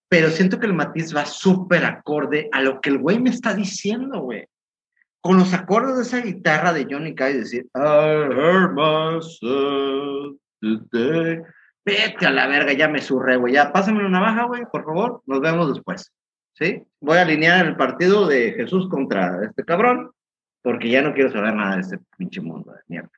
pero 0.08 0.30
siento 0.30 0.60
que 0.60 0.68
el 0.68 0.76
matiz 0.76 1.14
va 1.16 1.26
súper 1.26 1.84
acorde 1.86 2.48
a 2.52 2.62
lo 2.62 2.80
que 2.80 2.92
el 2.92 3.00
güey 3.00 3.20
me 3.20 3.32
está 3.32 3.56
diciendo, 3.56 4.22
güey. 4.22 4.46
Con 5.22 5.38
los 5.38 5.54
acordes 5.54 5.96
de 5.96 6.04
esa 6.04 6.22
guitarra 6.22 6.72
de 6.72 6.86
Johnny 6.88 7.16
Cash, 7.16 7.34
decir, 7.34 7.66
I 7.74 8.30
heard 8.30 8.74
myself 8.76 10.38
today. 10.62 11.42
Vete 11.84 12.26
a 12.28 12.32
la 12.32 12.46
verga, 12.48 12.74
ya 12.74 12.88
me 12.88 13.02
surré, 13.02 13.38
güey. 13.38 13.54
Ya, 13.54 13.72
pásame 13.72 14.06
una 14.06 14.20
baja, 14.20 14.44
güey, 14.46 14.66
por 14.72 14.86
favor. 14.86 15.24
Nos 15.26 15.42
vemos 15.42 15.74
después. 15.74 16.12
¿Sí? 16.54 16.84
Voy 17.00 17.18
a 17.18 17.22
alinear 17.22 17.66
el 17.66 17.76
partido 17.76 18.28
de 18.28 18.54
Jesús 18.54 18.88
contra 18.90 19.44
este 19.46 19.64
cabrón 19.64 20.12
porque 20.64 20.90
ya 20.90 21.02
no 21.02 21.14
quiero 21.14 21.32
saber 21.32 21.54
nada 21.54 21.76
de 21.76 21.82
este 21.82 22.00
pinche 22.18 22.42
mundo 22.42 22.72
de 22.72 22.80
mierda. 22.88 23.12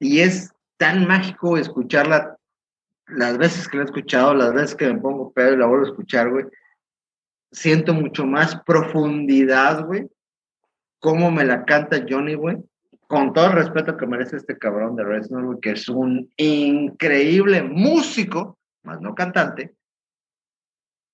Y 0.00 0.20
es 0.20 0.52
tan 0.78 1.06
mágico 1.06 1.56
escucharla 1.56 2.36
las 3.06 3.36
veces 3.36 3.68
que 3.68 3.76
la 3.76 3.82
he 3.82 3.86
escuchado, 3.86 4.34
las 4.34 4.54
veces 4.54 4.74
que 4.74 4.86
me 4.92 4.98
pongo 4.98 5.32
pedo 5.32 5.52
y 5.52 5.58
la 5.58 5.66
vuelvo 5.66 5.84
a 5.84 5.90
escuchar, 5.90 6.30
güey. 6.30 6.46
Siento 7.50 7.92
mucho 7.92 8.24
más 8.24 8.56
profundidad, 8.64 9.84
güey. 9.84 10.08
Cómo 10.98 11.30
me 11.30 11.44
la 11.44 11.64
canta 11.64 12.04
Johnny, 12.08 12.34
güey. 12.34 12.56
Con 13.06 13.34
todo 13.34 13.46
el 13.48 13.52
respeto 13.52 13.96
que 13.98 14.06
merece 14.06 14.38
este 14.38 14.56
cabrón 14.56 14.96
de 14.96 15.04
Reznor, 15.04 15.44
güey, 15.44 15.60
que 15.60 15.72
es 15.72 15.88
un 15.90 16.30
increíble 16.38 17.62
músico, 17.62 18.58
más 18.82 19.02
no 19.02 19.14
cantante, 19.14 19.74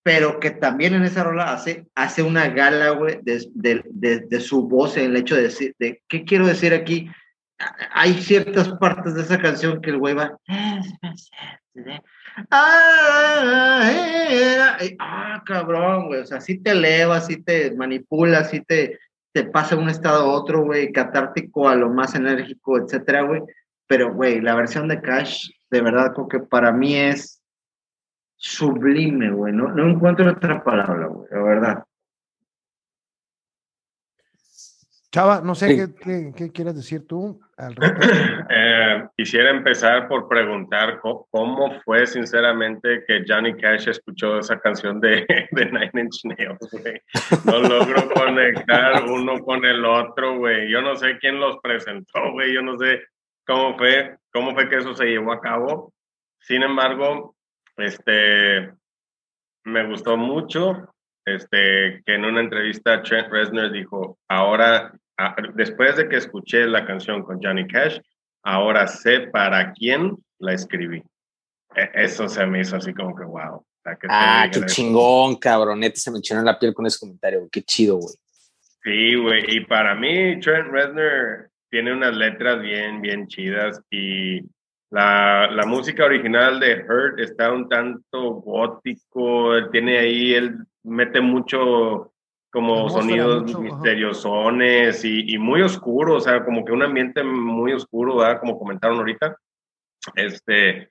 pero 0.09 0.41
que 0.41 0.51
también 0.53 0.95
en 0.95 1.05
esa 1.05 1.23
rola 1.23 1.53
hace, 1.53 1.87
hace 1.95 2.23
una 2.23 2.49
gala, 2.49 2.93
güey, 2.93 3.21
de, 3.25 3.47
de, 3.53 3.83
de, 3.91 4.21
de, 4.21 4.41
su 4.41 4.67
voz 4.67 4.97
en 4.97 5.11
el 5.11 5.17
hecho 5.17 5.37
de 5.37 5.43
decir, 5.43 5.77
de, 5.79 6.03
¿qué 6.09 6.25
quiero 6.25 6.47
decir 6.47 6.73
aquí? 6.73 7.11
Hay 7.93 8.15
ciertas 8.15 8.71
partes 8.79 9.17
de 9.17 9.21
esa 9.21 9.39
canción 9.39 9.83
que 9.83 9.91
el 9.91 9.99
güey 9.99 10.15
va, 10.15 10.39
ah, 14.99 15.43
cabrón, 15.45 16.07
güey, 16.07 16.21
o 16.21 16.27
sea, 16.27 16.41
sí 16.41 16.59
te 16.59 16.71
eleva, 16.71 17.21
sí 17.21 17.43
te 17.43 17.77
manipula, 17.77 18.45
sí 18.45 18.63
te, 18.63 18.99
te 19.35 19.45
pasa 19.45 19.77
de 19.77 19.83
un 19.83 19.91
estado 19.91 20.23
a 20.23 20.33
otro, 20.33 20.65
güey, 20.65 20.91
catártico 20.91 21.69
a 21.69 21.77
lo 21.77 21.91
más 21.91 22.15
enérgico, 22.15 22.79
etcétera, 22.79 23.25
güey, 23.25 23.43
pero, 23.87 24.15
güey, 24.15 24.41
la 24.41 24.55
versión 24.55 24.89
de 24.89 25.03
Cash, 25.03 25.51
de 25.69 25.83
verdad, 25.83 26.15
como 26.15 26.29
que 26.29 26.39
para 26.39 26.73
mí 26.73 26.97
es 26.97 27.38
sublime, 28.39 29.31
güey. 29.31 29.53
No, 29.53 29.69
no 29.69 29.91
encuentro 29.91 30.31
otra 30.31 30.63
palabra, 30.63 31.07
güey, 31.09 31.29
la 31.31 31.43
verdad. 31.43 31.85
Chava, 35.11 35.41
no 35.41 35.55
sé 35.55 35.69
sí. 35.69 35.95
qué, 36.03 36.33
qué, 36.37 36.53
quieres 36.53 36.77
decir 36.77 37.07
tú 37.07 37.41
al 37.57 37.75
eh, 38.51 39.09
quisiera 39.17 39.49
empezar 39.51 40.07
por 40.07 40.29
preguntar 40.29 41.01
cómo, 41.01 41.27
cómo, 41.31 41.81
fue 41.81 42.07
sinceramente 42.07 43.05
que 43.07 43.25
Johnny 43.27 43.57
Cash 43.57 43.89
escuchó 43.89 44.39
esa 44.39 44.61
canción 44.61 45.01
de, 45.01 45.27
de 45.53 45.65
Nine 45.65 45.91
Inch 45.95 46.25
Nails, 46.25 46.71
güey. 46.71 47.01
No 47.47 47.59
logro 47.59 48.07
conectar 48.11 49.03
uno 49.05 49.39
con 49.41 49.65
el 49.65 49.83
otro, 49.83 50.37
güey. 50.37 50.71
Yo 50.71 50.83
no 50.83 50.95
sé 50.95 51.19
quién 51.19 51.41
los 51.41 51.57
presentó, 51.63 52.33
güey. 52.33 52.53
Yo 52.53 52.61
no 52.61 52.77
sé 52.77 53.03
cómo 53.47 53.79
fue, 53.79 54.15
cómo 54.31 54.53
fue 54.53 54.69
que 54.69 54.77
eso 54.77 54.95
se 54.95 55.07
llevó 55.07 55.33
a 55.33 55.41
cabo. 55.41 55.95
Sin 56.41 56.63
embargo, 56.63 57.35
este, 57.79 58.73
me 59.65 59.87
gustó 59.87 60.17
mucho 60.17 60.89
este, 61.35 62.03
que 62.05 62.15
en 62.15 62.25
una 62.25 62.41
entrevista 62.41 63.03
Trent 63.03 63.29
Reznor 63.31 63.71
dijo, 63.71 64.19
ahora, 64.29 64.93
después 65.55 65.97
de 65.97 66.09
que 66.09 66.17
escuché 66.17 66.67
la 66.67 66.87
canción 66.87 67.23
con 67.23 67.41
Johnny 67.43 67.67
Cash, 67.67 67.99
ahora 68.43 68.87
sé 68.87 69.29
para 69.33 69.73
quién 69.73 70.17
la 70.39 70.55
escribí. 70.55 71.03
E, 71.75 71.91
eso 71.95 72.29
se 72.29 72.47
me 72.47 72.61
hizo 72.61 72.77
así 72.77 72.95
como 72.95 73.15
que, 73.15 73.25
wow. 73.25 73.65
ah, 74.09 74.49
qué 74.51 74.65
chingón, 74.67 75.37
cabronete, 75.37 75.97
se 75.97 76.11
me 76.11 76.19
echenó 76.19 76.43
la 76.43 76.59
piel 76.59 76.73
con 76.73 76.87
ese 76.87 76.99
comentario, 76.99 77.49
qué 77.53 77.63
chido, 77.63 77.97
güey. 77.97 78.15
Sí, 78.83 79.17
güey, 79.17 79.45
y 79.49 79.67
para 79.67 79.95
mí 79.95 80.41
Trent 80.41 80.69
Reznor 80.71 81.51
tiene 81.71 81.93
unas 81.93 82.17
letras 82.17 82.61
bien, 82.63 83.03
bien 83.03 83.27
chidas 83.27 83.83
y 83.91 84.41
la, 84.91 85.49
la, 85.51 85.67
música 85.67 86.05
original 86.05 86.61
de 86.61 86.85
Hurt 86.85 87.21
está 87.21 87.53
un 87.53 87.69
tanto 87.69 88.35
gótico, 88.35 89.55
él 89.55 89.69
tiene 89.71 89.99
ahí, 89.99 90.35
él 90.35 90.57
mete 90.83 91.21
mucho 91.21 92.13
como 92.51 92.89
sonidos 92.89 93.43
mucho, 93.43 93.61
misteriosones 93.61 95.05
y, 95.05 95.35
y, 95.35 95.39
muy 95.39 95.61
oscuro, 95.61 96.17
o 96.17 96.21
sea, 96.21 96.45
como 96.45 96.65
que 96.65 96.73
un 96.73 96.83
ambiente 96.83 97.23
muy 97.23 97.73
oscuro, 97.73 98.17
¿verdad? 98.17 98.41
como 98.41 98.59
comentaron 98.59 98.99
ahorita. 98.99 99.37
Este, 100.15 100.91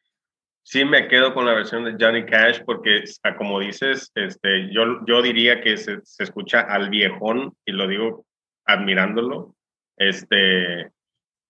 sí 0.63 0.85
me 0.85 1.07
quedo 1.07 1.33
con 1.33 1.45
la 1.45 1.53
versión 1.53 1.83
de 1.85 1.95
Johnny 1.99 2.25
Cash 2.25 2.61
porque, 2.65 3.03
como 3.37 3.59
dices, 3.59 4.11
este, 4.13 4.71
yo, 4.71 5.05
yo 5.07 5.21
diría 5.21 5.61
que 5.61 5.77
se, 5.77 5.99
se 6.03 6.23
escucha 6.23 6.61
al 6.61 6.89
viejón 6.89 7.53
y 7.65 7.71
lo 7.71 7.87
digo 7.87 8.25
admirándolo. 8.65 9.55
Este, 9.97 10.91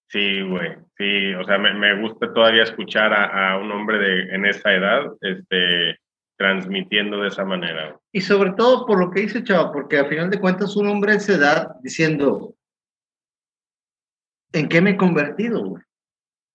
Sí, 0.10 0.42
güey, 0.42 0.78
sí, 0.98 1.34
o 1.34 1.44
sea, 1.44 1.58
me, 1.58 1.74
me 1.74 2.02
gusta 2.02 2.34
todavía 2.34 2.64
escuchar 2.64 3.12
a, 3.14 3.52
a, 3.52 3.60
un 3.60 3.70
hombre 3.72 3.98
de, 3.98 4.36
en 4.36 4.46
esa 4.46 4.74
edad 4.74 5.04
este, 5.20 6.00
transmitiendo 6.38 7.22
de 7.22 7.28
esa 7.28 7.44
manera. 7.44 8.00
Y 8.14 8.22
sobre 8.22 8.52
todo 8.52 8.86
por 8.86 9.00
lo 9.00 9.12
que 9.12 9.22
dice 9.22 9.44
Chava, 9.44 9.74
porque 9.74 9.98
al 9.98 10.08
final 10.08 10.30
de 10.30 10.40
cuentas 10.40 10.78
un 10.78 10.88
hombre 10.88 11.12
de 11.12 11.18
esa 11.18 11.34
edad 11.34 11.76
diciendo, 11.82 12.56
¿en 14.54 14.70
qué 14.70 14.80
me 14.80 14.92
he 14.92 14.98
convertido, 14.98 15.66
güey? 15.66 15.84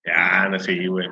Ah, 0.06 0.48
no, 0.48 0.58
sí, 0.58 0.86
güey. 0.86 1.08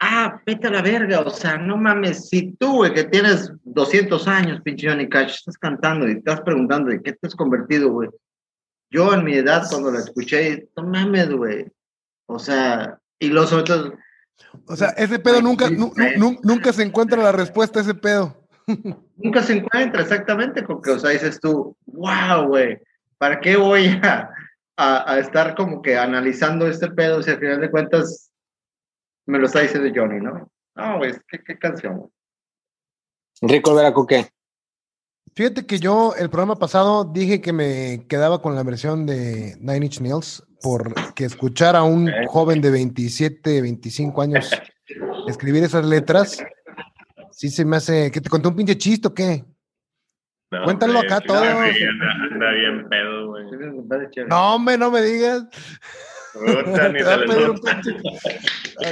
Ah, 0.00 0.42
vete 0.44 0.66
a 0.66 0.70
la 0.70 0.82
verga, 0.82 1.20
o 1.20 1.30
sea, 1.30 1.56
no 1.56 1.76
mames, 1.76 2.28
si 2.28 2.52
tú, 2.56 2.78
güey, 2.78 2.92
que 2.92 3.04
tienes 3.04 3.52
200 3.62 4.26
años, 4.26 4.60
pinche 4.62 4.88
Johnny 4.88 5.08
Cash, 5.08 5.36
estás 5.36 5.56
cantando 5.56 6.08
y 6.08 6.12
estás 6.12 6.40
preguntando 6.40 6.90
de 6.90 7.00
qué 7.00 7.12
te 7.12 7.28
has 7.28 7.36
convertido, 7.36 7.90
güey. 7.90 8.10
Yo 8.90 9.14
en 9.14 9.24
mi 9.24 9.34
edad, 9.34 9.62
cuando 9.70 9.92
la 9.92 10.00
escuché, 10.00 10.68
no 10.76 10.84
mames, 10.84 11.30
güey, 11.30 11.66
o 12.26 12.38
sea, 12.38 12.98
y 13.18 13.28
los 13.28 13.52
otros. 13.52 13.92
O 14.66 14.76
sea, 14.76 14.88
ese 14.90 15.18
pedo 15.18 15.40
nunca, 15.42 15.68
nunca 15.70 16.72
se 16.72 16.82
encuentra 16.82 17.22
la 17.22 17.32
respuesta 17.32 17.78
a 17.78 17.82
ese 17.82 17.94
pedo. 17.94 18.36
Nunca 19.16 19.42
se 19.42 19.58
encuentra, 19.58 20.00
exactamente, 20.02 20.62
porque, 20.62 20.92
o 20.92 20.98
sea, 20.98 21.10
dices 21.10 21.38
tú, 21.38 21.76
wow, 21.84 22.48
güey, 22.48 22.80
¿para 23.18 23.38
qué 23.38 23.56
voy 23.56 23.88
a, 24.02 24.30
a, 24.76 25.12
a, 25.12 25.18
estar 25.18 25.54
como 25.54 25.82
que 25.82 25.98
analizando 25.98 26.66
este 26.66 26.90
pedo 26.90 27.22
si 27.22 27.30
al 27.30 27.38
final 27.38 27.60
de 27.60 27.70
cuentas 27.70 28.32
me 29.26 29.38
lo 29.38 29.46
está 29.46 29.60
diciendo 29.60 29.92
Johnny, 29.94 30.18
¿no? 30.18 30.50
No, 30.74 30.98
güey, 30.98 31.12
¿qué, 31.28 31.44
qué 31.44 31.58
canción, 31.58 31.98
güey? 31.98 32.10
Rico 33.42 33.74
Veraco, 33.74 34.06
¿qué? 34.06 34.28
Fíjate 35.34 35.66
que 35.66 35.78
yo 35.78 36.14
el 36.16 36.30
programa 36.30 36.56
pasado 36.56 37.04
dije 37.04 37.40
que 37.40 37.52
me 37.52 38.06
quedaba 38.08 38.40
con 38.40 38.54
la 38.54 38.62
versión 38.62 39.04
de 39.04 39.56
Nine 39.58 39.86
Inch 39.86 40.00
Nails 40.00 40.44
porque 40.64 41.26
escuchar 41.26 41.76
a 41.76 41.82
un 41.82 42.10
joven 42.26 42.62
de 42.62 42.70
27, 42.70 43.60
25 43.60 44.22
años 44.22 44.50
escribir 45.28 45.62
esas 45.62 45.84
letras, 45.84 46.42
sí 47.30 47.50
se 47.50 47.66
me 47.66 47.76
hace. 47.76 48.10
¿Que 48.10 48.22
te 48.22 48.30
conté 48.30 48.48
un 48.48 48.56
pinche 48.56 48.78
chiste 48.78 49.08
o 49.08 49.14
qué? 49.14 49.44
No, 50.50 50.64
Cuéntalo 50.64 51.00
acá 51.00 51.20
todo. 51.20 51.36
Anda, 51.36 51.66
anda, 52.30 52.50
bien 52.52 52.88
pedo, 52.88 53.28
güey. 53.28 53.44
No, 54.26 54.54
hombre, 54.54 54.78
no 54.78 54.90
me 54.90 55.02
digas. 55.02 55.46
Puta, 56.32 56.92
te, 56.92 57.02
va 57.02 57.18
pinche, 57.62 57.92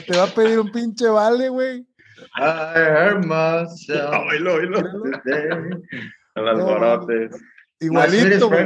te, 0.07 0.17
va 0.17 0.25
a 0.25 0.35
pedir 0.35 0.59
un 0.61 0.71
pinche 0.71 1.09
vale, 1.09 1.49
güey. 1.49 1.87
I 2.37 2.75
heard 2.75 3.25
myself. 3.25 4.13
En 6.35 6.45
las 6.45 6.59
borotes. 6.59 7.31
Igualito, 7.83 8.49
güey. 8.49 8.65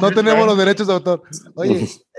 No 0.00 0.10
tenemos 0.10 0.46
los 0.46 0.58
derechos 0.58 0.86
de 0.88 0.92
autor. 0.92 1.22
Oye. 1.54 1.88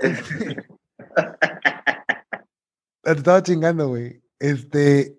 te 3.02 3.12
estaba 3.12 3.42
chingando, 3.42 3.88
güey. 3.88 4.22
Este. 4.38 5.16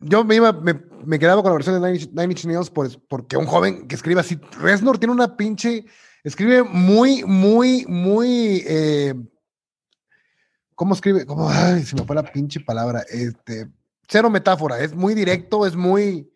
Yo 0.00 0.24
me 0.24 0.34
iba, 0.34 0.52
me, 0.52 0.74
me 1.04 1.18
quedaba 1.18 1.42
con 1.42 1.50
la 1.52 1.54
versión 1.54 1.80
de 1.80 1.92
Nine, 1.92 2.08
Nine 2.10 2.32
Inch 2.32 2.44
Nails 2.46 2.70
por, 2.70 2.88
porque 3.06 3.36
un 3.36 3.46
joven 3.46 3.86
que 3.86 3.94
escribe 3.94 4.20
así. 4.20 4.40
Reznor 4.60 4.98
tiene 4.98 5.14
una 5.14 5.36
pinche. 5.36 5.84
Escribe 6.24 6.64
muy, 6.64 7.22
muy, 7.24 7.84
muy. 7.86 8.64
Eh, 8.66 9.14
¿Cómo 10.74 10.94
escribe? 10.94 11.24
¿Cómo? 11.24 11.48
Ay, 11.48 11.84
se 11.84 11.94
me 11.94 12.04
fue 12.04 12.16
la 12.16 12.24
pinche 12.24 12.58
palabra. 12.58 13.04
Este. 13.08 13.68
Cero 14.08 14.28
metáfora. 14.30 14.80
Es 14.80 14.92
muy 14.94 15.14
directo, 15.14 15.64
es 15.64 15.76
muy. 15.76 16.28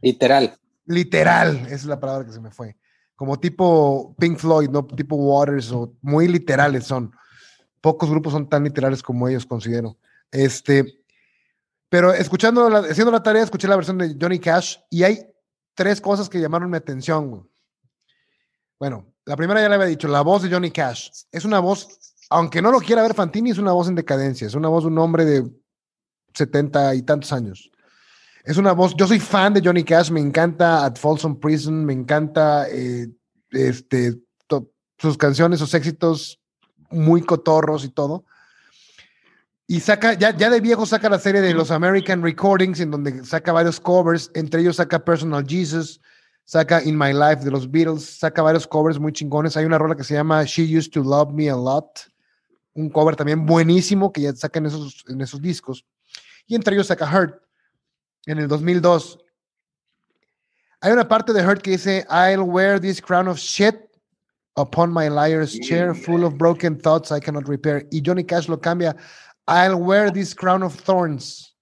Literal. 0.00 0.56
Literal, 0.86 1.56
esa 1.66 1.74
es 1.74 1.84
la 1.84 2.00
palabra 2.00 2.24
que 2.24 2.32
se 2.32 2.40
me 2.40 2.50
fue 2.50 2.76
como 3.18 3.40
tipo 3.40 4.14
Pink 4.16 4.38
Floyd, 4.38 4.70
¿no? 4.70 4.86
Tipo 4.86 5.16
Waters, 5.16 5.72
o 5.72 5.92
muy 6.02 6.28
literales 6.28 6.84
son. 6.84 7.10
Pocos 7.80 8.08
grupos 8.08 8.32
son 8.32 8.48
tan 8.48 8.62
literales 8.62 9.02
como 9.02 9.26
ellos, 9.26 9.44
considero. 9.44 9.96
Este, 10.30 11.02
pero 11.88 12.12
escuchando, 12.12 12.70
la, 12.70 12.78
haciendo 12.78 13.10
la 13.10 13.20
tarea, 13.20 13.42
escuché 13.42 13.66
la 13.66 13.74
versión 13.74 13.98
de 13.98 14.16
Johnny 14.20 14.38
Cash 14.38 14.76
y 14.88 15.02
hay 15.02 15.26
tres 15.74 16.00
cosas 16.00 16.28
que 16.28 16.40
llamaron 16.40 16.70
mi 16.70 16.76
atención. 16.76 17.50
Bueno, 18.78 19.12
la 19.24 19.36
primera 19.36 19.60
ya 19.60 19.68
le 19.68 19.74
había 19.74 19.88
dicho, 19.88 20.06
la 20.06 20.20
voz 20.20 20.44
de 20.44 20.50
Johnny 20.50 20.70
Cash. 20.70 21.10
Es 21.32 21.44
una 21.44 21.58
voz, 21.58 21.88
aunque 22.30 22.62
no 22.62 22.70
lo 22.70 22.78
quiera 22.78 23.02
ver 23.02 23.14
Fantini, 23.14 23.50
es 23.50 23.58
una 23.58 23.72
voz 23.72 23.88
en 23.88 23.96
decadencia, 23.96 24.46
es 24.46 24.54
una 24.54 24.68
voz 24.68 24.84
de 24.84 24.90
un 24.90 24.98
hombre 24.98 25.24
de 25.24 25.50
setenta 26.34 26.94
y 26.94 27.02
tantos 27.02 27.32
años. 27.32 27.68
Es 28.48 28.56
una 28.56 28.72
voz, 28.72 28.94
yo 28.96 29.06
soy 29.06 29.20
fan 29.20 29.52
de 29.52 29.60
Johnny 29.62 29.84
Cash, 29.84 30.10
me 30.10 30.20
encanta 30.20 30.82
At 30.82 30.96
Folsom 30.96 31.38
Prison, 31.38 31.84
me 31.84 31.92
encanta 31.92 32.66
eh, 32.70 33.06
este, 33.50 34.18
sus 34.96 35.18
canciones, 35.18 35.58
sus 35.58 35.74
éxitos 35.74 36.40
muy 36.88 37.20
cotorros 37.20 37.84
y 37.84 37.90
todo. 37.90 38.24
Y 39.66 39.80
saca, 39.80 40.14
ya, 40.14 40.34
ya 40.34 40.48
de 40.48 40.62
viejo 40.62 40.86
saca 40.86 41.10
la 41.10 41.18
serie 41.18 41.42
de 41.42 41.52
los 41.52 41.70
American 41.70 42.22
Recordings, 42.22 42.80
en 42.80 42.90
donde 42.90 43.22
saca 43.22 43.52
varios 43.52 43.78
covers, 43.78 44.30
entre 44.32 44.62
ellos 44.62 44.76
saca 44.76 45.04
Personal 45.04 45.44
Jesus, 45.46 46.00
saca 46.46 46.82
In 46.82 46.96
My 46.96 47.12
Life 47.12 47.44
de 47.44 47.50
los 47.50 47.70
Beatles, 47.70 48.18
saca 48.18 48.40
varios 48.40 48.66
covers 48.66 48.98
muy 48.98 49.12
chingones. 49.12 49.58
Hay 49.58 49.66
una 49.66 49.76
rola 49.76 49.94
que 49.94 50.04
se 50.04 50.14
llama 50.14 50.42
She 50.44 50.74
Used 50.74 50.92
to 50.92 51.02
Love 51.02 51.34
Me 51.34 51.50
a 51.50 51.54
Lot, 51.54 52.10
un 52.72 52.88
cover 52.88 53.14
también 53.14 53.44
buenísimo 53.44 54.10
que 54.10 54.22
ya 54.22 54.34
saca 54.34 54.58
en 54.58 54.64
esos, 54.64 55.04
en 55.06 55.20
esos 55.20 55.42
discos. 55.42 55.84
Y 56.46 56.54
entre 56.54 56.74
ellos 56.74 56.86
saca 56.86 57.04
Hurt 57.04 57.46
en 58.28 58.38
el 58.38 58.46
2002. 58.46 59.18
Hay 60.80 60.92
una 60.92 61.08
parte 61.08 61.32
de 61.32 61.42
Hurt 61.42 61.62
que 61.62 61.72
dice, 61.72 62.06
I'll 62.08 62.42
wear 62.42 62.78
this 62.78 63.00
crown 63.00 63.26
of 63.26 63.38
shit 63.38 63.74
upon 64.56 64.92
my 64.92 65.08
liar's 65.08 65.58
chair, 65.58 65.94
full 65.94 66.24
of 66.24 66.36
broken 66.36 66.78
thoughts 66.78 67.10
I 67.10 67.20
cannot 67.20 67.48
repair. 67.48 67.86
Y 67.90 68.00
Johnny 68.04 68.24
Cash 68.24 68.48
lo 68.48 68.58
cambia, 68.58 68.94
I'll 69.48 69.76
wear 69.76 70.12
this 70.12 70.34
crown 70.34 70.62
of 70.62 70.74
thorns 70.74 71.54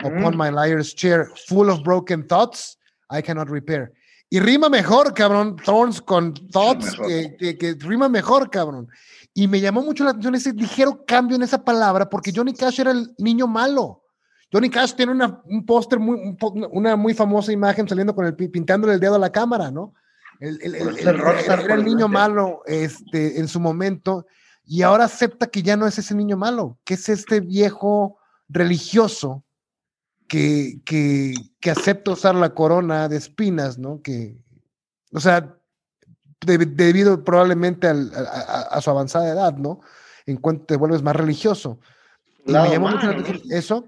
upon 0.00 0.36
my 0.36 0.50
liar's 0.50 0.94
chair, 0.94 1.30
full 1.48 1.68
of 1.68 1.82
broken 1.82 2.26
thoughts 2.26 2.76
I 3.10 3.20
cannot 3.20 3.50
repair. 3.50 3.92
Y 4.30 4.38
rima 4.40 4.68
mejor, 4.68 5.12
cabrón, 5.12 5.56
thorns 5.62 6.00
con 6.00 6.34
thoughts, 6.50 6.96
que, 6.96 7.36
que, 7.36 7.58
que 7.58 7.74
rima 7.80 8.08
mejor, 8.08 8.50
cabrón. 8.50 8.88
Y 9.34 9.48
me 9.48 9.60
llamó 9.60 9.82
mucho 9.82 10.04
la 10.04 10.10
atención 10.10 10.34
ese 10.36 10.52
ligero 10.52 11.04
cambio 11.04 11.36
en 11.36 11.42
esa 11.42 11.62
palabra, 11.62 12.08
porque 12.08 12.32
Johnny 12.34 12.54
Cash 12.54 12.80
era 12.80 12.92
el 12.92 13.14
niño 13.18 13.46
malo. 13.46 14.03
Johnny 14.54 14.70
Cash 14.70 14.94
tiene 14.94 15.10
una, 15.10 15.42
un 15.46 15.66
póster, 15.66 15.98
muy, 15.98 16.16
un 16.16 16.68
una 16.70 16.94
muy 16.94 17.12
famosa 17.12 17.50
imagen 17.50 17.88
saliendo 17.88 18.14
con 18.14 18.24
el 18.24 18.36
pi- 18.36 18.46
pintándole 18.48 18.94
el 18.94 19.00
dedo 19.00 19.16
a 19.16 19.18
la 19.18 19.32
cámara, 19.32 19.72
¿no? 19.72 19.94
El, 20.38 20.60
el- 20.62 20.74
era 21.64 21.74
el 21.74 21.84
niño 21.84 22.06
malo 22.08 22.62
este, 22.66 23.40
en 23.40 23.48
su 23.48 23.58
momento 23.58 24.26
y 24.64 24.82
ahora 24.82 25.04
acepta 25.06 25.48
que 25.48 25.62
ya 25.64 25.76
no 25.76 25.88
es 25.88 25.98
ese 25.98 26.14
niño 26.14 26.36
malo, 26.36 26.78
que 26.84 26.94
es 26.94 27.08
este 27.08 27.40
viejo 27.40 28.18
religioso 28.48 29.44
que, 30.28 30.80
que, 30.84 31.34
que 31.60 31.70
acepta 31.72 32.12
usar 32.12 32.34
la 32.36 32.54
corona 32.54 33.08
de 33.08 33.16
espinas, 33.16 33.76
¿no? 33.78 34.00
Que, 34.02 34.36
o 35.12 35.18
sea, 35.20 35.56
de- 36.46 36.58
debido 36.58 37.24
probablemente 37.24 37.88
al- 37.88 38.12
a, 38.14 38.80
su 38.80 38.88
avanzada 38.90 39.28
edad, 39.30 39.56
¿no? 39.56 39.80
En 40.26 40.36
cuanto 40.36 40.64
te 40.66 40.76
vuelves 40.76 41.02
más 41.02 41.16
religioso. 41.16 41.80
Y 42.46 42.52
me 42.52 42.70
llamó 42.70 42.90
mucho 42.90 43.06
la 43.06 43.12
atención 43.12 43.40
eso. 43.52 43.84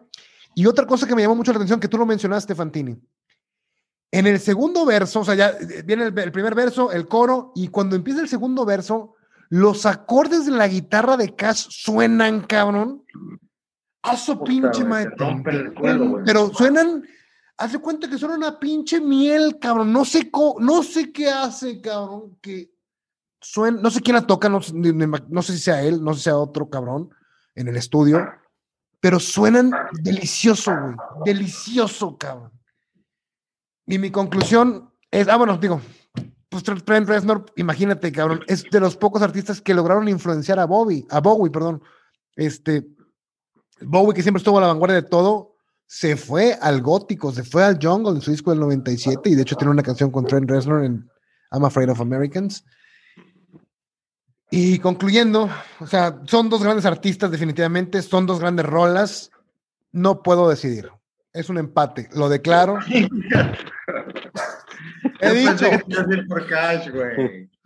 Y 0.58 0.64
otra 0.66 0.86
cosa 0.86 1.06
que 1.06 1.14
me 1.14 1.20
llamó 1.20 1.36
mucho 1.36 1.52
la 1.52 1.56
atención, 1.58 1.78
que 1.78 1.86
tú 1.86 1.98
lo 1.98 2.06
mencionaste, 2.06 2.54
Fantini. 2.54 2.98
En 4.10 4.26
el 4.26 4.40
segundo 4.40 4.86
verso, 4.86 5.20
o 5.20 5.24
sea, 5.24 5.34
ya 5.34 5.48
eh, 5.50 5.82
viene 5.84 6.04
el, 6.04 6.18
el 6.18 6.32
primer 6.32 6.54
verso, 6.54 6.90
el 6.92 7.06
coro, 7.06 7.52
y 7.54 7.68
cuando 7.68 7.94
empieza 7.94 8.22
el 8.22 8.28
segundo 8.28 8.64
verso, 8.64 9.16
los 9.50 9.84
acordes 9.84 10.46
de 10.46 10.52
la 10.52 10.66
guitarra 10.66 11.18
de 11.18 11.34
Cash 11.34 11.66
suenan, 11.68 12.40
cabrón. 12.40 13.04
A 14.02 14.16
su 14.16 14.42
pinche 14.44 14.82
madre. 14.84 15.10
Pero 16.24 16.54
suenan, 16.54 17.04
hace 17.58 17.78
cuenta 17.78 18.08
que 18.08 18.16
suena 18.16 18.36
una 18.36 18.58
pinche 18.58 18.98
miel, 18.98 19.58
cabrón. 19.60 19.92
No 19.92 20.06
sé, 20.06 20.30
co- 20.30 20.56
no 20.58 20.82
sé 20.82 21.12
qué 21.12 21.28
hace, 21.28 21.82
cabrón, 21.82 22.38
que 22.40 22.70
suena, 23.42 23.78
no 23.82 23.90
sé 23.90 24.00
quién 24.00 24.14
la 24.16 24.26
toca, 24.26 24.48
no, 24.48 24.60
no 24.72 25.42
sé 25.42 25.52
si 25.52 25.58
sea 25.58 25.82
él, 25.82 26.02
no 26.02 26.14
sé 26.14 26.18
si 26.20 26.24
sea 26.24 26.38
otro 26.38 26.70
cabrón 26.70 27.10
en 27.54 27.68
el 27.68 27.76
estudio, 27.76 28.26
pero 29.00 29.20
suenan 29.20 29.70
delicioso, 30.02 30.72
güey. 30.72 30.96
Delicioso, 31.24 32.16
cabrón. 32.16 32.52
Y 33.86 33.98
mi 33.98 34.10
conclusión 34.10 34.92
es, 35.10 35.28
ah, 35.28 35.36
bueno, 35.36 35.58
digo, 35.58 35.80
pues 36.48 36.62
Trent 36.62 37.08
Reznor, 37.08 37.46
imagínate, 37.56 38.10
cabrón, 38.12 38.40
es 38.46 38.64
de 38.64 38.80
los 38.80 38.96
pocos 38.96 39.22
artistas 39.22 39.60
que 39.60 39.74
lograron 39.74 40.08
influenciar 40.08 40.58
a 40.58 40.66
Bobby, 40.66 41.06
a 41.10 41.20
Bowie, 41.20 41.50
perdón. 41.50 41.82
Este, 42.34 42.86
Bowie, 43.80 44.14
que 44.14 44.22
siempre 44.22 44.38
estuvo 44.38 44.58
a 44.58 44.62
la 44.62 44.68
vanguardia 44.68 44.96
de 44.96 45.08
todo, 45.08 45.54
se 45.86 46.16
fue 46.16 46.54
al 46.60 46.82
gótico, 46.82 47.32
se 47.32 47.44
fue 47.44 47.62
al 47.62 47.78
jungle 47.80 48.12
en 48.12 48.20
su 48.20 48.30
disco 48.30 48.50
del 48.50 48.60
97 48.60 49.30
y 49.30 49.34
de 49.34 49.42
hecho 49.42 49.56
tiene 49.56 49.70
una 49.70 49.82
canción 49.82 50.10
con 50.10 50.26
Trent 50.26 50.50
Reznor 50.50 50.84
en 50.84 51.08
I'm 51.52 51.64
Afraid 51.64 51.90
of 51.90 52.00
Americans. 52.00 52.64
Y 54.50 54.78
concluyendo, 54.78 55.50
o 55.80 55.86
sea, 55.86 56.20
son 56.26 56.48
dos 56.48 56.62
grandes 56.62 56.86
artistas 56.86 57.30
definitivamente, 57.30 58.00
son 58.02 58.26
dos 58.26 58.38
grandes 58.40 58.64
rolas, 58.66 59.30
no 59.92 60.22
puedo 60.22 60.48
decidir. 60.48 60.90
Es 61.32 61.48
un 61.50 61.58
empate, 61.58 62.08
lo 62.14 62.28
declaro. 62.28 62.78
He 65.20 65.30
dicho, 65.32 65.66
por 66.28 66.46
cash, 66.46 66.90
güey. 66.90 67.48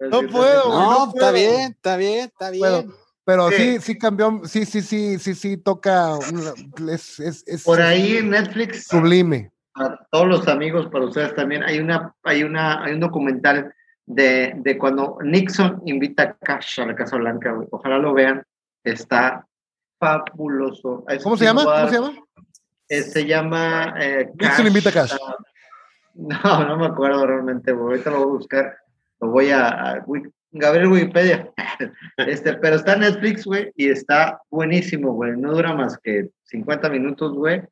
No 0.00 0.22
puedo, 0.28 0.64
güey, 0.64 0.78
No, 0.78 0.90
no 0.90 1.04
está 1.08 1.12
puedo. 1.12 1.32
bien, 1.34 1.72
está 1.72 1.96
bien, 1.98 2.18
está 2.24 2.48
bien. 2.50 2.60
Puedo. 2.62 2.84
pero 3.22 3.50
sí, 3.50 3.56
Sí. 3.56 3.78
sí 3.82 3.98
cambió, 3.98 4.40
sí, 4.44 4.64
sí, 4.64 4.80
sí, 4.80 5.18
sí, 5.18 5.34
sí, 5.34 5.58
toca, 5.58 6.14
es, 6.90 7.20
es, 7.20 7.44
es 7.46 7.62
Por 7.64 7.82
ahí 7.82 8.16
en 8.16 8.30
Netflix, 8.30 8.86
sublime. 8.86 9.52
a 9.74 9.98
todos 10.10 10.26
los 10.26 10.48
amigos, 10.48 10.88
para 10.90 11.04
ustedes 11.04 11.34
también, 11.34 11.62
hay 11.64 11.80
una, 11.80 12.14
hay 12.24 12.42
una, 12.44 12.82
hay 12.82 12.94
un 12.94 13.00
documental 13.00 13.74
de, 14.10 14.54
de 14.56 14.76
cuando 14.76 15.18
Nixon 15.22 15.82
invita 15.84 16.22
a 16.24 16.32
Cash 16.34 16.80
a 16.80 16.86
la 16.86 16.96
Casa 16.96 17.16
Blanca, 17.16 17.52
güey. 17.52 17.68
Ojalá 17.70 17.98
lo 17.98 18.12
vean. 18.12 18.42
Está 18.82 19.46
fabuloso. 20.00 21.04
Es 21.08 21.22
¿Cómo 21.22 21.36
se 21.36 21.44
llama? 21.44 21.64
¿Cómo 21.64 21.88
se 21.88 21.94
llama? 21.94 22.12
eh, 22.88 23.02
se 23.02 23.24
llama 23.24 23.94
eh, 24.00 24.30
Nixon 24.38 24.66
invita 24.66 24.90
a 24.90 24.92
Cash. 24.92 25.14
no, 26.14 26.64
no 26.66 26.76
me 26.76 26.86
acuerdo 26.86 27.24
realmente, 27.24 27.72
güey. 27.72 27.92
Ahorita 27.92 28.10
lo 28.10 28.18
voy 28.18 28.26
a 28.26 28.38
buscar. 28.38 28.76
Lo 29.20 29.28
voy 29.28 29.50
a, 29.50 29.68
a 29.68 30.04
Gabriel 30.50 30.88
Wikipedia. 30.88 31.52
este, 32.16 32.54
pero 32.54 32.76
está 32.76 32.94
en 32.94 33.00
Netflix, 33.00 33.44
güey, 33.44 33.70
y 33.76 33.90
está 33.90 34.40
buenísimo, 34.50 35.12
güey. 35.12 35.36
No 35.36 35.52
dura 35.52 35.72
más 35.72 35.96
que 35.98 36.30
50 36.44 36.88
minutos, 36.88 37.32
güey. 37.34 37.62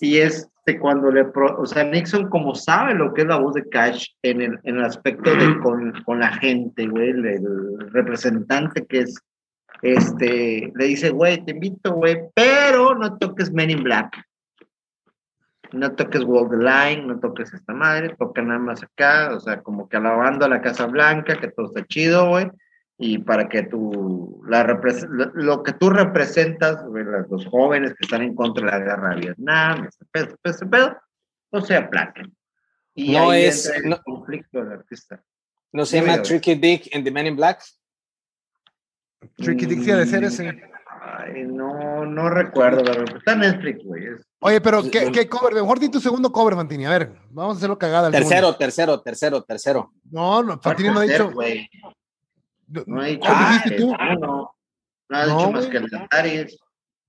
Y 0.00 0.18
es 0.18 0.46
cuando 0.74 1.10
le, 1.12 1.24
pro- 1.24 1.56
o 1.60 1.64
sea, 1.64 1.84
Nixon 1.84 2.28
como 2.28 2.54
sabe 2.54 2.94
lo 2.94 3.14
que 3.14 3.22
es 3.22 3.28
la 3.28 3.38
voz 3.38 3.54
de 3.54 3.68
Cash 3.68 4.08
en 4.22 4.42
el, 4.42 4.58
en 4.64 4.76
el 4.78 4.84
aspecto 4.84 5.34
de 5.34 5.58
con, 5.60 5.92
con 6.04 6.18
la 6.18 6.32
gente, 6.32 6.88
güey, 6.88 7.10
el, 7.10 7.24
el 7.24 7.90
representante 7.92 8.84
que 8.84 8.98
es, 9.00 9.16
este, 9.82 10.72
le 10.74 10.84
dice, 10.84 11.10
güey, 11.10 11.44
te 11.44 11.52
invito, 11.52 11.92
güey, 11.92 12.18
pero 12.34 12.94
no 12.96 13.16
toques 13.18 13.52
Men 13.52 13.70
in 13.70 13.84
Black. 13.84 14.16
No 15.72 15.92
toques 15.92 16.22
the 16.22 16.56
Line, 16.56 17.06
no 17.06 17.18
toques 17.20 17.52
esta 17.52 17.72
madre, 17.72 18.14
toca 18.18 18.42
nada 18.42 18.58
más 18.58 18.82
acá, 18.82 19.34
o 19.34 19.40
sea, 19.40 19.62
como 19.62 19.88
que 19.88 19.96
alabando 19.96 20.44
a 20.46 20.48
la 20.48 20.62
Casa 20.62 20.86
Blanca, 20.86 21.38
que 21.40 21.48
todo 21.48 21.66
está 21.66 21.84
chido, 21.86 22.28
güey, 22.28 22.48
y 22.98 23.18
para 23.18 23.48
que 23.48 23.62
tú, 23.64 24.42
la 24.48 24.64
lo, 25.34 25.62
que 25.62 25.72
tú 25.74 25.90
representas, 25.90 26.78
los 27.28 27.46
jóvenes 27.46 27.90
que 27.90 28.04
están 28.06 28.22
en 28.22 28.34
contra 28.34 28.64
de 28.66 28.72
la 28.72 28.78
guerra 28.84 29.14
de 29.14 29.20
Vietnam, 29.20 29.86
ese 29.88 30.04
pedo, 30.10 30.24
ese 30.26 30.36
pedo, 30.42 30.54
ese 30.54 30.66
pedo, 30.66 30.96
no 31.52 31.60
se 31.60 31.76
aplaquen. 31.76 32.34
Y 32.94 33.12
No 33.12 33.30
ahí 33.30 33.44
es- 33.44 33.66
entra 33.66 33.82
el 33.82 33.90
no- 33.90 34.02
conflicto 34.02 34.58
del 34.64 34.72
artista. 34.72 35.22
¿No 35.72 35.84
se 35.84 36.00
llama. 36.00 36.22
Tricky 36.22 36.54
Dick 36.54 36.88
and 36.94 37.04
the 37.04 37.10
Men 37.10 37.26
in 37.26 37.36
Black? 37.36 37.62
Tricky 39.36 39.66
Dick 39.66 39.82
sí 39.82 39.90
ha 39.90 39.96
de 39.96 40.06
ser 40.06 40.22
Mm, 40.22 40.26
ese. 40.26 40.62
Ay, 41.02 41.44
no, 41.46 42.04
no 42.06 42.30
recuerdo, 42.30 42.82
la 42.82 42.92
verdad. 42.92 43.16
Está 43.18 43.32
en 43.32 43.40
Netflix, 43.40 43.84
güey. 43.84 44.04
Oye, 44.40 44.60
pero 44.60 44.82
¿qué, 44.90 45.10
qué 45.12 45.28
cover? 45.28 45.54
Mejor 45.54 45.78
di 45.78 45.88
tu 45.90 46.00
segundo 46.00 46.32
cover, 46.32 46.54
Fantini. 46.54 46.86
A 46.86 46.90
ver, 46.90 47.12
vamos 47.30 47.54
a 47.54 47.58
hacerlo 47.58 47.78
cagada. 47.78 48.10
Tercero, 48.10 48.28
segundo. 48.40 48.56
tercero, 48.58 49.00
tercero, 49.02 49.42
tercero. 49.42 49.92
No, 50.10 50.42
no, 50.42 50.58
Fantini 50.60 50.88
no 50.88 51.00
ha 51.00 51.02
dicho. 51.02 51.30
güey. 51.30 51.68
No 52.66 53.00
ha 53.00 53.04
dicho 53.04 53.20
¿Cuál 53.20 53.32
nada, 53.32 53.48
dijiste 53.52 53.76
tú? 53.76 53.92
No, 53.92 54.14
no. 54.14 54.54
No 55.08 55.18
ha 55.18 55.26
No, 55.26 55.38
dicho 55.38 55.52
más 55.52 55.66
que 55.66 55.76
el 55.76 55.94
Antares. 55.94 56.58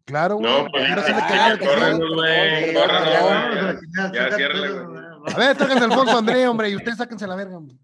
Claro, 0.05 0.35
güey. 0.37 0.51
No, 0.51 0.67
pues 0.71 0.87
ya, 0.87 1.57
córrenos, 1.59 2.15
güey, 2.15 2.73
córrenos, 2.73 3.81
ya, 4.13 4.25
a 4.25 4.31
ciérrale, 4.31 4.69
güey. 4.71 5.35
ver, 5.35 5.57
tráiganse 5.57 5.83
a 5.83 5.87
Alfonso 5.87 6.17
André, 6.17 6.47
hombre, 6.47 6.69
y 6.69 6.75
ustedes 6.77 6.97
sáquense 6.97 7.27
la 7.27 7.35
verga. 7.35 7.57
hombre. 7.57 7.75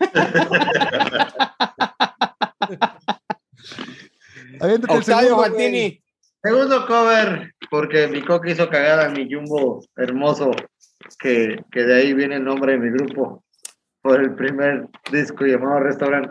Octavio 4.88 5.36
güey. 5.36 6.02
Segundo 6.42 6.86
cover, 6.86 7.52
porque 7.70 8.06
mi 8.06 8.22
coque 8.22 8.52
hizo 8.52 8.68
cagada 8.70 9.06
a 9.06 9.10
mi 9.10 9.26
jumbo 9.28 9.84
hermoso, 9.96 10.52
que, 11.18 11.64
que 11.72 11.82
de 11.82 11.94
ahí 11.96 12.14
viene 12.14 12.36
el 12.36 12.44
nombre 12.44 12.72
de 12.72 12.78
mi 12.78 12.90
grupo, 12.90 13.42
por 14.02 14.20
el 14.20 14.34
primer 14.36 14.86
disco 15.10 15.44
llamado 15.44 15.80
Restaurant. 15.80 16.30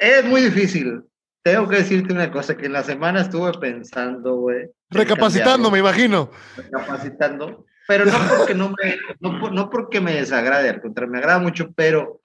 Es 0.00 0.24
muy 0.24 0.40
difícil. 0.40 1.02
Tengo 1.42 1.68
que 1.68 1.76
decirte 1.76 2.12
una 2.12 2.30
cosa, 2.30 2.56
que 2.56 2.66
en 2.66 2.72
la 2.72 2.82
semana 2.82 3.20
estuve 3.20 3.52
pensando, 3.58 4.36
güey. 4.36 4.68
Recapacitando, 4.90 5.70
me 5.70 5.78
imagino. 5.78 6.30
Recapacitando, 6.56 7.64
pero 7.86 8.04
no 8.06 8.12
porque 8.36 8.54
no 8.54 8.70
me, 8.70 8.96
no, 9.20 9.50
no 9.50 9.70
porque 9.70 10.00
me 10.00 10.14
desagrade, 10.14 10.68
al 10.70 10.80
contrario, 10.80 11.12
me 11.12 11.18
agrada 11.18 11.38
mucho, 11.38 11.70
pero 11.72 12.20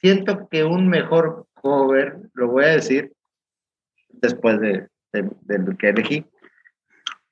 siento 0.00 0.48
que 0.48 0.64
un 0.64 0.88
mejor 0.88 1.46
cover, 1.54 2.18
lo 2.34 2.48
voy 2.48 2.64
a 2.64 2.68
decir 2.68 3.12
después 4.08 4.60
de, 4.60 4.88
de- 5.12 5.30
del 5.42 5.76
que 5.76 5.88
elegí, 5.90 6.26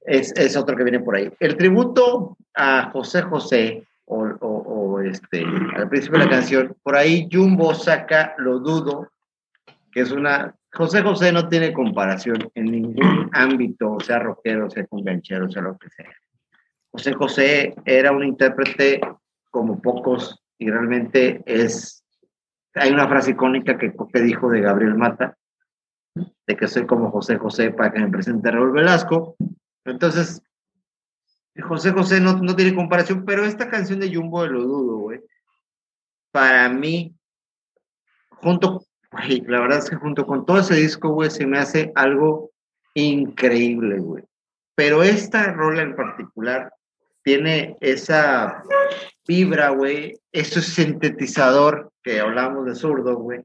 es, 0.06 0.32
es 0.36 0.56
otro 0.56 0.76
que 0.76 0.82
viene 0.84 1.00
por 1.00 1.16
ahí. 1.16 1.32
El 1.40 1.56
tributo 1.56 2.36
a 2.54 2.90
José 2.90 3.22
José, 3.22 3.86
o, 4.06 4.24
o- 4.24 4.92
o, 4.96 5.00
este, 5.00 5.44
al 5.76 5.88
principio 5.88 6.18
de 6.18 6.24
la 6.26 6.30
canción, 6.30 6.76
por 6.82 6.96
ahí 6.96 7.28
Jumbo 7.32 7.74
saca 7.74 8.34
Lo 8.38 8.58
Dudo, 8.58 9.10
que 9.94 10.00
es 10.00 10.10
una... 10.10 10.56
José 10.72 11.02
José 11.02 11.30
no 11.30 11.48
tiene 11.48 11.72
comparación 11.72 12.50
en 12.56 12.64
ningún 12.64 13.30
ámbito, 13.32 13.96
sea 14.00 14.18
rockero, 14.18 14.68
sea 14.68 14.84
convenchero, 14.86 15.48
sea 15.48 15.62
lo 15.62 15.78
que 15.78 15.88
sea. 15.88 16.10
José 16.90 17.12
José 17.12 17.74
era 17.84 18.10
un 18.10 18.24
intérprete 18.24 19.00
como 19.52 19.80
pocos 19.80 20.42
y 20.58 20.68
realmente 20.68 21.44
es... 21.46 22.04
Hay 22.74 22.90
una 22.90 23.06
frase 23.06 23.30
icónica 23.30 23.78
que, 23.78 23.94
que 24.12 24.20
dijo 24.20 24.50
de 24.50 24.62
Gabriel 24.62 24.96
Mata, 24.96 25.38
de 26.16 26.56
que 26.56 26.66
soy 26.66 26.86
como 26.86 27.12
José 27.12 27.36
José 27.36 27.70
para 27.70 27.92
que 27.92 28.00
me 28.00 28.10
presente 28.10 28.50
Raúl 28.50 28.72
Velasco. 28.72 29.36
Entonces, 29.84 30.42
José 31.62 31.92
José 31.92 32.20
no, 32.20 32.32
no 32.38 32.56
tiene 32.56 32.74
comparación, 32.74 33.24
pero 33.24 33.44
esta 33.44 33.70
canción 33.70 34.00
de 34.00 34.12
Jumbo 34.12 34.42
de 34.42 34.48
lo 34.48 34.62
dudo, 34.62 34.96
güey. 34.96 35.20
Para 36.32 36.68
mí, 36.68 37.14
junto, 38.30 38.84
güey, 39.14 39.40
la 39.46 39.60
verdad 39.60 39.78
es 39.78 39.90
que 39.90 39.96
junto 39.96 40.26
con 40.26 40.44
todo 40.44 40.60
ese 40.60 40.74
disco, 40.74 41.10
güey, 41.10 41.30
se 41.30 41.46
me 41.46 41.58
hace 41.58 41.92
algo 41.94 42.50
increíble, 42.94 43.98
güey. 43.98 44.24
Pero 44.74 45.02
esta 45.02 45.52
rola 45.52 45.82
en 45.82 45.94
particular 45.94 46.72
tiene 47.22 47.76
esa 47.80 48.62
vibra, 49.26 49.70
güey, 49.70 50.18
ese 50.32 50.60
sintetizador 50.60 51.90
que 52.02 52.20
hablamos 52.20 52.66
de 52.66 52.74
zurdo, 52.74 53.16
güey, 53.16 53.40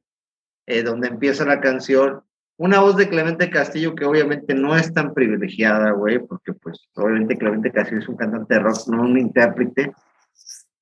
eh, 0.68 0.84
donde 0.84 1.08
empieza 1.08 1.46
la 1.46 1.62
canción. 1.62 2.22
Una 2.58 2.82
voz 2.82 2.98
de 2.98 3.08
Clemente 3.08 3.50
Castillo 3.50 3.96
que 3.96 4.06
obviamente 4.06 4.54
no 4.54 4.76
es 4.76 4.94
tan 4.94 5.14
privilegiada, 5.14 5.92
güey, 5.92 6.20
porque 6.20 6.52
pues 6.54 6.90
obviamente 6.96 7.38
Clemente 7.38 7.72
Castillo 7.72 8.02
es 8.02 8.10
un 8.10 8.18
cantante 8.18 8.56
de 8.56 8.60
rock, 8.60 8.88
no 8.88 9.04
un 9.04 9.18
intérprete. 9.18 9.94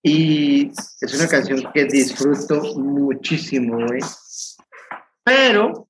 Y 0.01 0.72
es 1.01 1.14
una 1.14 1.27
canción 1.27 1.72
que 1.73 1.85
disfruto 1.85 2.76
muchísimo, 2.77 3.85
güey. 3.85 3.99
Pero, 5.27 5.89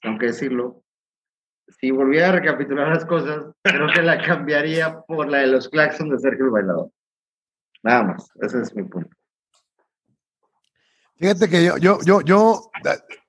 tengo 0.00 0.18
que 0.18 0.28
decirlo, 0.28 0.82
si 1.68 1.90
volviera 1.90 2.30
a 2.30 2.32
recapitular 2.32 2.88
las 2.88 3.04
cosas, 3.04 3.44
creo 3.62 3.86
que 3.94 4.00
la 4.00 4.16
cambiaría 4.22 4.98
por 5.02 5.28
la 5.28 5.40
de 5.40 5.48
los 5.48 5.68
Claxons 5.68 6.10
de 6.10 6.18
Sergio 6.18 6.46
el 6.46 6.52
Bailador. 6.52 6.90
Nada 7.82 8.02
más, 8.04 8.30
ese 8.40 8.62
es 8.62 8.74
mi 8.74 8.84
punto. 8.84 9.14
Fíjate 11.16 11.50
que 11.50 11.62
yo, 11.62 11.76
yo, 11.76 11.98
yo, 12.02 12.22
yo, 12.22 12.70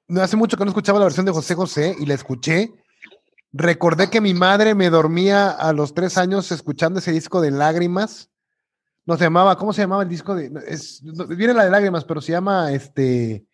no 0.07 0.22
hace 0.22 0.38
mucho 0.38 0.56
que 0.56 0.64
no 0.64 0.70
escuchaba 0.70 0.99
la 0.99 1.06
versión 1.06 1.26
de 1.26 1.34
José 1.34 1.56
José 1.56 1.95
y 1.99 2.06
la 2.06 2.14
escuché. 2.14 2.72
Recordé 3.52 4.10
que 4.10 4.22
mi 4.22 4.34
madre 4.34 4.76
me 4.76 4.90
dormía 4.90 5.49
a 5.49 5.74
los 5.74 5.94
tres 5.94 6.18
años 6.18 6.53
escuchando 6.53 6.99
ese 6.99 7.11
disco 7.11 7.41
de 7.41 7.52
lágrimas. 7.52 8.32
No 9.06 9.18
se 9.18 9.26
llamaba, 9.26 9.57
¿cómo 9.57 9.74
se 9.74 9.82
llamaba 9.82 10.03
el 10.03 10.10
disco 10.10 10.36
de? 10.36 10.49
Viene 11.36 11.53
la 11.53 11.65
de 11.65 11.70
lágrimas, 11.70 12.06
pero 12.06 12.22
se 12.22 12.32
llama 12.32 12.72
este. 12.72 13.45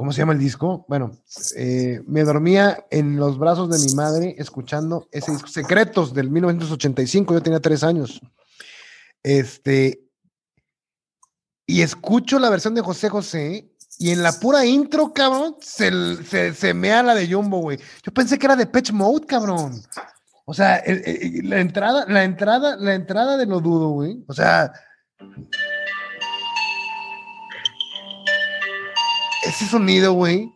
¿Cómo 0.00 0.12
se 0.12 0.22
llama 0.22 0.32
el 0.32 0.38
disco? 0.38 0.86
Bueno, 0.88 1.10
eh, 1.56 2.00
me 2.06 2.24
dormía 2.24 2.86
en 2.90 3.16
los 3.16 3.38
brazos 3.38 3.68
de 3.68 3.86
mi 3.86 3.94
madre 3.94 4.34
escuchando 4.38 5.06
ese 5.12 5.30
disco, 5.30 5.48
Secretos 5.48 6.14
del 6.14 6.30
1985, 6.30 7.34
yo 7.34 7.42
tenía 7.42 7.60
tres 7.60 7.82
años. 7.82 8.18
Este, 9.22 10.02
y 11.66 11.82
escucho 11.82 12.38
la 12.38 12.48
versión 12.48 12.74
de 12.74 12.80
José 12.80 13.10
José 13.10 13.74
y 13.98 14.12
en 14.12 14.22
la 14.22 14.32
pura 14.32 14.64
intro, 14.64 15.12
cabrón, 15.12 15.56
se, 15.60 15.90
se, 16.24 16.54
se 16.54 16.72
mea 16.72 17.02
la 17.02 17.14
de 17.14 17.30
Jumbo, 17.30 17.58
güey. 17.58 17.78
Yo 18.02 18.10
pensé 18.10 18.38
que 18.38 18.46
era 18.46 18.56
de 18.56 18.64
Patch 18.64 18.92
Mode, 18.92 19.26
cabrón. 19.26 19.82
O 20.46 20.54
sea, 20.54 20.82
la 21.42 21.60
entrada, 21.60 22.06
la 22.08 22.24
entrada, 22.24 22.74
la 22.76 22.94
entrada 22.94 23.36
de 23.36 23.44
lo 23.44 23.60
dudo, 23.60 23.90
güey. 23.90 24.24
O 24.28 24.32
sea, 24.32 24.72
ese 29.42 29.66
sonido, 29.66 30.12
güey, 30.12 30.52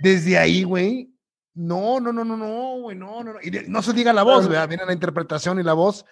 desde 0.00 0.38
ahí, 0.38 0.62
güey. 0.62 1.12
No, 1.54 2.00
no, 2.00 2.12
no, 2.12 2.24
no, 2.24 2.36
no, 2.36 2.80
güey, 2.82 2.96
no, 2.96 3.24
no, 3.24 3.32
no. 3.34 3.38
Y 3.42 3.50
no 3.68 3.82
se 3.82 3.92
diga 3.92 4.12
la 4.12 4.22
voz, 4.22 4.46
¿verdad? 4.48 4.68
Viene 4.68 4.84
la 4.84 4.92
interpretación 4.92 5.58
y 5.58 5.62
la 5.62 5.72
voz. 5.72 6.04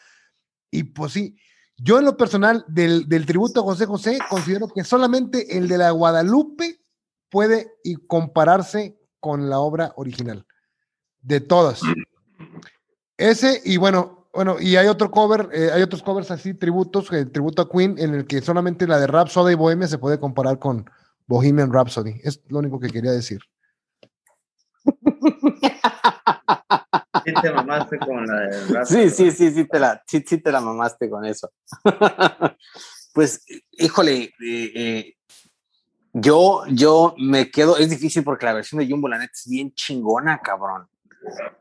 Y 0.71 0.85
pues 0.85 1.13
sí, 1.13 1.37
yo 1.77 1.99
en 1.99 2.07
lo 2.07 2.17
personal 2.17 2.65
del, 2.67 3.09
del, 3.09 3.27
tributo 3.27 3.61
a 3.61 3.65
José 3.65 3.87
José 3.87 4.19
considero 4.29 4.69
que 4.69 4.85
solamente 4.85 5.59
el 5.59 5.69
de 5.69 5.79
la 5.79 5.91
Guadalupe 5.91 6.81
puede 7.31 7.73
y 7.83 7.97
compararse 7.97 8.99
con 9.21 9.51
la 9.51 9.59
obra 9.59 9.93
original. 9.97 10.47
De 11.21 11.41
todas. 11.41 11.81
Ese 13.17 13.61
y 13.65 13.77
bueno, 13.77 14.29
bueno, 14.35 14.57
y 14.61 14.77
hay 14.77 14.89
otro 14.89 15.11
cover, 15.11 15.49
eh, 15.53 15.71
hay 15.73 15.83
otros 15.83 16.03
covers 16.03 16.31
así, 16.31 16.55
tributos, 16.55 17.11
el 17.13 17.31
tributo 17.31 17.63
a 17.63 17.71
Queen, 17.71 17.97
en 17.99 18.15
el 18.15 18.27
que 18.27 18.41
solamente 18.41 18.87
la 18.87 18.99
de 18.99 19.07
Rhapsody 19.07 19.53
y 19.53 19.57
Bohemia 19.57 19.87
se 19.87 19.99
puede 19.99 20.19
comparar 20.19 20.59
con 20.59 20.91
Bohemian 21.27 21.73
Rhapsody. 21.73 22.21
Es 22.23 22.41
lo 22.49 22.59
único 22.59 22.79
que 22.79 22.91
quería 22.91 23.13
decir. 23.13 23.41
Sí 27.25 27.33
te 27.41 27.53
mamaste 27.53 27.99
con 27.99 28.27
la 28.27 28.41
de 28.41 28.87
Sí, 28.87 29.11
sí, 29.11 29.31
sí, 29.31 29.51
sí 29.51 29.65
te 29.65 29.79
la, 29.79 30.03
sí, 30.07 30.23
sí 30.27 30.39
te 30.39 30.53
la 30.53 30.61
mamaste 30.61 31.09
con 31.09 31.25
eso. 31.25 31.51
pues, 33.15 33.45
híjole, 33.73 34.25
eh, 34.25 34.73
eh, 34.75 35.17
yo, 36.13 36.65
yo 36.69 37.15
me 37.19 37.51
quedo, 37.51 37.79
es 37.79 37.89
difícil 37.89 38.23
porque 38.25 38.47
la 38.47 38.53
versión 38.53 38.79
de 38.81 38.89
Jumbo, 38.89 39.09
la 39.09 39.19
neta, 39.19 39.33
es 39.33 39.49
bien 39.49 39.73
chingona, 39.73 40.41
cabrón. 40.41 40.87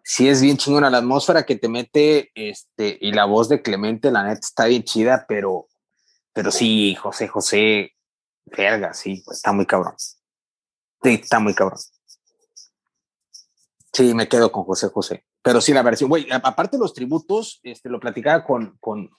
Sí, 0.04 0.28
es 0.28 0.42
bien 0.42 0.58
chingona 0.58 0.90
la 0.90 0.98
atmósfera 0.98 1.44
que 1.44 1.56
te 1.56 1.70
mete, 1.70 2.32
este, 2.36 2.98
y 3.00 3.14
la 3.14 3.26
voz 3.26 3.48
de 3.48 3.62
Clemente, 3.62 4.12
la 4.12 4.24
neta, 4.24 4.42
está 4.42 4.66
bien 4.66 4.84
chida, 4.84 5.26
pero, 5.28 5.68
pero 6.34 6.52
sí, 6.52 6.96
José, 6.96 7.30
José, 7.30 7.93
verga, 8.46 8.94
sí, 8.94 9.24
está 9.32 9.52
muy 9.52 9.66
cabrón. 9.66 9.96
Sí, 9.98 11.20
está 11.22 11.40
muy 11.40 11.54
cabrón. 11.54 11.80
Sí, 13.92 14.14
me 14.14 14.28
quedo 14.28 14.52
con 14.52 14.64
José 14.64 14.88
José. 14.90 15.26
Pero 15.44 15.60
sí, 15.60 15.74
la 15.74 15.84
versión, 15.84 16.10
güey, 16.10 16.26
aparte 16.32 16.78
de 16.78 16.82
los 16.82 16.94
tributos, 16.94 17.60
este, 17.64 17.90
lo 17.90 18.00
platicaba 18.00 18.46
con, 18.46 18.78
con 18.80 19.12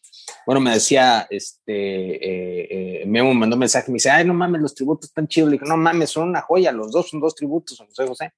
bueno, 0.46 0.60
me 0.60 0.72
decía, 0.72 1.26
este, 1.28 1.72
eh, 1.72 3.02
eh, 3.02 3.06
Memo 3.06 3.34
me 3.34 3.40
mandó 3.40 3.56
un 3.56 3.60
mensaje, 3.60 3.90
me 3.90 3.96
dice, 3.96 4.10
ay, 4.10 4.24
no 4.24 4.32
mames, 4.32 4.62
los 4.62 4.74
tributos 4.74 5.10
están 5.10 5.28
chidos. 5.28 5.50
Le 5.50 5.58
dije, 5.58 5.66
no 5.68 5.76
mames, 5.76 6.10
son 6.10 6.30
una 6.30 6.40
joya, 6.40 6.72
los 6.72 6.92
dos 6.92 7.10
son 7.10 7.20
dos 7.20 7.34
tributos 7.34 7.78
José 7.78 8.06
José. 8.06 8.32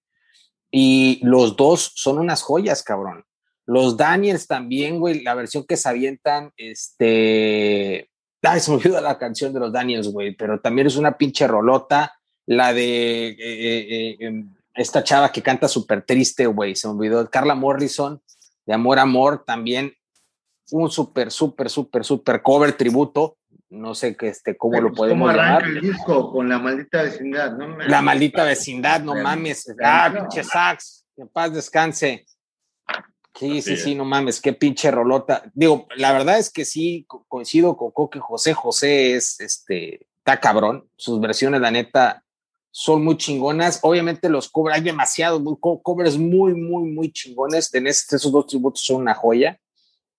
Y 0.70 1.20
los 1.22 1.56
dos 1.56 1.92
son 1.94 2.18
unas 2.18 2.42
joyas, 2.42 2.82
cabrón. 2.82 3.24
Los 3.64 3.96
Daniels 3.96 4.46
también, 4.46 4.98
güey, 4.98 5.22
la 5.22 5.34
versión 5.34 5.64
que 5.64 5.76
se 5.76 5.88
avientan, 5.88 6.52
este, 6.56 8.10
ay, 8.42 8.60
se 8.60 8.70
me 8.70 8.76
olvidó 8.76 9.00
la 9.00 9.18
canción 9.18 9.52
de 9.52 9.60
los 9.60 9.72
Daniels, 9.72 10.08
güey, 10.08 10.34
pero 10.34 10.60
también 10.60 10.86
es 10.86 10.96
una 10.96 11.16
pinche 11.16 11.46
rolota. 11.46 12.12
La 12.46 12.72
de 12.72 13.28
eh, 13.28 13.36
eh, 13.40 14.16
eh, 14.20 14.44
esta 14.74 15.02
chava 15.02 15.32
que 15.32 15.42
canta 15.42 15.66
súper 15.66 16.02
triste, 16.02 16.46
güey, 16.46 16.76
se 16.76 16.86
me 16.86 16.94
olvidó. 16.94 17.28
Carla 17.28 17.54
Morrison, 17.54 18.22
de 18.64 18.74
Amor, 18.74 18.98
Amor, 18.98 19.44
también 19.44 19.92
un 20.70 20.90
súper, 20.90 21.30
súper, 21.30 21.70
súper, 21.70 22.04
súper 22.04 22.42
cover 22.42 22.72
tributo. 22.72 23.38
No 23.68 23.94
sé 23.94 24.16
qué, 24.16 24.28
este, 24.28 24.56
cómo 24.56 24.80
lo 24.80 24.92
podemos 24.92 25.28
¿Cómo 25.28 25.36
llamar. 25.36 25.64
el 25.64 25.80
disco 25.80 26.30
con 26.30 26.48
la 26.48 26.58
maldita 26.58 27.02
vecindad? 27.02 27.56
No, 27.56 27.78
La 27.78 28.00
maldita 28.00 28.44
vecindad, 28.44 29.00
no 29.00 29.14
mames. 29.14 29.74
Ah, 29.82 30.12
pinche 30.14 30.44
sax. 30.44 31.04
Que 31.14 31.22
en 31.22 31.28
paz 31.28 31.52
descanse. 31.52 32.24
Sí, 33.38 33.60
sí, 33.60 33.76
sí, 33.76 33.94
no 33.94 34.06
mames, 34.06 34.40
qué 34.40 34.54
pinche 34.54 34.90
rolota. 34.90 35.42
Digo, 35.52 35.86
la 35.96 36.12
verdad 36.12 36.38
es 36.38 36.50
que 36.50 36.64
sí, 36.64 37.06
coincido 37.28 37.76
con 37.76 37.90
Coque 37.90 38.18
José. 38.18 38.54
José 38.54 39.14
es, 39.14 39.38
este, 39.40 40.06
está 40.16 40.40
cabrón. 40.40 40.88
Sus 40.96 41.20
versiones, 41.20 41.60
la 41.60 41.70
neta, 41.70 42.24
son 42.70 43.04
muy 43.04 43.18
chingonas. 43.18 43.80
Obviamente 43.82 44.30
los 44.30 44.48
covers, 44.48 44.76
hay 44.76 44.82
demasiados 44.82 45.42
muy, 45.42 45.56
covers 45.60 46.16
muy, 46.16 46.54
muy, 46.54 46.90
muy 46.90 47.12
chingones. 47.12 47.72
En 47.74 47.86
este, 47.86 48.16
esos 48.16 48.32
dos 48.32 48.46
tributos 48.46 48.82
son 48.82 49.02
una 49.02 49.14
joya. 49.14 49.60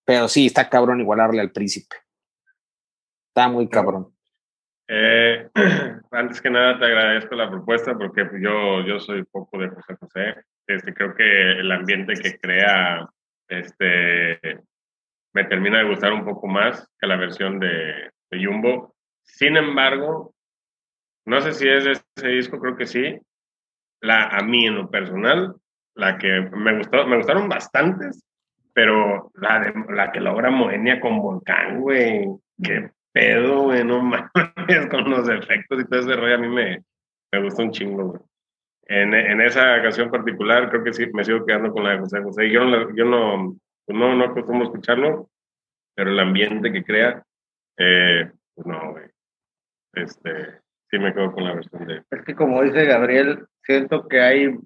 Pero 0.06 0.27
sí, 0.27 0.45
está 0.45 0.69
cabrón 0.69 1.02
igualarle 1.02 1.41
al 1.41 1.52
príncipe. 1.52 1.95
Está 3.30 3.48
muy 3.49 3.68
cabrón. 3.68 4.15
Eh, 4.89 5.49
antes 6.11 6.41
que 6.41 6.49
nada 6.49 6.80
te 6.80 6.85
agradezco 6.85 7.35
la 7.35 7.49
propuesta 7.49 7.97
porque 7.97 8.26
yo, 8.41 8.81
yo 8.85 8.99
soy 8.99 9.23
poco 9.26 9.59
de 9.59 9.69
José 9.69 9.95
José. 9.99 10.35
Este, 10.65 10.93
creo 10.93 11.14
que 11.14 11.51
el 11.51 11.72
ambiente 11.72 12.14
que 12.14 12.39
crea 12.39 13.07
este, 13.47 14.61
me 15.34 15.43
termina 15.45 15.80
de 15.80 15.89
gustar 15.89 16.14
un 16.14 16.26
poco 16.26 16.47
más 16.47 16.88
que 16.99 17.07
la 17.07 17.18
versión 17.18 17.59
de, 17.59 18.11
de 18.31 18.45
Jumbo. 18.45 18.95
Sin 19.23 19.57
embargo, 19.57 20.34
no 21.26 21.41
sé 21.41 21.53
si 21.53 21.68
es 21.68 21.84
de 21.84 21.91
ese 21.91 22.27
disco, 22.30 22.59
creo 22.59 22.77
que 22.77 22.85
sí. 22.85 23.19
La, 24.01 24.23
a 24.23 24.41
mí 24.41 24.65
en 24.68 24.76
lo 24.76 24.89
personal, 24.89 25.55
la 25.95 26.18
que 26.18 26.49
me, 26.53 26.77
gustó, 26.77 27.05
me 27.07 27.18
gustaron 27.18 27.49
bastantes, 27.49 28.23
pero 28.73 29.31
la, 29.34 29.59
de, 29.59 29.73
la 29.89 30.11
que 30.11 30.22
logra 30.22 30.51
Moenia 30.51 31.01
con 31.01 31.19
Volcán, 31.19 31.81
güey, 31.81 32.27
qué 32.61 32.91
pedo, 33.18 33.64
güey, 33.64 33.84
no 33.84 34.02
mames, 34.02 34.30
con 34.91 35.10
los 35.10 35.27
efectos 35.27 35.81
y 35.81 35.85
todo 35.85 35.99
ese 35.99 36.15
rollo, 36.15 36.35
a 36.35 36.38
mí 36.38 36.48
me, 36.48 36.84
me 37.31 37.44
gustó 37.44 37.64
un 37.64 37.72
chingo, 37.72 38.06
güey. 38.10 38.22
En, 38.89 39.14
en, 39.14 39.41
esa 39.41 39.81
canción 39.81 40.10
particular, 40.10 40.69
creo 40.69 40.84
que 40.84 40.94
sí, 40.94 41.07
me 41.14 41.26
sigo 41.26 41.45
quedando 41.45 41.73
con 41.73 41.84
la 41.84 41.91
de 41.91 41.99
José 41.99 42.22
José. 42.22 42.49
Yo 42.49 42.64
no, 42.64 42.95
yo 42.95 43.03
no, 43.03 43.57
pues 43.85 43.98
no, 43.98 44.15
no 44.15 44.26
acostumbro 44.26 44.68
escucharlo, 44.68 45.30
pero 45.94 46.11
el 46.11 46.19
ambiente 46.19 46.72
que 46.72 46.85
crea, 46.85 47.22
eh, 47.77 48.31
pues 48.56 48.68
no, 48.68 48.91
güey. 48.91 49.06
Este, 49.94 50.61
sí 50.89 50.99
me 50.99 51.14
quedo 51.14 51.34
con 51.34 51.44
la 51.44 51.56
versión 51.56 51.85
de... 51.85 52.03
Es 52.11 52.22
que 52.23 52.35
como 52.35 52.61
dice 52.61 52.85
Gabriel, 52.85 53.45
siento 53.64 54.07
que 54.07 54.22
hay... 54.22 54.57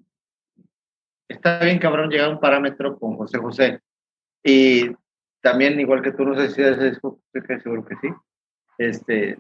Está 1.28 1.64
bien 1.64 1.80
cabrón 1.80 2.10
llegar 2.10 2.28
a 2.28 2.34
un 2.34 2.40
parámetro 2.40 2.99
con 2.99 3.15
José 3.15 3.40
José. 3.40 3.80
Y 4.44 4.91
también, 5.41 5.80
igual 5.80 6.03
que 6.03 6.11
tú, 6.11 6.26
no 6.26 6.36
sé 6.36 6.49
si 6.49 6.61
es 6.61 6.80
disco, 6.80 7.19
seguro 7.64 7.86
que 7.86 7.95
sí. 7.95 8.10
Este, 8.90 9.38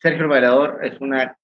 Sergio 0.00 0.22
el 0.22 0.28
Bailador 0.28 0.80
es 0.82 1.00
una 1.00 1.36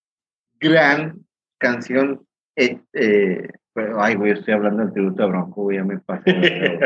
gran 0.60 1.24
canción 1.58 2.26
eh, 2.56 2.80
eh, 2.92 3.48
Pero, 3.72 4.02
ay, 4.02 4.16
güey, 4.16 4.32
estoy 4.32 4.54
hablando 4.54 4.82
del 4.82 4.92
tributo 4.92 5.22
a 5.22 5.26
Bronco, 5.26 5.62
güey, 5.62 5.76
ya 5.76 5.84
me 5.84 5.98
pasé. 6.00 6.78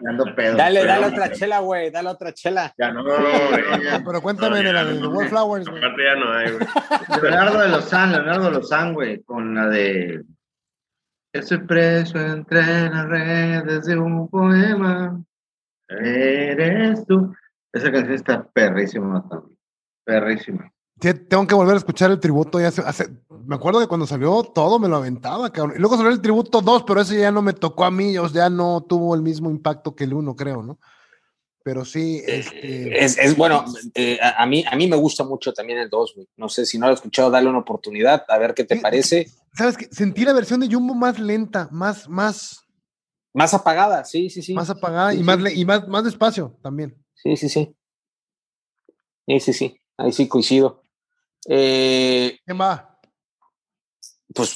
Dando 0.00 0.24
pedo. 0.36 0.56
Dale, 0.56 0.84
dale 0.84 1.06
otra 1.06 1.32
chela, 1.32 1.60
güey, 1.60 1.90
dale 1.90 2.10
otra 2.10 2.32
chela. 2.34 2.74
Ya 2.78 2.92
no, 2.92 3.02
No, 3.02 3.18
no, 3.18 3.82
ya. 3.82 4.02
Pero 4.04 4.20
cuéntame 4.20 4.62
de 4.62 4.72
la 4.72 4.84
de 4.84 5.06
Wallflowers, 5.06 5.66
güey. 5.66 5.82
Aparte 5.82 6.02
ya 6.04 6.14
no 6.16 6.32
hay, 6.32 6.52
güey. 6.52 7.22
Leonardo 7.22 7.60
de 7.60 7.68
Lozán, 7.68 8.12
Leonardo 8.12 8.44
de 8.44 8.50
Lozán, 8.50 8.92
güey, 8.92 9.22
con 9.22 9.54
la 9.54 9.68
de 9.68 10.22
Estoy 11.32 11.58
preso 11.58 12.18
entre 12.18 12.90
las 12.90 13.08
redes 13.08 13.86
de 13.86 13.96
un 13.96 14.28
poema. 14.28 15.24
Eres 15.88 17.06
tú. 17.06 17.32
Esa 17.72 17.90
canción 17.92 18.14
está 18.14 18.48
perrísima 18.52 19.26
también. 19.28 19.58
Perrísima. 20.04 20.72
Sí, 21.00 21.14
tengo 21.14 21.46
que 21.46 21.54
volver 21.54 21.74
a 21.74 21.78
escuchar 21.78 22.10
el 22.10 22.20
tributo. 22.20 22.60
Ya 22.60 22.68
hace, 22.68 22.82
hace- 22.82 23.08
me 23.46 23.54
acuerdo 23.54 23.80
que 23.80 23.86
cuando 23.86 24.06
salió 24.06 24.42
todo 24.42 24.78
me 24.78 24.88
lo 24.88 24.96
aventaba, 24.96 25.50
cabrón. 25.50 25.76
Y 25.76 25.80
luego 25.80 25.96
salió 25.96 26.10
el 26.10 26.20
tributo 26.20 26.60
2, 26.60 26.82
pero 26.86 27.00
ese 27.00 27.18
ya 27.18 27.30
no 27.30 27.40
me 27.42 27.52
tocó 27.54 27.84
a 27.84 27.90
mí, 27.90 28.18
o 28.18 28.28
sea, 28.28 28.44
ya 28.44 28.50
no 28.50 28.82
tuvo 28.86 29.14
el 29.14 29.22
mismo 29.22 29.50
impacto 29.50 29.94
que 29.94 30.04
el 30.04 30.12
1, 30.14 30.34
creo, 30.36 30.62
¿no? 30.62 30.78
Pero 31.62 31.84
sí, 31.84 32.22
este. 32.26 33.04
Es, 33.04 33.18
es 33.18 33.36
bueno, 33.36 33.64
eh, 33.94 34.18
a, 34.22 34.44
mí, 34.46 34.64
a 34.70 34.76
mí 34.76 34.88
me 34.88 34.96
gusta 34.96 35.24
mucho 35.24 35.52
también 35.52 35.78
el 35.78 35.88
2, 35.90 36.14
güey. 36.16 36.28
No 36.36 36.48
sé 36.48 36.64
si 36.66 36.78
no 36.78 36.86
lo 36.86 36.92
he 36.92 36.94
escuchado, 36.94 37.30
dale 37.30 37.48
una 37.48 37.58
oportunidad, 37.58 38.24
a 38.28 38.38
ver 38.38 38.54
qué 38.54 38.64
te 38.64 38.76
Sí. 38.76 38.80
parece. 38.80 39.30
¿Sabes 39.54 39.76
qué? 39.76 39.88
Sentí 39.90 40.24
la 40.24 40.32
versión 40.32 40.60
de 40.60 40.68
Jumbo 40.72 40.94
más 40.94 41.18
lenta, 41.18 41.68
más, 41.70 42.08
más, 42.08 42.60
Más 43.34 43.52
apagada, 43.54 44.04
sí, 44.04 44.28
sí, 44.30 44.42
sí. 44.42 44.54
más 44.54 44.70
apagada 44.70 45.10
Sí, 45.12 45.16
y, 45.16 45.18
sí. 45.20 45.24
más, 45.24 45.38
y 45.54 45.64
más, 45.64 45.88
más 45.88 46.04
despacio 46.04 46.58
también. 46.62 46.96
Sí, 47.22 47.36
sí, 47.36 47.48
sí. 47.48 47.76
Sí, 49.26 49.40
sí, 49.40 49.52
sí. 49.52 49.80
Ahí 49.96 50.12
sí 50.12 50.28
coincido. 50.28 50.82
Eh, 51.48 52.38
¿Quién 52.44 52.60
va? 52.60 52.90
pues 54.34 54.54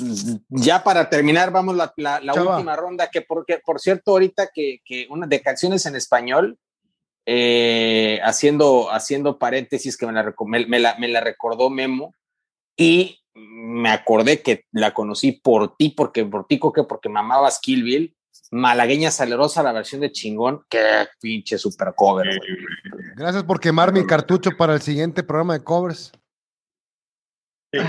ya 0.49 0.85
para 0.85 1.11
terminar, 1.11 1.51
vamos 1.51 1.75
la, 1.75 1.93
la, 1.97 2.35
última 2.35 2.77
ronda, 2.77 3.11
que 3.11 3.23
por, 3.23 3.45
que, 3.45 3.59
por 3.59 3.81
cierto, 3.81 4.13
ahorita 4.13 4.51
que, 4.55 4.79
que 4.85 5.07
una 5.11 5.27
de 5.27 5.43
canciones 5.43 5.85
en 5.87 5.97
español, 5.97 6.59
eh, 7.27 8.21
haciendo, 8.23 8.91
haciendo 8.93 9.39
paréntesis 9.39 9.97
que 9.97 10.07
me 10.07 10.13
la, 10.13 10.35
me, 10.47 10.79
la, 10.79 10.97
me 10.99 11.09
la 11.09 11.21
recordó 11.21 11.71
Memo, 11.71 12.15
y 12.77 13.21
me 13.35 13.91
acordé 13.91 14.43
que 14.43 14.65
la 14.71 14.95
conocí 14.95 15.33
por 15.33 15.77
ti, 15.77 15.91
porque 15.91 16.25
por 16.25 16.47
ti, 16.47 16.61
que 16.61 16.85
porque 16.85 17.09
mamabas 17.09 17.59
Kill 17.61 17.83
Bill, 17.83 18.17
Malagueña 18.51 19.11
Salerosa, 19.11 19.63
la 19.63 19.73
versión 19.73 20.01
de 20.01 20.13
chingón, 20.13 20.65
qué 20.69 21.07
pinche 21.21 21.59
super 21.59 21.93
cover. 21.97 22.27
Güey. 22.27 22.41
Gracias 23.17 23.45
por 23.45 23.61
quemar 23.61 23.93
mi 23.93 24.07
cartucho 24.07 24.51
para 24.57 24.75
el 24.75 24.81
siguiente 24.83 25.23
programa 25.23 25.55
de 25.55 25.65
covers. 25.65 26.13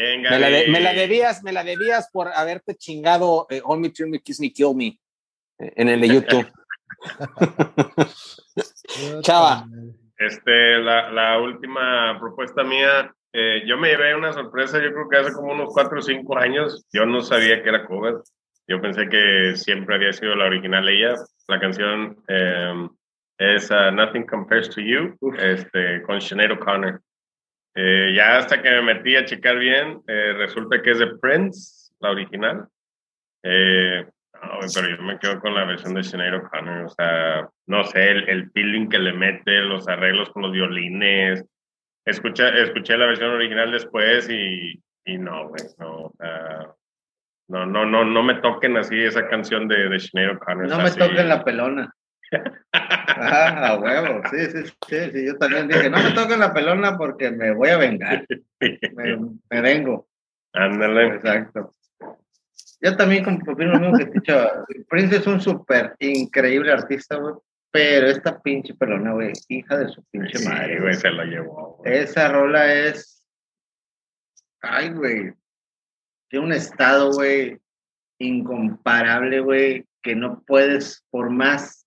Me 0.00 0.38
la, 0.38 0.48
de- 0.48 0.60
Gaby. 0.60 0.70
me 0.70 0.80
la 0.80 0.92
debías, 0.94 1.42
me 1.42 1.52
la 1.52 1.62
debías 1.62 2.08
por 2.10 2.28
haberte 2.28 2.74
chingado 2.74 3.46
eh, 3.50 3.60
Hold 3.62 3.80
Me, 3.82 3.90
Turn 3.90 4.08
Me, 4.10 4.20
Kiss 4.20 4.40
Me, 4.40 4.50
Kill 4.50 4.74
Me 4.74 4.86
eh, 4.86 4.98
en 5.76 5.88
el 5.90 6.00
de 6.00 6.08
YouTube. 6.08 6.50
Chava. 9.22 9.66
Este, 10.16 10.78
la, 10.78 11.10
la 11.10 11.38
última 11.40 12.16
propuesta 12.18 12.62
mía, 12.62 13.14
eh, 13.32 13.62
yo 13.66 13.76
me 13.78 13.88
llevé 13.88 14.14
una 14.14 14.32
sorpresa, 14.32 14.82
yo 14.82 14.92
creo 14.92 15.08
que 15.08 15.16
hace 15.18 15.32
como 15.32 15.52
unos 15.52 15.72
cuatro 15.72 15.98
o 15.98 16.02
cinco 16.02 16.38
años, 16.38 16.86
yo 16.92 17.06
no 17.06 17.20
sabía 17.20 17.62
que 17.62 17.68
era 17.68 17.86
cover, 17.86 18.14
yo 18.66 18.80
pensé 18.80 19.08
que 19.08 19.56
siempre 19.56 19.96
había 19.96 20.12
sido 20.12 20.34
la 20.34 20.46
original 20.46 20.88
ella, 20.88 21.14
la 21.48 21.60
canción 21.60 22.16
eh, 22.28 22.88
es 23.40 23.70
uh, 23.70 23.90
Nothing 23.90 24.26
Compares 24.26 24.68
to 24.70 24.80
You, 24.80 25.16
este, 25.38 26.02
con 26.02 26.20
Sinead 26.20 26.52
O'Connor. 26.52 27.00
Eh, 27.74 28.12
ya 28.14 28.36
hasta 28.36 28.60
que 28.60 28.70
me 28.70 28.82
metí 28.82 29.16
a 29.16 29.24
checar 29.24 29.58
bien, 29.58 30.02
eh, 30.06 30.34
resulta 30.36 30.82
que 30.82 30.90
es 30.90 30.98
de 30.98 31.16
Prince, 31.16 31.92
la 32.00 32.10
original. 32.10 32.66
Eh, 33.42 34.04
no, 34.42 34.58
pero 34.74 34.88
yo 34.94 35.02
me 35.02 35.18
quedo 35.18 35.40
con 35.40 35.54
la 35.54 35.64
versión 35.64 35.94
de 35.94 36.02
Sinead 36.02 36.36
O'Connor, 36.36 36.84
o 36.84 36.88
sea, 36.90 37.48
no 37.66 37.84
sé, 37.84 38.10
el, 38.10 38.28
el 38.28 38.50
feeling 38.50 38.88
que 38.88 38.98
le 38.98 39.14
mete, 39.14 39.60
los 39.60 39.88
arreglos 39.88 40.30
con 40.30 40.42
los 40.42 40.52
violines. 40.52 41.44
Escuché, 42.04 42.62
escuché 42.62 42.96
la 42.96 43.06
versión 43.06 43.30
original 43.30 43.70
después 43.70 44.28
y, 44.30 44.82
y 45.04 45.18
no, 45.18 45.48
güey, 45.48 45.62
no, 45.78 46.12
sea, 46.18 46.74
no, 47.48 47.66
no, 47.66 47.84
no, 47.84 48.04
no 48.04 48.22
me 48.22 48.34
toquen 48.36 48.76
así 48.76 48.96
esa 49.02 49.28
canción 49.28 49.68
de, 49.68 49.88
de 49.88 50.00
Sinead 50.00 50.36
O'Connor. 50.36 50.68
No 50.68 50.78
me 50.78 50.90
toquen 50.90 51.28
la 51.28 51.44
pelona. 51.44 51.94
Ah, 53.22 53.66
a 53.66 53.78
huevo, 53.78 54.22
sí, 54.30 54.46
sí, 54.46 54.72
sí, 54.88 55.10
sí, 55.10 55.26
yo 55.26 55.36
también 55.36 55.66
dije, 55.68 55.90
no 55.90 55.98
me 55.98 56.12
toquen 56.12 56.38
la 56.38 56.54
pelona 56.54 56.96
porque 56.96 57.30
me 57.30 57.52
voy 57.52 57.68
a 57.68 57.76
vengar, 57.76 58.24
me, 58.60 59.18
me 59.50 59.60
vengo. 59.60 60.08
Ándale. 60.52 61.16
Exacto. 61.16 61.72
Yo 62.80 62.96
también 62.96 63.24
opino 63.26 63.72
lo 63.72 63.80
mismo 63.80 63.98
que 63.98 64.06
te 64.06 64.10
he 64.10 64.14
dicho. 64.14 64.50
Prince 64.88 65.16
es 65.16 65.26
un 65.26 65.40
súper 65.40 65.94
increíble 65.98 66.72
artista, 66.72 67.16
güey. 67.16 67.34
Pero 67.72 68.08
esta 68.08 68.40
pinche 68.40 68.74
pelona, 68.74 69.12
güey, 69.12 69.32
hija 69.48 69.76
de 69.78 69.88
su 69.88 70.02
pinche 70.10 70.38
Sí, 70.38 70.48
madre, 70.48 70.80
güey, 70.80 70.94
se 70.94 71.10
lo 71.10 71.24
llevó. 71.24 71.76
güey. 71.78 71.98
Esa 71.98 72.28
rola 72.28 72.72
es. 72.72 73.24
Ay, 74.60 74.92
güey. 74.92 75.32
Tiene 76.28 76.46
un 76.46 76.52
estado, 76.52 77.12
güey, 77.12 77.60
incomparable, 78.18 79.40
güey, 79.40 79.86
que 80.02 80.14
no 80.14 80.42
puedes, 80.42 81.04
por 81.10 81.30
más 81.30 81.86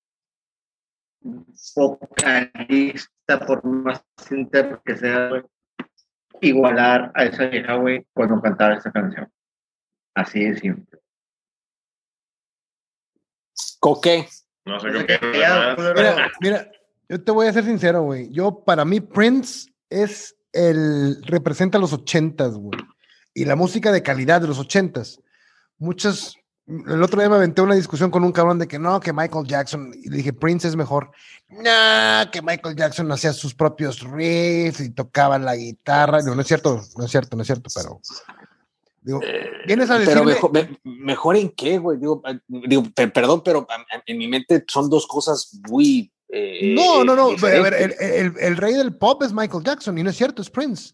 vocalista, 1.76 3.40
por 3.46 3.64
más 3.66 4.04
intérprete 4.32 4.82
que 4.86 4.98
sea, 4.98 5.30
güey, 5.30 5.44
igualar 6.42 7.12
a 7.16 7.26
esa 7.26 7.46
vieja, 7.46 7.76
güey, 7.76 8.06
cuando 8.14 8.42
cantaba 8.42 8.76
esa 8.76 8.92
canción. 8.92 9.32
Así 10.16 10.44
de 10.44 10.58
simple. 10.60 11.00
Coque. 13.80 14.28
No 14.66 14.80
sé 14.80 14.88
qué 14.92 15.06
qué. 15.06 15.28
Mira, 15.32 16.32
mira, 16.42 16.72
yo 17.10 17.24
te 17.24 17.32
voy 17.32 17.48
a 17.48 17.54
ser 17.54 17.66
sincero, 17.66 18.04
güey. 18.04 18.30
Yo, 18.32 18.64
para 18.64 18.86
mí, 18.86 19.00
Prince 19.02 19.72
es 19.90 20.36
el. 20.52 21.22
representa 21.24 21.78
los 21.78 21.94
ochentas, 21.94 22.54
güey. 22.54 22.80
Y 23.34 23.46
la 23.46 23.56
música 23.56 23.92
de 23.92 24.04
calidad 24.04 24.42
de 24.42 24.48
los 24.48 24.60
ochentas. 24.60 25.20
Muchas. 25.78 26.36
El 26.66 27.04
otro 27.04 27.20
día 27.20 27.30
me 27.30 27.36
aventé 27.36 27.62
una 27.62 27.76
discusión 27.76 28.10
con 28.10 28.24
un 28.24 28.32
cabrón 28.32 28.58
de 28.58 28.70
que 28.70 28.80
no, 28.80 29.00
que 29.02 29.12
Michael 29.12 29.46
Jackson. 29.46 29.92
Y 30.02 30.10
le 30.10 30.18
dije, 30.18 30.32
Prince 30.32 30.68
es 30.68 30.78
mejor. 30.78 31.12
No, 31.50 32.32
que 32.32 32.42
Michael 32.42 32.76
Jackson 32.78 33.12
hacía 33.12 33.34
sus 33.34 33.54
propios 33.54 34.00
riffs 34.00 34.80
y 34.80 34.92
tocaba 34.92 35.38
la 35.38 35.58
guitarra. 35.58 36.22
No, 36.22 36.36
no 36.36 36.42
es 36.42 36.48
cierto, 36.48 36.82
no 36.98 37.04
es 37.04 37.12
cierto, 37.12 37.36
no 37.36 37.42
es 37.42 37.48
cierto, 37.48 37.70
pero. 37.76 38.00
Digo, 39.04 39.20
vienes 39.68 39.90
a 39.90 39.98
Pero 39.98 40.10
decirme. 40.26 40.34
mejor, 40.34 40.52
me- 40.54 40.80
mejor 40.84 41.36
en 41.36 41.50
qué, 41.50 41.78
güey. 41.78 41.98
Digo, 41.98 42.22
eh, 42.26 42.40
digo, 42.48 42.84
pe- 42.96 43.10
perdón, 43.10 43.42
pero 43.44 43.66
a- 43.70 43.76
a- 43.76 44.04
en 44.06 44.18
mi 44.18 44.28
mente 44.28 44.64
son 44.68 44.90
dos 44.90 45.06
cosas 45.08 45.60
muy. 45.70 46.12
eh, 46.30 46.74
No, 46.76 47.04
no, 47.04 47.16
no. 47.16 47.30
A 47.32 47.36
ver, 47.62 47.74
el, 47.74 47.94
el- 48.00 48.34
el 48.40 48.58
rey 48.58 48.74
del 48.74 48.96
pop 48.98 49.22
es 49.24 49.34
Michael 49.34 49.64
Jackson 49.64 49.98
y 49.98 50.04
no 50.04 50.10
es 50.10 50.16
cierto, 50.18 50.42
es 50.42 50.50
Prince. 50.50 50.94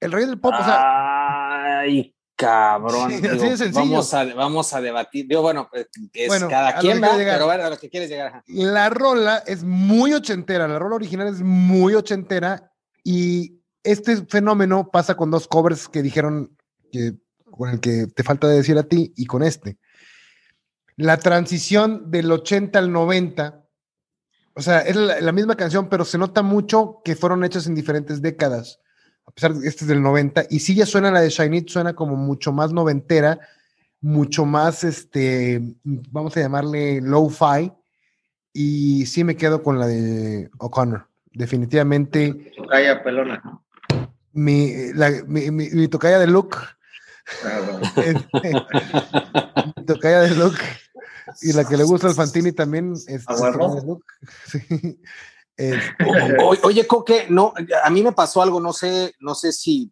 El 0.00 0.12
rey 0.12 0.24
del 0.26 0.38
pop, 0.40 0.54
o 0.58 0.64
sea, 0.64 1.80
Ay, 1.80 2.14
cabrón. 2.36 3.10
Sí, 3.10 3.16
así 3.26 3.28
Digo, 3.28 3.44
de 3.50 3.56
sencillo. 3.56 3.80
Vamos 3.80 4.14
a, 4.14 4.24
vamos 4.34 4.72
a 4.72 4.80
debatir. 4.80 5.26
Digo, 5.26 5.42
bueno, 5.42 5.68
eh, 5.72 5.86
es 6.12 6.28
Bueno, 6.28 6.48
cada 6.48 6.78
quien 6.78 7.02
va, 7.02 7.10
pero 7.16 7.46
bueno, 7.46 7.64
a 7.64 7.70
lo 7.70 7.76
que 7.78 7.90
quieres 7.90 8.08
llegar. 8.08 8.42
la 8.46 8.88
rola 8.88 9.42
es 9.46 9.64
muy 9.64 10.12
ochentera, 10.14 10.68
la 10.68 10.78
rola 10.78 10.94
original 10.96 11.26
es 11.26 11.40
muy 11.42 11.94
ochentera 11.94 12.70
y 13.02 13.60
este 13.82 14.24
fenómeno 14.26 14.88
pasa 14.90 15.16
con 15.16 15.30
dos 15.30 15.48
covers 15.48 15.88
que 15.88 16.02
dijeron 16.02 16.56
que 16.90 17.14
con 17.50 17.70
el 17.70 17.80
que 17.80 18.06
te 18.06 18.22
falta 18.22 18.46
de 18.48 18.56
decir 18.56 18.78
a 18.78 18.84
ti 18.84 19.12
y 19.16 19.26
con 19.26 19.42
este. 19.42 19.78
La 20.96 21.16
transición 21.18 22.10
del 22.10 22.30
80 22.30 22.78
al 22.78 22.90
90, 22.92 23.64
o 24.54 24.60
sea, 24.62 24.80
es 24.80 24.96
la, 24.96 25.20
la 25.20 25.32
misma 25.32 25.56
canción, 25.56 25.88
pero 25.88 26.04
se 26.04 26.18
nota 26.18 26.42
mucho 26.42 27.00
que 27.04 27.14
fueron 27.16 27.44
hechas 27.44 27.66
en 27.66 27.74
diferentes 27.74 28.20
décadas. 28.20 28.80
A 29.26 29.30
pesar 29.30 29.54
de 29.54 29.60
que 29.62 29.68
este 29.68 29.84
es 29.84 29.88
del 29.88 30.02
90, 30.02 30.44
y 30.50 30.58
sí 30.60 30.74
ya 30.74 30.86
suena 30.86 31.10
la 31.12 31.20
de 31.20 31.28
Shiny, 31.30 31.64
suena 31.68 31.94
como 31.94 32.16
mucho 32.16 32.52
más 32.52 32.72
noventera, 32.72 33.38
mucho 34.00 34.44
más, 34.44 34.84
este, 34.84 35.60
vamos 35.84 36.36
a 36.36 36.40
llamarle 36.40 37.00
low-fi, 37.00 37.72
y 38.52 39.06
sí 39.06 39.22
me 39.24 39.36
quedo 39.36 39.62
con 39.62 39.78
la 39.78 39.86
de 39.86 40.50
O'Connor. 40.58 41.06
Definitivamente 41.32 42.52
Calla, 42.68 43.02
pelona. 43.04 43.42
mi, 44.32 44.92
la, 44.94 45.10
mi, 45.26 45.50
mi- 45.50 45.70
mi 45.70 45.88
tocaya 45.88 46.18
de 46.18 46.26
look, 46.26 46.56
Cabrón. 47.42 47.82
este, 47.96 48.52
tocaya 49.86 50.20
de 50.20 50.34
look, 50.34 50.54
y 51.42 51.52
la 51.52 51.66
que 51.66 51.76
le 51.76 51.84
gusta 51.84 52.08
al 52.08 52.14
Fantini 52.14 52.52
también 52.52 52.92
es 52.92 53.06
de. 53.06 53.16
Sí. 54.46 54.98
Este, 55.56 56.04
O- 56.40 56.54
oye, 56.68 56.86
Coque, 56.86 57.26
no, 57.28 57.52
a 57.82 57.90
mí 57.90 58.02
me 58.02 58.12
pasó 58.12 58.40
algo, 58.40 58.60
no 58.60 58.72
sé, 58.72 59.14
no 59.18 59.34
sé 59.34 59.52
si, 59.52 59.90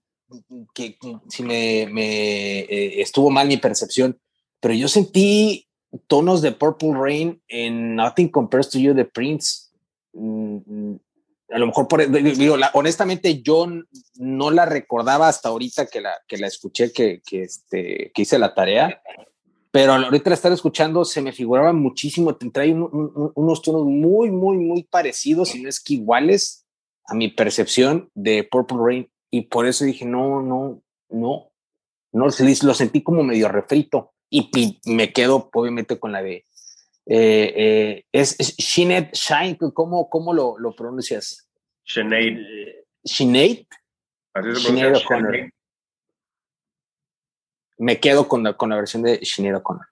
que, 0.73 0.97
si 1.29 1.43
me, 1.43 1.89
me, 1.91 2.61
eh, 2.61 3.01
estuvo 3.01 3.31
mal 3.31 3.49
mi 3.49 3.57
percepción, 3.57 4.17
pero 4.61 4.75
yo 4.75 4.87
sentí 4.87 5.67
tonos 6.07 6.41
de 6.41 6.53
Purple 6.53 6.93
Rain 6.95 7.43
en 7.49 7.97
Nothing 7.97 8.29
Compares 8.29 8.71
to 8.71 8.79
You 8.79 8.95
de 8.95 9.07
Prince. 9.07 9.71
Mm, 10.13 10.59
mm, 10.65 11.01
a 11.49 11.59
lo 11.59 11.67
mejor, 11.67 11.87
por, 11.87 12.09
digo, 12.11 12.57
honestamente 12.75 13.43
yo 13.43 13.67
no 14.17 14.51
la 14.51 14.67
recordaba 14.67 15.29
hasta 15.29 15.49
ahorita 15.49 15.87
que 15.87 16.01
la, 16.01 16.13
que 16.27 16.39
la 16.39 16.49
escuché, 16.49 16.93
que, 16.93 17.23
que, 17.25 17.43
este, 17.43 18.13
hice 18.17 18.39
la 18.39 18.55
tarea, 18.55 19.01
pero 19.71 19.93
ahorita 19.93 20.31
la 20.31 20.35
estar 20.35 20.53
escuchando 20.53 21.05
se 21.05 21.23
me 21.23 21.33
figuraba 21.33 21.73
muchísimo, 21.73 22.35
trae 22.37 22.73
unos 22.73 23.63
tonos 23.63 23.85
muy, 23.85 24.31
muy, 24.31 24.57
muy 24.57 24.83
parecidos, 24.85 25.55
y 25.55 25.63
no 25.63 25.69
es 25.69 25.81
que 25.81 25.95
iguales 25.95 26.67
a 27.07 27.15
mi 27.15 27.29
percepción 27.29 28.11
de 28.15 28.43
Purple 28.43 28.79
Rain, 28.81 29.11
y 29.31 29.43
por 29.43 29.67
eso 29.67 29.85
dije, 29.85 30.05
no, 30.05 30.43
no, 30.43 30.83
no, 31.11 31.53
no, 32.13 32.27
lo 32.27 32.75
sentí 32.75 33.03
como 33.03 33.23
medio 33.23 33.49
refrito, 33.49 34.13
y, 34.31 34.81
me 34.85 35.13
quedo 35.13 35.49
obviamente 35.53 35.99
con 35.99 36.13
la 36.13 36.23
de 36.23 36.45
eh, 37.07 37.55
eh, 37.57 38.05
es, 38.13 38.37
es 38.39 38.57
Shine, 38.57 39.11
¿cómo, 39.73 40.11
cómo 40.11 40.35
lo, 40.35 40.59
lo 40.59 40.75
pronuncias? 40.75 41.49
Sinead. 41.85 42.39
Sinead. 43.05 43.67
Me 47.79 48.01
quedo 48.01 48.27
con 48.27 48.43
la, 48.43 48.57
con 48.57 48.71
la 48.71 48.77
versión 48.77 49.03
de 49.03 49.21
Sinead 49.25 49.57
O'Connor. 49.57 49.87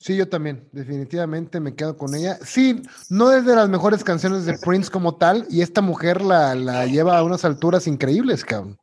Sí, 0.00 0.16
yo 0.16 0.28
también, 0.28 0.68
definitivamente 0.70 1.58
me 1.58 1.74
quedo 1.74 1.96
con 1.96 2.14
ella. 2.14 2.38
Sí, 2.44 2.82
no 3.10 3.32
es 3.32 3.44
de 3.44 3.56
las 3.56 3.68
mejores 3.68 4.04
canciones 4.04 4.46
de 4.46 4.56
Prince 4.56 4.90
como 4.90 5.16
tal, 5.16 5.44
y 5.50 5.60
esta 5.60 5.80
mujer 5.80 6.22
la, 6.22 6.54
la 6.54 6.86
lleva 6.86 7.18
a 7.18 7.24
unas 7.24 7.44
alturas 7.44 7.88
increíbles, 7.88 8.44
cabrón. 8.44 8.78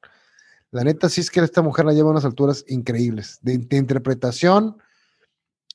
La 0.72 0.84
neta, 0.84 1.08
sí 1.08 1.22
es 1.22 1.32
que 1.32 1.40
esta 1.40 1.62
mujer 1.62 1.86
la 1.86 1.94
lleva 1.94 2.10
a 2.10 2.12
unas 2.12 2.26
alturas 2.26 2.66
increíbles 2.68 3.40
de, 3.42 3.58
de 3.60 3.78
interpretación, 3.78 4.78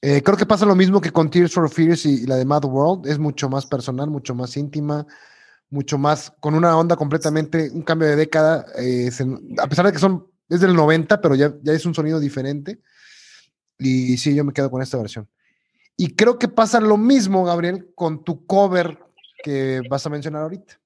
eh, 0.02 0.22
creo 0.22 0.36
que 0.36 0.46
pasa 0.46 0.64
lo 0.64 0.74
mismo 0.74 1.00
que 1.00 1.12
con 1.12 1.30
Tears 1.30 1.52
for 1.52 1.68
Fears 1.68 2.06
y, 2.06 2.26
la 2.26 2.36
de 2.36 2.44
Mad 2.44 2.64
World. 2.64 3.06
Es 3.06 3.18
mucho 3.18 3.48
más 3.48 3.66
personal, 3.66 4.10
mucho 4.10 4.34
más 4.34 4.56
íntima, 4.56 5.06
mucho 5.68 5.98
más 5.98 6.32
con 6.40 6.54
una 6.54 6.76
onda 6.76 6.96
completamente, 6.96 7.70
un 7.70 7.82
cambio 7.82 8.08
de 8.08 8.16
década. 8.16 8.64
Eh, 8.78 9.10
a 9.58 9.66
pesar 9.66 9.86
de 9.86 9.92
que 9.92 9.98
son, 9.98 10.26
es 10.48 10.60
del 10.60 10.74
90, 10.74 11.20
pero 11.20 11.34
ya, 11.34 11.52
ya 11.62 11.72
es 11.72 11.84
un 11.84 11.94
sonido 11.94 12.18
diferente. 12.18 12.80
Y 13.78 14.16
sí, 14.16 14.34
yo 14.34 14.44
me 14.44 14.52
quedo 14.52 14.70
con 14.70 14.82
esta 14.82 14.98
versión. 14.98 15.28
Y 15.96 16.14
creo 16.14 16.38
que 16.38 16.48
pasa 16.48 16.80
lo 16.80 16.96
mismo, 16.96 17.44
Gabriel, 17.44 17.90
con 17.94 18.24
tu 18.24 18.46
cover 18.46 18.98
que 19.42 19.82
vas 19.88 20.06
a 20.06 20.10
mencionar 20.10 20.42
ahorita. 20.42 20.80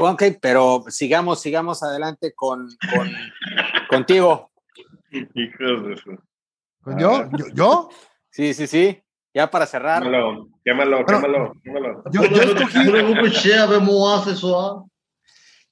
ok, 0.00 0.22
pero 0.40 0.84
sigamos, 0.88 1.40
sigamos 1.40 1.82
adelante 1.84 2.32
con, 2.34 2.68
con 2.92 3.10
contigo. 3.88 4.50
Hijos 5.10 5.86
de 5.86 5.96
Pues 6.82 6.96
¿Yo? 6.98 7.28
¿Yo? 7.36 7.46
¿Yo? 7.54 7.88
Sí, 8.30 8.54
sí, 8.54 8.66
sí. 8.66 9.02
Ya 9.34 9.50
para 9.50 9.66
cerrar. 9.66 10.02
Quémalo, 10.02 10.48
quémalo, 10.64 11.06
quémalo, 11.06 11.52
quémalo. 11.62 12.02
Yo, 12.12 12.24
yo 12.24 12.42
escogí. 12.42 12.84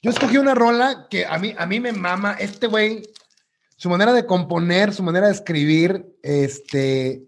yo 0.02 0.10
escogí 0.10 0.38
una 0.38 0.54
rola 0.54 1.06
que 1.10 1.26
a 1.26 1.38
mí, 1.38 1.54
a 1.56 1.66
mí 1.66 1.80
me 1.80 1.92
mama. 1.92 2.36
Este 2.38 2.66
güey, 2.66 3.02
su 3.76 3.90
manera 3.90 4.12
de 4.12 4.24
componer, 4.24 4.94
su 4.94 5.02
manera 5.02 5.26
de 5.26 5.34
escribir, 5.34 6.06
este, 6.22 7.22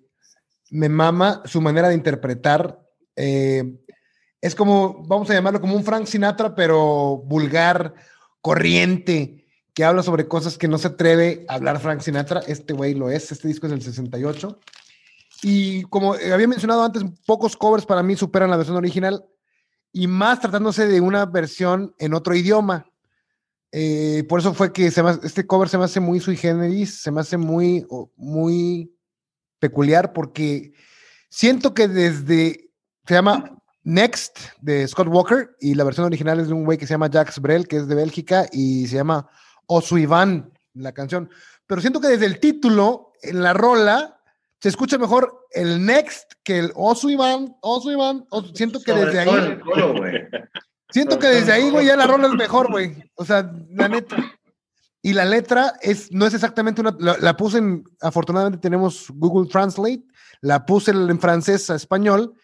me 0.71 0.89
mama, 0.89 1.43
su 1.45 1.61
manera 1.61 1.89
de 1.89 1.95
interpretar. 1.95 2.79
Eh, 3.17 3.65
es 4.41 4.55
como, 4.55 5.05
vamos 5.07 5.29
a 5.29 5.35
llamarlo 5.35 5.61
como 5.61 5.77
un 5.77 5.85
Frank 5.85 6.07
Sinatra, 6.07 6.55
pero 6.55 7.19
vulgar, 7.19 7.95
corriente 8.41 9.42
que 9.75 9.85
habla 9.85 10.03
sobre 10.03 10.29
cosas 10.29 10.59
que 10.59 10.69
no 10.69 10.79
se 10.79 10.89
atreve 10.89 11.45
a 11.49 11.55
hablar 11.55 11.81
Frank 11.81 12.01
Sinatra. 12.01 12.41
Este 12.47 12.73
güey 12.73 12.95
lo 12.95 13.11
es, 13.11 13.33
este 13.33 13.49
disco 13.49 13.67
es 13.67 13.73
del 13.73 13.83
68. 13.83 14.59
Y 15.43 15.83
como 15.85 16.15
había 16.15 16.47
mencionado 16.47 16.85
antes, 16.85 17.03
pocos 17.27 17.57
covers 17.57 17.87
para 17.87 18.03
mí 18.03 18.15
superan 18.17 18.51
la 18.51 18.57
versión 18.57 18.77
original 18.77 19.25
y 19.93 20.07
más 20.07 20.41
tratándose 20.41 20.87
de 20.87 21.01
una 21.01 21.27
versión 21.27 21.95
en 21.99 22.15
otro 22.15 22.35
idioma. 22.35 22.87
Eh, 23.73 24.25
por 24.29 24.41
eso 24.41 24.53
fue 24.53 24.73
que 24.73 24.87
este 24.87 25.47
cover 25.47 25.69
se 25.69 25.79
me 25.79 25.85
hace 25.85 26.01
muy 26.01 26.21
sui 26.21 26.37
generis, 26.37 27.01
se 27.01 27.11
me 27.11 27.23
hace 27.23 27.39
muy, 27.39 27.87
muy 28.17 28.95
peculiar 29.59 30.13
porque 30.13 30.73
siento 31.31 31.73
que 31.73 31.89
desde, 31.89 32.71
se 33.07 33.15
llama 33.15 33.59
Next 33.83 34.39
de 34.61 34.87
Scott 34.87 35.09
Walker 35.09 35.57
y 35.61 35.75
la 35.75 35.85
versión 35.85 36.07
original 36.07 36.39
es 36.39 36.49
de 36.49 36.55
un 36.55 36.65
güey 36.65 36.77
que 36.77 36.87
se 36.87 36.95
llama 36.95 37.11
Jacques 37.11 37.41
Brel, 37.41 37.67
que 37.67 37.79
es 37.79 37.89
de 37.89 37.95
Bélgica 37.95 38.47
y 38.53 38.87
se 38.87 38.97
llama 38.97 39.29
o 39.75 39.81
su 39.81 39.99
Iván, 39.99 40.53
la 40.75 40.93
canción. 40.93 41.31
Pero 41.67 41.81
siento 41.81 42.01
que 42.01 42.09
desde 42.09 42.27
el 42.27 42.41
título, 42.41 43.13
en 43.23 43.43
la 43.43 43.55
rola, 43.55 44.21
se 44.61 44.69
escucha 44.69 44.99
mejor 44.99 45.47
el 45.51 45.85
next 45.85 46.33
que 46.45 46.59
el 46.59 46.73
Osu 46.75 47.09
Iván, 47.09 47.57
Osu 47.63 47.91
Iván. 47.91 48.27
siento 48.55 48.81
que 48.81 48.93
desde 48.93 49.21
ahí. 49.21 49.59
siento 50.91 51.19
que 51.19 51.29
desde 51.29 51.53
ahí, 51.53 51.71
güey, 51.71 51.87
ya 51.87 51.97
la 51.97 52.07
rola 52.07 52.29
es 52.29 52.35
mejor, 52.35 52.71
güey. 52.71 53.03
O 53.15 53.25
sea, 53.25 53.51
la 53.71 53.89
neta. 53.89 54.17
Y 55.01 55.15
la 55.15 55.25
letra 55.25 55.75
es, 55.81 56.13
no 56.13 56.27
es 56.27 56.35
exactamente 56.35 56.81
una. 56.81 56.95
La, 56.99 57.37
puse 57.37 57.59
en. 57.59 57.85
Afortunadamente 58.01 58.61
tenemos 58.61 59.07
Google 59.15 59.49
Translate. 59.49 60.05
La 60.43 60.67
puse 60.67 60.91
en 60.93 61.19
francés 61.19 61.71
a 61.71 61.75
español 61.75 62.37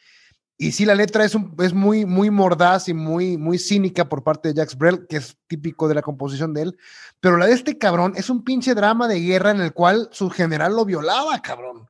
y 0.60 0.72
sí, 0.72 0.84
la 0.84 0.96
letra 0.96 1.24
es, 1.24 1.36
es 1.60 1.72
muy, 1.72 2.04
muy 2.04 2.30
mordaz 2.30 2.88
y 2.88 2.94
muy, 2.94 3.38
muy 3.38 3.60
cínica 3.60 4.08
por 4.08 4.24
parte 4.24 4.48
de 4.48 4.54
Jacques 4.54 4.76
Brel, 4.76 5.06
que 5.06 5.18
es 5.18 5.38
típico 5.46 5.86
de 5.86 5.94
la 5.94 6.02
composición 6.02 6.52
de 6.52 6.62
él. 6.62 6.78
Pero 7.20 7.36
la 7.36 7.46
de 7.46 7.52
este 7.52 7.78
cabrón 7.78 8.14
es 8.16 8.28
un 8.28 8.42
pinche 8.42 8.74
drama 8.74 9.06
de 9.06 9.20
guerra 9.20 9.52
en 9.52 9.60
el 9.60 9.72
cual 9.72 10.08
su 10.10 10.28
general 10.30 10.74
lo 10.74 10.84
violaba, 10.84 11.40
cabrón. 11.42 11.86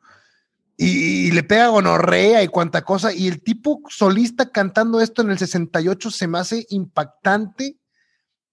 Y, 0.76 1.30
le 1.32 1.42
pega 1.44 1.68
gonorrea 1.68 2.42
y 2.42 2.48
cuanta 2.48 2.82
cosa. 2.82 3.10
Y 3.14 3.28
el 3.28 3.42
tipo 3.42 3.80
solista 3.88 4.50
cantando 4.50 5.00
esto 5.00 5.22
en 5.22 5.30
el 5.30 5.38
68 5.38 6.10
se 6.10 6.28
me 6.28 6.38
hace 6.38 6.66
impactante. 6.68 7.78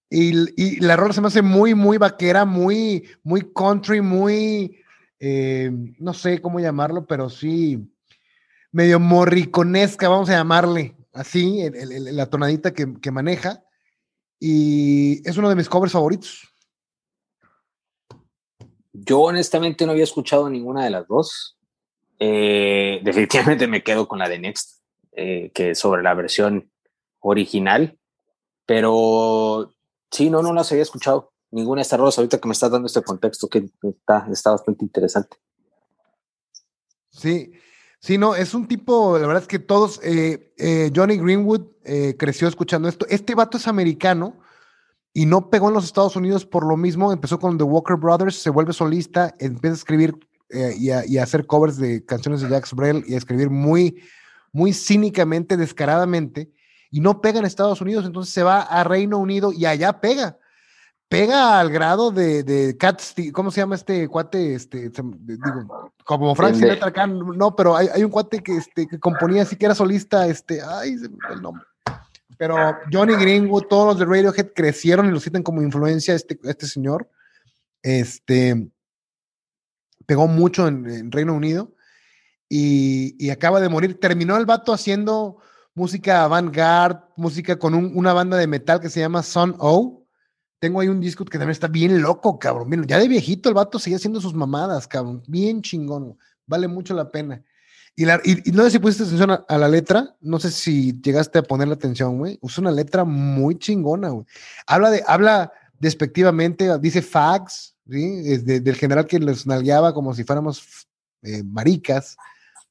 Y, 0.08 0.80
la 0.80 0.96
rola 0.96 1.12
se 1.12 1.20
me 1.20 1.26
hace 1.26 1.42
muy, 1.42 1.74
muy 1.74 1.98
vaquera, 1.98 2.46
muy, 2.46 3.06
muy 3.22 3.52
country, 3.54 4.00
muy, 4.00 4.78
eh, 5.20 5.70
no 5.98 6.14
sé 6.14 6.40
cómo 6.40 6.58
llamarlo, 6.58 7.06
pero 7.06 7.28
sí 7.28 7.92
medio 8.76 9.00
morriconesca, 9.00 10.06
vamos 10.06 10.28
a 10.28 10.34
llamarle 10.34 10.94
así, 11.14 11.62
la 11.70 12.26
tonadita 12.26 12.74
que, 12.74 13.10
maneja. 13.10 13.64
Y 14.38 15.26
es 15.26 15.38
uno 15.38 15.48
de 15.48 15.54
mis 15.54 15.70
covers 15.70 15.92
favoritos. 15.92 16.46
Yo 18.92 19.20
honestamente 19.20 19.86
no 19.86 19.92
había 19.92 20.04
escuchado 20.04 20.50
ninguna 20.50 20.84
de 20.84 20.90
las 20.90 21.08
dos. 21.08 21.56
Eh, 22.18 23.00
definitivamente 23.02 23.66
me 23.66 23.82
quedo 23.82 24.06
con 24.06 24.18
la 24.18 24.28
de 24.28 24.40
Next, 24.40 24.82
eh, 25.12 25.50
que 25.54 25.70
es 25.70 25.78
sobre 25.78 26.02
la 26.02 26.12
versión 26.12 26.70
original. 27.20 27.98
Pero 28.66 29.74
sí, 30.10 30.28
no, 30.28 30.42
no 30.42 30.52
las 30.52 30.70
había 30.70 30.82
escuchado. 30.82 31.32
Ninguna 31.50 31.78
de 31.78 31.84
estas 31.84 31.98
rolas 31.98 32.18
ahorita 32.18 32.38
que 32.38 32.48
me 32.48 32.52
estás 32.52 32.70
dando 32.70 32.88
este 32.88 33.02
contexto 33.02 33.48
que 33.48 33.70
está, 33.80 34.28
está 34.30 34.50
bastante 34.50 34.84
interesante. 34.84 35.38
Sí, 37.08 37.54
Sí, 38.06 38.18
no, 38.18 38.36
es 38.36 38.54
un 38.54 38.68
tipo, 38.68 39.18
la 39.18 39.26
verdad 39.26 39.42
es 39.42 39.48
que 39.48 39.58
todos, 39.58 39.98
eh, 40.04 40.52
eh, 40.58 40.92
Johnny 40.94 41.16
Greenwood 41.16 41.62
eh, 41.82 42.14
creció 42.16 42.46
escuchando 42.46 42.86
esto. 42.88 43.04
Este 43.08 43.34
vato 43.34 43.56
es 43.56 43.66
americano 43.66 44.38
y 45.12 45.26
no 45.26 45.50
pegó 45.50 45.66
en 45.66 45.74
los 45.74 45.86
Estados 45.86 46.14
Unidos 46.14 46.46
por 46.46 46.64
lo 46.64 46.76
mismo. 46.76 47.12
Empezó 47.12 47.40
con 47.40 47.58
The 47.58 47.64
Walker 47.64 47.96
Brothers, 47.96 48.36
se 48.36 48.50
vuelve 48.50 48.72
solista, 48.72 49.34
empieza 49.40 49.74
a 49.74 49.78
escribir 49.78 50.16
y 50.78 50.90
a, 50.90 51.02
hacer 51.20 51.48
covers 51.48 51.78
de 51.78 52.04
canciones 52.04 52.42
de 52.42 52.48
Jacques 52.48 52.74
Brel 52.74 53.02
y 53.08 53.14
a 53.14 53.18
escribir 53.18 53.50
muy, 53.50 54.00
muy 54.52 54.72
cínicamente, 54.72 55.56
descaradamente. 55.56 56.52
Y 56.92 57.00
no 57.00 57.20
pega 57.20 57.40
en 57.40 57.44
Estados 57.44 57.80
Unidos, 57.80 58.06
entonces 58.06 58.32
se 58.32 58.44
va 58.44 58.60
a 58.60 58.84
Reino 58.84 59.18
Unido 59.18 59.50
y 59.52 59.66
allá 59.66 60.00
pega 60.00 60.38
pega 61.08 61.60
al 61.60 61.70
grado 61.70 62.10
de, 62.10 62.42
de 62.42 62.76
Cat 62.76 63.00
¿cómo 63.32 63.50
se 63.50 63.60
llama 63.60 63.76
este 63.76 64.08
cuate? 64.08 64.54
Este, 64.54 64.90
digo, 64.90 65.92
como 66.04 66.34
Frank 66.34 66.54
Sinatra 66.54 66.88
acá, 66.88 67.06
no, 67.06 67.54
pero 67.54 67.76
hay, 67.76 67.88
hay, 67.92 68.02
un 68.02 68.10
cuate 68.10 68.42
que, 68.42 68.56
este, 68.56 68.86
que 68.86 68.98
componía 68.98 69.42
así 69.42 69.56
que 69.56 69.66
era 69.66 69.74
solista, 69.74 70.26
este, 70.26 70.60
ay, 70.62 70.96
el 71.30 71.42
nombre. 71.42 71.64
Pero 72.38 72.56
Johnny 72.92 73.14
Greenwood, 73.14 73.64
todos 73.64 73.86
los 73.86 73.98
de 73.98 74.04
Radiohead 74.04 74.52
crecieron 74.54 75.06
y 75.06 75.10
lo 75.10 75.20
citan 75.20 75.42
como 75.42 75.62
influencia 75.62 76.14
este, 76.14 76.38
este 76.44 76.66
señor. 76.66 77.08
Este 77.82 78.70
pegó 80.04 80.28
mucho 80.28 80.68
en, 80.68 81.10
Reino 81.10 81.34
Unido 81.34 81.74
y, 82.48 83.16
y, 83.18 83.30
acaba 83.30 83.60
de 83.60 83.68
morir. 83.68 83.98
Terminó 83.98 84.36
el 84.36 84.44
vato 84.44 84.72
haciendo 84.72 85.38
música 85.74 86.24
avant-garde, 86.24 87.00
música 87.16 87.58
con 87.58 87.74
una 87.74 88.12
banda 88.12 88.36
de 88.36 88.46
metal 88.46 88.80
que 88.80 88.90
se 88.90 89.00
llama 89.00 89.22
Sun 89.22 89.54
O 89.58 90.05
tengo 90.58 90.80
ahí 90.80 90.88
un 90.88 91.00
disco 91.00 91.24
que 91.24 91.38
también 91.38 91.50
está 91.50 91.68
bien 91.68 92.00
loco, 92.00 92.38
cabrón. 92.38 92.86
ya 92.86 92.98
de 92.98 93.08
viejito 93.08 93.48
el 93.48 93.54
vato 93.54 93.78
sigue 93.78 93.96
haciendo 93.96 94.20
sus 94.20 94.34
mamadas, 94.34 94.88
cabrón. 94.88 95.22
Bien 95.26 95.62
chingón. 95.62 96.18
Vale 96.46 96.68
mucho 96.68 96.94
la 96.94 97.10
pena. 97.10 97.42
Y, 97.94 98.04
no 98.52 98.64
sé 98.64 98.70
si 98.70 98.78
pusiste 98.78 99.04
atención 99.04 99.44
a, 99.48 99.58
la 99.58 99.68
letra. 99.68 100.16
No 100.20 100.38
sé 100.38 100.50
si 100.50 100.98
llegaste 101.00 101.38
a 101.38 101.42
ponerle 101.42 101.74
atención, 101.74 102.18
güey. 102.18 102.38
Usa 102.40 102.62
una 102.62 102.70
letra 102.70 103.04
muy 103.04 103.58
chingona, 103.58 104.10
güey. 104.10 104.26
Habla, 104.66 104.90
de, 104.90 105.04
habla 105.06 105.52
despectivamente, 105.78 106.78
dice 106.78 107.02
fags, 107.02 107.74
del 107.84 108.76
general 108.76 109.06
que 109.06 109.18
los 109.18 109.46
nalgueaba 109.46 109.94
como 109.94 110.14
si 110.14 110.24
fuéramos 110.24 110.88
eh, 111.22 111.42
maricas. 111.42 112.16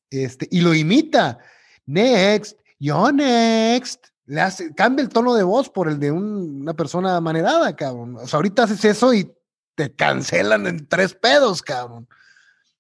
Este, 0.09 0.47
y 0.51 0.61
lo 0.61 0.73
imita. 0.73 1.39
Next, 1.85 2.57
yo 2.79 3.11
next. 3.11 4.14
Le 4.27 4.41
hace, 4.41 4.73
cambia 4.73 5.03
el 5.03 5.09
tono 5.09 5.35
de 5.35 5.43
voz 5.43 5.69
por 5.69 5.87
el 5.87 5.99
de 5.99 6.11
un- 6.11 6.61
una 6.61 6.73
persona 6.73 7.19
manerada, 7.21 7.75
cabrón. 7.75 8.15
O 8.17 8.27
sea, 8.27 8.37
ahorita 8.37 8.63
haces 8.63 8.83
eso 8.85 9.13
y 9.13 9.31
te 9.75 9.93
cancelan 9.93 10.67
en 10.67 10.87
tres 10.87 11.13
pedos, 11.13 11.61
cabrón. 11.61 12.07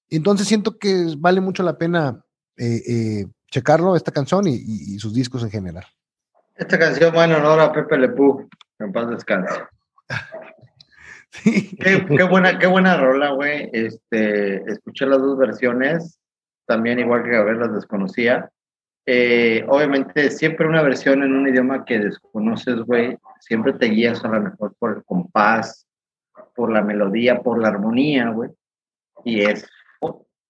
Entonces 0.09 0.47
siento 0.47 0.77
que 0.77 1.13
vale 1.17 1.41
mucho 1.41 1.61
la 1.63 1.77
pena 1.77 2.21
eh, 2.57 2.81
eh, 2.87 3.25
checarlo, 3.51 3.95
esta 3.95 4.11
canción 4.11 4.47
y, 4.47 4.55
y- 4.55 4.95
y 4.95 4.99
sus 4.99 5.13
discos 5.13 5.43
en 5.43 5.51
general. 5.51 5.85
Esta 6.55 6.79
canción 6.79 7.13
va 7.15 7.25
en 7.25 7.33
honor 7.33 7.59
a 7.59 7.73
Pepe 7.73 7.97
Le 7.97 8.09
Pew. 8.09 8.47
En 8.79 8.91
paz 8.91 9.09
descanse. 9.09 9.61
Sí. 11.31 11.75
Qué, 11.81 12.05
qué 12.05 12.23
buena, 12.23 12.57
qué 12.59 12.65
buena 12.67 12.95
rola, 12.95 13.31
güey. 13.31 13.69
Este, 13.73 14.55
escuché 14.71 15.05
las 15.05 15.19
dos 15.19 15.37
versiones, 15.37 16.17
también 16.65 16.97
igual 16.99 17.23
que 17.23 17.31
Gabriel 17.31 17.59
las 17.59 17.73
desconocía. 17.73 18.49
Eh, 19.05 19.63
obviamente, 19.67 20.31
siempre 20.31 20.67
una 20.67 20.81
versión 20.81 21.21
en 21.23 21.33
un 21.33 21.47
idioma 21.47 21.85
que 21.85 21.99
desconoces, 21.99 22.77
güey, 22.81 23.17
siempre 23.39 23.73
te 23.73 23.85
guías 23.87 24.23
a 24.25 24.29
lo 24.29 24.41
mejor 24.41 24.75
por 24.79 24.97
el 24.97 25.03
compás, 25.03 25.87
por 26.55 26.71
la 26.71 26.81
melodía, 26.81 27.39
por 27.41 27.61
la 27.61 27.67
armonía, 27.69 28.29
güey. 28.29 28.49
Y 29.23 29.41
es, 29.41 29.67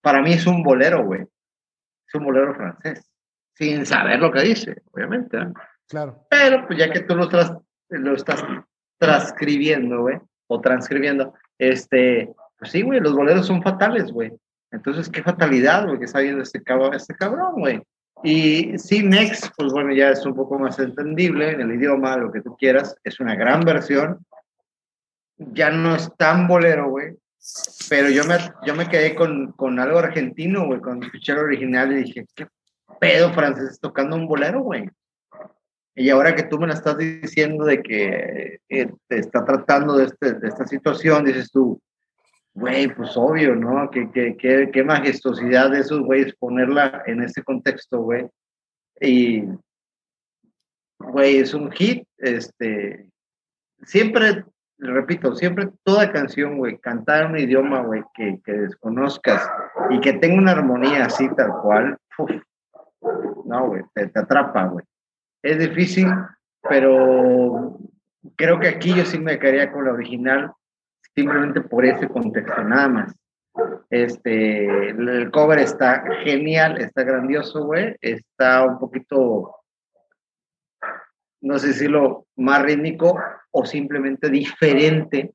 para 0.02 0.22
mí 0.22 0.34
es 0.34 0.48
un 0.48 0.64
bolero, 0.64 1.03
güey. 1.06 1.22
Es 2.07 2.15
un 2.15 2.23
bolero 2.26 2.53
francés, 2.56 3.10
sin 3.56 3.86
saber 3.86 4.19
lo 4.19 4.32
que 4.32 4.41
dice, 4.41 4.82
obviamente. 4.91 5.38
¿eh? 5.38 5.48
Claro. 5.88 6.26
Pero 6.30 6.65
pues 6.68 6.80
ya 6.80 6.91
que 6.91 7.02
tú 7.02 7.15
lo, 7.15 7.27
tras- 7.27 7.57
lo 7.90 8.14
estás 8.14 8.44
transcribiendo, 8.98 10.02
güey, 10.02 10.18
o 10.48 10.61
transcribiendo, 10.61 11.34
este, 11.57 12.34
pues 12.57 12.72
sí, 12.72 12.82
güey, 12.84 12.99
los 12.99 13.14
boleros 13.15 13.45
son 13.48 13.61
fatales, 13.61 14.11
güey. 14.11 14.32
Entonces, 14.72 15.10
qué 15.10 15.22
fatalidad, 15.23 15.86
güey, 15.86 15.99
que 15.99 16.06
está 16.06 16.19
viendo 16.19 16.41
este 16.41 16.61
cabrón, 16.64 16.94
este 16.94 17.15
cabrón, 17.15 17.53
güey. 17.60 17.82
Y 18.26 18.80
sí, 18.80 19.03
Next, 19.03 19.49
pues 19.56 19.72
bueno, 19.72 19.93
ya 19.93 20.10
es 20.10 20.26
un 20.26 20.34
poco 20.34 20.57
más 20.57 20.80
entendible 20.80 21.52
en 21.52 21.61
el 21.61 21.76
idioma, 21.76 22.18
lo 22.18 22.31
que 22.31 22.41
tú 22.41 22.57
quieras, 22.57 22.95
es 23.03 23.19
una 23.19 23.35
gran 23.35 23.61
versión. 23.61 24.26
Ya 25.38 25.69
no 25.69 25.95
es 25.95 26.10
tan 26.18 26.47
bolero, 26.47 26.89
güey. 26.89 27.15
Pero 27.88 28.10
yo 28.10 28.23
me, 28.23 28.38
yo 28.65 28.73
me 28.73 28.89
quedé 28.89 29.14
con, 29.14 29.52
con 29.52 29.80
algo 29.80 29.99
argentino, 29.99 30.65
güey, 30.65 30.81
escuché 31.03 31.34
el 31.34 31.38
original 31.38 31.91
y 31.91 32.03
dije, 32.03 32.26
¿qué 32.34 32.47
pedo 32.99 33.31
francés 33.31 33.80
tocando 33.80 34.15
un 34.15 34.27
bolero, 34.27 34.64
güey? 34.64 34.89
Y 35.93 36.10
ahora 36.10 36.35
que 36.35 36.43
tú 36.43 36.57
me 36.57 36.65
la 36.65 36.73
estás 36.73 36.97
diciendo 36.97 37.64
de 37.64 37.84
que 37.84 38.60
eh, 38.68 38.91
te 39.07 39.19
está 39.19 39.45
tratando 39.45 39.95
de, 39.95 40.06
este, 40.06 40.34
de 40.34 40.47
esta 40.47 40.65
situación, 40.65 41.26
dices 41.26 41.52
tú, 41.52 41.80
güey, 42.56 42.88
pues 42.88 43.15
obvio, 43.15 43.56
¿no? 43.56 43.90
Qué, 43.91 44.10
qué, 44.14 44.36
qué, 44.38 44.69
qué 44.73 44.84
majestuosidad 44.84 45.72
de 45.72 45.80
esos 45.80 45.99
güeyes 46.02 46.36
ponerla 46.36 47.03
en 47.06 47.22
ese 47.22 47.44
contexto, 47.44 48.02
güey. 48.02 48.27
Y, 48.99 49.44
güey, 50.98 51.38
es 51.38 51.53
un 51.53 51.72
hit, 51.72 52.07
este, 52.18 53.07
siempre, 53.84 54.45
repito, 54.80 55.36
siempre 55.36 55.69
toda 55.84 56.11
canción, 56.11 56.57
güey, 56.57 56.80
cantar 56.80 57.27
un 57.27 57.38
idioma, 57.38 57.82
güey, 57.82 58.02
que, 58.15 58.40
que 58.44 58.53
desconozcas 58.53 59.48
y 59.91 59.99
que 59.99 60.14
tenga 60.14 60.41
una 60.41 60.52
armonía 60.53 61.06
así 61.06 61.27
tal 61.36 61.52
cual, 61.61 61.98
no, 63.45 63.68
güey, 63.68 63.84
te, 63.94 64.07
te 64.07 64.19
atrapa, 64.19 64.65
güey 64.68 64.86
es 65.45 65.60
difícil, 65.60 66.07
pero 66.68 67.77
creo 68.36 68.60
que 68.60 68.68
aquí 68.68 68.95
yo 68.95 69.06
sí 69.06 69.19
me 69.19 69.38
quedaría 69.38 69.72
con 69.72 69.86
la 69.86 69.94
original, 69.94 70.52
simplemente 71.15 71.61
por 71.61 71.85
ese 71.85 72.07
contexto, 72.07 72.63
nada 72.63 72.87
más. 72.89 73.15
Este, 73.89 74.89
el 74.89 75.31
cover 75.31 75.59
está 75.59 76.03
genial, 76.23 76.79
está 76.81 77.03
grandioso, 77.03 77.65
güey, 77.65 77.95
está 78.01 78.65
un 78.65 78.77
poquito, 78.77 79.55
no 81.41 81.57
sé 81.57 81.73
si 81.73 81.87
lo 81.87 82.25
más 82.35 82.61
rítmico 82.63 83.17
o 83.51 83.65
simplemente 83.65 84.29
diferente 84.29 85.33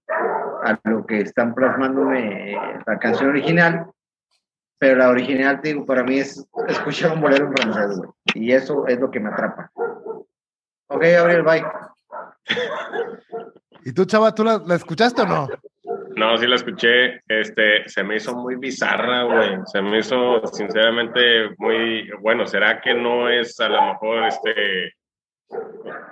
a 0.62 0.78
lo 0.84 1.06
que 1.06 1.20
están 1.20 1.54
plasmándome 1.54 2.54
la 2.86 2.98
canción 2.98 3.30
original, 3.30 3.86
pero 4.78 4.96
la 4.98 5.08
original, 5.08 5.60
te 5.62 5.68
digo, 5.68 5.86
para 5.86 6.02
mí 6.02 6.18
es 6.18 6.46
escuchar 6.68 7.12
un 7.12 7.22
bolero 7.22 7.46
en 7.46 7.56
francés, 7.56 7.96
güey, 7.96 8.10
y 8.34 8.52
eso 8.52 8.86
es 8.86 9.00
lo 9.00 9.10
que 9.10 9.20
me 9.20 9.30
atrapa. 9.30 9.70
Ok, 10.88 11.02
Gabriel, 11.02 11.42
bye. 11.42 11.64
¿Y 13.84 13.92
tú, 13.92 14.04
chava, 14.04 14.34
tú 14.34 14.44
la, 14.44 14.58
la 14.66 14.74
escuchaste 14.76 15.22
o 15.22 15.26
no? 15.26 15.48
No, 16.16 16.36
sí 16.36 16.46
la 16.46 16.56
escuché, 16.56 17.22
este, 17.28 17.88
se 17.88 18.02
me 18.04 18.16
hizo 18.16 18.36
muy 18.36 18.56
bizarra, 18.56 19.22
güey, 19.24 19.58
se 19.66 19.80
me 19.80 19.98
hizo 20.00 20.44
sinceramente 20.48 21.50
muy, 21.58 22.10
bueno, 22.20 22.46
¿será 22.46 22.80
que 22.80 22.94
no 22.94 23.28
es 23.28 23.58
a 23.60 23.68
lo 23.68 23.80
mejor, 23.86 24.24
este, 24.26 24.94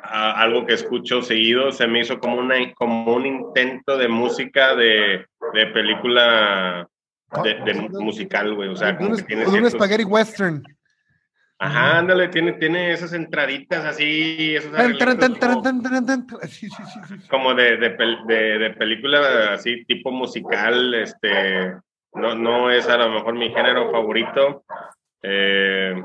a- 0.02 0.40
algo 0.40 0.64
que 0.66 0.74
escucho 0.74 1.20
seguido? 1.22 1.70
Se 1.72 1.86
me 1.86 2.00
hizo 2.00 2.18
como, 2.18 2.36
una, 2.38 2.54
como 2.74 3.14
un 3.14 3.26
intento 3.26 3.96
de 3.98 4.08
música 4.08 4.74
de, 4.74 5.26
de 5.52 5.66
película, 5.66 6.88
de, 7.44 7.54
de 7.54 7.74
musical, 7.90 8.54
güey, 8.54 8.70
o 8.70 8.76
sea, 8.76 8.96
como 8.96 9.14
que 9.16 9.22
tiene 9.24 9.44
un 9.44 9.50
ciertos- 9.52 9.72
spaghetti 9.72 10.04
western. 10.04 10.62
Ajá, 11.60 11.98
ándale, 11.98 12.28
tiene, 12.28 12.52
tiene 12.52 12.92
esas 12.92 13.12
entraditas 13.12 13.84
así, 13.84 14.54
esos 14.54 14.72
como- 17.28 17.52
de, 17.54 17.76
de, 17.78 17.96
de- 18.28 18.58
de 18.58 18.70
película 18.78 19.54
así 19.54 19.84
tipo 19.86 20.12
musical, 20.12 20.94
este, 20.94 21.74
no, 22.14 22.36
no 22.36 22.70
es 22.70 22.88
a 22.88 22.96
lo 22.96 23.10
mejor 23.10 23.34
mi 23.34 23.50
género 23.52 23.90
favorito. 23.90 24.62
Eh, 25.22 26.00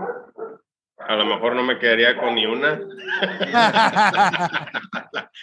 a 0.97 1.15
lo 1.15 1.25
mejor 1.25 1.55
no 1.55 1.61
me 1.63 1.77
quedaría 1.77 2.17
con 2.17 2.33
ni 2.33 2.45
una. 2.47 2.79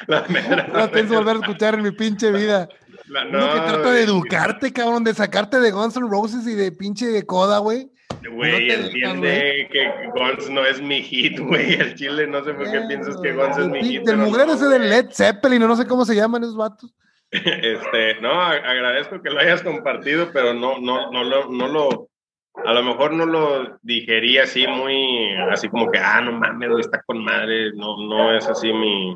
La 0.06 0.24
mera- 0.28 0.66
No 0.72 0.90
pienso 0.90 1.14
volver 1.14 1.36
a 1.36 1.40
escuchar 1.40 1.74
en 1.74 1.82
mi 1.82 1.90
pinche 1.92 2.32
vida. 2.32 2.68
la- 3.08 3.22
Uno 3.26 3.38
que 3.38 3.58
no, 3.60 3.64
trata 3.66 3.90
de 3.92 4.02
educarte, 4.02 4.72
cabrón, 4.72 5.04
de 5.04 5.14
sacarte 5.14 5.60
de 5.60 5.70
Guns 5.70 5.96
N' 5.96 6.08
Roses 6.08 6.46
y 6.46 6.54
de 6.54 6.72
pinche 6.72 7.06
de 7.06 7.24
coda, 7.26 7.58
güey. 7.58 7.90
Güey, 8.28 8.52
no 8.52 8.58
te 8.58 8.64
dejan, 8.64 8.84
entiende 8.86 9.68
que 9.70 10.10
Guns 10.14 10.50
no 10.50 10.64
es 10.64 10.80
mi 10.80 11.02
hit, 11.02 11.38
güey. 11.38 11.74
El 11.74 11.94
chile, 11.94 12.26
no 12.26 12.44
sé 12.44 12.52
por 12.54 12.70
qué 12.70 12.80
piensas 12.88 13.16
que 13.20 13.32
Guns 13.32 13.58
es 13.58 13.68
mi 13.68 13.82
hit. 13.82 14.02
Del 14.04 14.18
no, 14.18 14.26
ese 14.26 14.66
de 14.66 14.78
güey. 14.78 14.88
Led 14.88 15.10
Zeppelin, 15.10 15.60
no 15.60 15.76
sé 15.76 15.86
cómo 15.86 16.04
se 16.04 16.14
llaman 16.14 16.42
esos 16.42 16.56
vatos. 16.56 16.92
Este, 17.32 18.20
no, 18.20 18.32
agradezco 18.40 19.22
que 19.22 19.30
lo 19.30 19.38
hayas 19.38 19.62
compartido, 19.62 20.30
pero 20.32 20.52
no, 20.52 20.80
no, 20.80 21.12
no 21.12 21.22
lo, 21.22 21.48
no 21.48 21.68
lo, 21.68 22.08
a 22.64 22.72
lo 22.72 22.82
mejor 22.82 23.12
no 23.12 23.24
lo 23.24 23.78
digerí 23.82 24.38
así 24.38 24.66
muy, 24.66 25.32
así 25.48 25.68
como 25.68 25.92
que, 25.92 26.00
ah, 26.00 26.20
no 26.20 26.32
mames, 26.32 26.68
güey, 26.68 26.80
está 26.80 27.00
con 27.02 27.22
madre, 27.22 27.72
no, 27.74 27.96
no 27.98 28.36
es 28.36 28.48
así 28.48 28.72
mi, 28.72 29.14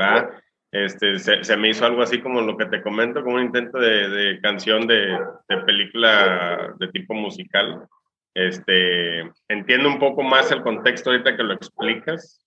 va, 0.00 0.28
este, 0.72 1.20
se, 1.20 1.44
se 1.44 1.56
me 1.56 1.68
hizo 1.68 1.86
algo 1.86 2.02
así 2.02 2.20
como 2.20 2.40
lo 2.40 2.56
que 2.56 2.66
te 2.66 2.82
comento, 2.82 3.22
como 3.22 3.36
un 3.36 3.42
intento 3.42 3.78
de, 3.78 4.08
de 4.08 4.40
canción 4.40 4.88
de, 4.88 5.16
de 5.48 5.56
película 5.64 6.74
de 6.80 6.88
tipo 6.88 7.14
musical. 7.14 7.86
Este, 8.34 9.20
entiendo 9.48 9.88
un 9.88 9.98
poco 10.00 10.22
más 10.22 10.50
el 10.50 10.62
contexto 10.62 11.10
ahorita 11.10 11.36
que 11.36 11.42
lo 11.44 11.54
explicas, 11.54 12.44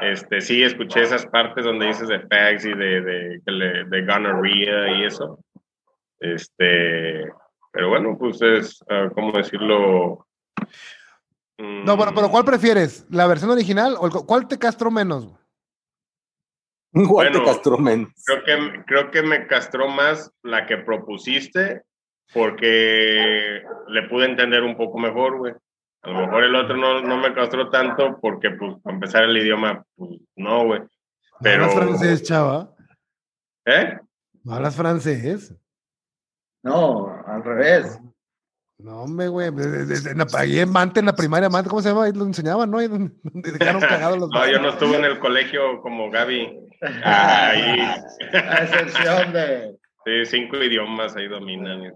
este, 0.00 0.40
sí, 0.40 0.62
escuché 0.62 1.02
esas 1.02 1.24
partes 1.26 1.64
donde 1.64 1.86
dices 1.86 2.08
de 2.08 2.20
fags 2.20 2.64
y 2.64 2.74
de, 2.74 3.00
de, 3.00 3.40
le- 3.46 3.84
de 3.84 4.04
gonorrhea 4.06 4.98
y 4.98 5.04
eso. 5.04 5.38
Este, 6.18 7.26
pero 7.72 7.88
bueno, 7.90 8.16
pues 8.18 8.42
es, 8.42 8.84
ah, 8.90 9.08
¿cómo 9.14 9.32
decirlo? 9.32 10.26
Mm, 11.58 11.84
No, 11.84 11.96
bueno, 11.96 12.12
pero 12.14 12.28
¿cuál 12.30 12.44
prefieres? 12.44 13.06
¿La 13.10 13.26
versión 13.26 13.50
original 13.50 13.94
o 13.98 14.06
el 14.06 14.12
cuál 14.26 14.48
te 14.48 14.58
castró 14.58 14.90
menos? 14.90 15.26
güey? 15.26 17.04
Igual 17.04 17.28
te 17.30 17.38
Bueno, 17.38 17.46
castró 17.52 17.78
men. 17.78 18.12
Creo 18.26 18.42
que, 18.44 18.82
creo 18.84 19.10
que 19.12 19.22
me 19.22 19.46
castró 19.46 19.88
más 19.88 20.32
la 20.42 20.66
que 20.66 20.76
propusiste 20.78 21.82
porque 22.32 23.62
le 23.88 24.02
pude 24.08 24.26
entender 24.26 24.62
un 24.62 24.76
poco 24.76 24.98
mejor, 24.98 25.38
güey. 25.38 25.54
A 26.02 26.10
lo 26.10 26.20
mejor 26.20 26.44
el 26.44 26.54
otro 26.54 26.76
no, 26.76 27.02
no 27.02 27.18
me 27.18 27.34
castró 27.34 27.68
tanto 27.68 28.18
porque, 28.20 28.50
pues, 28.52 28.74
para 28.82 28.94
empezar 28.94 29.24
el 29.24 29.36
idioma, 29.36 29.84
pues, 29.96 30.10
no, 30.36 30.64
güey. 30.64 30.80
No 30.80 30.88
Pero, 31.42 31.64
hablas 31.64 31.76
francés, 31.78 32.22
chava. 32.22 32.74
¿eh? 33.66 33.98
No 34.44 34.54
hablas 34.54 34.76
francés. 34.76 35.54
No, 36.62 37.22
al 37.26 37.44
revés. 37.44 38.00
No, 38.78 39.02
hombre, 39.02 39.28
güey. 39.28 39.50
Ahí 40.38 40.58
en 40.58 40.70
Mante, 40.70 41.00
en 41.00 41.06
la 41.06 41.14
primaria, 41.14 41.50
Mante, 41.50 41.68
¿cómo 41.68 41.82
se 41.82 41.90
llama? 41.90 42.04
Ahí 42.04 42.12
lo 42.12 42.24
enseñaban, 42.24 42.70
¿no? 42.70 42.78
Ahí 42.78 42.88
dejaron 42.88 43.80
cagados 43.82 44.18
los 44.18 44.30
No, 44.32 44.46
yo 44.50 44.58
no 44.58 44.70
estuve 44.70 44.96
en 44.96 45.04
el 45.04 45.18
colegio 45.18 45.82
como 45.82 46.10
Gaby. 46.10 46.68
A 47.04 47.48
Ahí, 47.48 47.78
excepción 48.32 49.34
de. 49.34 49.76
sí, 50.06 50.24
cinco 50.24 50.56
idiomas 50.56 51.14
ahí 51.14 51.28
dominan. 51.28 51.94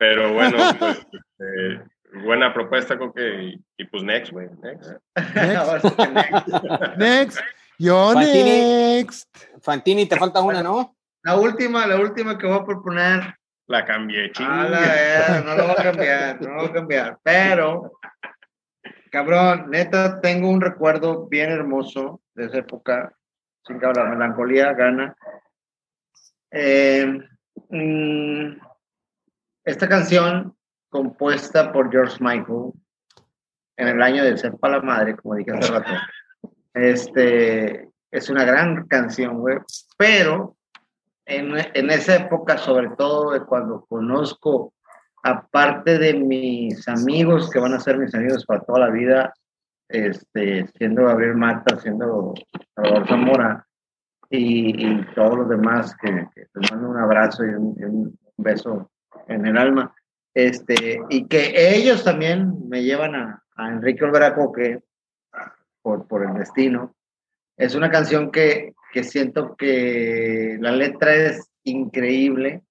Pero 0.00 0.32
bueno, 0.34 0.56
pues, 0.78 0.98
este, 0.98 1.84
buena 2.24 2.52
propuesta, 2.54 2.96
creo 2.96 3.12
que. 3.12 3.42
Y, 3.44 3.64
y 3.76 3.84
pues, 3.84 4.02
next, 4.02 4.32
güey. 4.32 4.48
Next. 4.62 4.90
Next. 5.34 5.98
Next. 6.96 7.38
Yo 7.78 8.12
Fantini. 8.12 8.96
next. 8.98 9.36
Fantini, 9.62 10.06
te 10.06 10.16
falta 10.16 10.40
una, 10.40 10.62
¿no? 10.62 10.96
La 11.22 11.36
última, 11.36 11.86
la 11.86 11.96
última 11.96 12.36
que 12.38 12.46
voy 12.46 12.58
a 12.58 12.64
proponer. 12.64 13.34
La 13.66 13.84
cambié, 13.84 14.26
A 14.26 14.32
chinga. 14.32 14.68
la 14.68 14.80
vera, 14.80 15.40
no 15.42 15.54
lo 15.54 15.62
voy 15.68 15.74
a 15.78 15.82
cambiar, 15.82 16.42
no 16.42 16.48
lo 16.48 16.56
voy 16.62 16.70
a 16.70 16.72
cambiar. 16.72 17.18
Pero 17.22 17.92
Cabrón, 19.10 19.70
neta, 19.70 20.20
tengo 20.20 20.48
un 20.48 20.60
recuerdo 20.60 21.26
bien 21.26 21.50
hermoso 21.50 22.20
de 22.34 22.46
esa 22.46 22.58
época. 22.58 23.12
Sin 23.66 23.80
que 23.80 23.86
la 23.86 24.04
melancolía 24.04 24.72
gana. 24.72 25.16
Eh, 26.52 27.06
mm, 27.68 28.52
esta 29.70 29.88
canción, 29.88 30.54
compuesta 30.88 31.72
por 31.72 31.90
George 31.90 32.16
Michael, 32.20 32.72
en 33.76 33.88
el 33.88 34.02
año 34.02 34.24
de 34.24 34.36
Sepa 34.36 34.68
la 34.68 34.80
Madre, 34.80 35.16
como 35.16 35.36
dije 35.36 35.52
hace 35.52 35.72
rato, 35.72 35.90
este, 36.74 37.88
es 38.10 38.28
una 38.28 38.44
gran 38.44 38.86
canción, 38.86 39.38
güey. 39.38 39.58
Pero 39.96 40.56
en, 41.24 41.54
en 41.74 41.90
esa 41.90 42.16
época, 42.16 42.58
sobre 42.58 42.90
todo 42.90 43.46
cuando 43.46 43.84
conozco 43.86 44.74
aparte 45.22 45.98
de 45.98 46.14
mis 46.14 46.86
amigos 46.88 47.50
que 47.50 47.58
van 47.58 47.74
a 47.74 47.80
ser 47.80 47.98
mis 47.98 48.14
amigos 48.14 48.44
para 48.46 48.60
toda 48.60 48.80
la 48.80 48.90
vida, 48.90 49.32
este, 49.88 50.66
siendo 50.78 51.04
Gabriel 51.04 51.36
Mata, 51.36 51.78
siendo 51.78 52.34
Salvador 52.74 53.08
Zamora 53.08 53.66
y, 54.30 55.04
todos 55.14 55.38
los 55.38 55.48
demás 55.48 55.94
que, 55.96 56.28
que, 56.34 56.46
les 56.54 56.72
mando 56.72 56.88
un 56.90 56.96
abrazo 56.96 57.44
y 57.44 57.48
un, 57.48 58.18
beso 58.36 58.90
en 59.28 59.46
el 59.46 59.56
alma, 59.56 59.94
este, 60.34 61.00
y 61.08 61.26
que 61.26 61.74
ellos 61.74 62.04
también 62.04 62.68
me 62.68 62.82
llevan 62.82 63.14
a, 63.14 63.42
a 63.56 63.68
Enrique 63.68 64.04
Olveracoque 64.04 64.80
por, 65.82 66.06
por 66.06 66.24
el 66.24 66.34
destino. 66.34 66.94
Es 67.56 67.74
una 67.74 67.90
canción 67.90 68.30
que, 68.30 68.74
que 68.92 69.04
siento 69.04 69.56
que 69.56 70.56
la 70.60 70.72
letra 70.72 71.14
es 71.14 71.50
increíble, 71.64 72.62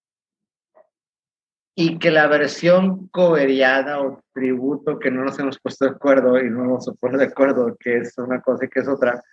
y 1.81 1.97
que 1.97 2.11
la 2.11 2.27
versión 2.27 3.07
coveriada 3.07 4.01
o 4.01 4.21
tributo 4.33 4.99
que 4.99 5.09
no 5.09 5.23
nos 5.23 5.39
hemos 5.39 5.57
puesto 5.61 5.85
de 5.85 5.91
acuerdo 5.91 6.37
y 6.37 6.49
no 6.49 6.65
nos 6.65 6.93
pone 6.99 7.17
de 7.17 7.23
acuerdo 7.23 7.77
que 7.79 7.99
es 7.99 8.17
una 8.17 8.41
cosa 8.41 8.65
y 8.65 8.67
que 8.67 8.81
es 8.81 8.87
otra. 8.89 9.23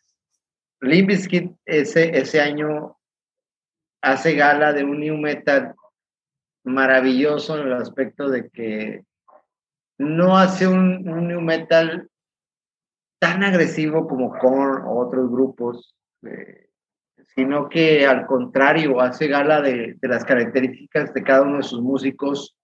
Limp 0.80 1.10
ese, 1.10 1.56
ese 2.16 2.40
año 2.40 2.96
hace 4.00 4.36
gala 4.36 4.72
de 4.72 4.84
un 4.84 5.00
new 5.00 5.16
metal 5.16 5.74
maravilloso 6.66 7.58
en 7.58 7.68
el 7.68 7.72
aspecto 7.74 8.28
de 8.28 8.50
que 8.50 9.04
no 9.98 10.36
hace 10.36 10.66
un, 10.68 11.08
un 11.08 11.28
new 11.28 11.40
metal 11.40 12.10
tan 13.18 13.42
agresivo 13.42 14.06
como 14.06 14.36
Korn 14.38 14.82
o 14.84 14.98
otros 14.98 15.30
grupos. 15.30 15.96
Eh, 16.22 16.66
sino 17.36 17.68
que 17.68 18.06
al 18.06 18.26
contrario 18.26 19.00
hace 19.00 19.28
gala 19.28 19.60
de, 19.60 19.96
las 20.00 20.24
características 20.24 21.12
de 21.12 21.22
cada 21.22 21.42
uno 21.42 21.58
de 21.58 21.62
sus 21.62 21.82
músicos, 21.82 22.56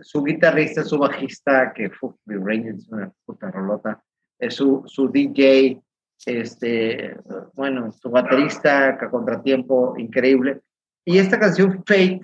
su 0.00 0.24
guitarrista, 0.24 0.82
su 0.82 0.98
bajista, 0.98 1.72
que 1.72 1.88
fue 1.90 2.10
es 2.26 2.88
una 2.88 3.12
puta 3.24 3.50
rolota, 3.52 4.02
es 4.40 4.54
su, 4.54 4.82
su 4.86 5.08
DJ, 5.08 5.80
este, 6.26 7.16
bueno, 7.54 7.92
su 7.92 8.10
baterista, 8.10 8.98
que 8.98 9.08
contratiempo, 9.08 9.94
increíble. 9.96 10.60
Y 11.04 11.18
esta 11.18 11.38
canción 11.38 11.84
Fate, 11.86 12.20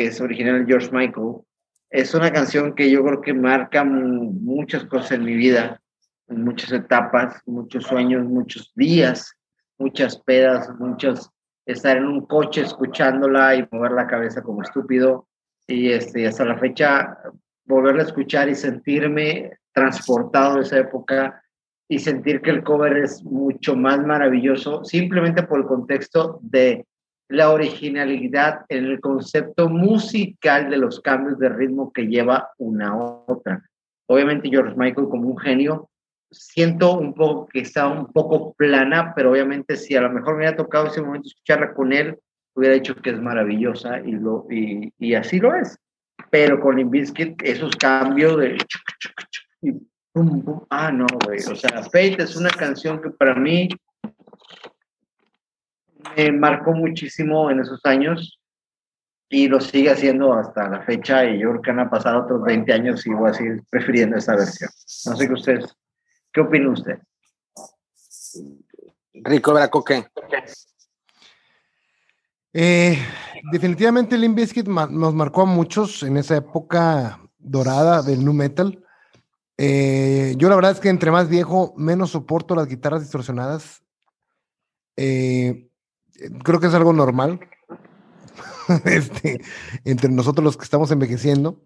que 0.00 0.06
es 0.06 0.20
original 0.22 0.64
de 0.64 0.72
George 0.72 0.88
Michael, 0.92 1.42
es 1.90 2.14
una 2.14 2.32
canción 2.32 2.74
que 2.74 2.90
yo 2.90 3.04
creo 3.04 3.20
que 3.20 3.34
marca 3.34 3.84
muchas 3.84 4.86
cosas 4.86 5.12
en 5.12 5.24
mi 5.24 5.34
vida, 5.34 5.78
muchas 6.26 6.72
etapas, 6.72 7.42
muchos 7.44 7.84
sueños, 7.84 8.24
muchos 8.24 8.72
días 8.74 9.36
muchas 9.80 10.18
pedas, 10.18 10.70
muchos 10.78 11.30
estar 11.66 11.96
en 11.96 12.04
un 12.04 12.26
coche 12.26 12.60
escuchándola 12.60 13.56
y 13.56 13.66
mover 13.72 13.92
la 13.92 14.06
cabeza 14.06 14.42
como 14.42 14.62
estúpido. 14.62 15.26
Y 15.66 15.90
este, 15.90 16.26
hasta 16.26 16.44
la 16.44 16.58
fecha, 16.58 17.16
volverla 17.64 18.02
a 18.02 18.06
escuchar 18.06 18.48
y 18.48 18.54
sentirme 18.54 19.52
transportado 19.72 20.56
de 20.56 20.62
esa 20.62 20.78
época 20.78 21.42
y 21.88 21.98
sentir 21.98 22.40
que 22.42 22.50
el 22.50 22.62
cover 22.62 22.98
es 22.98 23.24
mucho 23.24 23.74
más 23.74 24.04
maravilloso, 24.04 24.84
simplemente 24.84 25.42
por 25.42 25.60
el 25.60 25.66
contexto 25.66 26.38
de 26.42 26.86
la 27.30 27.50
originalidad 27.50 28.64
en 28.68 28.86
el 28.86 29.00
concepto 29.00 29.68
musical 29.68 30.68
de 30.68 30.76
los 30.76 31.00
cambios 31.00 31.38
de 31.38 31.48
ritmo 31.48 31.92
que 31.92 32.08
lleva 32.08 32.50
una 32.58 32.88
a 32.88 32.96
otra. 32.96 33.62
Obviamente 34.06 34.50
George 34.50 34.74
Michael 34.76 35.08
como 35.08 35.28
un 35.28 35.38
genio 35.38 35.88
siento 36.32 36.98
un 36.98 37.14
poco 37.14 37.46
que 37.46 37.60
está 37.60 37.86
un 37.86 38.12
poco 38.12 38.52
plana, 38.54 39.12
pero 39.14 39.30
obviamente 39.30 39.76
si 39.76 39.94
a 39.94 40.00
lo 40.00 40.10
mejor 40.10 40.32
me 40.32 40.38
hubiera 40.38 40.56
tocado 40.56 40.88
ese 40.88 41.02
momento 41.02 41.28
escucharla 41.28 41.72
con 41.72 41.92
él, 41.92 42.18
hubiera 42.54 42.74
dicho 42.74 42.96
que 42.96 43.10
es 43.10 43.20
maravillosa 43.20 44.00
y, 44.00 44.12
lo, 44.12 44.46
y, 44.50 44.92
y 44.98 45.14
así 45.14 45.38
lo 45.38 45.54
es. 45.54 45.78
Pero 46.30 46.60
con 46.60 46.76
Limbiskit, 46.76 47.40
esos 47.42 47.76
cambios 47.76 48.38
de... 48.38 48.58
Y 49.62 49.72
ah, 50.70 50.90
no, 50.90 51.06
güey. 51.24 51.38
O 51.50 51.54
sea, 51.54 51.84
Fate 51.84 52.22
es 52.22 52.34
una 52.34 52.50
canción 52.50 53.00
que 53.00 53.10
para 53.10 53.36
mí 53.36 53.68
me 56.16 56.32
marcó 56.32 56.72
muchísimo 56.72 57.50
en 57.50 57.60
esos 57.60 57.80
años 57.84 58.40
y 59.28 59.48
lo 59.48 59.60
sigue 59.60 59.90
haciendo 59.90 60.32
hasta 60.32 60.68
la 60.68 60.82
fecha 60.82 61.24
y 61.24 61.40
yo 61.40 61.50
creo 61.50 61.62
que 61.62 61.70
han 61.70 61.90
pasado 61.90 62.22
otros 62.24 62.42
20 62.42 62.72
años 62.72 63.06
y 63.06 63.10
voy 63.10 63.30
a 63.30 63.34
seguir 63.34 63.62
prefiriendo 63.70 64.16
esa 64.16 64.34
versión. 64.34 64.70
No 65.06 65.16
sé 65.16 65.26
qué 65.26 65.32
ustedes 65.32 65.76
¿Qué 66.32 66.40
opina 66.40 66.70
usted? 66.70 66.98
Rico 69.14 69.52
Bracoque. 69.52 70.06
Eh, 72.52 72.98
definitivamente 73.50 74.16
Limp 74.16 74.36
Bizkit 74.36 74.66
nos 74.66 75.14
marcó 75.14 75.42
a 75.42 75.46
muchos 75.46 76.02
en 76.02 76.16
esa 76.16 76.36
época 76.36 77.20
dorada 77.38 78.02
del 78.02 78.24
nu 78.24 78.32
metal. 78.32 78.84
Eh, 79.56 80.34
yo 80.36 80.48
la 80.48 80.54
verdad 80.54 80.72
es 80.72 80.80
que 80.80 80.88
entre 80.88 81.10
más 81.10 81.28
viejo, 81.28 81.74
menos 81.76 82.10
soporto 82.10 82.54
las 82.54 82.68
guitarras 82.68 83.02
distorsionadas. 83.02 83.82
Eh, 84.96 85.69
creo 86.42 86.60
que 86.60 86.66
es 86.66 86.74
algo 86.74 86.92
normal 86.92 87.40
este, 88.84 89.40
entre 89.84 90.10
nosotros 90.10 90.44
los 90.44 90.56
que 90.56 90.64
estamos 90.64 90.90
envejeciendo. 90.90 91.60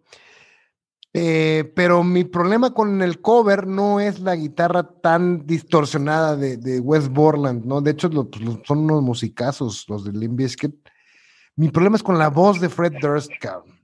Eh, 1.17 1.73
pero 1.77 2.03
mi 2.03 2.25
problema 2.25 2.75
con 2.75 3.01
el 3.01 3.21
cover 3.21 3.69
no 3.69 4.01
es 4.01 4.19
la 4.19 4.35
guitarra 4.35 4.83
tan 5.01 5.47
distorsionada 5.47 6.35
de, 6.35 6.57
de 6.57 6.81
West 6.81 7.09
Borland, 7.09 7.65
¿no? 7.65 7.81
De 7.81 7.93
hecho, 7.93 8.11
pues, 8.11 8.43
son 8.65 8.79
unos 8.79 9.01
musicazos 9.01 9.85
los 9.89 10.05
de 10.05 10.13
Limp 10.13 10.37
Bizkit. 10.37 10.75
Mi 11.55 11.69
problema 11.69 11.95
es 11.95 12.03
con 12.03 12.19
la 12.19 12.31
voz 12.31 12.61
de 12.61 12.69
Fred 12.69 12.95
Durst, 13.01 13.31
cabrón. 13.41 13.79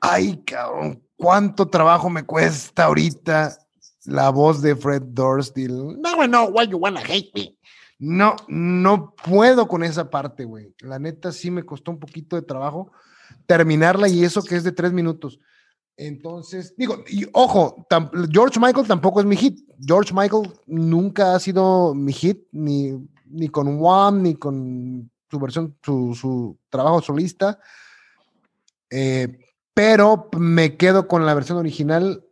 Ay, 0.00 0.40
cabrón, 0.46 1.02
cuánto 1.16 1.66
trabajo 1.66 2.08
me 2.08 2.22
cuesta 2.22 2.84
ahorita 2.84 3.58
la 4.04 4.30
voz 4.30 4.62
de 4.62 4.76
Fred 4.76 5.02
Durst. 5.02 5.56
no, 5.56 6.26
no, 6.28 6.44
why 6.44 6.68
you 6.68 6.78
wanna 6.78 7.00
hate 7.00 7.32
me. 7.34 7.56
No, 8.04 8.36
no 8.48 9.14
puedo 9.14 9.66
con 9.66 9.82
esa 9.82 10.10
parte, 10.10 10.44
güey. 10.44 10.74
La 10.80 10.98
neta 10.98 11.32
sí 11.32 11.50
me 11.50 11.64
costó 11.64 11.90
un 11.90 11.98
poquito 11.98 12.36
de 12.36 12.42
trabajo 12.42 12.92
terminarla 13.46 14.08
y 14.08 14.24
eso 14.24 14.42
que 14.42 14.56
es 14.56 14.64
de 14.64 14.72
tres 14.72 14.92
minutos. 14.92 15.40
Entonces, 15.96 16.74
digo, 16.76 17.02
y 17.08 17.26
ojo, 17.32 17.86
George 18.30 18.60
Michael 18.60 18.86
tampoco 18.86 19.20
es 19.20 19.26
mi 19.26 19.36
hit. 19.36 19.58
George 19.80 20.12
Michael 20.12 20.52
nunca 20.66 21.34
ha 21.34 21.40
sido 21.40 21.94
mi 21.94 22.12
hit, 22.12 22.46
ni, 22.52 22.92
ni 23.26 23.48
con 23.48 23.78
Wham, 23.78 24.22
ni 24.22 24.34
con 24.34 25.10
su 25.30 25.38
versión, 25.38 25.74
su, 25.82 26.58
trabajo 26.68 27.00
solista. 27.00 27.58
Eh, 28.90 29.38
pero 29.72 30.28
me 30.36 30.76
quedo 30.76 31.08
con 31.08 31.24
la 31.24 31.32
versión 31.32 31.56
original 31.56 32.22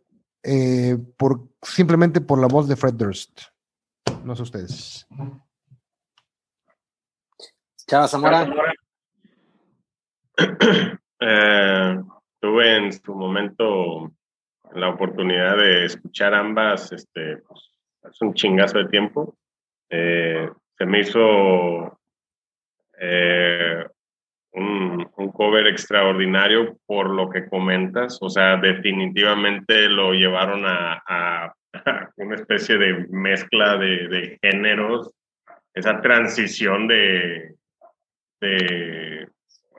eh, 0.43 0.97
por, 1.17 1.49
simplemente 1.63 2.21
por 2.21 2.39
la 2.39 2.47
voz 2.47 2.67
de 2.67 2.75
Fred 2.75 2.93
Durst. 2.93 3.41
No 4.23 4.35
sé 4.35 4.43
ustedes. 4.43 5.07
Chava 7.87 8.07
Zamora. 8.07 8.47
Eh, 11.25 11.99
tuve 12.41 12.75
en 12.75 12.91
su 12.91 13.15
momento 13.15 14.11
la 14.73 14.89
oportunidad 14.89 15.55
de 15.55 15.85
escuchar 15.85 16.33
ambas, 16.33 16.91
este, 16.91 17.37
pues, 17.37 17.71
hace 18.03 18.25
un 18.25 18.33
chingazo 18.33 18.79
de 18.79 18.89
tiempo. 18.89 19.37
Eh, 19.89 20.49
se 20.77 20.85
me 20.85 20.99
hizo 20.99 21.97
eh, 22.99 23.85
un, 24.51 25.09
un, 25.15 25.31
cover 25.31 25.67
extraordinario 25.67 26.77
por 26.85 27.09
lo 27.09 27.29
que 27.29 27.47
comentas, 27.47 28.17
o 28.21 28.29
sea, 28.29 28.57
definitivamente 28.57 29.87
lo 29.87 30.11
llevaron 30.11 30.65
a, 30.65 31.01
a, 31.07 31.53
una 32.17 32.35
especie 32.35 32.77
de 32.77 33.07
mezcla 33.11 33.77
de, 33.77 34.09
de 34.09 34.39
géneros, 34.41 35.13
esa 35.73 36.01
transición 36.01 36.89
de, 36.89 37.55
de 38.47 39.27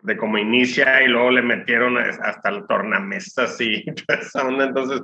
de 0.05 0.19
cómo 0.19 0.37
inicia 0.39 1.03
y 1.03 1.09
luego 1.09 1.31
le 1.31 1.43
metieron 1.43 1.97
hasta 1.99 2.51
el 2.51 2.67
tornamesas 2.67 3.59
y 3.61 3.85
toda 4.07 4.21
esa 4.21 4.47
onda. 4.47 4.67
Entonces, 4.67 5.01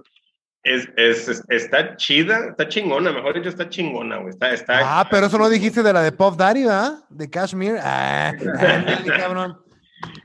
es, 0.63 0.89
es, 0.97 1.43
está 1.49 1.97
chida, 1.97 2.51
está 2.51 2.69
chingona, 2.69 3.11
mejor 3.11 3.35
dicho, 3.35 3.49
está 3.49 3.69
chingona, 3.69 4.19
güey. 4.19 4.29
Está, 4.29 4.53
está, 4.53 5.01
ah, 5.01 5.09
pero 5.11 5.27
eso 5.27 5.39
no 5.39 5.49
dijiste 5.49 5.83
de 5.83 5.93
la 5.93 6.03
de 6.03 6.13
Pop 6.13 6.37
Daddy, 6.37 6.65
¿verdad? 6.65 6.99
De 7.09 7.31
Kashmir. 7.31 7.77
Ah, 7.83 8.35
cabrón. 9.07 9.59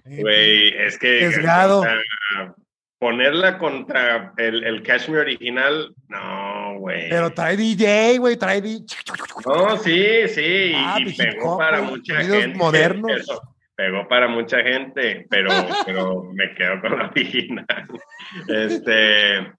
Güey, 0.03 0.77
es 0.77 0.99
que. 0.99 1.31
ponerla 2.99 3.57
contra 3.57 4.33
el, 4.35 4.65
el 4.65 4.83
Kashmir 4.83 5.19
original, 5.19 5.95
no, 6.09 6.44
güey. 6.85 7.09
Pero 7.09 7.31
trae 7.31 7.57
DJ, 7.57 8.17
güey, 8.19 8.37
trae 8.37 8.61
DJ. 8.61 8.85
No, 9.45 9.75
sí, 9.77 10.27
sí, 10.27 10.71
Ah, 10.75 10.97
y, 10.99 11.13
pegó 11.15 11.53
hip 11.53 11.57
para 11.57 11.81
hop, 11.81 11.85
mucha 11.89 12.15
gente. 12.21 12.57
modernos. 12.57 13.11
pero- 13.27 13.41
pegó 13.77 14.07
para 14.07 14.27
mucha 14.29 14.59
gente, 14.63 15.25
pero, 15.29 15.49
pero 15.85 16.23
me 16.33 16.53
quedo 16.55 16.79
con 16.79 16.97
la 16.97 17.07
original. 17.09 17.87
Este, 18.47 19.51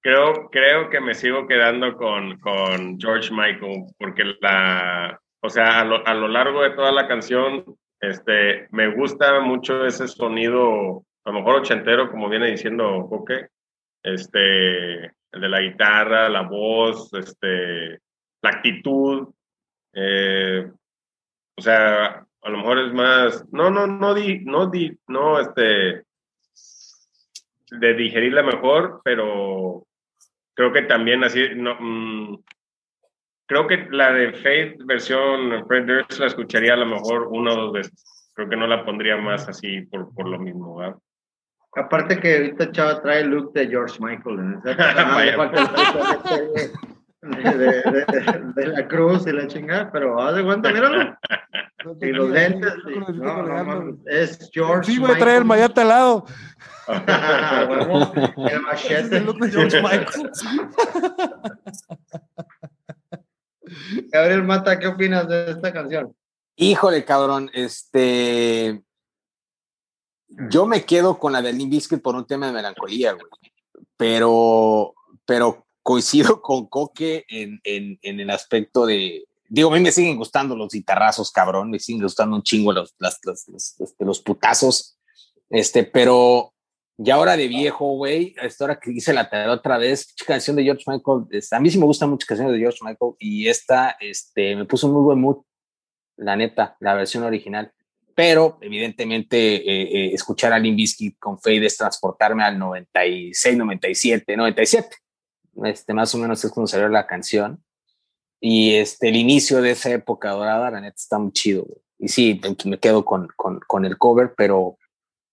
creo, 0.00 0.48
creo 0.50 0.88
que 0.88 1.00
me 1.00 1.14
sigo 1.14 1.46
quedando 1.46 1.94
con, 1.96 2.38
con 2.38 2.98
George 2.98 3.30
Michael, 3.30 3.84
porque 3.98 4.24
la, 4.40 5.20
o 5.42 5.50
sea, 5.50 5.80
a 5.80 5.84
lo, 5.84 6.06
a 6.06 6.14
lo 6.14 6.28
largo 6.28 6.62
de 6.62 6.70
toda 6.70 6.92
la 6.92 7.06
canción, 7.08 7.62
este, 8.00 8.68
me 8.70 8.94
gusta 8.94 9.40
mucho 9.40 9.84
ese 9.84 10.08
sonido, 10.08 11.04
a 11.24 11.30
lo 11.30 11.38
mejor 11.40 11.56
ochentero, 11.56 12.10
como 12.10 12.30
viene 12.30 12.50
diciendo 12.50 13.06
Coque, 13.10 13.48
este, 14.02 15.12
el 15.32 15.40
de 15.40 15.48
la 15.48 15.60
guitarra, 15.60 16.28
la 16.28 16.42
voz, 16.42 17.12
este, 17.14 18.00
la 18.42 18.50
actitud, 18.50 19.28
eh, 19.92 20.70
o 21.56 21.60
sea, 21.60 22.24
a 22.42 22.50
lo 22.50 22.58
mejor 22.58 22.78
es 22.78 22.92
más, 22.92 23.44
no, 23.52 23.70
no, 23.70 23.86
no, 23.86 24.14
di, 24.14 24.40
no, 24.44 24.70
di, 24.70 24.96
no, 25.08 25.40
este, 25.40 26.04
de 27.70 27.94
digerirla 27.94 28.42
mejor, 28.42 29.00
pero 29.04 29.86
creo 30.54 30.72
que 30.72 30.82
también 30.82 31.24
así, 31.24 31.48
no, 31.54 31.76
mm, 31.78 32.42
creo 33.46 33.66
que 33.66 33.88
la 33.90 34.12
de 34.12 34.32
Faith 34.34 34.82
versión 34.84 35.66
Fred 35.66 35.86
Durst 35.86 36.18
la 36.18 36.26
escucharía 36.26 36.74
a 36.74 36.78
lo 36.78 36.86
mejor 36.86 37.28
una 37.28 37.52
o 37.52 37.56
dos 37.56 37.72
veces. 37.72 38.30
Creo 38.34 38.48
que 38.48 38.56
no 38.56 38.66
la 38.66 38.84
pondría 38.84 39.16
más 39.16 39.48
así 39.48 39.80
por, 39.82 40.14
por 40.14 40.28
lo 40.28 40.38
mismo, 40.38 40.76
¿verdad? 40.76 40.96
Aparte 41.76 42.18
que 42.18 42.36
ahorita 42.36 42.72
Chava 42.72 43.02
trae 43.02 43.20
el 43.20 43.28
look 43.28 43.52
de 43.52 43.68
George 43.68 43.98
Michael. 44.00 44.58
De, 47.20 47.42
de- 47.42 47.82
de- 47.82 48.52
de 48.54 48.66
la 48.68 48.86
cruz 48.86 49.26
y 49.26 49.32
la 49.32 49.48
chingada, 49.48 49.90
pero 49.90 50.22
haz 50.22 50.36
de 50.36 50.44
cuenta, 50.44 50.72
míralo. 50.72 51.16
Y 52.00 52.06
los 52.12 52.30
lentes. 52.30 52.72
No, 53.14 53.42
no, 53.42 53.98
es 54.06 54.48
George 54.52 54.92
Sí, 54.92 54.98
güey, 54.98 55.18
trae 55.18 55.36
el 55.38 55.44
mayate 55.44 55.80
al 55.80 55.88
lado. 55.88 56.26
El 56.88 58.60
machete. 58.62 59.16
el 59.18 59.26
look 59.26 59.38
de 59.38 59.50
George 59.50 59.82
Michael. 59.82 60.30
Gabriel 64.12 64.42
Mata, 64.44 64.78
¿qué 64.78 64.86
opinas 64.86 65.28
de 65.28 65.50
esta 65.52 65.72
canción? 65.72 66.14
Híjole, 66.56 67.04
cabrón, 67.04 67.50
este. 67.52 68.82
Yo 70.50 70.66
me 70.66 70.84
quedo 70.84 71.18
con 71.18 71.32
la 71.32 71.40
de 71.42 71.52
Limp 71.52 71.70
Bizkit 71.72 72.02
por 72.02 72.14
un 72.14 72.26
tema 72.26 72.46
de 72.46 72.52
melancolía, 72.52 73.12
güey. 73.12 73.24
Pero, 73.96 74.94
pero 75.24 75.66
coincido 75.82 76.40
con 76.42 76.66
Coque 76.66 77.24
en, 77.28 77.60
en, 77.64 77.98
en 78.02 78.20
el 78.20 78.30
aspecto 78.30 78.86
de. 78.86 79.24
Digo, 79.48 79.70
a 79.70 79.74
mí 79.74 79.80
me 79.80 79.92
siguen 79.92 80.16
gustando 80.18 80.54
los 80.54 80.72
guitarrazos, 80.72 81.32
cabrón. 81.32 81.70
Me 81.70 81.78
siguen 81.78 82.02
gustando 82.02 82.36
un 82.36 82.42
chingo 82.42 82.72
los, 82.72 82.94
las- 82.98 83.18
los, 83.24 83.48
este, 83.80 84.04
los 84.04 84.20
putazos. 84.20 84.98
Este, 85.48 85.84
pero 85.84 86.52
ya 86.98 87.14
ahora 87.14 87.36
de 87.36 87.48
viejo, 87.48 87.92
güey, 87.96 88.34
esta 88.42 88.64
hora 88.64 88.78
que 88.78 88.90
hice 88.92 89.14
la 89.14 89.30
tarea 89.30 89.50
otra 89.52 89.78
vez, 89.78 90.12
canción 90.26 90.56
de 90.56 90.64
George 90.64 90.84
Michael. 90.86 91.24
es- 91.30 91.52
a 91.52 91.60
mí 91.60 91.70
sí 91.70 91.78
me 91.78 91.86
gustan 91.86 92.10
muchas 92.10 92.26
canciones 92.26 92.52
de 92.52 92.58
George 92.60 92.80
Michael 92.82 93.12
y 93.18 93.48
esta 93.48 93.96
este, 94.00 94.54
me 94.56 94.66
puso 94.66 94.88
muy 94.88 95.02
buen 95.02 95.20
mood 95.20 95.38
la 96.16 96.36
neta, 96.36 96.76
la 96.80 96.94
versión 96.94 97.22
original. 97.24 97.72
Pero 98.18 98.58
evidentemente 98.60 99.36
eh, 99.38 99.82
eh, 99.82 100.10
escuchar 100.12 100.52
a 100.52 100.58
Limp 100.58 100.76
Bizkit 100.76 101.20
con 101.20 101.38
Fade 101.38 101.66
es 101.66 101.76
transportarme 101.76 102.42
al 102.42 102.58
96, 102.58 103.56
97, 103.56 104.36
97. 104.36 104.88
Este, 105.62 105.94
más 105.94 106.12
o 106.16 106.18
menos 106.18 106.44
es 106.44 106.50
cuando 106.50 106.66
salió 106.66 106.88
la 106.88 107.06
canción. 107.06 107.62
Y 108.40 108.74
este, 108.74 109.10
el 109.10 109.14
inicio 109.14 109.62
de 109.62 109.70
esa 109.70 109.90
época 109.90 110.30
dorada, 110.30 110.68
la 110.68 110.80
neta, 110.80 110.96
está 110.96 111.20
muy 111.20 111.30
chido. 111.30 111.64
Y 111.96 112.08
sí, 112.08 112.40
me 112.64 112.80
quedo 112.80 113.04
con, 113.04 113.28
con, 113.36 113.60
con 113.60 113.84
el 113.84 113.96
cover, 113.96 114.34
pero 114.36 114.78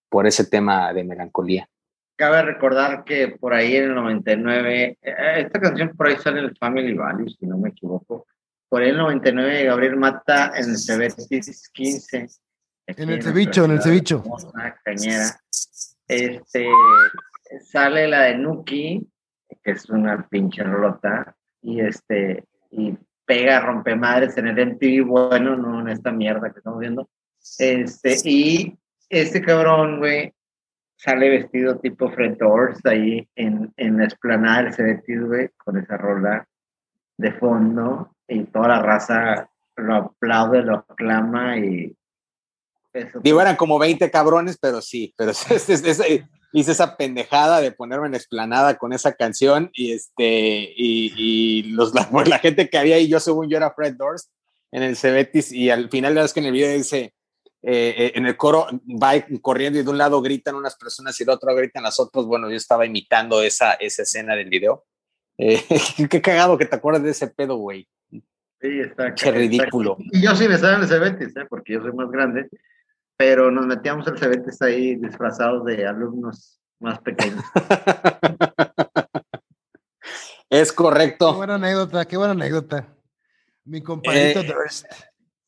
por 0.07 0.27
ese 0.27 0.45
tema 0.45 0.93
de 0.93 1.03
melancolía. 1.05 1.67
Cabe 2.15 2.43
recordar 2.43 3.03
que 3.03 3.29
por 3.29 3.55
ahí 3.55 3.77
en 3.77 3.85
el 3.85 3.95
99, 3.95 4.99
eh, 5.01 5.15
esta 5.37 5.59
canción 5.59 5.89
por 5.97 6.05
ahí 6.05 6.17
sale 6.17 6.37
en 6.37 6.45
el 6.45 6.57
Family 6.57 6.93
Values, 6.93 7.35
si 7.39 7.47
no 7.47 7.57
me 7.57 7.69
equivoco. 7.69 8.27
Por 8.69 8.83
ahí 8.83 8.89
en 8.89 8.95
el 8.95 9.01
99, 9.01 9.63
Gabriel 9.63 9.95
Mata 9.95 10.51
en 10.55 10.69
el 10.69 10.77
Cebetis 10.77 11.67
15. 11.73 12.27
En 12.87 13.09
el 13.09 13.23
cevicho, 13.23 13.65
en 13.65 13.71
el 13.71 13.81
cevicho. 13.81 14.23
Cañera. 14.83 15.39
Este, 16.07 16.67
sale 17.63 18.07
la 18.07 18.23
de 18.23 18.37
Nuki, 18.37 19.07
que 19.63 19.71
es 19.71 19.89
una 19.89 20.27
pinche 20.27 20.63
rolota, 20.63 21.35
y 21.61 21.79
este, 21.81 22.43
y 22.71 22.95
pega, 23.25 23.59
rompe 23.59 23.95
madres 23.95 24.37
en 24.37 24.47
el 24.47 24.73
MTV, 24.73 25.05
bueno, 25.05 25.55
no 25.55 25.81
en 25.81 25.89
esta 25.89 26.11
mierda 26.11 26.51
que 26.51 26.59
estamos 26.59 26.79
viendo. 26.79 27.09
Este, 27.57 28.17
y 28.23 28.77
este 29.09 29.41
cabrón, 29.41 29.99
güey, 29.99 30.31
sale 30.95 31.29
vestido 31.29 31.79
tipo 31.79 32.11
Fred 32.11 32.37
Durst 32.37 32.85
ahí 32.85 33.27
en, 33.35 33.73
en 33.77 33.97
la 33.97 34.05
esplanada 34.05 34.63
del 34.63 34.73
Cebetis, 34.73 35.21
güey, 35.21 35.49
con 35.57 35.77
esa 35.77 35.97
rola 35.97 36.47
de 37.17 37.31
fondo, 37.33 38.15
y 38.27 38.43
toda 38.45 38.67
la 38.67 38.81
raza 38.81 39.49
lo 39.75 39.95
aplaude, 39.95 40.61
lo 40.61 40.85
aclama 40.87 41.57
y... 41.57 41.95
Eso 42.95 43.19
Digo, 43.21 43.41
eran 43.41 43.55
como 43.55 43.77
20 43.77 44.09
cabrones, 44.09 44.57
pero 44.59 44.81
sí, 44.81 45.13
pero 45.17 45.31
es- 45.31 45.51
es- 45.51 45.69
es- 45.69 45.99
es- 45.99 46.23
hice 46.53 46.71
esa 46.71 46.95
pendejada 46.95 47.59
de 47.59 47.71
ponerme 47.71 48.07
en 48.07 48.15
explanada 48.15 48.77
con 48.77 48.93
esa 48.93 49.13
canción 49.13 49.69
y 49.73 49.91
este 49.91 50.73
y, 50.77 51.13
y 51.17 51.63
los, 51.73 51.93
la, 51.93 52.09
pues, 52.09 52.27
la 52.29 52.39
gente 52.39 52.69
que 52.69 52.77
había 52.77 52.95
ahí, 52.95 53.07
yo 53.09 53.19
según 53.19 53.49
yo 53.49 53.57
era 53.57 53.71
Fred 53.71 53.95
Durst 53.97 54.31
en 54.71 54.83
el 54.83 54.95
Cebetis 54.95 55.51
y 55.51 55.69
al 55.69 55.89
final 55.89 56.17
es 56.17 56.33
que 56.33 56.39
en 56.39 56.45
el 56.47 56.53
video 56.53 56.71
dice 56.71 57.13
eh, 57.67 57.95
eh, 57.97 58.11
en 58.15 58.27
el 58.27 58.37
coro 58.37 58.67
va 59.01 59.13
corriendo 59.41 59.79
y 59.79 59.83
de 59.83 59.89
un 59.89 59.97
lado 59.97 60.21
gritan 60.21 60.53
unas 60.55 60.75
personas 60.75 61.19
y 61.19 61.25
del 61.25 61.33
otro 61.33 61.53
gritan 61.55 61.81
las 61.83 61.99
otras. 61.99 62.23
Bueno, 62.25 62.47
yo 62.49 62.55
estaba 62.55 62.85
imitando 62.85 63.41
esa, 63.41 63.73
esa 63.73 64.03
escena 64.03 64.35
del 64.35 64.49
video. 64.49 64.85
Eh, 65.37 65.61
qué 66.09 66.21
cagado 66.21 66.57
que 66.59 66.65
te 66.67 66.75
acuerdas 66.75 67.01
de 67.03 67.09
ese 67.09 67.27
pedo, 67.27 67.55
güey. 67.57 67.87
Sí, 68.61 68.79
está 68.79 69.13
Qué 69.15 69.31
ridículo. 69.31 69.97
Y 70.11 70.21
yo 70.21 70.35
sí 70.35 70.47
me 70.47 70.55
estaba 70.55 70.75
en 70.75 70.81
el 70.83 70.87
Cebetis, 70.87 71.35
¿eh? 71.35 71.45
porque 71.49 71.73
yo 71.73 71.81
soy 71.81 71.91
más 71.91 72.09
grande, 72.11 72.47
pero 73.17 73.49
nos 73.51 73.65
metíamos 73.65 74.07
al 74.07 74.17
Cebetis 74.19 74.61
ahí 74.61 74.95
disfrazados 74.95 75.65
de 75.65 75.85
alumnos 75.87 76.59
más 76.79 76.99
pequeños. 76.99 77.43
Es 80.47 80.71
Qué 80.71 80.75
correcto. 80.75 81.33
buena 81.33 81.55
anécdota, 81.55 82.05
qué 82.05 82.17
buena 82.17 82.33
anécdota. 82.33 82.87
Mi 83.65 83.81
compadrito 83.81 84.41
Eh, 84.41 84.53
Durst. 84.53 84.85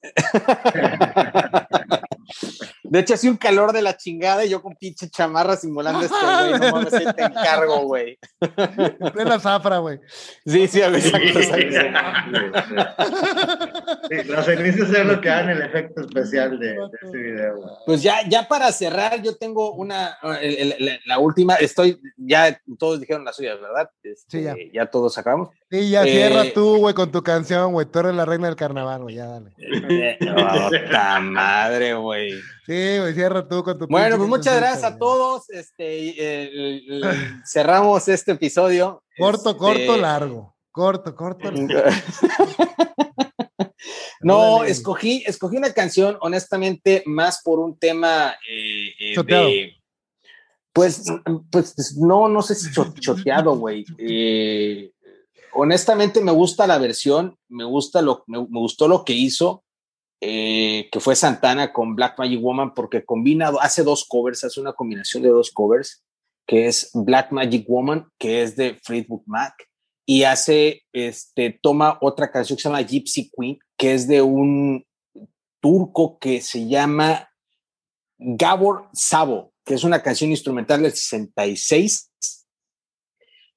De 2.83 2.99
hecho, 2.99 3.13
hacía 3.15 3.29
un 3.31 3.37
calor 3.37 3.73
de 3.73 3.81
la 3.81 3.97
chingada 3.97 4.45
y 4.45 4.49
yo 4.49 4.61
con 4.61 4.75
pinche 4.75 5.09
chamarra 5.09 5.55
simulando 5.57 6.01
este 6.05 6.15
güey. 6.15 6.51
No 6.59 6.71
mames, 6.77 6.93
ahí 6.93 7.05
te 7.13 7.23
encargo, 7.23 7.79
güey. 7.81 8.17
En 8.39 9.11
plena 9.13 9.39
zafra, 9.39 9.77
güey. 9.79 9.99
Sí, 10.45 10.67
sí, 10.67 10.81
a 10.81 10.89
los 10.89 11.03
cenizas 14.45 14.89
es 14.89 15.05
lo 15.05 15.19
que 15.21 15.29
dan 15.29 15.49
el 15.49 15.61
efecto 15.61 16.01
especial 16.01 16.59
de, 16.59 16.67
de 16.67 16.77
ese 17.01 17.17
video. 17.17 17.55
güey. 17.57 17.69
Pues 17.85 18.03
ya, 18.03 18.27
ya 18.27 18.47
para 18.47 18.71
cerrar, 18.71 19.21
yo 19.21 19.35
tengo 19.35 19.73
una, 19.73 20.17
el- 20.41 20.73
el- 20.73 20.85
la, 20.85 20.99
la 21.05 21.19
última, 21.19 21.55
estoy, 21.55 21.99
ya 22.17 22.59
todos 22.79 22.99
dijeron 22.99 23.25
las 23.25 23.35
suyas, 23.35 23.59
¿verdad? 23.59 23.89
Este, 24.03 24.37
Sí, 24.37 24.43
ya. 24.43 24.55
ya 24.73 24.85
todos 24.87 25.17
acabamos. 25.17 25.49
Sí, 25.69 25.89
ya 25.89 26.03
Eh, 26.03 26.11
cierra 26.11 26.43
tú, 26.53 26.77
güey, 26.77 26.93
con 26.93 27.11
tu 27.11 27.21
canción, 27.23 27.73
güey. 27.73 27.85
Tú 27.85 27.99
eres 27.99 28.15
la 28.15 28.25
reina 28.25 28.47
del 28.47 28.55
carnaval, 28.55 29.01
güey, 29.03 29.15
ya 29.15 29.25
dale. 29.27 29.51
Puta 30.19 31.19
madre, 31.19 31.93
güey. 31.95 32.16
Sí, 32.65 32.97
güey, 32.99 33.13
cierra 33.13 33.47
tú 33.47 33.63
con 33.63 33.77
tu 33.77 33.87
Bueno, 33.87 34.17
pues 34.17 34.29
muchas 34.29 34.57
gracias 34.57 34.83
a 34.83 34.97
todos. 34.97 35.49
Este, 35.49 36.45
el- 36.47 37.03
el- 37.03 37.43
cerramos 37.45 38.07
este 38.07 38.31
episodio. 38.33 39.03
Corto, 39.17 39.49
Este, 39.51 39.59
corto, 39.59 39.97
largo. 39.97 40.55
Corto, 40.71 41.15
corto, 41.15 41.51
largo. 41.51 41.67
No, 44.21 44.63
escogí, 44.63 45.23
escogí 45.25 45.57
una 45.57 45.73
canción, 45.73 46.17
honestamente, 46.21 47.03
más 47.05 47.41
por 47.43 47.59
un 47.59 47.77
tema 47.77 48.35
eh, 48.49 48.89
eh, 48.99 49.23
de. 49.23 49.73
Pues, 50.73 51.05
pues 51.51 51.95
no, 51.97 52.27
no 52.27 52.41
sé 52.41 52.55
si 52.55 52.71
cho- 52.71 52.93
choteado, 52.99 53.55
güey. 53.57 53.83
Eh, 53.97 54.91
honestamente, 55.53 56.21
me 56.21 56.31
gusta 56.31 56.67
la 56.67 56.77
versión, 56.77 57.35
me 57.47 57.63
gusta 57.63 58.01
lo, 58.01 58.23
me, 58.27 58.39
me 58.39 58.59
gustó 58.59 58.87
lo 58.87 59.03
que 59.03 59.13
hizo, 59.13 59.63
eh, 60.21 60.89
que 60.91 60.99
fue 60.99 61.15
Santana 61.15 61.71
con 61.71 61.95
Black 61.95 62.17
Magic 62.17 62.41
Woman, 62.41 62.73
porque 62.73 63.05
combina, 63.05 63.51
hace 63.61 63.83
dos 63.83 64.05
covers, 64.05 64.43
hace 64.43 64.59
una 64.59 64.73
combinación 64.73 65.23
de 65.23 65.29
dos 65.29 65.51
covers, 65.51 66.03
que 66.47 66.67
es 66.67 66.89
Black 66.93 67.31
Magic 67.31 67.67
Woman, 67.69 68.07
que 68.17 68.41
es 68.41 68.55
de 68.55 68.79
Fleetwood 68.83 69.23
Mac, 69.25 69.53
y 70.05 70.23
hace, 70.23 70.83
este, 70.93 71.59
toma 71.61 71.97
otra 72.01 72.31
canción 72.31 72.55
que 72.55 72.63
se 72.63 72.69
llama 72.69 72.81
Gypsy 72.81 73.29
Queen, 73.29 73.59
que 73.77 73.93
es 73.93 74.07
de 74.07 74.21
un 74.21 74.85
turco 75.59 76.17
que 76.17 76.41
se 76.41 76.67
llama 76.67 77.29
Gabor 78.17 78.89
Sabo, 78.93 79.53
que 79.65 79.73
es 79.73 79.83
una 79.83 80.01
canción 80.01 80.29
instrumental 80.29 80.81
del 80.81 80.93
66. 80.93 82.09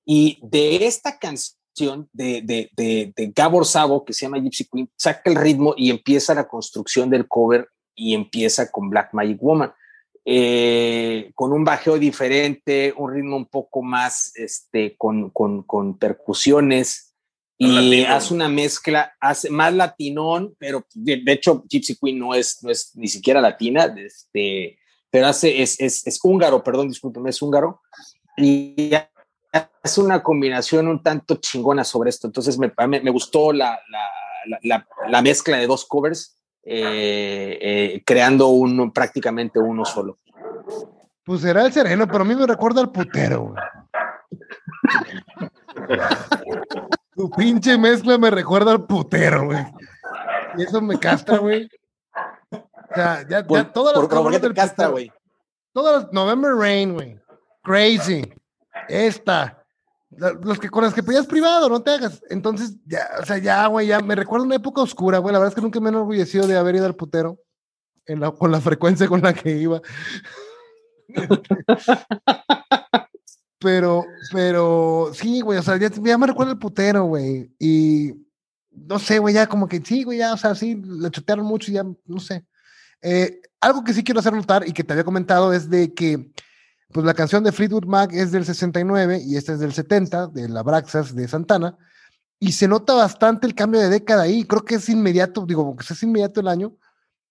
Y 0.04 0.40
de 0.42 0.86
esta 0.86 1.18
canción 1.18 1.59
canción 1.80 2.08
de, 2.12 2.42
de, 2.42 2.70
de, 2.76 3.12
de, 3.16 3.32
Gabor 3.34 3.66
Sabo 3.66 4.04
que 4.04 4.12
se 4.12 4.26
llama 4.26 4.38
Gypsy 4.38 4.66
Queen, 4.70 4.90
saca 4.96 5.30
el 5.30 5.36
ritmo 5.36 5.74
y 5.76 5.90
empieza 5.90 6.34
la 6.34 6.48
construcción 6.48 7.10
del 7.10 7.26
cover 7.26 7.68
y 7.94 8.14
empieza 8.14 8.70
con 8.70 8.90
Black 8.90 9.10
Magic 9.12 9.40
Woman. 9.40 9.72
Eh, 10.24 11.32
con 11.34 11.52
un 11.52 11.64
bajeo 11.64 11.98
diferente, 11.98 12.92
un 12.96 13.12
ritmo 13.12 13.36
un 13.36 13.46
poco 13.46 13.82
más 13.82 14.32
este, 14.36 14.94
con, 14.96 15.30
con, 15.30 15.62
con 15.62 15.98
percusiones 15.98 17.14
y 17.56 18.04
hace 18.04 18.32
una 18.32 18.48
mezcla, 18.48 19.12
hace 19.20 19.50
más 19.50 19.74
latinón, 19.74 20.54
pero 20.58 20.86
de, 20.94 21.22
hecho 21.26 21.62
Gypsy 21.68 21.96
Queen 21.96 22.18
no 22.18 22.34
es, 22.34 22.62
no 22.62 22.70
es 22.70 22.92
ni 22.94 23.06
siquiera 23.06 23.40
latina, 23.40 23.94
este, 23.98 24.78
pero 25.10 25.26
hace, 25.26 25.60
es, 25.60 25.78
es, 25.78 26.06
es 26.06 26.18
húngaro, 26.22 26.62
perdón, 26.62 26.88
discúlpeme, 26.88 27.28
es 27.28 27.42
húngaro, 27.42 27.82
y 28.38 28.92
es 29.82 29.98
una 29.98 30.22
combinación 30.22 30.88
un 30.88 31.02
tanto 31.02 31.36
chingona 31.36 31.84
sobre 31.84 32.10
esto. 32.10 32.26
Entonces 32.26 32.58
me, 32.58 32.72
me, 32.86 33.10
gustó 33.10 33.52
la, 33.52 33.78
la, 33.88 34.58
la, 34.62 34.86
la, 35.08 35.22
mezcla 35.22 35.56
de 35.56 35.66
dos 35.66 35.86
covers, 35.86 36.38
eh, 36.62 37.58
eh, 37.60 38.02
creando 38.04 38.48
uno, 38.48 38.92
prácticamente 38.92 39.58
uno 39.58 39.84
solo. 39.84 40.18
Pues 41.24 41.40
será 41.42 41.64
el 41.64 41.72
sereno, 41.72 42.06
pero 42.06 42.22
a 42.22 42.24
mí 42.24 42.34
me 42.34 42.46
recuerda 42.46 42.80
al 42.80 42.90
putero. 42.90 43.54
tu 47.14 47.30
pinche 47.30 47.78
mezcla 47.78 48.18
me 48.18 48.30
recuerda 48.30 48.72
al 48.72 48.86
putero, 48.86 49.46
güey. 49.46 49.64
Y 50.56 50.62
eso 50.62 50.80
me 50.80 50.98
castra, 50.98 51.38
güey. 51.38 51.68
O 52.50 52.94
sea, 52.94 53.22
ya, 53.28 53.46
ya 53.46 53.72
todas 53.72 53.96
las 53.96 54.08
por, 54.08 54.40
por 54.40 54.54
castra, 54.54 54.88
güey. 54.88 55.12
Todas 55.72 56.02
las 56.02 56.12
November 56.12 56.52
Rain, 56.54 56.94
güey. 56.94 57.20
Crazy 57.62 58.39
esta, 58.88 59.64
los 60.10 60.58
que 60.58 60.68
con 60.68 60.84
las 60.84 60.94
que 60.94 61.02
pedías 61.02 61.26
privado, 61.26 61.68
no 61.68 61.82
te 61.82 61.90
hagas. 61.90 62.22
Entonces, 62.30 62.76
ya, 62.86 63.08
o 63.22 63.26
sea, 63.26 63.38
ya, 63.38 63.66
güey, 63.66 63.86
ya 63.86 64.00
me 64.00 64.14
recuerda 64.14 64.46
una 64.46 64.56
época 64.56 64.82
oscura, 64.82 65.18
güey. 65.18 65.32
La 65.32 65.38
verdad 65.38 65.52
es 65.52 65.54
que 65.54 65.60
nunca 65.60 65.80
me 65.80 65.86
he 65.86 65.90
enorgullecido 65.90 66.46
de 66.46 66.56
haber 66.56 66.76
ido 66.76 66.86
al 66.86 66.96
putero 66.96 67.38
con 68.38 68.50
la 68.50 68.60
frecuencia 68.60 69.08
con 69.08 69.22
la 69.22 69.32
que 69.32 69.56
iba. 69.56 69.80
pero, 73.58 74.04
pero, 74.32 75.10
sí, 75.14 75.40
güey, 75.40 75.58
o 75.58 75.62
sea, 75.62 75.76
ya, 75.76 76.18
me 76.18 76.26
recuerda 76.26 76.52
el 76.52 76.58
putero, 76.58 77.04
güey. 77.04 77.50
Y 77.58 78.14
no 78.70 78.98
sé, 78.98 79.18
güey, 79.18 79.34
ya 79.34 79.46
como 79.46 79.68
que 79.68 79.80
sí, 79.80 80.02
güey, 80.02 80.18
ya, 80.18 80.34
o 80.34 80.36
sea, 80.36 80.54
sí, 80.54 80.74
le 80.74 81.10
chotearon 81.10 81.46
mucho 81.46 81.70
y 81.70 81.74
ya, 81.74 81.84
no 81.84 82.20
sé. 82.20 82.44
Eh, 83.02 83.40
algo 83.60 83.84
que 83.84 83.94
sí 83.94 84.02
quiero 84.02 84.20
hacer 84.20 84.32
notar 84.32 84.66
y 84.66 84.72
que 84.72 84.84
te 84.84 84.92
había 84.92 85.04
comentado 85.04 85.52
es 85.52 85.70
de 85.70 85.94
que 85.94 86.30
pues 86.92 87.06
la 87.06 87.14
canción 87.14 87.44
de 87.44 87.52
Fleetwood 87.52 87.84
Mac 87.84 88.12
es 88.12 88.32
del 88.32 88.44
69 88.44 89.22
y 89.24 89.36
esta 89.36 89.52
es 89.52 89.60
del 89.60 89.72
70, 89.72 90.28
de 90.28 90.48
la 90.48 90.62
Braxas 90.62 91.14
de 91.14 91.28
Santana, 91.28 91.76
y 92.38 92.52
se 92.52 92.66
nota 92.66 92.94
bastante 92.94 93.46
el 93.46 93.54
cambio 93.54 93.80
de 93.80 93.88
década 93.88 94.22
ahí, 94.22 94.44
creo 94.44 94.64
que 94.64 94.76
es 94.76 94.88
inmediato, 94.88 95.44
digo, 95.46 95.76
que 95.76 95.92
es 95.92 96.02
inmediato 96.02 96.40
el 96.40 96.48
año, 96.48 96.74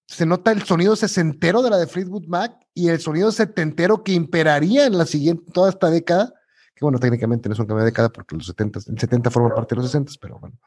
se 0.07 0.25
nota 0.25 0.51
el 0.51 0.63
sonido 0.63 0.95
sesentero 0.95 1.61
de 1.61 1.69
la 1.69 1.77
de 1.77 1.87
Fleetwood 1.87 2.27
Mac 2.27 2.57
y 2.73 2.89
el 2.89 2.99
sonido 2.99 3.31
setentero 3.31 4.03
que 4.03 4.13
imperaría 4.13 4.85
en 4.85 4.97
la 4.97 5.05
siguiente, 5.05 5.51
toda 5.51 5.69
esta 5.69 5.89
década, 5.89 6.33
que 6.75 6.85
bueno, 6.85 6.97
técnicamente 6.97 7.49
no 7.49 7.53
es 7.53 7.59
un 7.59 7.65
cambio 7.65 7.83
de 7.83 7.91
década 7.91 8.09
porque 8.09 8.37
los 8.37 8.45
70, 8.45 8.79
el 8.87 8.99
70 8.99 9.29
forma 9.29 9.53
parte 9.53 9.75
de 9.75 9.81
los 9.81 9.91
60, 9.91 10.13
pero 10.21 10.39
bueno, 10.39 10.57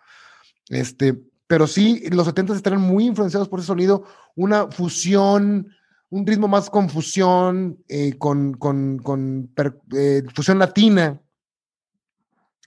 este, 0.69 1.19
pero 1.47 1.66
sí, 1.66 2.05
los 2.10 2.27
70 2.27 2.55
estarán 2.55 2.82
muy 2.82 3.06
influenciados 3.06 3.48
por 3.48 3.60
ese 3.60 3.69
sonido, 3.69 4.05
una 4.35 4.70
fusión, 4.70 5.69
un 6.12 6.26
ritmo 6.26 6.47
más 6.47 6.68
con 6.68 6.90
fusión, 6.90 7.82
eh, 7.89 8.18
con, 8.18 8.52
con, 8.52 8.98
con 8.98 9.51
eh, 9.97 10.22
fusión 10.34 10.59
latina, 10.59 11.18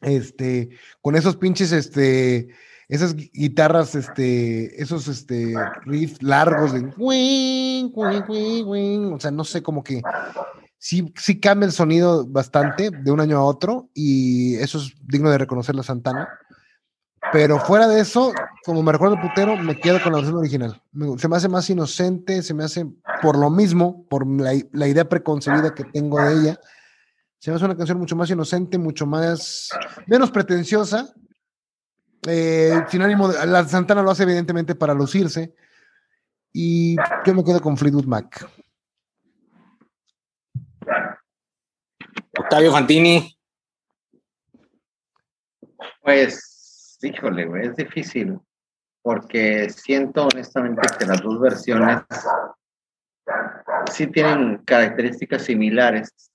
este, 0.02 0.70
con 1.00 1.16
esos 1.16 1.38
pinches, 1.38 1.72
este, 1.72 2.48
esas 2.88 3.16
guitarras, 3.16 3.94
este, 3.94 4.82
esos, 4.82 5.08
este, 5.08 5.54
riffs 5.86 6.24
largos 6.24 6.74
de, 6.74 6.92
o 9.14 9.20
sea, 9.20 9.30
no 9.30 9.44
sé, 9.44 9.62
como 9.62 9.84
que 9.84 10.02
sí, 10.80 11.14
sí 11.16 11.40
cambia 11.40 11.68
el 11.68 11.72
sonido 11.72 12.26
bastante 12.26 12.90
de 12.90 13.12
un 13.12 13.20
año 13.20 13.38
a 13.38 13.44
otro 13.44 13.92
y 13.94 14.56
eso 14.56 14.80
es 14.80 14.96
digno 15.04 15.30
de 15.30 15.38
reconocer 15.38 15.76
la 15.76 15.84
Santana. 15.84 16.28
Pero 17.32 17.60
fuera 17.60 17.88
de 17.88 18.00
eso, 18.00 18.34
como 18.64 18.82
me 18.82 18.92
recuerdo 18.92 19.16
el 19.16 19.22
putero, 19.22 19.58
me 19.58 19.80
quedo 19.80 20.02
con 20.02 20.14
la 20.14 20.20
versión 20.20 20.38
original. 20.38 20.82
Se 21.18 21.28
me 21.28 21.36
hace 21.36 21.50
más 21.50 21.70
inocente, 21.70 22.42
se 22.42 22.54
me 22.54 22.64
hace 22.64 22.86
por 23.22 23.38
lo 23.38 23.50
mismo, 23.50 24.06
por 24.08 24.26
la, 24.28 24.54
la, 24.72 24.88
idea 24.88 25.08
preconcebida 25.08 25.74
que 25.74 25.84
tengo 25.84 26.22
de 26.22 26.34
ella. 26.34 26.60
Se 27.40 27.52
me 27.52 27.56
hace 27.58 27.66
una 27.66 27.78
canción 27.78 27.98
mucho 27.98 28.16
más 28.16 28.30
inocente, 28.30 28.78
mucho 28.78 29.06
más, 29.06 29.70
menos 30.08 30.32
pretenciosa. 30.32 31.14
Eh, 32.28 32.74
sin 32.90 33.02
ánimo, 33.02 33.28
de, 33.28 33.46
la 33.46 33.68
Santana 33.68 34.02
lo 34.02 34.12
hace 34.12 34.24
evidentemente 34.24 34.76
para 34.76 34.94
lucirse. 34.94 35.54
Y 36.54 36.96
yo 37.26 37.34
me 37.34 37.44
quedo 37.44 37.62
con 37.62 37.78
Fleetwood 37.78 38.06
Mac. 38.06 38.50
Octavio 42.38 42.72
Fantini. 42.72 43.38
Pues 46.02 46.55
híjole, 47.06 47.45
güey, 47.45 47.68
es 47.68 47.76
difícil, 47.76 48.40
porque 49.02 49.69
siento 49.69 50.27
honestamente 50.27 50.82
que 50.98 51.06
las 51.06 51.22
dos 51.22 51.40
versiones 51.40 52.02
sí 53.91 54.07
tienen 54.07 54.57
características 54.65 55.44
similares, 55.44 56.32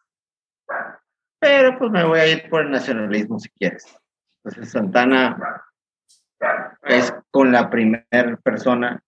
pero 1.40 1.78
pues 1.78 1.90
me 1.90 2.04
voy 2.04 2.20
a 2.20 2.26
ir 2.26 2.48
por 2.48 2.62
el 2.62 2.70
nacionalismo 2.70 3.38
si 3.38 3.48
quieres. 3.50 3.84
Entonces 4.44 4.72
Santana 4.72 5.36
es 6.82 7.12
con 7.30 7.52
la 7.52 7.68
primera 7.68 8.36
persona, 8.42 9.02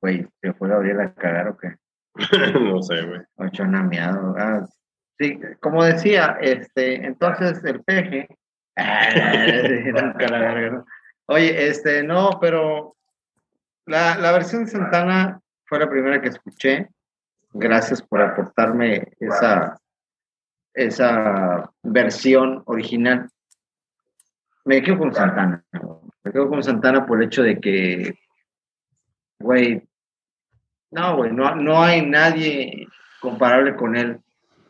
güey, 0.00 0.26
¿se 0.40 0.52
fue 0.52 0.68
Gabriel 0.68 1.00
a 1.00 1.14
cagar 1.14 1.48
o 1.48 1.56
qué? 1.56 1.76
no 2.60 2.82
sé, 2.82 3.02
güey. 3.02 3.20
Ocho 3.36 3.66
nameado. 3.66 4.34
Ah, 4.38 4.66
sí, 5.18 5.40
como 5.60 5.84
decía, 5.84 6.36
este, 6.40 7.06
entonces 7.06 7.62
el 7.64 7.82
peje 7.82 8.28
Oye, 11.26 11.68
este, 11.68 12.02
no, 12.02 12.38
pero 12.40 12.96
la, 13.86 14.16
la 14.18 14.32
versión 14.32 14.64
de 14.64 14.70
Santana 14.70 15.40
fue 15.64 15.78
la 15.78 15.88
primera 15.88 16.20
que 16.20 16.28
escuché. 16.28 16.88
Gracias 17.52 18.02
por 18.02 18.20
aportarme 18.20 19.12
esa, 19.18 19.78
esa 20.74 21.70
versión 21.82 22.62
original. 22.66 23.28
Me 24.64 24.82
quedo 24.82 24.98
con 24.98 25.14
Santana. 25.14 25.64
Me 26.22 26.32
quedo 26.32 26.48
con 26.48 26.62
Santana 26.62 27.06
por 27.06 27.18
el 27.18 27.28
hecho 27.28 27.42
de 27.42 27.60
que, 27.60 28.18
güey, 29.38 29.88
no, 30.90 31.16
güey, 31.16 31.32
no, 31.32 31.54
no 31.54 31.82
hay 31.82 32.04
nadie 32.04 32.86
comparable 33.20 33.76
con 33.76 33.96
él 33.96 34.20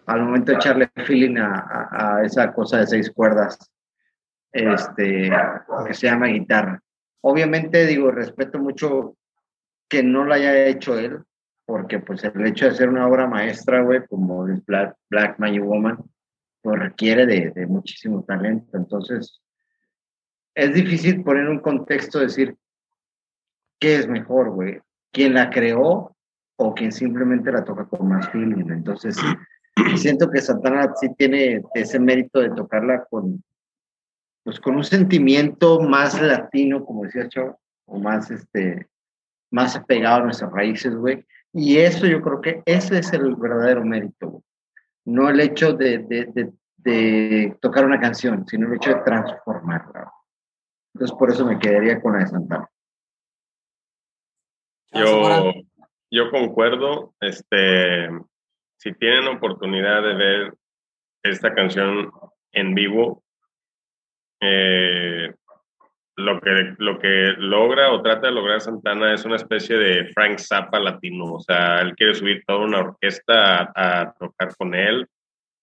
al 0.06 0.22
momento 0.22 0.52
de 0.52 0.58
echarle 0.58 0.90
feeling 1.06 1.36
a, 1.38 1.88
a 1.90 2.24
esa 2.24 2.52
cosa 2.52 2.78
de 2.78 2.86
seis 2.86 3.10
cuerdas 3.10 3.58
este, 4.52 5.30
que 5.86 5.94
se 5.94 6.06
llama 6.06 6.26
guitarra. 6.26 6.82
Obviamente, 7.22 7.86
digo, 7.86 8.10
respeto 8.10 8.58
mucho 8.58 9.16
que 9.88 10.02
no 10.02 10.24
lo 10.24 10.34
haya 10.34 10.66
hecho 10.66 10.98
él, 10.98 11.18
porque 11.66 11.98
pues 11.98 12.24
el 12.24 12.46
hecho 12.46 12.66
de 12.66 12.74
ser 12.74 12.88
una 12.88 13.06
obra 13.06 13.26
maestra, 13.26 13.82
güey, 13.82 14.06
como 14.06 14.46
el 14.46 14.62
Black, 14.66 14.96
Black 15.08 15.38
Magic 15.38 15.64
Woman, 15.64 15.98
pues 16.62 16.78
requiere 16.78 17.26
de, 17.26 17.50
de, 17.50 17.66
muchísimo 17.66 18.24
talento. 18.24 18.76
Entonces, 18.76 19.40
es 20.54 20.74
difícil 20.74 21.22
poner 21.22 21.48
un 21.48 21.60
contexto, 21.60 22.18
decir 22.18 22.56
qué 23.78 23.96
es 23.96 24.08
mejor, 24.08 24.50
güey, 24.50 24.80
quién 25.12 25.34
la 25.34 25.50
creó 25.50 26.14
o 26.56 26.74
quien 26.74 26.92
simplemente 26.92 27.50
la 27.50 27.64
toca 27.64 27.86
con 27.86 28.08
más 28.08 28.28
feeling. 28.30 28.70
Entonces, 28.70 29.16
siento 29.96 30.30
que 30.30 30.40
Santana 30.40 30.92
sí 31.00 31.08
tiene 31.16 31.62
ese 31.74 31.98
mérito 31.98 32.40
de 32.40 32.50
tocarla 32.50 33.04
con, 33.08 33.42
pues 34.42 34.60
con 34.60 34.76
un 34.76 34.84
sentimiento 34.84 35.80
más 35.80 36.20
latino, 36.20 36.84
como 36.84 37.04
decía 37.04 37.28
Chavo, 37.28 37.60
o 37.86 37.98
más, 37.98 38.30
este, 38.30 38.88
más 39.50 39.76
apegado 39.76 40.22
a 40.22 40.24
nuestras 40.24 40.52
raíces, 40.52 40.94
güey. 40.94 41.26
Y 41.52 41.78
eso 41.78 42.06
yo 42.06 42.22
creo 42.22 42.40
que 42.40 42.62
ese 42.64 42.98
es 42.98 43.12
el 43.12 43.34
verdadero 43.36 43.84
mérito, 43.84 44.28
güey. 44.28 44.42
No 45.04 45.28
el 45.28 45.40
hecho 45.40 45.72
de, 45.72 45.98
de, 45.98 46.52
de, 46.76 47.56
tocar 47.60 47.84
una 47.84 48.00
canción, 48.00 48.46
sino 48.46 48.68
el 48.68 48.74
hecho 48.74 48.90
de 48.90 49.02
transformarla. 49.02 50.12
Entonces, 50.94 51.16
por 51.18 51.30
eso 51.30 51.44
me 51.44 51.58
quedaría 51.58 52.00
con 52.00 52.12
la 52.12 52.20
de 52.20 52.26
Santana. 52.26 52.70
Yo, 54.92 55.52
yo 56.10 56.30
concuerdo, 56.30 57.14
este, 57.20 58.08
si 58.78 58.92
tienen 58.94 59.28
oportunidad 59.28 60.02
de 60.02 60.14
ver 60.14 60.54
esta 61.22 61.54
canción 61.54 62.10
en 62.52 62.74
vivo, 62.74 63.22
eh, 64.40 65.34
lo, 66.16 66.40
que, 66.40 66.74
lo 66.78 66.98
que 66.98 67.34
logra 67.38 67.92
o 67.92 68.02
trata 68.02 68.28
de 68.28 68.32
lograr 68.32 68.60
Santana 68.60 69.14
es 69.14 69.24
una 69.24 69.36
especie 69.36 69.76
de 69.76 70.06
Frank 70.12 70.38
Zappa 70.38 70.78
latino, 70.78 71.34
o 71.34 71.40
sea, 71.40 71.80
él 71.80 71.94
quiere 71.96 72.14
subir 72.14 72.42
toda 72.46 72.64
una 72.64 72.80
orquesta 72.80 73.72
a, 73.74 74.12
tocar 74.18 74.54
con 74.56 74.74
él, 74.74 75.06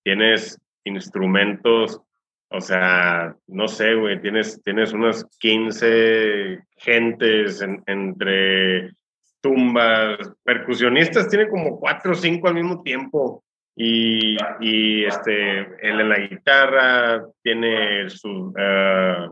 tienes 0.04 0.60
instrumentos 0.86 2.02
O 2.50 2.62
sea, 2.62 3.36
no 3.48 3.68
sé, 3.68 3.94
güey, 3.96 4.22
tienes, 4.22 4.62
tienes 4.64 4.94
unas 4.94 5.26
15 5.40 6.64
gentes 6.78 7.62
entre 7.88 8.92
tumbas, 9.42 10.18
percusionistas, 10.44 11.30
tiene 11.30 11.50
como 11.50 11.80
cuatro 11.80 12.12
o 12.14 12.16
cinco 12.16 12.48
al 12.48 12.56
mismo 12.56 12.82
tiempo. 12.84 13.44
Y, 13.80 14.36
y 14.60 15.06
este, 15.06 15.60
él 15.88 16.02
en 16.02 16.10
la 16.10 16.18
guitarra 16.18 17.24
tiene 17.44 18.10
sus, 18.10 18.52
ah, 18.58 19.30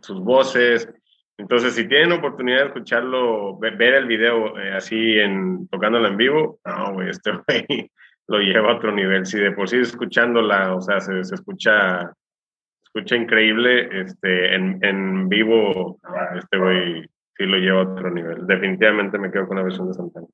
sus 0.00 0.20
voces. 0.20 0.88
Entonces, 1.36 1.74
si 1.74 1.86
tienen 1.86 2.12
oportunidad 2.12 2.60
de 2.60 2.66
escucharlo, 2.68 3.58
ver, 3.58 3.82
el 3.82 4.06
video 4.06 4.58
eh, 4.58 4.72
así 4.72 5.18
en 5.18 5.68
tocándolo 5.68 6.08
en 6.08 6.16
vivo, 6.16 6.60
no, 6.64 6.94
güey, 6.94 7.10
este 7.10 7.32
güey 7.46 7.90
lo 8.28 8.38
lleva 8.38 8.72
a 8.72 8.76
otro 8.76 8.90
nivel. 8.90 9.26
Si 9.26 9.38
de 9.38 9.52
por 9.52 9.68
sí 9.68 9.76
escuchándola, 9.76 10.74
o 10.74 10.80
sea, 10.80 11.00
se, 11.00 11.22
se 11.22 11.34
escucha, 11.34 12.10
escucha 12.86 13.16
increíble, 13.16 14.00
este, 14.00 14.54
en, 14.54 14.78
en 14.82 15.28
vivo, 15.28 15.98
este 16.38 16.56
güey 16.56 17.02
sí 17.36 17.44
lo 17.44 17.58
lleva 17.58 17.80
a 17.80 17.92
otro 17.92 18.10
nivel. 18.10 18.46
Definitivamente 18.46 19.18
me 19.18 19.30
quedo 19.30 19.46
con 19.46 19.58
la 19.58 19.64
versión 19.64 19.88
de 19.88 19.94
Santana. 19.94 20.26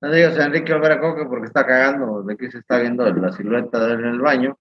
No 0.00 0.10
digas 0.10 0.38
a 0.38 0.46
Enrique 0.46 0.72
Olvera 0.72 0.98
Coque 0.98 1.26
porque 1.26 1.46
está 1.46 1.66
cagando 1.66 2.22
de 2.22 2.36
que 2.36 2.50
se 2.50 2.58
está 2.58 2.78
viendo 2.78 3.04
la 3.04 3.32
silueta 3.32 3.86
de 3.86 3.92
él 3.94 4.00
en 4.00 4.06
el 4.06 4.20
baño. 4.20 4.58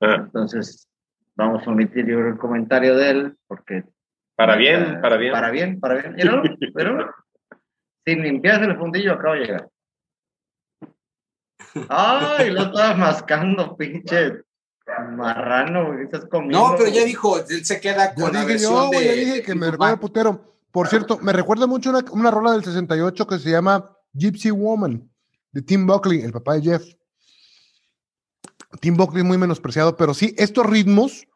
Ah. 0.00 0.16
Entonces, 0.24 0.86
vamos 1.34 1.66
a 1.66 1.70
omitir 1.70 2.06
yo 2.06 2.18
el 2.18 2.36
comentario 2.36 2.94
de 2.96 3.10
él 3.10 3.36
porque. 3.46 3.84
Para 4.36 4.56
bien, 4.56 5.00
para 5.00 5.16
bien. 5.16 5.32
Para 5.32 5.50
bien, 5.50 5.80
para 5.80 5.94
bien. 5.94 6.14
¿Pero? 6.16 6.42
¿Pero? 6.74 7.14
Sin 8.04 8.22
limpiarse 8.22 8.64
el 8.66 8.76
fundillo, 8.76 9.14
acabo 9.14 9.34
de 9.34 9.40
llegar. 9.40 9.68
Ay, 11.88 12.50
lo 12.50 12.64
estabas 12.64 12.98
mascando, 12.98 13.76
pinche 13.76 14.42
marrano, 15.12 15.98
estás 15.98 16.26
comiendo. 16.26 16.58
No, 16.58 16.76
pero 16.76 16.90
ya 16.90 17.04
dijo, 17.04 17.38
él 17.38 17.64
se 17.64 17.80
queda 17.80 18.14
con 18.14 18.32
la 18.32 18.44
versión 18.44 18.90
de. 18.90 19.04
Ya 19.04 19.12
dije 19.12 19.42
que 19.42 19.54
me 19.54 19.70
recuerda 19.70 19.96
putero. 19.98 20.54
Por 20.70 20.88
cierto, 20.88 21.18
me 21.22 21.32
recuerda 21.32 21.66
mucho 21.66 21.90
una, 21.90 22.00
una 22.10 22.30
rola 22.30 22.52
del 22.52 22.64
68 22.64 23.26
que 23.26 23.38
se 23.38 23.50
llama 23.50 23.93
Gypsy 24.14 24.50
Woman, 24.50 25.10
de 25.52 25.62
Tim 25.62 25.86
Buckley, 25.86 26.20
el 26.20 26.32
papá 26.32 26.54
de 26.54 26.62
Jeff. 26.62 26.84
Tim 28.80 28.96
Buckley 28.96 29.22
muy 29.22 29.38
menospreciado, 29.38 29.96
pero 29.96 30.14
sí, 30.14 30.34
estos 30.38 30.66
ritmos 30.66 31.26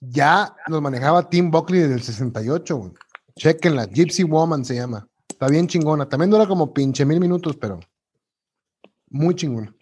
ya 0.00 0.54
los 0.66 0.82
manejaba 0.82 1.28
Tim 1.28 1.50
Buckley 1.50 1.80
desde 1.80 1.94
el 1.94 2.02
68. 2.02 2.92
Chequenla, 3.36 3.86
Gypsy 3.86 4.24
Woman 4.24 4.64
se 4.64 4.74
llama. 4.76 5.08
Está 5.28 5.48
bien 5.48 5.66
chingona. 5.66 6.08
También 6.08 6.30
dura 6.30 6.46
como 6.46 6.72
pinche 6.72 7.04
mil 7.04 7.20
minutos, 7.20 7.56
pero 7.56 7.80
muy 9.10 9.34
chingona. 9.34 9.74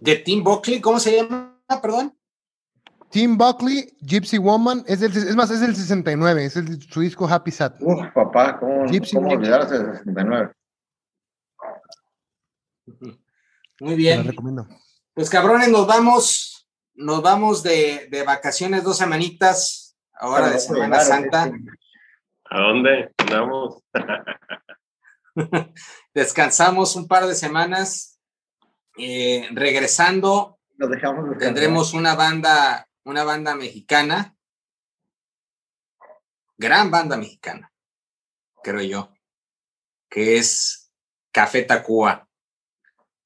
¿De 0.00 0.16
Tim 0.16 0.42
Buckley? 0.42 0.80
¿Cómo 0.80 0.98
se 1.00 1.16
llama? 1.16 1.60
Perdón. 1.82 2.14
Tim 3.10 3.38
Buckley, 3.38 3.96
Gypsy 4.00 4.38
Woman, 4.38 4.84
es, 4.86 5.00
es 5.00 5.34
más, 5.34 5.50
es 5.50 5.62
el 5.62 5.74
69, 5.74 6.44
es 6.44 6.56
el, 6.56 6.82
su 6.82 7.00
disco 7.00 7.26
Happy 7.26 7.50
Sad. 7.50 7.74
Uf, 7.80 8.06
papá, 8.14 8.58
¿cómo, 8.58 8.84
¿cómo 9.14 9.28
olvidarse 9.30 9.78
del 9.78 9.92
69? 9.92 10.52
Muy 13.80 13.94
bien. 13.94 14.24
recomiendo. 14.24 14.66
Pues 15.14 15.30
cabrones, 15.30 15.68
nos 15.68 15.86
vamos, 15.86 16.68
nos 16.94 17.22
vamos 17.22 17.62
de, 17.62 18.08
de 18.10 18.22
vacaciones 18.22 18.84
dos 18.84 18.98
semanitas, 18.98 19.96
ahora 20.14 20.50
de 20.50 20.58
Semana 20.58 21.00
Santa. 21.00 21.50
¿A 22.50 22.60
dónde 22.60 23.12
andamos? 23.18 23.82
Descansamos 26.14 26.96
un 26.96 27.06
par 27.06 27.26
de 27.26 27.34
semanas. 27.34 28.20
Eh, 28.96 29.48
regresando, 29.52 30.58
dejamos 30.76 31.38
tendremos 31.38 31.94
una 31.94 32.16
banda 32.16 32.88
una 33.08 33.24
banda 33.24 33.54
mexicana, 33.54 34.36
gran 36.58 36.90
banda 36.90 37.16
mexicana, 37.16 37.72
creo 38.62 38.82
yo, 38.82 39.14
que 40.10 40.36
es 40.36 40.92
Café 41.32 41.62
Tacuba. 41.62 42.27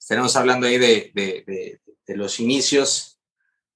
Estaremos 0.03 0.35
hablando 0.35 0.67
ahí 0.67 0.79
de, 0.79 1.81
los 2.09 2.41
inicios, 2.41 3.21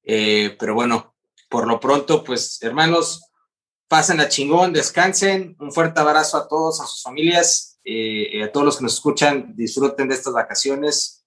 eh, 0.03 0.57
pero 0.59 0.75
bueno, 0.75 1.15
por 1.49 1.69
lo 1.69 1.79
pronto, 1.79 2.25
pues 2.25 2.61
hermanos, 2.63 3.31
pasen 3.87 4.19
a 4.19 4.29
chingón, 4.29 4.73
descansen, 4.73 5.55
un 5.61 5.71
fuerte 5.71 6.01
abrazo 6.01 6.37
a 6.37 6.49
todos, 6.49 6.81
a 6.81 6.87
sus 6.87 7.01
familias, 7.05 7.79
eh, 7.85 8.43
a 8.43 8.51
todos 8.51 8.67
los 8.67 8.77
que 8.77 8.83
nos 8.83 8.95
escuchan, 8.95 9.55
disfruten 9.55 10.09
de 10.09 10.17
estas 10.17 10.33
vacaciones, 10.33 11.25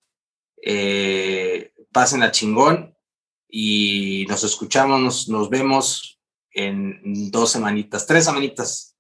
eh, 0.62 1.72
pasen 1.94 2.22
a 2.22 2.32
chingón 2.32 2.94
y 3.48 4.26
nos 4.28 4.44
escuchamos, 4.44 5.30
nos, 5.30 5.50
vemos 5.50 6.20
en 6.52 7.32
dos 7.32 7.52
semanitas, 7.52 8.06
tres 8.06 8.26
semanitas. 8.26 8.98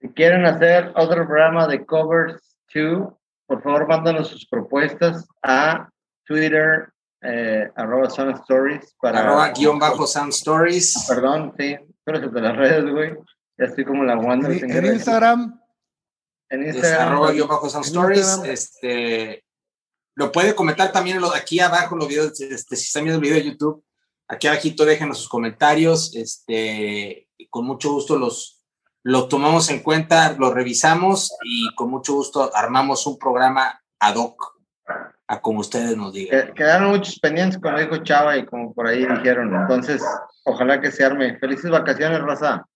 Si 0.00 0.08
quieren 0.10 0.46
hacer 0.46 0.92
otro 0.94 1.26
programa 1.26 1.66
de 1.66 1.84
covers 1.84 2.56
2, 2.72 3.12
por 3.46 3.62
favor 3.62 3.86
mándanos 3.86 4.28
sus 4.28 4.46
propuestas 4.48 5.26
a 5.42 5.88
Twitter, 6.24 6.88
eh, 7.22 7.70
arroba 7.76 8.10
Sound 8.10 8.36
Stories. 8.40 8.94
Para, 9.00 9.20
arroba 9.20 9.50
guion 9.50 9.78
bajo 9.78 10.06
Sound 10.06 10.32
Stories. 10.32 10.96
Ah, 10.96 11.14
perdón, 11.14 11.54
sí, 11.58 11.76
pero 12.04 12.20
de 12.20 12.40
las 12.40 12.56
redes, 12.56 12.90
güey. 12.90 13.14
Ya 13.56 13.66
estoy 13.66 13.84
como 13.84 14.04
la 14.04 14.16
Wanda. 14.16 14.48
En, 14.48 14.70
en 14.70 14.86
Instagram. 14.86 15.60
En 16.48 16.66
Instagram. 16.66 17.08
arroba 17.08 17.32
guion 17.32 17.48
bajo 17.48 17.68
Sound 17.68 17.86
Stories. 17.86 18.40
Este, 18.44 19.44
lo 20.16 20.30
puede 20.30 20.54
comentar 20.54 20.92
también 20.92 21.18
aquí 21.34 21.60
abajo 21.60 21.94
en 21.94 22.00
los 22.00 22.08
videos, 22.08 22.40
este, 22.40 22.76
si 22.76 22.84
están 22.84 23.04
viendo 23.04 23.16
el 23.18 23.22
video 23.22 23.36
de 23.42 23.50
YouTube, 23.50 23.84
aquí 24.28 24.46
abajito 24.46 24.84
déjenos 24.84 25.18
sus 25.18 25.28
comentarios, 25.28 26.14
este, 26.14 27.28
con 27.50 27.66
mucho 27.66 27.92
gusto 27.92 28.16
los, 28.16 28.53
lo 29.04 29.28
tomamos 29.28 29.68
en 29.68 29.80
cuenta, 29.80 30.32
lo 30.32 30.52
revisamos 30.52 31.36
y 31.44 31.72
con 31.74 31.90
mucho 31.90 32.14
gusto 32.14 32.50
armamos 32.54 33.06
un 33.06 33.18
programa 33.18 33.80
ad 34.00 34.16
hoc 34.16 34.54
a 35.26 35.40
como 35.40 35.60
ustedes 35.60 35.96
nos 35.96 36.14
digan. 36.14 36.54
Quedaron 36.54 36.90
muchos 36.90 37.18
pendientes, 37.20 37.60
como 37.60 37.78
dijo 37.78 37.98
Chava 37.98 38.36
y 38.36 38.46
como 38.46 38.74
por 38.74 38.86
ahí 38.86 39.06
dijeron, 39.06 39.54
entonces 39.54 40.02
ojalá 40.44 40.80
que 40.80 40.90
se 40.90 41.04
arme. 41.04 41.38
Felices 41.38 41.70
vacaciones, 41.70 42.20
Raza. 42.22 42.66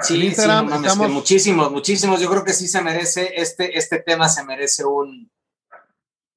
Sí, 0.00 0.30
sí 0.30 0.48
muchísimos, 1.08 1.70
muchísimos. 1.70 2.20
Yo 2.20 2.30
creo 2.30 2.44
que 2.44 2.52
sí 2.52 2.68
se 2.68 2.80
merece, 2.80 3.32
este, 3.36 3.76
este 3.76 4.00
tema 4.00 4.28
se 4.28 4.44
merece 4.44 4.84
un, 4.84 5.30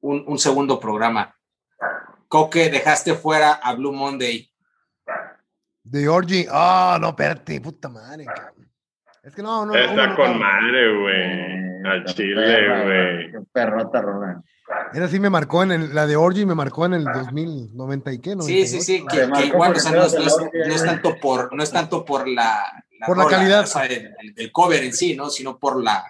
un, 0.01 0.39
segundo 0.39 0.79
programa. 0.79 1.35
Coque, 2.27 2.69
dejaste 2.69 3.13
fuera 3.13 3.53
a 3.53 3.73
Blue 3.75 3.93
Monday. 3.93 4.51
De 5.83 6.09
Orgy. 6.09 6.47
Ah, 6.49 6.97
no, 6.99 7.09
espérate, 7.09 7.61
puta 7.61 7.87
madre. 7.87 8.25
Es 9.25 9.33
que 9.33 9.41
no, 9.41 9.65
no. 9.65 9.73
Está 9.73 10.15
con 10.15 10.37
madre, 10.37 10.99
güey. 10.99 11.91
Al 11.91 12.05
chile, 12.05 13.31
güey. 13.31 13.45
Perrota, 13.51 14.01
Ronald. 14.01 14.43
Esa 14.93 15.07
sí 15.07 15.19
me 15.19 15.29
marcó 15.29 15.63
en 15.63 15.93
la 15.93 16.07
de 16.07 16.15
Orgy, 16.15 16.45
me 16.45 16.55
marcó 16.55 16.85
en 16.85 16.93
el 16.93 17.03
2090 17.05 18.13
y 18.13 18.19
qué, 18.19 18.35
¿no? 18.35 18.43
Sí, 18.43 18.65
sí, 18.65 18.81
sí, 18.81 19.05
que, 19.05 19.27
igual, 19.45 19.73
o 19.73 19.79
sea, 19.79 19.91
no, 19.91 20.05
es, 20.05 20.83
tanto 20.83 21.15
por, 21.19 21.53
no 21.55 21.61
es 21.61 21.71
tanto 21.71 22.03
por 22.03 22.27
la, 22.27 22.83
por 23.05 23.17
la 23.17 23.27
calidad, 23.27 23.63
o 23.63 23.67
sea, 23.67 23.85
el, 23.85 24.51
cover 24.51 24.83
en 24.83 24.93
sí, 24.93 25.15
¿no? 25.15 25.29
Sino 25.29 25.59
por 25.59 25.83
la, 25.83 26.03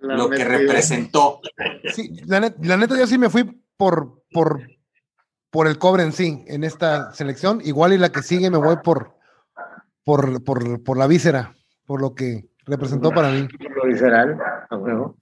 lo 0.00 0.28
que 0.28 0.44
representó. 0.44 1.40
Sí, 1.94 2.20
la, 2.26 2.40
neta, 2.40 2.98
yo 2.98 3.06
sí 3.06 3.16
me 3.16 3.30
fui 3.30 3.44
por, 3.76 4.22
por, 4.30 4.60
por 5.50 5.66
el 5.66 5.78
cobre 5.78 6.02
en 6.02 6.12
sí, 6.12 6.44
en 6.48 6.62
esta 6.62 7.12
selección. 7.14 7.62
Igual 7.64 7.94
y 7.94 7.98
la 7.98 8.10
que 8.10 8.22
sigue 8.22 8.50
me 8.50 8.58
voy 8.58 8.76
por, 8.84 9.16
por, 10.04 10.44
por, 10.44 10.82
por 10.82 10.98
la 10.98 11.06
víscera, 11.06 11.56
por 11.86 12.00
lo 12.00 12.14
que 12.14 12.48
representó 12.66 13.10
para 13.10 13.30
mí. 13.30 13.48
Por 13.48 13.76
lo 13.76 13.84
visceral, 13.86 14.38
a 14.68 14.76
huevo. 14.76 15.16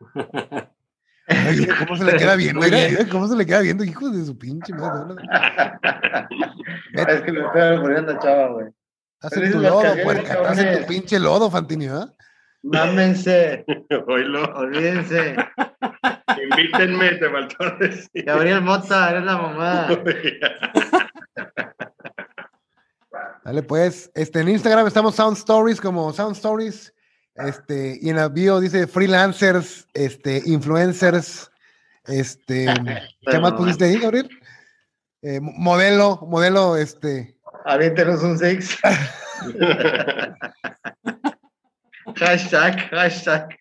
¿Cómo 1.78 1.96
se 1.96 2.04
le 2.04 2.16
queda 2.16 2.36
viendo? 2.36 2.60
¿Cómo 3.10 3.26
se 3.28 3.36
le 3.36 3.46
queda 3.46 3.60
viendo? 3.60 3.84
Hijos 3.84 4.16
de 4.16 4.24
su 4.24 4.38
pinche 4.38 4.72
madre. 4.72 5.16
es 6.94 7.22
que 7.22 7.32
me 7.32 7.40
estoy 7.40 7.78
muriendo, 7.78 8.18
chava, 8.20 8.52
güey. 8.52 8.66
Haz 9.22 9.32
tu 9.32 9.40
lodo, 9.40 9.82
puerca. 10.04 10.38
Haz 10.46 10.58
tu 10.58 10.86
pinche 10.86 11.18
lodo, 11.18 11.50
Fantini, 11.50 11.88
¿verdad? 11.88 12.14
Mámense. 12.62 13.64
Oílo. 14.06 14.44
Olvídense. 14.54 15.36
Invítenme, 16.42 17.12
te 17.12 17.30
faltó 17.30 17.76
decir. 17.78 18.24
Gabriel 18.24 18.60
Mota, 18.62 19.10
eres 19.10 19.24
la 19.24 19.36
mamá. 19.36 19.88
Dale, 23.46 23.62
pues. 23.62 24.10
Este, 24.16 24.40
en 24.40 24.48
Instagram 24.48 24.88
estamos 24.88 25.14
Sound 25.14 25.36
Stories 25.36 25.80
como 25.80 26.12
Sound 26.12 26.34
Stories. 26.34 26.92
Este, 27.36 27.96
y 28.02 28.10
en 28.10 28.16
la 28.16 28.28
bio 28.28 28.58
dice 28.58 28.88
freelancers, 28.88 29.86
este, 29.94 30.42
influencers. 30.46 31.48
Este, 32.06 32.66
¿qué 33.30 33.38
más 33.38 33.52
pusiste 33.52 33.84
ahí, 33.84 34.00
Gabriel? 34.00 34.28
Eh, 35.22 35.38
modelo, 35.40 36.26
modelo, 36.26 36.76
este. 36.76 37.38
Aviéntenos 37.64 38.20
un 38.24 38.36
six. 38.36 38.78
Hashtag, 42.16 42.90
hashtag. 42.90 43.56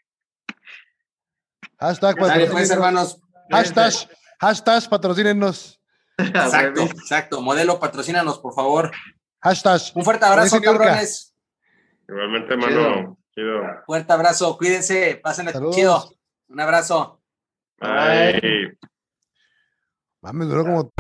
Hashtag 1.80 2.16
pues, 2.18 2.72
hermanos. 2.72 3.22
Hashtag, 3.52 3.94
hashtag 4.40 4.90
patrocínenos. 4.90 5.80
Exacto, 6.18 6.82
exacto. 6.82 7.42
Modelo, 7.42 7.80
patrocínanos, 7.80 8.40
por 8.40 8.56
favor. 8.56 8.92
Hashtag. 9.46 9.80
Un 9.94 10.04
fuerte 10.04 10.26
abrazo, 10.26 10.60
cabrones. 10.60 11.32
Igualmente, 12.10 12.58
mano. 12.58 13.20
Chido. 13.30 13.62
Fuerte 13.86 14.12
abrazo, 14.12 14.58
cuídense, 14.58 15.20
pásenle 15.22 15.54
chido. 15.72 16.18
Un 16.48 16.62
abrazo. 16.62 17.22
Bye. 17.78 18.76
Mames, 20.22 20.48
duró 20.48 20.64
como 20.64 20.92